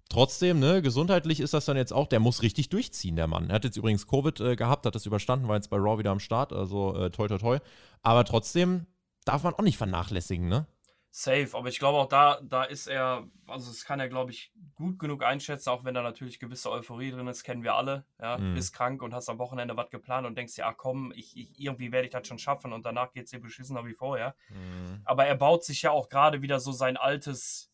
trotzdem, 0.07 0.59
ne, 0.59 0.83
gesundheitlich 0.83 1.39
ist 1.39 1.55
das 1.55 1.65
dann 1.65 1.77
jetzt 1.77 1.93
auch, 1.93 2.05
der 2.05 2.19
muss 2.19 2.43
richtig 2.43 2.69
durchziehen, 2.69 3.15
der 3.15 3.25
Mann. 3.25 3.49
Er 3.49 3.55
hat 3.55 3.63
jetzt 3.63 3.77
übrigens 3.77 4.05
Covid 4.05 4.39
äh, 4.39 4.55
gehabt, 4.55 4.85
hat 4.85 4.93
das 4.93 5.07
überstanden, 5.07 5.47
war 5.47 5.55
jetzt 5.55 5.71
bei 5.71 5.77
Raw 5.77 5.97
wieder 5.97 6.11
am 6.11 6.19
Start, 6.19 6.53
also 6.53 6.95
äh, 6.95 7.09
toi 7.09 7.27
toi 7.27 7.39
toi. 7.39 7.57
Aber 8.03 8.23
trotzdem 8.23 8.85
darf 9.25 9.41
man 9.41 9.55
auch 9.55 9.63
nicht 9.63 9.77
vernachlässigen, 9.77 10.47
ne? 10.47 10.67
Safe, 11.17 11.47
aber 11.53 11.69
ich 11.69 11.79
glaube 11.79 11.97
auch 11.97 12.09
da, 12.09 12.41
da 12.43 12.65
ist 12.65 12.87
er, 12.87 13.25
also 13.47 13.71
das 13.71 13.85
kann 13.85 14.01
er, 14.01 14.09
glaube 14.09 14.31
ich, 14.31 14.51
gut 14.73 14.99
genug 14.99 15.23
einschätzen, 15.23 15.69
auch 15.69 15.85
wenn 15.85 15.93
da 15.93 16.01
natürlich 16.01 16.41
gewisse 16.41 16.69
Euphorie 16.69 17.09
drin 17.09 17.27
ist, 17.27 17.45
kennen 17.45 17.63
wir 17.63 17.75
alle. 17.75 18.03
Ja, 18.21 18.37
mhm. 18.37 18.53
bist 18.53 18.73
krank 18.73 19.01
und 19.01 19.13
hast 19.13 19.29
am 19.29 19.39
Wochenende 19.39 19.77
was 19.77 19.89
geplant 19.89 20.27
und 20.27 20.37
denkst 20.37 20.55
dir, 20.55 20.67
ach 20.67 20.75
komm, 20.75 21.13
ich, 21.15 21.37
ich 21.37 21.57
irgendwie 21.57 21.93
werde 21.93 22.07
ich 22.07 22.11
das 22.11 22.27
schon 22.27 22.37
schaffen 22.37 22.73
und 22.73 22.85
danach 22.85 23.13
geht 23.13 23.23
es 23.23 23.31
dir 23.31 23.39
beschissener 23.39 23.85
wie 23.85 23.93
vorher. 23.93 24.35
Mhm. 24.49 25.03
Aber 25.05 25.25
er 25.25 25.35
baut 25.35 25.63
sich 25.63 25.83
ja 25.83 25.91
auch 25.91 26.09
gerade 26.09 26.41
wieder 26.41 26.59
so 26.59 26.73
sein 26.73 26.97
altes, 26.97 27.71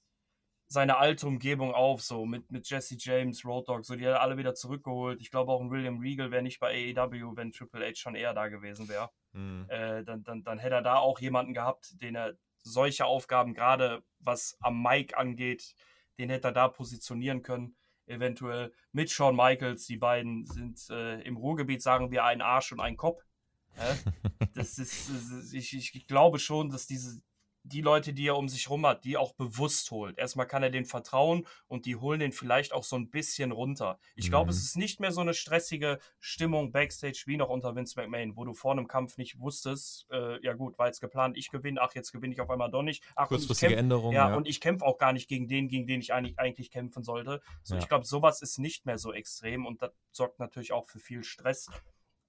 seine 0.68 0.98
alte 0.98 1.26
Umgebung 1.26 1.74
auf, 1.74 2.04
so 2.04 2.28
mit, 2.28 2.52
mit 2.52 2.70
Jesse 2.70 2.96
James, 3.00 3.44
Road 3.44 3.68
Dogg, 3.68 3.86
so 3.86 3.96
die 3.96 4.06
hat 4.06 4.14
er 4.14 4.22
alle 4.22 4.38
wieder 4.38 4.54
zurückgeholt. 4.54 5.20
Ich 5.20 5.32
glaube 5.32 5.52
auch 5.52 5.62
ein 5.62 5.72
William 5.72 5.98
Regal 5.98 6.30
wäre 6.30 6.44
nicht 6.44 6.60
bei 6.60 6.94
AEW, 6.96 7.36
wenn 7.36 7.52
Triple 7.52 7.88
H 7.88 7.96
schon 7.96 8.14
eher 8.14 8.36
da 8.36 8.50
gewesen 8.50 8.88
wäre. 8.88 9.10
Mhm. 9.32 9.66
Äh, 9.68 10.04
dann, 10.04 10.24
dann, 10.24 10.44
dann 10.44 10.60
hätte 10.60 10.76
er 10.76 10.84
da 10.84 10.98
auch 10.98 11.20
jemanden 11.20 11.56
gehabt, 11.56 12.00
den 12.04 12.14
er 12.14 12.36
solche 12.64 13.06
Aufgaben, 13.06 13.54
gerade 13.54 14.04
was 14.20 14.58
am 14.62 14.82
Mic 14.82 15.16
angeht, 15.16 15.76
den 16.18 16.30
hätte 16.30 16.50
er 16.50 16.54
da 16.54 16.68
positionieren 16.68 17.42
können. 17.42 17.76
Eventuell 18.06 18.74
mit 18.92 19.10
Shawn 19.10 19.36
Michaels. 19.36 19.86
Die 19.86 19.98
beiden 19.98 20.46
sind 20.46 20.90
äh, 20.90 21.22
im 21.22 21.38
Ruhrgebiet, 21.38 21.82
sagen 21.82 22.12
wir, 22.12 22.26
ein 22.26 22.42
Arsch 22.42 22.72
und 22.72 22.80
ein 22.80 22.98
Kopf. 22.98 23.24
Das 24.54 24.78
ist, 24.78 25.10
das 25.10 25.32
ist 25.32 25.54
ich, 25.54 25.96
ich 25.96 26.08
glaube 26.08 26.38
schon, 26.38 26.70
dass 26.70 26.86
diese, 26.86 27.22
die 27.64 27.82
Leute, 27.82 28.14
die 28.14 28.28
er 28.28 28.38
um 28.38 28.50
sich 28.50 28.70
rum 28.70 28.86
hat, 28.86 29.04
die 29.04 29.18
auch 29.18 29.34
bewusst 29.34 29.92
holt. 29.92 30.18
Erstmal 30.18 30.48
kann 30.48 30.64
er 30.64 30.72
den 30.72 30.86
vertrauen 30.86 31.46
und 31.68 31.86
die 31.86 31.96
holen 31.96 32.20
den 32.20 32.32
vielleicht 32.32 32.74
auch 32.74 32.84
so 32.84 32.96
ein 32.96 33.10
bisschen 33.10 33.52
runter. 33.52 34.00
Ich 34.16 34.30
glaube, 34.30 34.46
mhm. 34.46 34.58
es 34.58 34.64
ist 34.64 34.78
nicht 34.78 35.00
mehr 35.00 35.12
so 35.12 35.22
eine 35.22 35.34
stressige 35.34 36.00
Stimmung 36.20 36.72
backstage 36.72 37.24
wie 37.28 37.38
noch 37.38 37.50
unter 37.50 37.76
Vince 37.76 38.00
McMahon, 38.00 38.36
wo 38.36 38.46
du 38.46 38.54
vor 38.54 38.72
einem 38.72 38.88
Kampf 38.88 39.18
nicht 39.18 39.40
wusstest, 39.40 40.08
äh, 40.12 40.44
ja 40.44 40.54
gut, 40.54 40.78
war 40.80 40.88
jetzt 40.88 41.02
geplant, 41.02 41.38
ich 41.38 41.50
gewinne, 41.50 41.82
ach, 41.82 41.94
jetzt 41.94 42.12
gewinne 42.12 42.34
ich 42.34 42.42
auf 42.42 42.50
einmal 42.50 42.72
doch 42.72 42.84
nicht. 42.84 43.04
Ach, 43.16 43.28
Kurzfristige 43.28 43.76
Änderungen. 43.76 44.16
Ja, 44.16 44.30
ja, 44.30 44.36
und 44.36 44.48
ich 44.48 44.60
kämpfe 44.60 44.86
auch 44.86 44.98
gar 44.98 45.14
nicht 45.14 45.28
gegen 45.28 45.48
den, 45.48 45.68
gegen 45.68 45.86
den 45.86 46.02
ich 46.02 46.14
eigentlich, 46.14 46.40
eigentlich 46.40 46.72
kämpfen 46.72 47.04
sollte. 47.04 47.42
So, 47.64 47.76
ja. 47.76 47.82
ich 47.82 47.88
glaube, 47.88 48.06
sowas 48.06 48.42
ist 48.42 48.58
nicht 48.58 48.86
mehr 48.86 48.98
so 48.98 49.14
extrem 49.14 49.66
und 49.66 49.82
das 49.82 49.92
sorgt 50.12 50.40
natürlich 50.40 50.74
auch 50.74 50.88
für 50.88 51.00
viel 51.00 51.24
Stress 51.24 51.70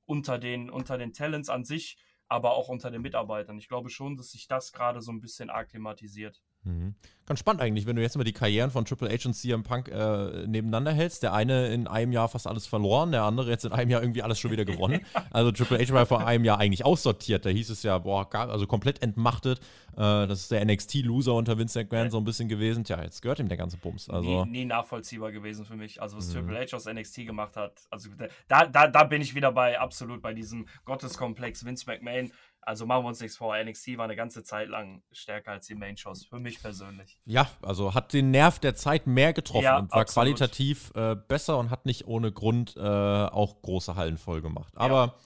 unter 0.05 0.39
den, 0.39 0.69
unter 0.69 0.99
den 0.99 1.13
Talents 1.13 1.49
an 1.49 1.65
sich 1.65 1.97
aber 2.33 2.55
auch 2.55 2.69
unter 2.69 2.91
den 2.91 3.03
Mitarbeitern. 3.03 3.59
Ich 3.59 3.69
glaube 3.69 3.91
schon, 3.91 4.17
dass 4.17 4.31
sich 4.31 4.49
das 4.49 4.73
gerade 4.73 5.03
so 5.03 5.13
ein 5.13 5.21
bisschen 5.21 5.51
akklimatisiert. 5.51 6.41
Mhm. 6.65 6.95
Ganz 7.25 7.39
spannend 7.39 7.63
eigentlich, 7.63 7.87
wenn 7.87 7.95
du 7.97 8.03
jetzt 8.03 8.17
mal 8.17 8.25
die 8.25 8.33
Karrieren 8.33 8.71
von 8.71 8.85
Triple 8.85 9.09
H 9.09 9.27
und 9.27 9.35
CM 9.35 9.63
Punk 9.63 9.89
äh, 9.89 10.47
nebeneinander 10.47 10.93
hältst. 10.93 11.23
Der 11.23 11.33
eine 11.33 11.69
in 11.69 11.87
einem 11.87 12.11
Jahr 12.11 12.29
fast 12.29 12.47
alles 12.49 12.67
verloren, 12.67 13.13
der 13.13 13.23
andere 13.23 13.49
jetzt 13.49 13.65
in 13.65 13.73
einem 13.73 13.91
Jahr 13.91 14.03
irgendwie 14.03 14.23
alles 14.23 14.41
schon 14.41 14.51
wieder 14.51 14.65
gewonnen. 14.65 15.01
also 15.31 15.53
Triple 15.53 15.79
H 15.79 15.93
war 15.93 16.05
vor 16.07 16.27
einem 16.27 16.45
Jahr 16.45 16.59
eigentlich 16.59 16.85
aussortiert. 16.85 17.47
Da 17.47 17.51
hieß 17.51 17.71
es 17.71 17.85
ja, 17.85 17.99
boah, 17.99 18.29
also 18.35 18.67
komplett 18.67 19.03
entmachtet. 19.03 19.61
Äh, 19.93 20.27
das 20.27 20.41
ist 20.41 20.51
der 20.51 20.65
NXT-Loser 20.65 21.35
unter 21.35 21.59
Vince 21.59 21.79
McMahon 21.79 22.11
so 22.11 22.19
ein 22.19 22.25
bisschen 22.25 22.49
gewesen. 22.49 22.83
Tja, 22.83 23.03
jetzt 23.03 23.23
gehört 23.23 23.39
ihm 23.39 23.49
der 23.49 23.59
ganze 23.59 23.77
Bums. 23.77 24.11
Also, 24.11 24.45
nie, 24.45 24.51
nie 24.51 24.65
nachvollziehbar 24.65 25.31
gewesen 25.31 25.65
für 25.65 25.77
mich. 25.77 26.03
Also 26.03 26.17
was 26.17 26.29
mhm. 26.29 26.49
Triple 26.49 26.61
H 26.61 26.77
aus 26.77 26.87
NXT 26.87 27.27
gemacht 27.27 27.57
hat, 27.57 27.83
also 27.91 28.11
da, 28.49 28.67
da, 28.67 28.89
da 28.89 29.05
bin 29.05 29.23
ich 29.23 29.35
wieder 29.35 29.53
bei 29.53 29.79
absolut 29.79 30.23
bei 30.23 30.35
diesem 30.35 30.67
Gotteskomplex 30.85 31.65
Vince 31.65 31.85
McMahon 31.87 32.33
also 32.65 32.87
machen 32.87 33.05
wir 33.05 33.09
uns 33.09 33.21
nichts 33.21 33.37
vor, 33.37 33.57
NXT 33.57 33.99
war 33.99 34.05
eine 34.05 34.17
ganze 34.17 34.45
Zeit 34.45 34.69
lang 34.69 35.03
stärker 35.11 35.51
als 35.51 35.67
die 35.67 35.75
Main-Shows, 35.75 36.27
für 36.27 36.39
mich 36.39 36.63
persönlich. 36.63 37.19
Ja, 37.25 37.51
also 37.61 37.95
hat 37.95 38.13
den 38.13 38.31
Nerv 38.31 38.61
der 38.61 38.75
Zeit 38.75 39.07
mehr 39.07 39.33
getroffen 39.33 39.65
ja, 39.65 39.79
und 39.79 39.91
war 39.91 40.01
absolut. 40.01 40.37
qualitativ 40.37 40.93
äh, 40.95 41.17
besser 41.17 41.59
und 41.59 41.71
hat 41.71 41.87
nicht 41.87 42.07
ohne 42.07 42.31
Grund 42.31 42.77
äh, 42.77 42.81
auch 42.81 43.61
große 43.63 43.97
Hallen 43.97 44.17
voll 44.17 44.43
gemacht. 44.43 44.73
Aber 44.77 45.17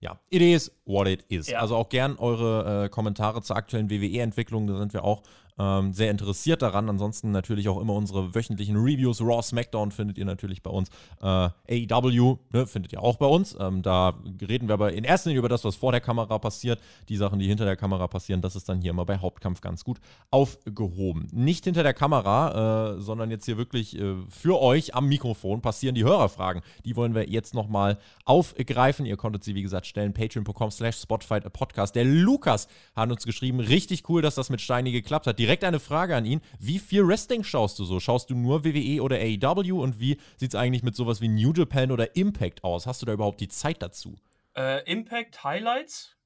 ja, 0.00 0.12
ja 0.12 0.20
it 0.28 0.42
is 0.42 0.70
what 0.84 1.08
it 1.08 1.24
is. 1.28 1.48
Ja. 1.48 1.60
Also 1.60 1.76
auch 1.76 1.88
gern 1.88 2.16
eure 2.18 2.84
äh, 2.84 2.88
Kommentare 2.90 3.42
zur 3.42 3.56
aktuellen 3.56 3.90
WWE-Entwicklung, 3.90 4.66
da 4.66 4.76
sind 4.76 4.92
wir 4.92 5.02
auch 5.02 5.22
ähm, 5.58 5.92
sehr 5.92 6.10
interessiert 6.10 6.62
daran. 6.62 6.88
Ansonsten 6.88 7.30
natürlich 7.30 7.68
auch 7.68 7.80
immer 7.80 7.94
unsere 7.94 8.34
wöchentlichen 8.34 8.76
Reviews. 8.76 9.20
Raw 9.20 9.42
SmackDown 9.42 9.92
findet 9.92 10.18
ihr 10.18 10.24
natürlich 10.24 10.62
bei 10.62 10.70
uns. 10.70 10.88
Äh, 11.20 11.50
AEW 11.86 12.38
ne, 12.52 12.66
findet 12.66 12.92
ihr 12.92 13.02
auch 13.02 13.16
bei 13.16 13.26
uns. 13.26 13.56
Ähm, 13.58 13.82
da 13.82 14.14
reden 14.46 14.68
wir 14.68 14.74
aber 14.74 14.92
in 14.92 15.04
erster 15.04 15.30
Linie 15.30 15.40
über 15.40 15.48
das, 15.48 15.64
was 15.64 15.76
vor 15.76 15.92
der 15.92 16.00
Kamera 16.00 16.38
passiert. 16.38 16.80
Die 17.08 17.16
Sachen, 17.16 17.38
die 17.38 17.46
hinter 17.46 17.64
der 17.64 17.76
Kamera 17.76 18.06
passieren, 18.08 18.40
das 18.40 18.56
ist 18.56 18.68
dann 18.68 18.80
hier 18.80 18.90
immer 18.90 19.04
bei 19.04 19.18
Hauptkampf 19.18 19.60
ganz 19.60 19.84
gut 19.84 19.98
aufgehoben. 20.30 21.28
Nicht 21.32 21.64
hinter 21.64 21.82
der 21.82 21.94
Kamera, 21.94 22.96
äh, 22.96 23.00
sondern 23.00 23.30
jetzt 23.30 23.44
hier 23.44 23.58
wirklich 23.58 23.98
äh, 23.98 24.16
für 24.28 24.60
euch 24.60 24.94
am 24.94 25.08
Mikrofon 25.08 25.60
passieren 25.60 25.94
die 25.94 26.04
Hörerfragen. 26.04 26.62
Die 26.84 26.96
wollen 26.96 27.14
wir 27.14 27.28
jetzt 27.28 27.54
nochmal 27.54 27.98
aufgreifen. 28.24 29.06
Ihr 29.06 29.16
konntet 29.16 29.44
sie, 29.44 29.54
wie 29.54 29.62
gesagt, 29.62 29.86
stellen. 29.86 30.12
Patreon.com 30.12 30.70
slash 30.70 30.96
Spotify 30.96 31.40
Podcast. 31.40 31.94
Der 31.94 32.04
Lukas 32.04 32.68
hat 32.94 33.10
uns 33.10 33.24
geschrieben, 33.24 33.60
richtig 33.60 34.08
cool, 34.08 34.22
dass 34.22 34.34
das 34.34 34.50
mit 34.50 34.60
Steini 34.60 34.92
geklappt 34.92 35.26
hat. 35.26 35.38
Direkt 35.38 35.51
eine 35.60 35.78
Frage 35.80 36.16
an 36.16 36.24
ihn. 36.24 36.40
Wie 36.58 36.78
viel 36.78 37.06
Wrestling 37.06 37.44
schaust 37.44 37.78
du 37.78 37.84
so? 37.84 38.00
Schaust 38.00 38.30
du 38.30 38.34
nur 38.34 38.64
WWE 38.64 39.02
oder 39.02 39.16
AEW? 39.16 39.82
Und 39.82 40.00
wie 40.00 40.18
sieht 40.36 40.54
es 40.54 40.54
eigentlich 40.54 40.82
mit 40.82 40.96
sowas 40.96 41.20
wie 41.20 41.28
New 41.28 41.52
Japan 41.52 41.90
oder 41.90 42.16
Impact 42.16 42.64
aus? 42.64 42.86
Hast 42.86 43.02
du 43.02 43.06
da 43.06 43.12
überhaupt 43.12 43.40
die 43.40 43.48
Zeit 43.48 43.82
dazu? 43.82 44.16
Äh, 44.56 44.90
Impact 44.90 45.44
Highlights. 45.44 46.16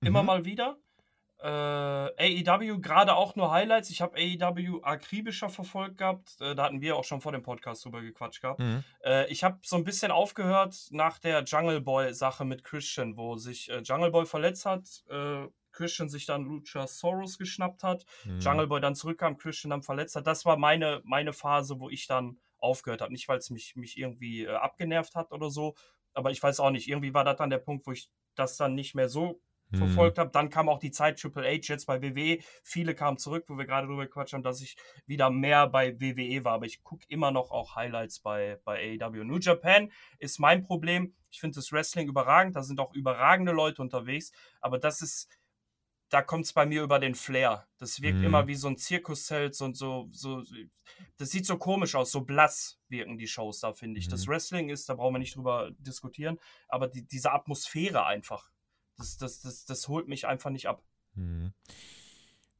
Immer 0.00 0.22
mhm. 0.22 0.26
mal 0.26 0.44
wieder. 0.44 0.76
Äh, 1.38 1.48
AEW 1.48 2.80
gerade 2.80 3.14
auch 3.14 3.36
nur 3.36 3.50
Highlights. 3.50 3.90
Ich 3.90 4.00
habe 4.00 4.16
AEW 4.16 4.80
akribischer 4.82 5.50
verfolgt 5.50 5.98
gehabt. 5.98 6.40
Äh, 6.40 6.54
da 6.54 6.64
hatten 6.64 6.80
wir 6.80 6.96
auch 6.96 7.04
schon 7.04 7.20
vor 7.20 7.32
dem 7.32 7.42
Podcast 7.42 7.84
drüber 7.84 8.00
gequatscht 8.00 8.40
gehabt. 8.40 8.60
Mhm. 8.60 8.84
Äh, 9.04 9.26
ich 9.30 9.44
habe 9.44 9.58
so 9.62 9.76
ein 9.76 9.84
bisschen 9.84 10.10
aufgehört 10.10 10.88
nach 10.90 11.18
der 11.18 11.44
Jungle 11.44 11.80
Boy 11.80 12.14
Sache 12.14 12.44
mit 12.44 12.64
Christian, 12.64 13.16
wo 13.16 13.36
sich 13.36 13.70
äh, 13.70 13.80
Jungle 13.80 14.10
Boy 14.10 14.24
verletzt 14.24 14.64
hat 14.64 15.04
äh, 15.10 15.46
Christian 15.76 16.08
sich 16.08 16.26
dann 16.26 16.44
Lucha 16.44 16.86
Soros 16.86 17.38
geschnappt 17.38 17.82
hat, 17.82 18.04
mhm. 18.24 18.40
Jungle 18.40 18.66
Boy 18.66 18.80
dann 18.80 18.94
zurückkam, 18.94 19.36
Christian 19.36 19.70
dann 19.70 19.82
verletzt 19.82 20.16
hat. 20.16 20.26
Das 20.26 20.44
war 20.44 20.56
meine, 20.56 21.00
meine 21.04 21.32
Phase, 21.32 21.78
wo 21.78 21.90
ich 21.90 22.06
dann 22.06 22.38
aufgehört 22.58 23.02
habe. 23.02 23.12
Nicht, 23.12 23.28
weil 23.28 23.38
es 23.38 23.50
mich, 23.50 23.76
mich 23.76 23.98
irgendwie 23.98 24.44
äh, 24.44 24.54
abgenervt 24.54 25.14
hat 25.14 25.32
oder 25.32 25.50
so, 25.50 25.74
aber 26.14 26.30
ich 26.30 26.42
weiß 26.42 26.60
auch 26.60 26.70
nicht. 26.70 26.88
Irgendwie 26.88 27.14
war 27.14 27.24
das 27.24 27.36
dann 27.36 27.50
der 27.50 27.58
Punkt, 27.58 27.86
wo 27.86 27.92
ich 27.92 28.10
das 28.34 28.56
dann 28.56 28.74
nicht 28.74 28.94
mehr 28.94 29.08
so 29.08 29.40
mhm. 29.70 29.78
verfolgt 29.78 30.18
habe. 30.18 30.30
Dann 30.30 30.50
kam 30.50 30.68
auch 30.68 30.78
die 30.78 30.90
Zeit 30.90 31.20
Triple 31.20 31.44
H 31.44 31.72
jetzt 31.72 31.86
bei 31.86 32.02
WWE. 32.02 32.38
Viele 32.62 32.94
kamen 32.94 33.18
zurück, 33.18 33.44
wo 33.48 33.58
wir 33.58 33.66
gerade 33.66 33.86
drüber 33.86 34.06
gequatscht 34.06 34.34
haben, 34.34 34.42
dass 34.42 34.60
ich 34.60 34.76
wieder 35.06 35.30
mehr 35.30 35.66
bei 35.68 36.00
WWE 36.00 36.44
war. 36.44 36.54
Aber 36.54 36.66
ich 36.66 36.82
gucke 36.82 37.04
immer 37.08 37.30
noch 37.30 37.50
auch 37.50 37.76
Highlights 37.76 38.20
bei, 38.20 38.58
bei 38.64 38.98
AEW. 39.00 39.24
New 39.24 39.38
Japan 39.38 39.90
ist 40.18 40.38
mein 40.38 40.62
Problem. 40.62 41.14
Ich 41.30 41.40
finde 41.40 41.56
das 41.56 41.72
Wrestling 41.72 42.08
überragend. 42.08 42.56
Da 42.56 42.62
sind 42.62 42.80
auch 42.80 42.94
überragende 42.94 43.52
Leute 43.52 43.82
unterwegs. 43.82 44.32
Aber 44.60 44.78
das 44.78 45.02
ist 45.02 45.28
da 46.08 46.22
kommt 46.22 46.44
es 46.44 46.52
bei 46.52 46.66
mir 46.66 46.82
über 46.82 46.98
den 46.98 47.14
Flair. 47.14 47.66
Das 47.78 48.00
wirkt 48.00 48.18
mhm. 48.18 48.24
immer 48.24 48.46
wie 48.46 48.54
so 48.54 48.68
ein 48.68 48.76
Zirkuszelt 48.76 49.60
und 49.60 49.76
so, 49.76 50.08
so, 50.12 50.42
das 51.16 51.30
sieht 51.30 51.46
so 51.46 51.58
komisch 51.58 51.94
aus, 51.94 52.12
so 52.12 52.20
blass 52.20 52.78
wirken 52.88 53.18
die 53.18 53.26
Shows 53.26 53.60
da, 53.60 53.72
finde 53.72 53.98
ich. 53.98 54.06
Mhm. 54.06 54.10
Das 54.10 54.26
Wrestling 54.28 54.68
ist, 54.68 54.88
da 54.88 54.94
brauchen 54.94 55.14
wir 55.14 55.18
nicht 55.18 55.36
drüber 55.36 55.70
diskutieren, 55.78 56.38
aber 56.68 56.88
die, 56.88 57.06
diese 57.06 57.32
Atmosphäre 57.32 58.06
einfach, 58.06 58.50
das, 58.96 59.16
das, 59.16 59.40
das, 59.40 59.64
das 59.64 59.88
holt 59.88 60.08
mich 60.08 60.26
einfach 60.26 60.50
nicht 60.50 60.68
ab. 60.68 60.82
Mhm. 61.14 61.52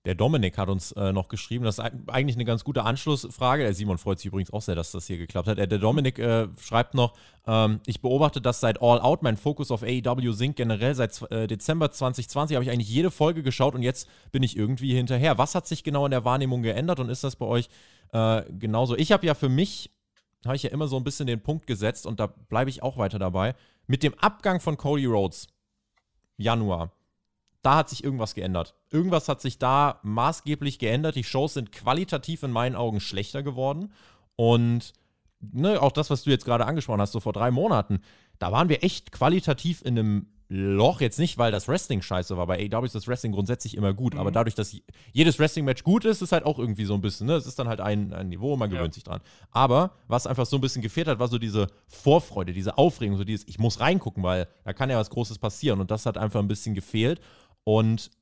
Der 0.06 0.14
Dominik 0.14 0.56
hat 0.56 0.68
uns 0.68 0.92
äh, 0.92 1.12
noch 1.12 1.26
geschrieben, 1.26 1.64
das 1.64 1.80
ist 1.80 1.84
eigentlich 2.06 2.36
eine 2.36 2.44
ganz 2.44 2.62
gute 2.62 2.84
Anschlussfrage. 2.84 3.64
Der 3.64 3.74
Simon 3.74 3.98
freut 3.98 4.20
sich 4.20 4.26
übrigens 4.26 4.52
auch 4.52 4.62
sehr, 4.62 4.76
dass 4.76 4.92
das 4.92 5.08
hier 5.08 5.18
geklappt 5.18 5.48
hat. 5.48 5.58
Der, 5.58 5.66
der 5.66 5.80
Dominik 5.80 6.20
äh, 6.20 6.46
schreibt 6.60 6.94
noch, 6.94 7.14
ähm, 7.44 7.80
ich 7.86 8.00
beobachte 8.00 8.40
das 8.40 8.60
seit 8.60 8.80
All 8.80 9.00
Out, 9.00 9.24
mein 9.24 9.36
Fokus 9.36 9.72
auf 9.72 9.82
AEW 9.82 10.30
sinkt 10.30 10.58
generell. 10.58 10.94
Seit 10.94 11.20
äh, 11.32 11.48
Dezember 11.48 11.90
2020 11.90 12.54
habe 12.54 12.62
ich 12.62 12.70
eigentlich 12.70 12.88
jede 12.88 13.10
Folge 13.10 13.42
geschaut 13.42 13.74
und 13.74 13.82
jetzt 13.82 14.08
bin 14.30 14.44
ich 14.44 14.56
irgendwie 14.56 14.94
hinterher. 14.94 15.38
Was 15.38 15.56
hat 15.56 15.66
sich 15.66 15.82
genau 15.82 16.04
in 16.04 16.12
der 16.12 16.24
Wahrnehmung 16.24 16.62
geändert 16.62 17.00
und 17.00 17.08
ist 17.08 17.24
das 17.24 17.34
bei 17.34 17.46
euch 17.46 17.68
äh, 18.12 18.42
genauso? 18.60 18.96
Ich 18.96 19.10
habe 19.10 19.26
ja 19.26 19.34
für 19.34 19.48
mich, 19.48 19.90
habe 20.44 20.54
ich 20.54 20.62
ja 20.62 20.70
immer 20.70 20.86
so 20.86 20.96
ein 20.96 21.02
bisschen 21.02 21.26
den 21.26 21.42
Punkt 21.42 21.66
gesetzt 21.66 22.06
und 22.06 22.20
da 22.20 22.28
bleibe 22.28 22.70
ich 22.70 22.80
auch 22.80 22.96
weiter 22.96 23.18
dabei. 23.18 23.56
Mit 23.88 24.04
dem 24.04 24.14
Abgang 24.20 24.60
von 24.60 24.76
Cody 24.76 25.06
Rhodes, 25.06 25.48
Januar, 26.36 26.92
da 27.66 27.74
hat 27.74 27.88
sich 27.88 28.04
irgendwas 28.04 28.34
geändert. 28.34 28.76
Irgendwas 28.90 29.28
hat 29.28 29.40
sich 29.40 29.58
da 29.58 29.98
maßgeblich 30.04 30.78
geändert. 30.78 31.16
Die 31.16 31.24
Shows 31.24 31.54
sind 31.54 31.72
qualitativ 31.72 32.44
in 32.44 32.52
meinen 32.52 32.76
Augen 32.76 33.00
schlechter 33.00 33.42
geworden. 33.42 33.92
Und 34.36 34.92
ne, 35.40 35.82
auch 35.82 35.90
das, 35.90 36.08
was 36.08 36.22
du 36.22 36.30
jetzt 36.30 36.44
gerade 36.44 36.64
angesprochen 36.64 37.00
hast, 37.00 37.10
so 37.10 37.18
vor 37.18 37.32
drei 37.32 37.50
Monaten, 37.50 38.02
da 38.38 38.52
waren 38.52 38.68
wir 38.68 38.84
echt 38.84 39.10
qualitativ 39.10 39.82
in 39.82 39.98
einem 39.98 40.26
Loch. 40.48 41.00
Jetzt 41.00 41.18
nicht, 41.18 41.38
weil 41.38 41.50
das 41.50 41.66
Wrestling 41.66 42.02
scheiße 42.02 42.36
war. 42.36 42.46
Bei 42.46 42.70
AEW 42.70 42.84
ist 42.84 42.94
das 42.94 43.08
Wrestling 43.08 43.32
grundsätzlich 43.32 43.76
immer 43.76 43.92
gut. 43.92 44.14
Mhm. 44.14 44.20
Aber 44.20 44.30
dadurch, 44.30 44.54
dass 44.54 44.76
jedes 45.12 45.38
Wrestling-Match 45.38 45.82
gut 45.82 46.04
ist, 46.04 46.22
ist 46.22 46.32
halt 46.32 46.44
auch 46.44 46.58
irgendwie 46.58 46.84
so 46.84 46.94
ein 46.94 47.00
bisschen, 47.00 47.26
ne? 47.26 47.34
Es 47.34 47.46
ist 47.46 47.58
dann 47.58 47.66
halt 47.68 47.80
ein, 47.80 48.12
ein 48.12 48.28
Niveau, 48.28 48.56
man 48.56 48.70
gewöhnt 48.70 48.88
ja. 48.88 48.94
sich 48.94 49.04
dran. 49.04 49.20
Aber 49.50 49.92
was 50.06 50.26
einfach 50.26 50.46
so 50.46 50.56
ein 50.56 50.60
bisschen 50.60 50.82
gefehlt 50.82 51.08
hat, 51.08 51.18
war 51.18 51.28
so 51.28 51.38
diese 51.38 51.66
Vorfreude, 51.88 52.52
diese 52.52 52.78
Aufregung, 52.78 53.16
so 53.16 53.24
dieses, 53.24 53.46
ich 53.48 53.58
muss 53.58 53.80
reingucken, 53.80 54.22
weil 54.22 54.46
da 54.64 54.72
kann 54.72 54.88
ja 54.88 54.98
was 54.98 55.10
Großes 55.10 55.38
passieren. 55.38 55.80
Und 55.80 55.90
das 55.90 56.06
hat 56.06 56.16
einfach 56.16 56.38
ein 56.38 56.48
bisschen 56.48 56.74
gefehlt. 56.74 57.20
Und 57.68 58.12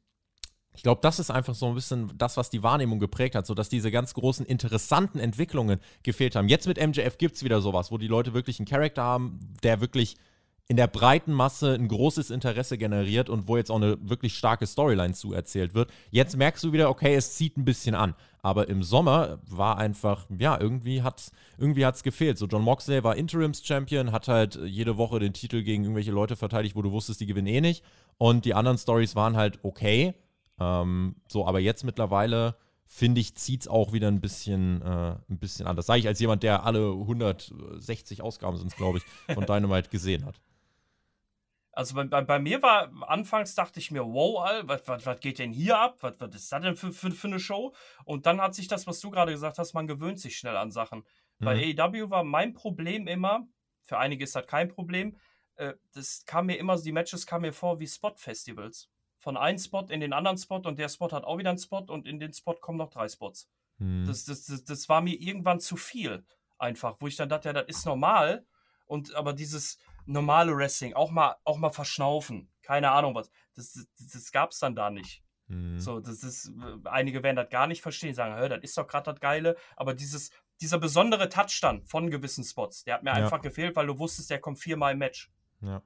ich 0.72 0.82
glaube, 0.82 1.03
das 1.03 1.18
ist 1.18 1.30
einfach 1.30 1.55
so 1.55 1.66
ein 1.66 1.74
bisschen 1.74 2.16
das, 2.16 2.38
was 2.38 2.49
die 2.49 2.62
Wahrnehmung 2.62 2.99
geprägt 2.99 3.34
hat, 3.34 3.47
so 3.47 3.55
dass 3.55 3.68
diese 3.68 3.90
ganz 3.90 4.14
großen, 4.14 4.47
interessanten 4.47 5.18
Entwicklungen 5.18 5.80
gefehlt 6.03 6.34
haben. 6.34 6.49
Jetzt 6.49 6.66
mit 6.66 6.84
MJF 6.84 7.18
gibt 7.18 7.36
es 7.36 7.45
wieder 7.45 7.61
sowas, 7.61 7.92
wo 7.92 7.99
die 7.99 8.09
Leute 8.09 8.32
wirklich 8.32 8.59
einen 8.59 8.66
Charakter 8.66 9.03
haben, 9.03 9.38
der 9.62 9.82
wirklich 9.82 10.16
in 10.67 10.77
der 10.77 10.87
breiten 10.87 11.33
Masse 11.33 11.75
ein 11.75 11.89
großes 11.89 12.31
Interesse 12.31 12.79
generiert 12.79 13.29
und 13.29 13.49
wo 13.49 13.57
jetzt 13.59 13.71
auch 13.71 13.77
eine 13.77 13.99
wirklich 14.01 14.35
starke 14.37 14.67
Storyline 14.67 15.12
zu 15.12 15.35
erzählt 15.35 15.75
wird. 15.75 15.91
Jetzt 16.11 16.37
merkst 16.37 16.65
du 16.65 16.73
wieder, 16.73 16.89
okay, 16.89 17.15
es 17.15 17.35
zieht 17.35 17.59
ein 17.59 17.67
bisschen 17.67 17.95
an. 17.95 18.15
Aber 18.41 18.69
im 18.69 18.83
Sommer 18.83 19.41
war 19.47 19.77
einfach, 19.79 20.27
ja, 20.39 20.59
irgendwie 20.59 21.03
hat 21.03 21.31
irgendwie 21.59 21.85
hat's 21.85 22.03
gefehlt. 22.03 22.39
So 22.39 22.47
John 22.47 22.62
Moxley 22.62 23.05
war 23.05 23.17
Interims-Champion, 23.17 24.12
hat 24.12 24.29
halt 24.29 24.59
jede 24.65 24.97
Woche 24.97 25.19
den 25.19 25.35
Titel 25.35 25.62
gegen 25.62 25.85
irgendwelche 25.85 26.12
Leute 26.12 26.37
verteidigt, 26.37 26.77
wo 26.77 26.83
du 26.83 26.93
wusstest, 26.93 27.21
die 27.21 27.27
gewinnen 27.27 27.49
eh 27.49 27.61
nicht. 27.61 27.85
Und 28.17 28.47
die 28.47 28.55
anderen 28.55 28.79
Stories 28.79 29.17
waren 29.17 29.37
halt 29.37 29.59
okay. 29.62 30.15
Ähm, 30.59 31.17
so, 31.29 31.47
aber 31.47 31.61
jetzt 31.61 31.85
mittlerweile 31.85 32.57
finde 32.87 33.21
ich, 33.21 33.35
zieht 33.35 33.62
es 33.62 33.69
auch 33.69 33.93
wieder 33.93 34.09
ein 34.09 34.21
bisschen, 34.21 34.81
äh, 34.83 35.17
ein 35.29 35.39
bisschen 35.39 35.67
an. 35.67 35.77
Das 35.77 35.87
sage 35.87 36.01
ich 36.01 36.07
als 36.07 36.21
jemand, 36.21 36.43
der 36.43 36.65
alle 36.65 36.91
160 36.91 38.23
Ausgaben 38.23 38.57
sind, 38.57 38.75
glaube 38.77 38.99
ich, 38.99 39.35
von 39.35 39.45
Dynamite 39.47 39.91
gesehen 39.91 40.25
hat. 40.25 40.41
Also 41.75 41.95
bei, 41.95 42.05
bei, 42.05 42.22
bei, 42.22 42.39
mir 42.39 42.62
war, 42.62 42.91
anfangs 43.09 43.55
dachte 43.55 43.81
ich 43.81 43.91
mir, 43.91 44.05
wow, 44.05 44.45
Al, 44.45 44.68
was, 44.68 45.20
geht 45.20 45.39
denn 45.39 45.53
hier 45.53 45.79
ab? 45.79 45.97
Was, 46.01 46.20
was 46.20 46.35
ist 46.35 46.53
das 46.53 46.62
denn 46.62 46.77
für, 46.77 46.93
für, 46.93 47.11
für 47.11 47.27
eine 47.27 47.41
Show? 47.41 47.75
Und 48.05 48.27
dann 48.27 48.41
hat 48.41 48.55
sich 48.55 48.68
das, 48.68 48.87
was 48.87 49.01
du 49.01 49.11
gerade 49.11 49.33
gesagt 49.33 49.59
hast, 49.59 49.75
man 49.75 49.87
gewöhnt 49.87 50.20
sich 50.20 50.39
schnell 50.39 50.57
an 50.57 50.70
Sachen. 50.70 51.05
Mhm. 51.39 51.45
Bei 51.45 51.75
AEW 51.77 52.11
war 52.11 52.25
mein 52.25 52.53
Problem 52.55 53.07
immer, 53.07 53.47
für 53.83 53.99
einige 53.99 54.25
ist 54.25 54.37
das 54.37 54.47
kein 54.47 54.68
Problem, 54.68 55.16
äh, 55.57 55.75
das 55.93 56.25
kam 56.27 56.47
mir 56.47 56.57
immer, 56.57 56.77
die 56.81 56.93
Matches 56.93 57.27
kamen 57.27 57.43
mir 57.43 57.53
vor 57.53 57.81
wie 57.81 57.87
Spot-Festivals. 57.87 58.89
Von 59.18 59.37
einem 59.37 59.59
Spot 59.59 59.87
in 59.89 60.01
den 60.01 60.12
anderen 60.12 60.39
Spot 60.39 60.57
und 60.57 60.79
der 60.79 60.89
Spot 60.89 61.11
hat 61.11 61.25
auch 61.25 61.39
wieder 61.39 61.51
einen 61.51 61.59
Spot 61.59 61.85
und 61.89 62.07
in 62.07 62.20
den 62.20 62.33
Spot 62.33 62.55
kommen 62.55 62.79
noch 62.79 62.91
drei 62.91 63.09
Spots. 63.09 63.49
Mhm. 63.79 64.07
Das, 64.07 64.25
das, 64.25 64.45
das, 64.45 64.64
das 64.64 64.89
war 64.89 65.01
mir 65.01 65.20
irgendwann 65.20 65.61
zu 65.61 65.77
viel 65.77 66.25
einfach, 66.59 66.97
wo 67.01 67.07
ich 67.07 67.16
dann 67.16 67.29
dachte, 67.29 67.49
ja, 67.49 67.53
das 67.53 67.66
ist 67.66 67.87
normal. 67.87 68.47
Und 68.87 69.14
aber 69.14 69.33
dieses 69.33 69.79
normale 70.07 70.57
Wrestling, 70.57 70.94
auch 70.94 71.11
mal, 71.11 71.36
auch 71.44 71.57
mal 71.57 71.70
verschnaufen, 71.70 72.50
keine 72.62 72.90
Ahnung 72.90 73.14
was, 73.14 73.30
das, 73.55 73.72
das, 73.72 74.09
das 74.12 74.32
gab 74.32 74.50
es 74.50 74.59
dann 74.59 74.74
da 74.74 74.90
nicht. 74.90 75.22
Mhm. 75.48 75.78
So, 75.78 76.00
das 76.00 76.22
ist, 76.22 76.52
einige 76.84 77.22
werden 77.22 77.36
das 77.36 77.50
gar 77.50 77.66
nicht 77.66 77.82
verstehen, 77.82 78.14
sagen, 78.14 78.34
hör, 78.34 78.48
das 78.48 78.62
ist 78.62 78.76
doch 78.78 78.86
gerade 78.86 79.12
das 79.12 79.20
Geile, 79.20 79.57
aber 79.76 79.94
dieses, 79.94 80.30
dieser 80.61 80.78
besondere 80.78 81.28
Touch 81.28 81.59
dann 81.61 81.84
von 81.84 82.11
gewissen 82.11 82.44
Spots, 82.44 82.84
der 82.84 82.94
hat 82.94 83.02
mir 83.02 83.11
ja. 83.11 83.16
einfach 83.16 83.40
gefehlt, 83.40 83.76
weil 83.76 83.86
du 83.86 83.98
wusstest, 83.98 84.30
der 84.30 84.40
kommt 84.40 84.59
viermal 84.59 84.92
im 84.92 84.98
Match. 84.98 85.30
Ja. 85.61 85.82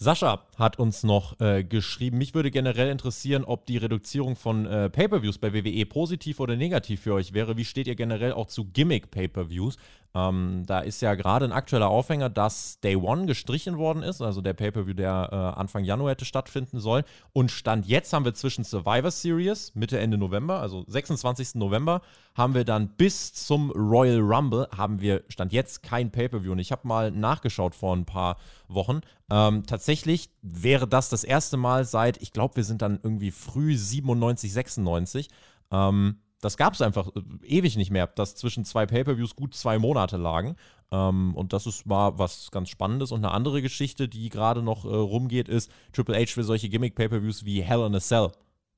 Sascha 0.00 0.46
hat 0.56 0.78
uns 0.78 1.02
noch 1.02 1.40
äh, 1.40 1.64
geschrieben, 1.64 2.18
mich 2.18 2.32
würde 2.32 2.52
generell 2.52 2.88
interessieren, 2.88 3.44
ob 3.44 3.66
die 3.66 3.78
Reduzierung 3.78 4.36
von 4.36 4.64
äh, 4.64 4.88
Pay-per-Views 4.90 5.38
bei 5.38 5.52
WWE 5.52 5.86
positiv 5.86 6.38
oder 6.38 6.54
negativ 6.54 7.00
für 7.00 7.14
euch 7.14 7.32
wäre. 7.32 7.56
Wie 7.56 7.64
steht 7.64 7.88
ihr 7.88 7.96
generell 7.96 8.32
auch 8.32 8.46
zu 8.46 8.66
Gimmick-Pay-per-Views? 8.66 9.76
Ähm, 10.14 10.64
da 10.66 10.80
ist 10.80 11.02
ja 11.02 11.14
gerade 11.14 11.44
ein 11.44 11.52
aktueller 11.52 11.88
Aufhänger, 11.88 12.30
dass 12.30 12.80
Day 12.80 12.96
One 12.96 13.26
gestrichen 13.26 13.76
worden 13.76 14.02
ist, 14.02 14.22
also 14.22 14.40
der 14.40 14.54
Pay-per-View, 14.54 14.94
der 14.94 15.28
äh, 15.30 15.60
Anfang 15.60 15.84
Januar 15.84 16.10
hätte 16.10 16.24
stattfinden 16.24 16.80
sollen. 16.80 17.04
Und 17.32 17.50
Stand 17.50 17.86
jetzt 17.86 18.12
haben 18.12 18.24
wir 18.24 18.34
zwischen 18.34 18.64
Survivor 18.64 19.10
Series, 19.10 19.74
Mitte, 19.74 19.98
Ende 19.98 20.16
November, 20.16 20.60
also 20.60 20.84
26. 20.86 21.56
November, 21.56 22.00
haben 22.34 22.54
wir 22.54 22.64
dann 22.64 22.88
bis 22.88 23.34
zum 23.34 23.70
Royal 23.72 24.20
Rumble, 24.20 24.68
haben 24.76 25.00
wir 25.00 25.24
Stand 25.28 25.52
jetzt 25.52 25.82
kein 25.82 26.10
Pay-per-View. 26.10 26.52
Und 26.52 26.58
ich 26.58 26.72
habe 26.72 26.88
mal 26.88 27.10
nachgeschaut 27.10 27.74
vor 27.74 27.94
ein 27.94 28.06
paar 28.06 28.38
Wochen. 28.68 29.00
Ähm, 29.30 29.64
tatsächlich 29.66 30.30
wäre 30.40 30.88
das 30.88 31.10
das 31.10 31.22
erste 31.24 31.56
Mal 31.56 31.84
seit, 31.84 32.22
ich 32.22 32.32
glaube, 32.32 32.56
wir 32.56 32.64
sind 32.64 32.80
dann 32.80 32.98
irgendwie 33.02 33.30
früh 33.30 33.76
97, 33.76 34.52
96. 34.52 35.28
Ähm, 35.70 36.16
das 36.40 36.56
gab 36.56 36.74
es 36.74 36.82
einfach 36.82 37.08
äh, 37.08 37.46
ewig 37.46 37.76
nicht 37.76 37.90
mehr, 37.90 38.06
dass 38.06 38.34
zwischen 38.34 38.64
zwei 38.64 38.86
Pay-per-Views 38.86 39.36
gut 39.36 39.54
zwei 39.54 39.78
Monate 39.78 40.16
lagen. 40.16 40.56
Ähm, 40.90 41.34
und 41.34 41.52
das 41.52 41.66
ist 41.66 41.86
mal 41.86 42.18
was 42.18 42.50
ganz 42.50 42.68
Spannendes. 42.68 43.12
Und 43.12 43.24
eine 43.24 43.32
andere 43.32 43.62
Geschichte, 43.62 44.08
die 44.08 44.28
gerade 44.28 44.62
noch 44.62 44.84
äh, 44.84 44.88
rumgeht, 44.88 45.48
ist, 45.48 45.70
Triple 45.92 46.16
H 46.16 46.36
will 46.36 46.44
solche 46.44 46.68
Gimmick-Pay-per-Views 46.68 47.44
wie 47.44 47.62
Hell 47.62 47.84
in 47.86 47.94
a 47.94 48.00
Cell 48.00 48.30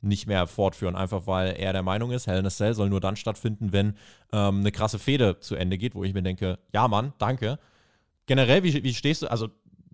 nicht 0.03 0.27
mehr 0.27 0.47
fortführen, 0.47 0.97
einfach 0.97 1.27
weil 1.27 1.55
er 1.59 1.75
der 1.75 1.83
Meinung 1.83 2.11
ist, 2.11 2.27
Hell 2.27 2.39
in 2.39 2.47
a 2.47 2.51
Cell 2.51 2.73
soll 2.73 2.89
nur 2.89 3.01
dann 3.01 3.17
stattfinden, 3.17 3.73
wenn 3.73 3.95
ähm, 4.33 4.61
eine 4.61 4.73
krasse 4.73 4.99
Fehde 4.99 5.41
zu 5.41 5.57
Ende 5.57 5.77
geht, 5.77 5.95
wo 5.95 6.05
ich 6.05 6.15
mir 6.15 6.23
denke, 6.23 6.59
ja 6.73 6.89
Mann, 6.89 7.13
danke. 7.19 7.59
Generell, 8.25 8.63
wie, 8.63 8.83
wie 8.83 8.95
stehst 8.95 9.23
du, 9.23 9.31
also 9.31 9.49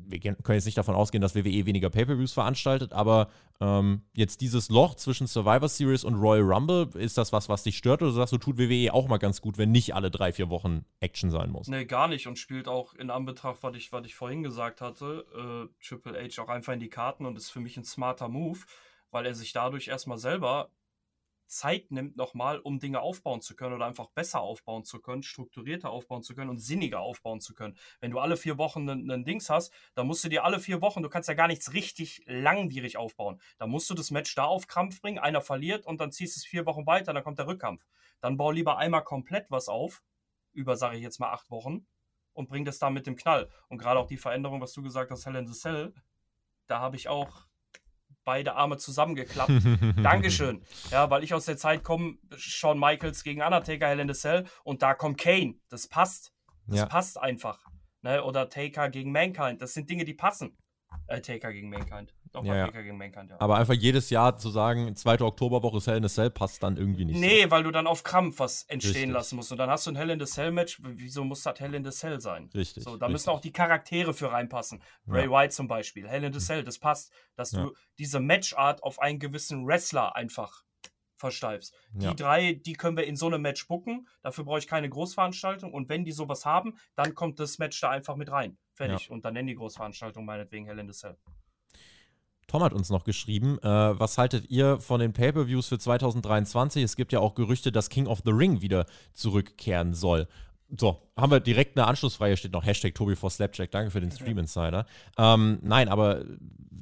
wir 0.09 0.21
können 0.21 0.37
jetzt 0.49 0.67
nicht 0.67 0.79
davon 0.79 0.95
ausgehen, 0.95 1.21
dass 1.21 1.35
WWE 1.35 1.67
weniger 1.67 1.91
Pay-per-Views 1.91 2.33
veranstaltet, 2.33 2.93
aber 2.93 3.29
ähm, 3.61 4.03
jetzt 4.15 4.41
dieses 4.41 4.69
Loch 4.69 4.95
zwischen 4.95 5.27
Survivor 5.27 5.69
Series 5.69 6.05
und 6.05 6.15
Royal 6.15 6.45
Rumble, 6.45 6.89
ist 6.95 7.19
das 7.19 7.33
was, 7.33 7.49
was 7.49 7.63
dich 7.63 7.77
stört 7.77 8.03
oder 8.03 8.13
sagst 8.13 8.33
du, 8.33 8.39
tut 8.39 8.59
WWE 8.59 8.93
auch 8.93 9.09
mal 9.09 9.19
ganz 9.19 9.41
gut, 9.41 9.59
wenn 9.59 9.73
nicht 9.73 9.95
alle 9.95 10.11
drei, 10.11 10.33
vier 10.33 10.51
Wochen 10.51 10.85
Action 11.01 11.31
sein 11.31 11.51
muss? 11.51 11.69
Nee, 11.69 11.85
gar 11.85 12.09
nicht 12.09 12.27
und 12.27 12.39
spielt 12.39 12.69
auch 12.69 12.95
in 12.95 13.11
Anbetracht, 13.11 13.63
was 13.63 13.77
ich, 13.77 13.93
was 13.93 14.07
ich 14.07 14.15
vorhin 14.15 14.43
gesagt 14.43 14.81
hatte, 14.81 15.25
äh, 15.35 15.85
Triple 15.85 16.15
H 16.15 16.43
auch 16.43 16.49
einfach 16.49 16.73
in 16.73 16.81
die 16.81 16.91
Karten 16.91 17.27
und 17.27 17.37
ist 17.37 17.51
für 17.51 17.61
mich 17.61 17.77
ein 17.77 17.85
smarter 17.85 18.29
Move, 18.29 18.61
weil 19.11 19.27
er 19.27 19.35
sich 19.35 19.53
dadurch 19.53 19.89
erstmal 19.89 20.19
selber 20.19 20.71
Zeit 21.47 21.91
nimmt 21.91 22.17
nochmal, 22.17 22.59
um 22.59 22.79
Dinge 22.79 23.01
aufbauen 23.01 23.41
zu 23.41 23.57
können 23.57 23.75
oder 23.75 23.87
einfach 23.87 24.09
besser 24.11 24.41
aufbauen 24.41 24.85
zu 24.85 25.01
können, 25.01 25.23
strukturierter 25.23 25.91
aufbauen 25.91 26.23
zu 26.23 26.35
können 26.35 26.51
und 26.51 26.59
sinniger 26.59 27.01
aufbauen 27.01 27.41
zu 27.41 27.55
können. 27.55 27.77
Wenn 28.01 28.11
du 28.11 28.19
alle 28.19 28.37
vier 28.37 28.59
Wochen 28.59 28.89
einen 28.89 29.25
Dings 29.25 29.51
hast, 29.51 29.73
dann 29.95 30.07
musst 30.07 30.25
du 30.25 30.29
dir 30.29 30.45
alle 30.45 30.61
vier 30.61 30.81
Wochen, 30.81 31.03
du 31.03 31.09
kannst 31.09 31.29
ja 31.29 31.35
gar 31.35 31.49
nichts 31.49 31.73
richtig 31.73 32.23
langwierig 32.27 32.97
aufbauen. 32.97 33.41
Da 33.59 33.67
musst 33.67 33.89
du 33.91 33.95
das 33.95 34.11
Match 34.11 34.35
da 34.35 34.45
auf 34.45 34.67
Krampf 34.67 35.01
bringen, 35.01 35.19
einer 35.19 35.41
verliert 35.41 35.87
und 35.87 36.01
dann 36.01 36.13
ziehst 36.13 36.37
du 36.37 36.41
es 36.41 36.47
vier 36.47 36.67
Wochen 36.67 36.87
weiter, 36.87 37.13
dann 37.13 37.25
kommt 37.25 37.39
der 37.39 37.47
Rückkampf. 37.47 37.87
Dann 38.21 38.37
bau 38.37 38.51
lieber 38.51 38.79
einmal 38.79 39.05
komplett 39.05 39.51
was 39.51 39.69
auf, 39.69 40.03
über, 40.53 40.77
sage 40.77 40.97
ich 40.97 41.03
jetzt 41.03 41.21
mal, 41.21 41.31
acht 41.31 41.51
Wochen 41.51 41.87
und 42.33 42.49
bring 42.49 42.65
das 42.65 42.79
da 42.79 42.91
mit 42.91 43.07
dem 43.07 43.17
Knall. 43.17 43.51
Und 43.69 43.79
gerade 43.79 43.99
auch 43.99 44.07
die 44.07 44.17
Veränderung, 44.17 44.61
was 44.61 44.73
du 44.73 44.83
gesagt 44.83 45.11
hast, 45.11 45.27
Hell 45.27 45.37
in 45.37 45.47
the 45.47 45.59
Cell, 45.59 45.95
da 46.67 46.81
habe 46.81 46.97
ich 46.97 47.09
auch 47.09 47.46
beide 48.27 48.55
Arme 48.57 48.77
zusammengeklappt. 48.77 49.51
Dankeschön. 50.03 50.63
Ja, 50.91 51.09
weil 51.09 51.25
ich 51.25 51.33
aus 51.33 51.47
der 51.47 51.57
Zeit 51.57 51.83
komme, 51.83 52.19
Shawn 52.37 52.79
Michaels 52.79 53.23
gegen 53.23 53.41
Undertaker, 53.41 53.87
Hell 53.87 54.01
in 54.01 54.13
the 54.13 54.15
Cell 54.15 54.45
und 54.65 54.83
da 54.83 54.93
kommt 54.93 55.19
Kane. 55.19 55.55
Das 55.71 55.89
passt. 55.89 56.35
Das 56.67 56.81
ja. 56.81 56.87
passt 56.87 57.19
einfach. 57.19 57.65
Ne? 58.03 58.23
Oder 58.23 58.51
Taker 58.51 58.91
gegen 58.91 59.13
Mankind. 59.13 59.63
Das 59.63 59.73
sind 59.73 59.89
Dinge, 59.89 60.05
die 60.05 60.15
passen. 60.15 60.59
Äh, 61.07 61.21
Taker 61.21 61.53
gegen 61.53 61.71
Mankind. 61.71 62.13
Doch, 62.37 62.45
ja, 62.45 62.55
ja. 62.55 62.71
gegen 62.71 62.99
Mankind, 62.99 63.31
ja. 63.31 63.37
Aber 63.41 63.57
einfach 63.57 63.73
jedes 63.73 64.11
Jahr 64.11 64.37
zu 64.37 64.51
sagen, 64.51 64.95
zweite 64.95 65.25
Oktoberwoche 65.25 65.79
ist 65.79 65.87
Hell 65.87 65.97
in 65.97 66.05
a 66.05 66.09
Cell, 66.09 66.29
passt 66.29 66.63
dann 66.63 66.77
irgendwie 66.77 67.07
nicht. 67.07 67.19
Nee, 67.19 67.45
so. 67.45 67.51
weil 67.51 67.63
du 67.63 67.71
dann 67.71 67.87
auf 67.87 68.03
Krampf 68.03 68.41
was 68.41 68.65
entstehen 68.65 68.95
Richtig. 68.95 69.13
lassen 69.15 69.37
musst. 69.37 69.53
Und 69.53 69.59
dann 69.59 69.71
hast 69.71 69.87
du 69.87 69.91
ein 69.91 69.97
Hell 69.97 70.11
in 70.11 70.21
the 70.21 70.27
Cell 70.27 70.53
Match. 70.53 70.79
Wieso 70.83 71.25
muss 71.25 71.43
das 71.43 71.59
Hell 71.59 71.73
in 71.73 71.83
the 71.83 71.91
Cell 71.91 72.21
sein? 72.21 72.51
Richtig. 72.55 72.85
So, 72.85 72.91
da 72.99 73.07
richtig. 73.07 73.13
müssen 73.13 73.31
auch 73.31 73.41
die 73.41 73.53
Charaktere 73.53 74.13
für 74.13 74.33
reinpassen. 74.33 74.83
Bray 75.07 75.25
ja. 75.25 75.31
White 75.31 75.55
zum 75.55 75.67
Beispiel. 75.67 76.07
Hell 76.07 76.25
in 76.25 76.33
the 76.35 76.39
Cell, 76.39 76.63
das 76.63 76.79
passt. 76.79 77.11
Dass 77.37 77.53
du 77.53 77.73
diese 77.99 78.21
Matchart 78.21 78.83
auf 78.83 79.01
einen 79.01 79.19
gewissen 79.19 79.67
Wrestler 79.67 80.15
einfach 80.15 80.63
versteifst. 81.17 81.75
Die 81.93 82.15
drei, 82.15 82.53
die 82.53 82.75
können 82.75 82.99
wir 82.99 83.07
in 83.07 83.17
so 83.17 83.27
einem 83.27 83.41
Match 83.41 83.67
bucken. 83.67 84.07
Dafür 84.23 84.45
brauche 84.45 84.59
ich 84.59 84.67
keine 84.67 84.91
Großveranstaltung. 84.91 85.73
Und 85.73 85.89
wenn 85.89 86.05
die 86.05 86.13
sowas 86.13 86.45
haben, 86.45 86.77
dann 86.95 87.15
kommt 87.15 87.41
das 87.41 87.59
Match 87.59 87.81
da 87.81 87.89
einfach 87.89 88.17
mit 88.17 88.31
rein. 88.31 88.59
Fertig. 88.75 89.11
Und 89.11 89.25
dann 89.25 89.33
nennen 89.33 89.49
die 89.49 89.55
Großveranstaltung 89.55 90.27
meinetwegen 90.27 90.67
Hell 90.67 90.79
in 90.79 90.93
the 90.93 90.99
Cell. 90.99 91.17
Tom 92.47 92.63
hat 92.63 92.73
uns 92.73 92.91
noch 92.91 93.05
geschrieben, 93.05 93.59
äh, 93.63 93.69
was 93.69 94.19
haltet 94.19 94.51
ihr 94.51 94.79
von 94.79 95.01
den 95.01 95.13
Pay-per-Views 95.13 95.69
für 95.69 95.79
2023? 95.79 96.83
Es 96.83 96.97
gibt 96.97 97.13
ja 97.13 97.21
auch 97.21 97.35
Gerüchte, 97.35 97.73
dass 97.73 97.91
King 97.91 98.07
of 98.07 98.23
the 98.25 98.31
Ring 98.31 98.61
wieder 98.61 98.87
zurückkehren 99.15 99.95
soll. 99.95 100.29
So, 100.77 101.01
haben 101.17 101.31
wir 101.31 101.41
direkt 101.41 101.79
eine 101.79 101.87
Anschlussfrage, 101.87 102.37
steht 102.37 102.53
noch 102.53 102.65
Hashtag 102.65 102.95
Tobi 102.95 103.15
for 103.15 103.31
Slapjack, 103.31 103.71
danke 103.71 103.91
für 103.91 104.01
den 104.01 104.11
Stream 104.11 104.39
Insider. 104.39 104.87
Ähm, 105.17 105.59
nein, 105.63 105.89
aber 105.89 106.25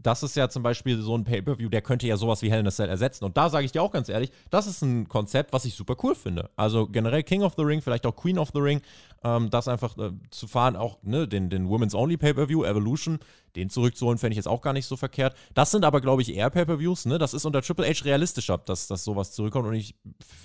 das 0.05 0.23
ist 0.23 0.37
ja 0.37 0.49
zum 0.49 0.63
Beispiel 0.63 1.01
so 1.01 1.17
ein 1.17 1.25
Pay-Per-View, 1.25 1.69
der 1.69 1.83
könnte 1.83 2.07
ja 2.07 2.17
sowas 2.17 2.43
wie 2.43 2.51
Hell 2.51 2.61
in 2.61 2.67
a 2.67 2.71
Cell 2.71 2.89
ersetzen. 2.89 3.25
Und 3.25 3.37
da 3.37 3.49
sage 3.49 3.65
ich 3.65 3.73
dir 3.73 3.83
auch 3.83 3.91
ganz 3.91 4.09
ehrlich, 4.09 4.31
das 4.51 4.67
ist 4.67 4.83
ein 4.83 5.09
Konzept, 5.09 5.53
was 5.53 5.65
ich 5.65 5.75
super 5.75 5.97
cool 6.03 6.15
finde. 6.15 6.51
Also 6.57 6.87
generell 6.87 7.23
King 7.23 7.43
of 7.43 7.55
the 7.57 7.63
Ring, 7.63 7.81
vielleicht 7.81 8.07
auch 8.07 8.15
Queen 8.15 8.39
of 8.39 8.51
the 8.55 8.61
Ring, 8.61 8.81
ähm, 9.25 9.51
das 9.51 9.67
einfach 9.67 9.97
äh, 9.99 10.13
zu 10.31 10.47
fahren, 10.47 10.77
auch 10.77 11.03
ne, 11.03 11.27
den, 11.27 11.51
den 11.51 11.69
Women's 11.69 11.95
Only 11.95 12.17
Pay-Per-View, 12.17 12.65
Evolution, 12.65 13.19
den 13.57 13.71
zurückzuholen, 13.71 14.19
fände 14.19 14.33
ich 14.33 14.37
jetzt 14.37 14.47
auch 14.49 14.61
gar 14.61 14.73
nicht 14.73 14.87
so 14.87 14.97
verkehrt. 14.97 15.37
Das 15.55 15.71
sind 15.71 15.85
aber, 15.85 16.01
glaube 16.01 16.23
ich, 16.23 16.35
eher 16.35 16.51
Pay-Per-Views, 16.51 17.07
ne? 17.07 17.19
Das 17.19 17.35
ist 17.35 17.45
unter 17.45 17.63
Triple 17.63 17.87
H 17.87 18.05
realistischer, 18.05 18.59
dass, 18.59 18.87
dass 18.87 19.03
sowas 19.03 19.33
zurückkommt. 19.33 19.67
Und 19.67 19.75
ich, 19.75 19.97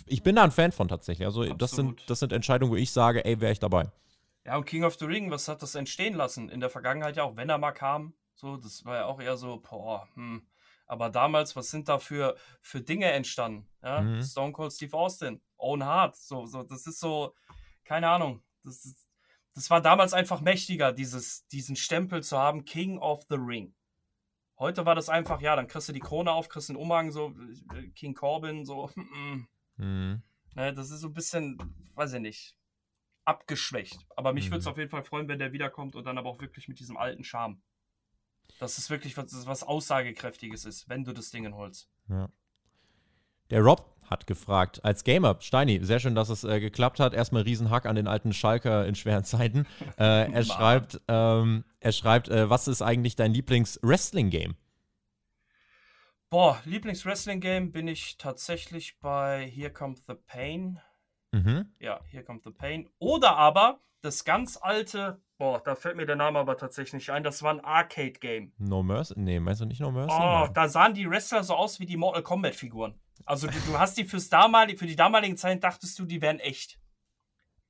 ich 0.05 0.23
bin 0.23 0.38
da 0.38 0.43
ein 0.43 0.51
Fan 0.51 0.71
von 0.71 0.88
tatsächlich. 0.88 1.27
Also 1.27 1.53
das 1.53 1.71
sind, 1.71 2.01
das 2.09 2.19
sind 2.19 2.32
Entscheidungen, 2.32 2.71
wo 2.71 2.75
ich 2.77 2.91
sage, 2.91 3.25
ey, 3.25 3.39
wäre 3.41 3.51
ich 3.51 3.59
dabei. 3.59 3.91
Ja, 4.45 4.57
und 4.57 4.65
King 4.65 4.84
of 4.84 4.95
the 4.95 5.05
Ring, 5.05 5.30
was 5.30 5.47
hat 5.47 5.61
das 5.61 5.75
entstehen 5.75 6.15
lassen? 6.15 6.49
In 6.49 6.59
der 6.59 6.69
Vergangenheit 6.69 7.17
ja 7.17 7.23
auch, 7.23 7.36
wenn 7.36 7.49
er 7.49 7.57
mal 7.57 7.71
kam, 7.71 8.13
so, 8.34 8.55
das 8.55 8.86
war 8.86 8.95
ja 8.95 9.05
auch 9.05 9.19
eher 9.19 9.38
so, 9.38 9.61
boah, 9.69 10.07
hm. 10.15 10.41
Aber 10.88 11.11
damals, 11.11 11.55
was 11.55 11.69
sind 11.69 11.88
da 11.88 11.99
für, 11.99 12.36
für 12.61 12.82
Dinge 12.82 13.11
entstanden? 13.11 13.67
Ja? 13.84 14.01
Mhm. 14.01 14.23
Stone 14.23 14.53
Cold 14.53 14.73
Steve 14.73 14.97
Austin, 14.97 15.39
Owen 15.57 15.86
Hart, 15.86 16.15
so, 16.15 16.47
so, 16.47 16.63
das 16.63 16.88
ist 16.88 16.99
so, 16.99 17.36
keine 17.84 18.09
Ahnung. 18.09 18.41
Das, 18.64 18.86
ist, 18.86 19.07
das 19.53 19.70
war 19.70 19.82
damals 19.82 20.14
einfach 20.14 20.41
mächtiger, 20.41 20.91
dieses, 20.91 21.47
diesen 21.47 21.76
Stempel 21.76 22.24
zu 22.24 22.38
haben, 22.38 22.66
King 22.66 22.97
of 22.97 23.26
the 23.30 23.38
Ring. 23.38 23.74
Heute 24.57 24.86
war 24.86 24.95
das 24.95 25.07
einfach, 25.07 25.41
ja, 25.41 25.55
dann 25.55 25.68
kriegst 25.68 25.88
du 25.88 25.93
die 25.93 26.01
Krone 26.01 26.32
auf, 26.32 26.49
kriegst 26.49 26.70
den 26.70 26.76
Umhang, 26.76 27.12
so 27.12 27.34
äh, 27.74 27.88
King 27.89 28.14
Corbin, 28.14 28.66
so. 28.66 28.89
Mhm. 29.78 30.22
Ne, 30.55 30.74
das 30.74 30.91
ist 30.91 30.99
so 30.99 31.07
ein 31.07 31.14
bisschen, 31.14 31.57
weiß 31.95 32.12
ich 32.12 32.20
nicht, 32.20 32.57
abgeschwächt. 33.24 34.05
Aber 34.18 34.34
mich 34.34 34.47
mhm. 34.47 34.51
würde 34.51 34.60
es 34.60 34.68
auf 34.68 34.78
jeden 34.78 34.89
Fall 34.89 35.03
freuen, 35.03 35.30
wenn 35.30 35.39
der 35.39 35.53
wiederkommt 35.53 35.95
und 35.95 36.03
dann 36.03 36.18
aber 36.18 36.28
auch 36.28 36.41
wirklich 36.41 36.68
mit 36.68 36.82
diesem 36.82 36.97
alten 36.97 37.24
Charme. 37.24 37.62
Dass 38.60 38.78
es 38.78 38.89
wirklich 38.89 39.16
was, 39.16 39.47
was 39.47 39.64
Aussagekräftiges 39.64 40.66
ist, 40.66 40.89
wenn 40.89 41.05
du 41.05 41.14
das 41.14 41.30
Ding 41.30 41.49
holst. 41.53 41.89
Ja. 42.10 42.30
Der 43.51 43.62
Rob 43.62 43.95
hat 44.10 44.28
gefragt, 44.28 44.84
als 44.84 45.03
Gamer, 45.03 45.38
Steini, 45.39 45.80
sehr 45.84 45.99
schön, 45.99 46.16
dass 46.16 46.30
es 46.30 46.43
äh, 46.43 46.60
geklappt 46.60 46.99
hat. 46.99 47.14
Erstmal 47.14 47.43
Riesenhack 47.43 47.86
an 47.86 47.95
den 47.95 48.07
alten 48.07 48.34
Schalker 48.34 48.86
in 48.86 48.95
schweren 48.95 49.24
Zeiten. 49.24 49.66
Äh, 49.97 50.32
er, 50.32 50.43
schreibt, 50.43 51.01
ähm, 51.07 51.66
er 51.80 51.91
schreibt, 51.91 52.30
äh, 52.30 52.49
was 52.49 52.68
ist 52.68 52.82
eigentlich 52.82 53.16
dein 53.16 53.34
Lieblings-Wrestling-Game? 53.34 54.55
Boah, 56.30 56.62
Lieblings-Wrestling-Game 56.64 57.72
bin 57.72 57.88
ich 57.88 58.18
tatsächlich 58.18 58.99
bei 58.99 59.49
Here 59.53 59.72
Comes 59.72 60.05
the 60.05 60.14
Pain. 60.14 60.80
Mhm. 61.32 61.74
Ja, 61.80 61.99
Here 62.10 62.24
Comes 62.24 62.43
the 62.43 62.51
Pain. 62.51 62.89
Oder 62.99 63.36
aber 63.36 63.82
das 64.01 64.24
ganz 64.24 64.57
alte, 64.62 65.22
boah, 65.38 65.62
da 65.64 65.76
fällt 65.76 65.97
mir 65.97 66.05
der 66.05 66.16
Name 66.16 66.39
aber 66.39 66.55
tatsächlich 66.57 66.93
nicht 66.93 67.10
ein, 67.10 67.24
das 67.24 67.43
war 67.43 67.53
ein 67.53 67.60
Arcade-Game. 67.60 68.53
No 68.57 68.84
Mercy? 68.84 69.16
Nee, 69.18 69.39
meinst 69.39 69.62
du 69.62 69.66
nicht 69.66 69.82
No 69.82 69.91
Mercy? 69.91 70.16
Oh, 70.16 70.43
Nein. 70.45 70.53
da 70.53 70.70
sahen 70.70 70.93
die 70.93 71.10
Wrestler 71.10 71.43
so 71.43 71.55
aus 71.55 71.80
wie 71.80 71.86
die 71.86 71.97
Mortal 71.97 72.24
Kombat-Figuren. 72.24 72.99
Also 73.26 73.47
du, 73.47 73.59
du 73.59 73.78
hast 73.78 73.97
die 73.97 74.05
fürs 74.05 74.30
damalige, 74.30 74.78
für 74.80 74.88
die 74.88 74.95
damaligen 74.95 75.38
Zeiten 75.38 75.61
dachtest 75.61 75.97
du, 75.99 76.05
die 76.05 76.22
wären 76.22 76.39
echt. 76.39 76.80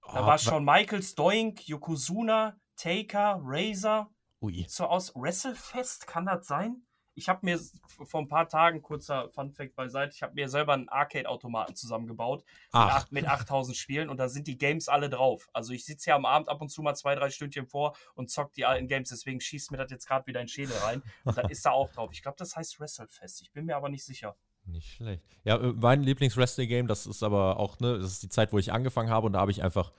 Da 0.01 0.11
Oh, 0.11 0.13
war 0.15 0.27
wa- 0.27 0.37
schon 0.37 0.63
Michaels, 0.65 1.15
Doink, 1.15 1.67
Yokozuna, 1.67 2.57
Taker, 2.75 3.39
Razor. 3.43 4.09
Ui. 4.41 4.65
so 4.69 4.85
aus 4.85 5.13
Wrestlefest, 5.15 6.07
kann 6.07 6.25
das 6.25 6.47
sein? 6.47 6.83
Ich 7.13 7.27
habe 7.27 7.39
mir 7.45 7.59
vor 8.05 8.21
ein 8.21 8.29
paar 8.29 8.47
Tagen, 8.47 8.81
kurzer 8.81 9.29
Funfact 9.31 9.75
beiseite, 9.75 10.13
ich 10.15 10.23
habe 10.23 10.33
mir 10.35 10.47
selber 10.47 10.71
einen 10.73 10.87
Arcade-Automaten 10.87 11.75
zusammengebaut 11.75 12.45
mit, 12.45 12.45
Ach, 12.71 13.11
mit 13.11 13.27
8000 13.27 13.75
Spielen 13.75 14.07
und 14.07 14.15
da 14.15 14.29
sind 14.29 14.47
die 14.47 14.57
Games 14.57 14.87
alle 14.87 15.09
drauf. 15.09 15.49
Also 15.51 15.73
ich 15.73 15.83
sitze 15.83 16.11
ja 16.11 16.15
am 16.15 16.25
Abend 16.25 16.47
ab 16.47 16.61
und 16.61 16.69
zu 16.69 16.81
mal 16.81 16.95
zwei, 16.95 17.15
drei 17.15 17.29
Stündchen 17.29 17.67
vor 17.67 17.97
und 18.13 18.29
zock 18.31 18.53
die 18.53 18.65
alten 18.65 18.87
Games, 18.87 19.09
deswegen 19.09 19.41
schießt 19.41 19.71
mir 19.71 19.77
das 19.77 19.91
jetzt 19.91 20.07
gerade 20.07 20.25
wieder 20.27 20.39
in 20.39 20.45
den 20.45 20.49
Schädel 20.49 20.77
rein. 20.77 21.03
Und 21.25 21.37
das 21.37 21.51
ist 21.51 21.65
da 21.65 21.71
auch 21.71 21.91
drauf. 21.91 22.11
Ich 22.13 22.21
glaube, 22.21 22.37
das 22.37 22.55
heißt 22.55 22.79
Wrestlefest. 22.79 23.41
Ich 23.41 23.51
bin 23.51 23.65
mir 23.65 23.75
aber 23.75 23.89
nicht 23.89 24.05
sicher. 24.05 24.37
Nicht 24.69 24.93
schlecht. 24.93 25.23
Ja, 25.43 25.57
äh, 25.57 25.73
mein 25.73 26.03
Lieblings-Wrestling-Game, 26.03 26.87
das 26.87 27.07
ist 27.07 27.23
aber 27.23 27.57
auch, 27.57 27.79
ne, 27.79 27.97
das 27.99 28.13
ist 28.13 28.23
die 28.23 28.29
Zeit, 28.29 28.53
wo 28.53 28.57
ich 28.57 28.71
angefangen 28.71 29.09
habe 29.09 29.27
und 29.27 29.33
da 29.33 29.39
habe 29.39 29.51
ich 29.51 29.63
einfach 29.63 29.91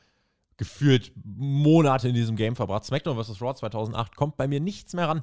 gefühlt 0.57 1.13
Monate 1.25 2.09
in 2.09 2.15
diesem 2.15 2.37
Game 2.37 2.57
verbracht. 2.57 2.85
SmackDown 2.85 3.23
vs. 3.23 3.41
Raw 3.41 3.55
2008 3.55 4.17
kommt 4.17 4.37
bei 4.37 4.47
mir 4.47 4.61
nichts 4.61 4.93
mehr 4.93 5.09
ran. 5.09 5.23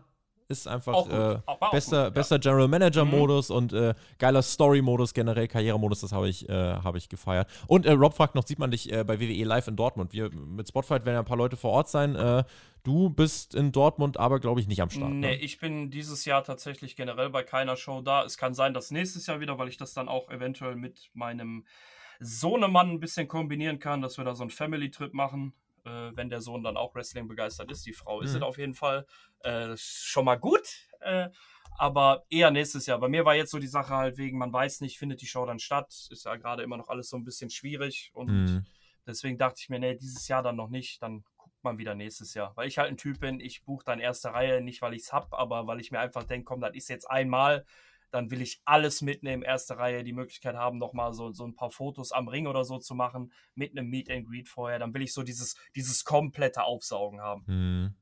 Ist 0.49 0.65
einfach 0.65 0.93
Auch 0.93 1.09
äh, 1.09 1.39
auch 1.45 1.71
bester, 1.71 2.05
gut, 2.05 2.05
ja. 2.05 2.09
bester 2.11 2.39
General 2.39 2.67
Manager 2.69 3.03
Mhm. 3.03 3.11
Modus 3.11 3.49
und 3.49 3.73
äh, 3.73 3.93
geiler 4.17 4.41
Story 4.41 4.81
Modus 4.81 5.13
generell 5.13 5.47
Karrieremodus, 5.49 5.99
das 6.01 6.13
habe 6.13 6.29
ich, 6.29 6.47
äh, 6.47 6.53
habe 6.53 6.97
ich 6.97 7.09
gefeiert. 7.09 7.49
Und 7.67 7.85
äh, 7.85 7.91
Rob 7.91 8.13
fragt 8.13 8.33
noch, 8.35 8.47
sieht 8.47 8.57
man 8.57 8.71
dich 8.71 8.89
äh, 8.91 9.03
bei 9.03 9.19
WWE 9.19 9.43
live 9.43 9.67
in 9.67 9.75
Dortmund? 9.75 10.13
Wir 10.13 10.29
mit 10.31 10.69
Spotfight 10.69 11.05
werden 11.05 11.15
ja 11.15 11.19
ein 11.19 11.25
paar 11.25 11.35
Leute 11.37 11.57
vor 11.57 11.71
Ort 11.71 11.89
sein. 11.89 12.15
Äh, 12.15 12.45
du 12.83 13.09
bist 13.09 13.55
in 13.55 13.73
Dortmund, 13.73 14.17
aber 14.17 14.39
glaube 14.39 14.61
ich 14.61 14.67
nicht 14.69 14.81
am 14.81 14.89
Start. 14.89 15.11
Nee, 15.11 15.31
Ne? 15.31 15.35
ich 15.35 15.59
bin 15.59 15.91
dieses 15.91 16.23
Jahr 16.23 16.45
tatsächlich 16.45 16.95
generell 16.95 17.29
bei 17.29 17.43
keiner 17.43 17.75
Show 17.75 17.99
da. 18.01 18.23
Es 18.23 18.37
kann 18.37 18.53
sein, 18.53 18.73
dass 18.73 18.89
nächstes 18.89 19.27
Jahr 19.27 19.41
wieder, 19.41 19.57
weil 19.57 19.67
ich 19.67 19.75
das 19.75 19.93
dann 19.93 20.07
auch 20.07 20.29
eventuell 20.29 20.75
mit 20.77 21.09
meinem 21.13 21.65
Sohnemann 22.19 22.89
ein 22.91 22.99
bisschen 22.99 23.27
kombinieren 23.27 23.79
kann, 23.79 24.01
dass 24.01 24.17
wir 24.17 24.23
da 24.25 24.33
so 24.33 24.43
einen 24.43 24.49
Family-Trip 24.49 25.13
machen, 25.13 25.53
äh, 25.87 26.15
wenn 26.15 26.29
der 26.29 26.41
Sohn 26.41 26.63
dann 26.63 26.77
auch 26.77 26.93
Wrestling 26.93 27.27
begeistert 27.27 27.71
ist. 27.71 27.85
Die 27.85 27.93
Frau 27.93 28.21
ist 28.21 28.31
Mhm. 28.31 28.37
es 28.37 28.43
auf 28.43 28.57
jeden 28.57 28.73
Fall. 28.75 29.05
Äh, 29.39 29.75
schon 29.77 30.25
mal 30.25 30.35
gut. 30.35 30.67
Äh, 30.99 31.29
aber 31.79 32.25
eher 32.29 32.51
nächstes 32.51 32.85
Jahr. 32.87 32.99
Bei 32.99 33.07
mir 33.07 33.23
war 33.23 33.35
jetzt 33.35 33.51
so 33.51 33.59
die 33.59 33.67
Sache 33.67 33.95
halt 33.95 34.17
wegen, 34.17 34.37
man 34.37 34.51
weiß 34.51 34.81
nicht, 34.81 34.97
findet 34.97 35.21
die 35.21 35.27
Show 35.27 35.45
dann 35.45 35.59
statt. 35.59 36.07
Ist 36.09 36.25
ja 36.25 36.35
gerade 36.35 36.63
immer 36.63 36.77
noch 36.77 36.89
alles 36.89 37.09
so 37.09 37.17
ein 37.17 37.23
bisschen 37.23 37.49
schwierig 37.49 38.11
und 38.13 38.27
Mhm. 38.29 38.65
Deswegen 39.07 39.37
dachte 39.37 39.61
ich 39.61 39.69
mir, 39.69 39.79
nee, 39.79 39.95
dieses 39.95 40.27
Jahr 40.27 40.43
dann 40.43 40.57
noch 40.57 40.67
nicht, 40.67 41.01
dann 41.01 41.23
guckt 41.37 41.55
man 41.63 41.77
wieder 41.77 41.95
nächstes 41.95 42.33
Jahr. 42.33 42.51
Weil 42.57 42.67
ich 42.67 42.77
halt 42.77 42.89
ein 42.89 42.97
Typ 42.97 43.21
bin, 43.21 43.39
ich 43.39 43.63
buche 43.63 43.85
dann 43.85 44.01
erste 44.01 44.33
Reihe, 44.33 44.59
nicht 44.59 44.81
weil 44.81 44.93
ich 44.93 45.03
es 45.03 45.13
hab, 45.13 45.33
aber 45.33 45.65
weil 45.65 45.79
ich 45.79 45.91
mir 45.91 45.99
einfach 46.01 46.25
denke, 46.25 46.43
komm, 46.43 46.59
das 46.59 46.75
ist 46.75 46.89
jetzt 46.89 47.09
einmal, 47.09 47.65
dann 48.11 48.31
will 48.31 48.41
ich 48.41 48.61
alles 48.65 49.01
mitnehmen, 49.01 49.43
erste 49.43 49.77
Reihe, 49.77 50.03
die 50.03 50.13
Möglichkeit 50.13 50.55
haben, 50.55 50.77
nochmal 50.77 51.13
so, 51.13 51.31
so 51.31 51.45
ein 51.45 51.55
paar 51.55 51.71
Fotos 51.71 52.11
am 52.11 52.27
Ring 52.27 52.47
oder 52.47 52.63
so 52.63 52.77
zu 52.77 52.95
machen, 52.95 53.31
mit 53.55 53.71
einem 53.71 53.89
Meet 53.89 54.09
and 54.09 54.27
Greet 54.27 54.47
vorher, 54.47 54.79
dann 54.79 54.93
will 54.93 55.01
ich 55.01 55.13
so 55.13 55.23
dieses, 55.23 55.55
dieses 55.75 56.03
komplette 56.03 56.63
Aufsaugen 56.63 57.21
haben. 57.21 57.43
Mhm. 57.47 57.95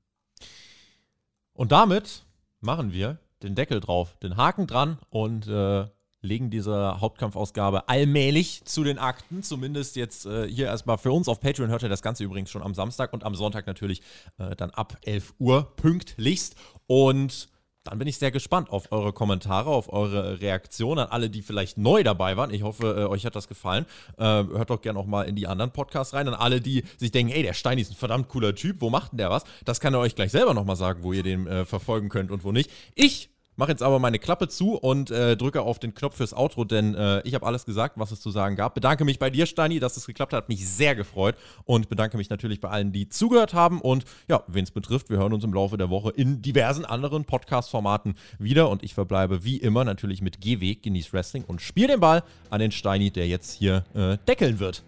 Und 1.53 1.71
damit 1.71 2.25
machen 2.59 2.91
wir 2.91 3.19
den 3.43 3.55
Deckel 3.55 3.79
drauf, 3.79 4.17
den 4.19 4.37
Haken 4.37 4.67
dran 4.67 4.99
und 5.09 5.47
äh, 5.47 5.87
legen 6.25 6.49
diese 6.49 6.99
Hauptkampfausgabe 6.99 7.87
allmählich 7.87 8.65
zu 8.65 8.83
den 8.83 8.97
Akten. 8.97 9.43
Zumindest 9.43 9.95
jetzt 9.95 10.25
äh, 10.25 10.47
hier 10.47 10.65
erstmal 10.65 10.97
für 10.97 11.11
uns 11.11 11.29
auf 11.29 11.39
Patreon 11.39 11.69
hört 11.69 11.83
ihr 11.83 11.89
das 11.89 12.01
Ganze 12.01 12.23
übrigens 12.23 12.49
schon 12.49 12.63
am 12.63 12.73
Samstag 12.73 13.13
und 13.13 13.23
am 13.23 13.35
Sonntag 13.35 13.67
natürlich 13.67 14.01
äh, 14.37 14.55
dann 14.55 14.71
ab 14.71 14.97
11 15.03 15.35
Uhr 15.39 15.75
pünktlichst. 15.75 16.55
Und 16.87 17.49
dann 17.85 17.99
bin 17.99 18.07
ich 18.07 18.17
sehr 18.17 18.31
gespannt 18.31 18.71
auf 18.71 18.91
eure 18.91 19.13
Kommentare, 19.13 19.69
auf 19.69 19.93
eure 19.93 20.41
Reaktion 20.41 20.99
an 20.99 21.07
alle, 21.07 21.29
die 21.29 21.41
vielleicht 21.41 21.77
neu 21.77 22.03
dabei 22.03 22.35
waren. 22.35 22.51
Ich 22.51 22.63
hoffe, 22.63 22.95
äh, 22.97 23.05
euch 23.05 23.25
hat 23.25 23.35
das 23.35 23.47
gefallen. 23.47 23.85
Äh, 24.17 24.23
hört 24.23 24.71
doch 24.71 24.81
gerne 24.81 24.99
auch 24.99 25.05
mal 25.05 25.23
in 25.23 25.35
die 25.35 25.47
anderen 25.47 25.71
Podcasts 25.71 26.13
rein. 26.13 26.27
An 26.27 26.33
alle, 26.33 26.61
die 26.61 26.83
sich 26.97 27.11
denken, 27.11 27.31
ey, 27.31 27.43
der 27.43 27.53
Steini 27.53 27.81
ist 27.81 27.91
ein 27.91 27.95
verdammt 27.95 28.27
cooler 28.27 28.55
Typ, 28.55 28.81
wo 28.81 28.89
macht 28.89 29.11
denn 29.11 29.19
der 29.19 29.29
was? 29.29 29.43
Das 29.63 29.79
kann 29.79 29.93
er 29.93 29.99
euch 29.99 30.15
gleich 30.15 30.31
selber 30.31 30.53
nochmal 30.53 30.75
sagen, 30.75 31.03
wo 31.03 31.13
ihr 31.13 31.23
den 31.23 31.45
äh, 31.47 31.65
verfolgen 31.65 32.09
könnt 32.09 32.31
und 32.31 32.43
wo 32.43 32.51
nicht. 32.51 32.71
Ich 32.95 33.29
mache 33.55 33.71
jetzt 33.71 33.83
aber 33.83 33.99
meine 33.99 34.19
Klappe 34.19 34.47
zu 34.47 34.75
und 34.75 35.11
äh, 35.11 35.37
drücke 35.37 35.61
auf 35.61 35.79
den 35.79 35.93
Knopf 35.93 36.17
fürs 36.17 36.33
Outro, 36.33 36.65
denn 36.65 36.95
äh, 36.95 37.21
ich 37.21 37.35
habe 37.35 37.45
alles 37.45 37.65
gesagt, 37.65 37.97
was 37.97 38.11
es 38.11 38.21
zu 38.21 38.31
sagen 38.31 38.55
gab. 38.55 38.75
Bedanke 38.75 39.05
mich 39.05 39.19
bei 39.19 39.29
dir, 39.29 39.45
Steini, 39.45 39.79
dass 39.79 39.97
es 39.97 40.05
geklappt 40.05 40.33
hat. 40.33 40.43
Hat 40.43 40.49
mich 40.49 40.67
sehr 40.67 40.95
gefreut 40.95 41.35
und 41.63 41.87
bedanke 41.87 42.17
mich 42.17 42.29
natürlich 42.29 42.59
bei 42.59 42.69
allen, 42.69 42.91
die 42.91 43.07
zugehört 43.07 43.53
haben. 43.53 43.79
Und 43.81 44.03
ja, 44.27 44.43
wen 44.47 44.63
es 44.63 44.71
betrifft, 44.71 45.09
wir 45.09 45.17
hören 45.17 45.33
uns 45.33 45.43
im 45.43 45.53
Laufe 45.53 45.77
der 45.77 45.89
Woche 45.89 46.11
in 46.11 46.41
diversen 46.41 46.85
anderen 46.85 47.25
Podcast-Formaten 47.25 48.15
wieder. 48.37 48.69
Und 48.69 48.83
ich 48.83 48.93
verbleibe 48.93 49.43
wie 49.43 49.57
immer 49.57 49.85
natürlich 49.85 50.21
mit 50.21 50.41
Geh-Weg, 50.41 50.83
genieß 50.83 51.13
Wrestling 51.13 51.45
und 51.45 51.61
spiel 51.61 51.87
den 51.87 51.99
Ball 51.99 52.23
an 52.49 52.59
den 52.59 52.71
Steini, 52.71 53.11
der 53.11 53.27
jetzt 53.27 53.53
hier 53.53 53.85
äh, 53.93 54.17
deckeln 54.27 54.59
wird. 54.59 54.83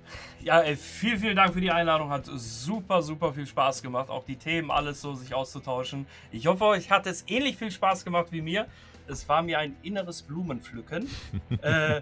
Ja, 0.48 0.62
ey, 0.62 0.78
vielen, 0.78 1.20
vielen 1.20 1.36
Dank 1.36 1.54
für 1.54 1.60
die 1.60 1.72
Einladung. 1.72 2.10
Hat 2.10 2.24
super, 2.26 3.02
super 3.02 3.34
viel 3.34 3.46
Spaß 3.46 3.82
gemacht. 3.82 4.10
Auch 4.10 4.24
die 4.24 4.38
Themen, 4.38 4.72
alles 4.72 5.02
so 5.02 5.14
sich 5.14 5.34
auszutauschen. 5.34 6.08
Ich 6.32 6.48
hoffe, 6.48 6.64
euch 6.64 6.90
hat 6.90 7.06
es 7.06 7.26
ähnlich 7.28 7.58
viel 7.58 7.70
Spaß 7.70 8.06
gemacht 8.06 8.28
wie 8.32 8.42
mir. 8.42 8.66
Es 9.10 9.28
war 9.28 9.42
mir 9.42 9.60
ein 9.60 9.76
inneres 9.84 10.22
Blumenpflücken. 10.22 11.10
äh, 11.62 12.02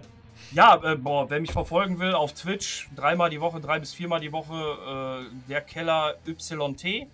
ja, 0.52 0.76
äh, 0.76 0.94
boah, 0.94 1.28
wer 1.28 1.40
mich 1.40 1.50
verfolgen 1.50 1.98
will, 1.98 2.14
auf 2.14 2.34
Twitch 2.34 2.88
dreimal 2.94 3.30
die 3.30 3.40
Woche, 3.40 3.60
drei 3.60 3.80
bis 3.80 3.92
viermal 3.92 4.20
die 4.20 4.30
Woche, 4.30 4.54
äh, 4.54 5.48
der 5.48 5.62
Keller 5.62 6.14
YT. 6.24 7.08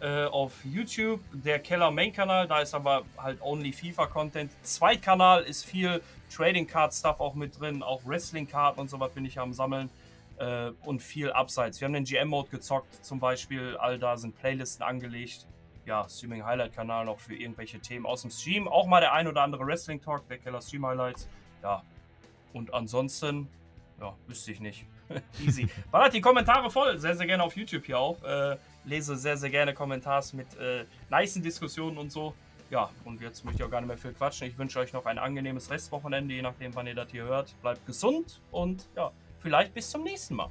Äh, 0.00 0.24
auf 0.24 0.52
YouTube, 0.64 1.20
der 1.32 1.58
Keller 1.58 1.90
Main-Kanal, 1.90 2.48
da 2.48 2.60
ist 2.60 2.74
aber 2.74 3.02
halt 3.18 3.38
only 3.42 3.70
FIFA-Content. 3.70 4.50
Zweitkanal 4.62 5.42
ist 5.42 5.66
viel 5.66 6.00
Trading 6.34 6.66
Card 6.66 6.94
Stuff 6.94 7.20
auch 7.20 7.34
mit 7.34 7.60
drin, 7.60 7.82
auch 7.82 8.00
Wrestling-Karten 8.06 8.80
und 8.80 8.88
sowas 8.88 9.12
bin 9.12 9.26
ich 9.26 9.38
am 9.38 9.52
Sammeln 9.52 9.90
äh, 10.38 10.70
und 10.84 11.00
viel 11.00 11.32
Abseits. 11.32 11.80
Wir 11.80 11.86
haben 11.86 11.92
den 11.94 12.04
GM-Mode 12.04 12.50
gezockt, 12.50 13.04
zum 13.04 13.20
Beispiel. 13.20 13.76
All 13.76 13.98
da 13.98 14.16
sind 14.16 14.36
Playlisten 14.36 14.84
angelegt. 14.84 15.46
Ja, 15.86 16.08
Streaming 16.08 16.44
Highlight-Kanal 16.44 17.04
noch 17.04 17.18
für 17.18 17.34
irgendwelche 17.34 17.78
Themen 17.78 18.06
aus 18.06 18.22
dem 18.22 18.30
Stream. 18.30 18.68
Auch 18.68 18.86
mal 18.86 19.00
der 19.00 19.12
ein 19.12 19.28
oder 19.28 19.42
andere 19.42 19.66
Wrestling-Talk, 19.66 20.26
der 20.28 20.38
Keller 20.38 20.62
Stream 20.62 20.86
Highlights. 20.86 21.28
Ja, 21.62 21.82
und 22.54 22.72
ansonsten, 22.72 23.48
ja, 24.00 24.14
wüsste 24.26 24.52
ich 24.52 24.60
nicht. 24.60 24.86
Easy. 25.44 25.68
Ballert 25.90 26.14
die 26.14 26.20
Kommentare 26.20 26.70
voll. 26.70 26.98
Sehr, 26.98 27.14
sehr 27.14 27.26
gerne 27.26 27.42
auf 27.42 27.56
YouTube 27.56 27.84
hier 27.84 27.98
auch. 27.98 28.22
Äh, 28.22 28.56
lese 28.84 29.16
sehr, 29.16 29.36
sehr 29.36 29.50
gerne 29.50 29.74
Kommentars 29.74 30.32
mit 30.32 30.46
äh, 30.56 30.84
nicen 31.10 31.42
Diskussionen 31.42 31.98
und 31.98 32.10
so. 32.10 32.34
Ja, 32.70 32.90
und 33.04 33.20
jetzt 33.20 33.44
möchte 33.44 33.62
ich 33.62 33.66
auch 33.66 33.70
gar 33.70 33.80
nicht 33.80 33.88
mehr 33.88 33.98
viel 33.98 34.12
quatschen. 34.12 34.48
Ich 34.48 34.56
wünsche 34.56 34.78
euch 34.78 34.92
noch 34.92 35.04
ein 35.06 35.18
angenehmes 35.18 35.70
Restwochenende, 35.70 36.34
je 36.34 36.42
nachdem, 36.42 36.74
wann 36.74 36.86
ihr 36.86 36.94
das 36.94 37.10
hier 37.10 37.24
hört. 37.24 37.54
Bleibt 37.60 37.84
gesund 37.86 38.40
und 38.50 38.88
ja, 38.96 39.12
vielleicht 39.44 39.74
bis 39.74 39.90
zum 39.90 40.02
nächsten 40.02 40.34
Mal. 40.34 40.48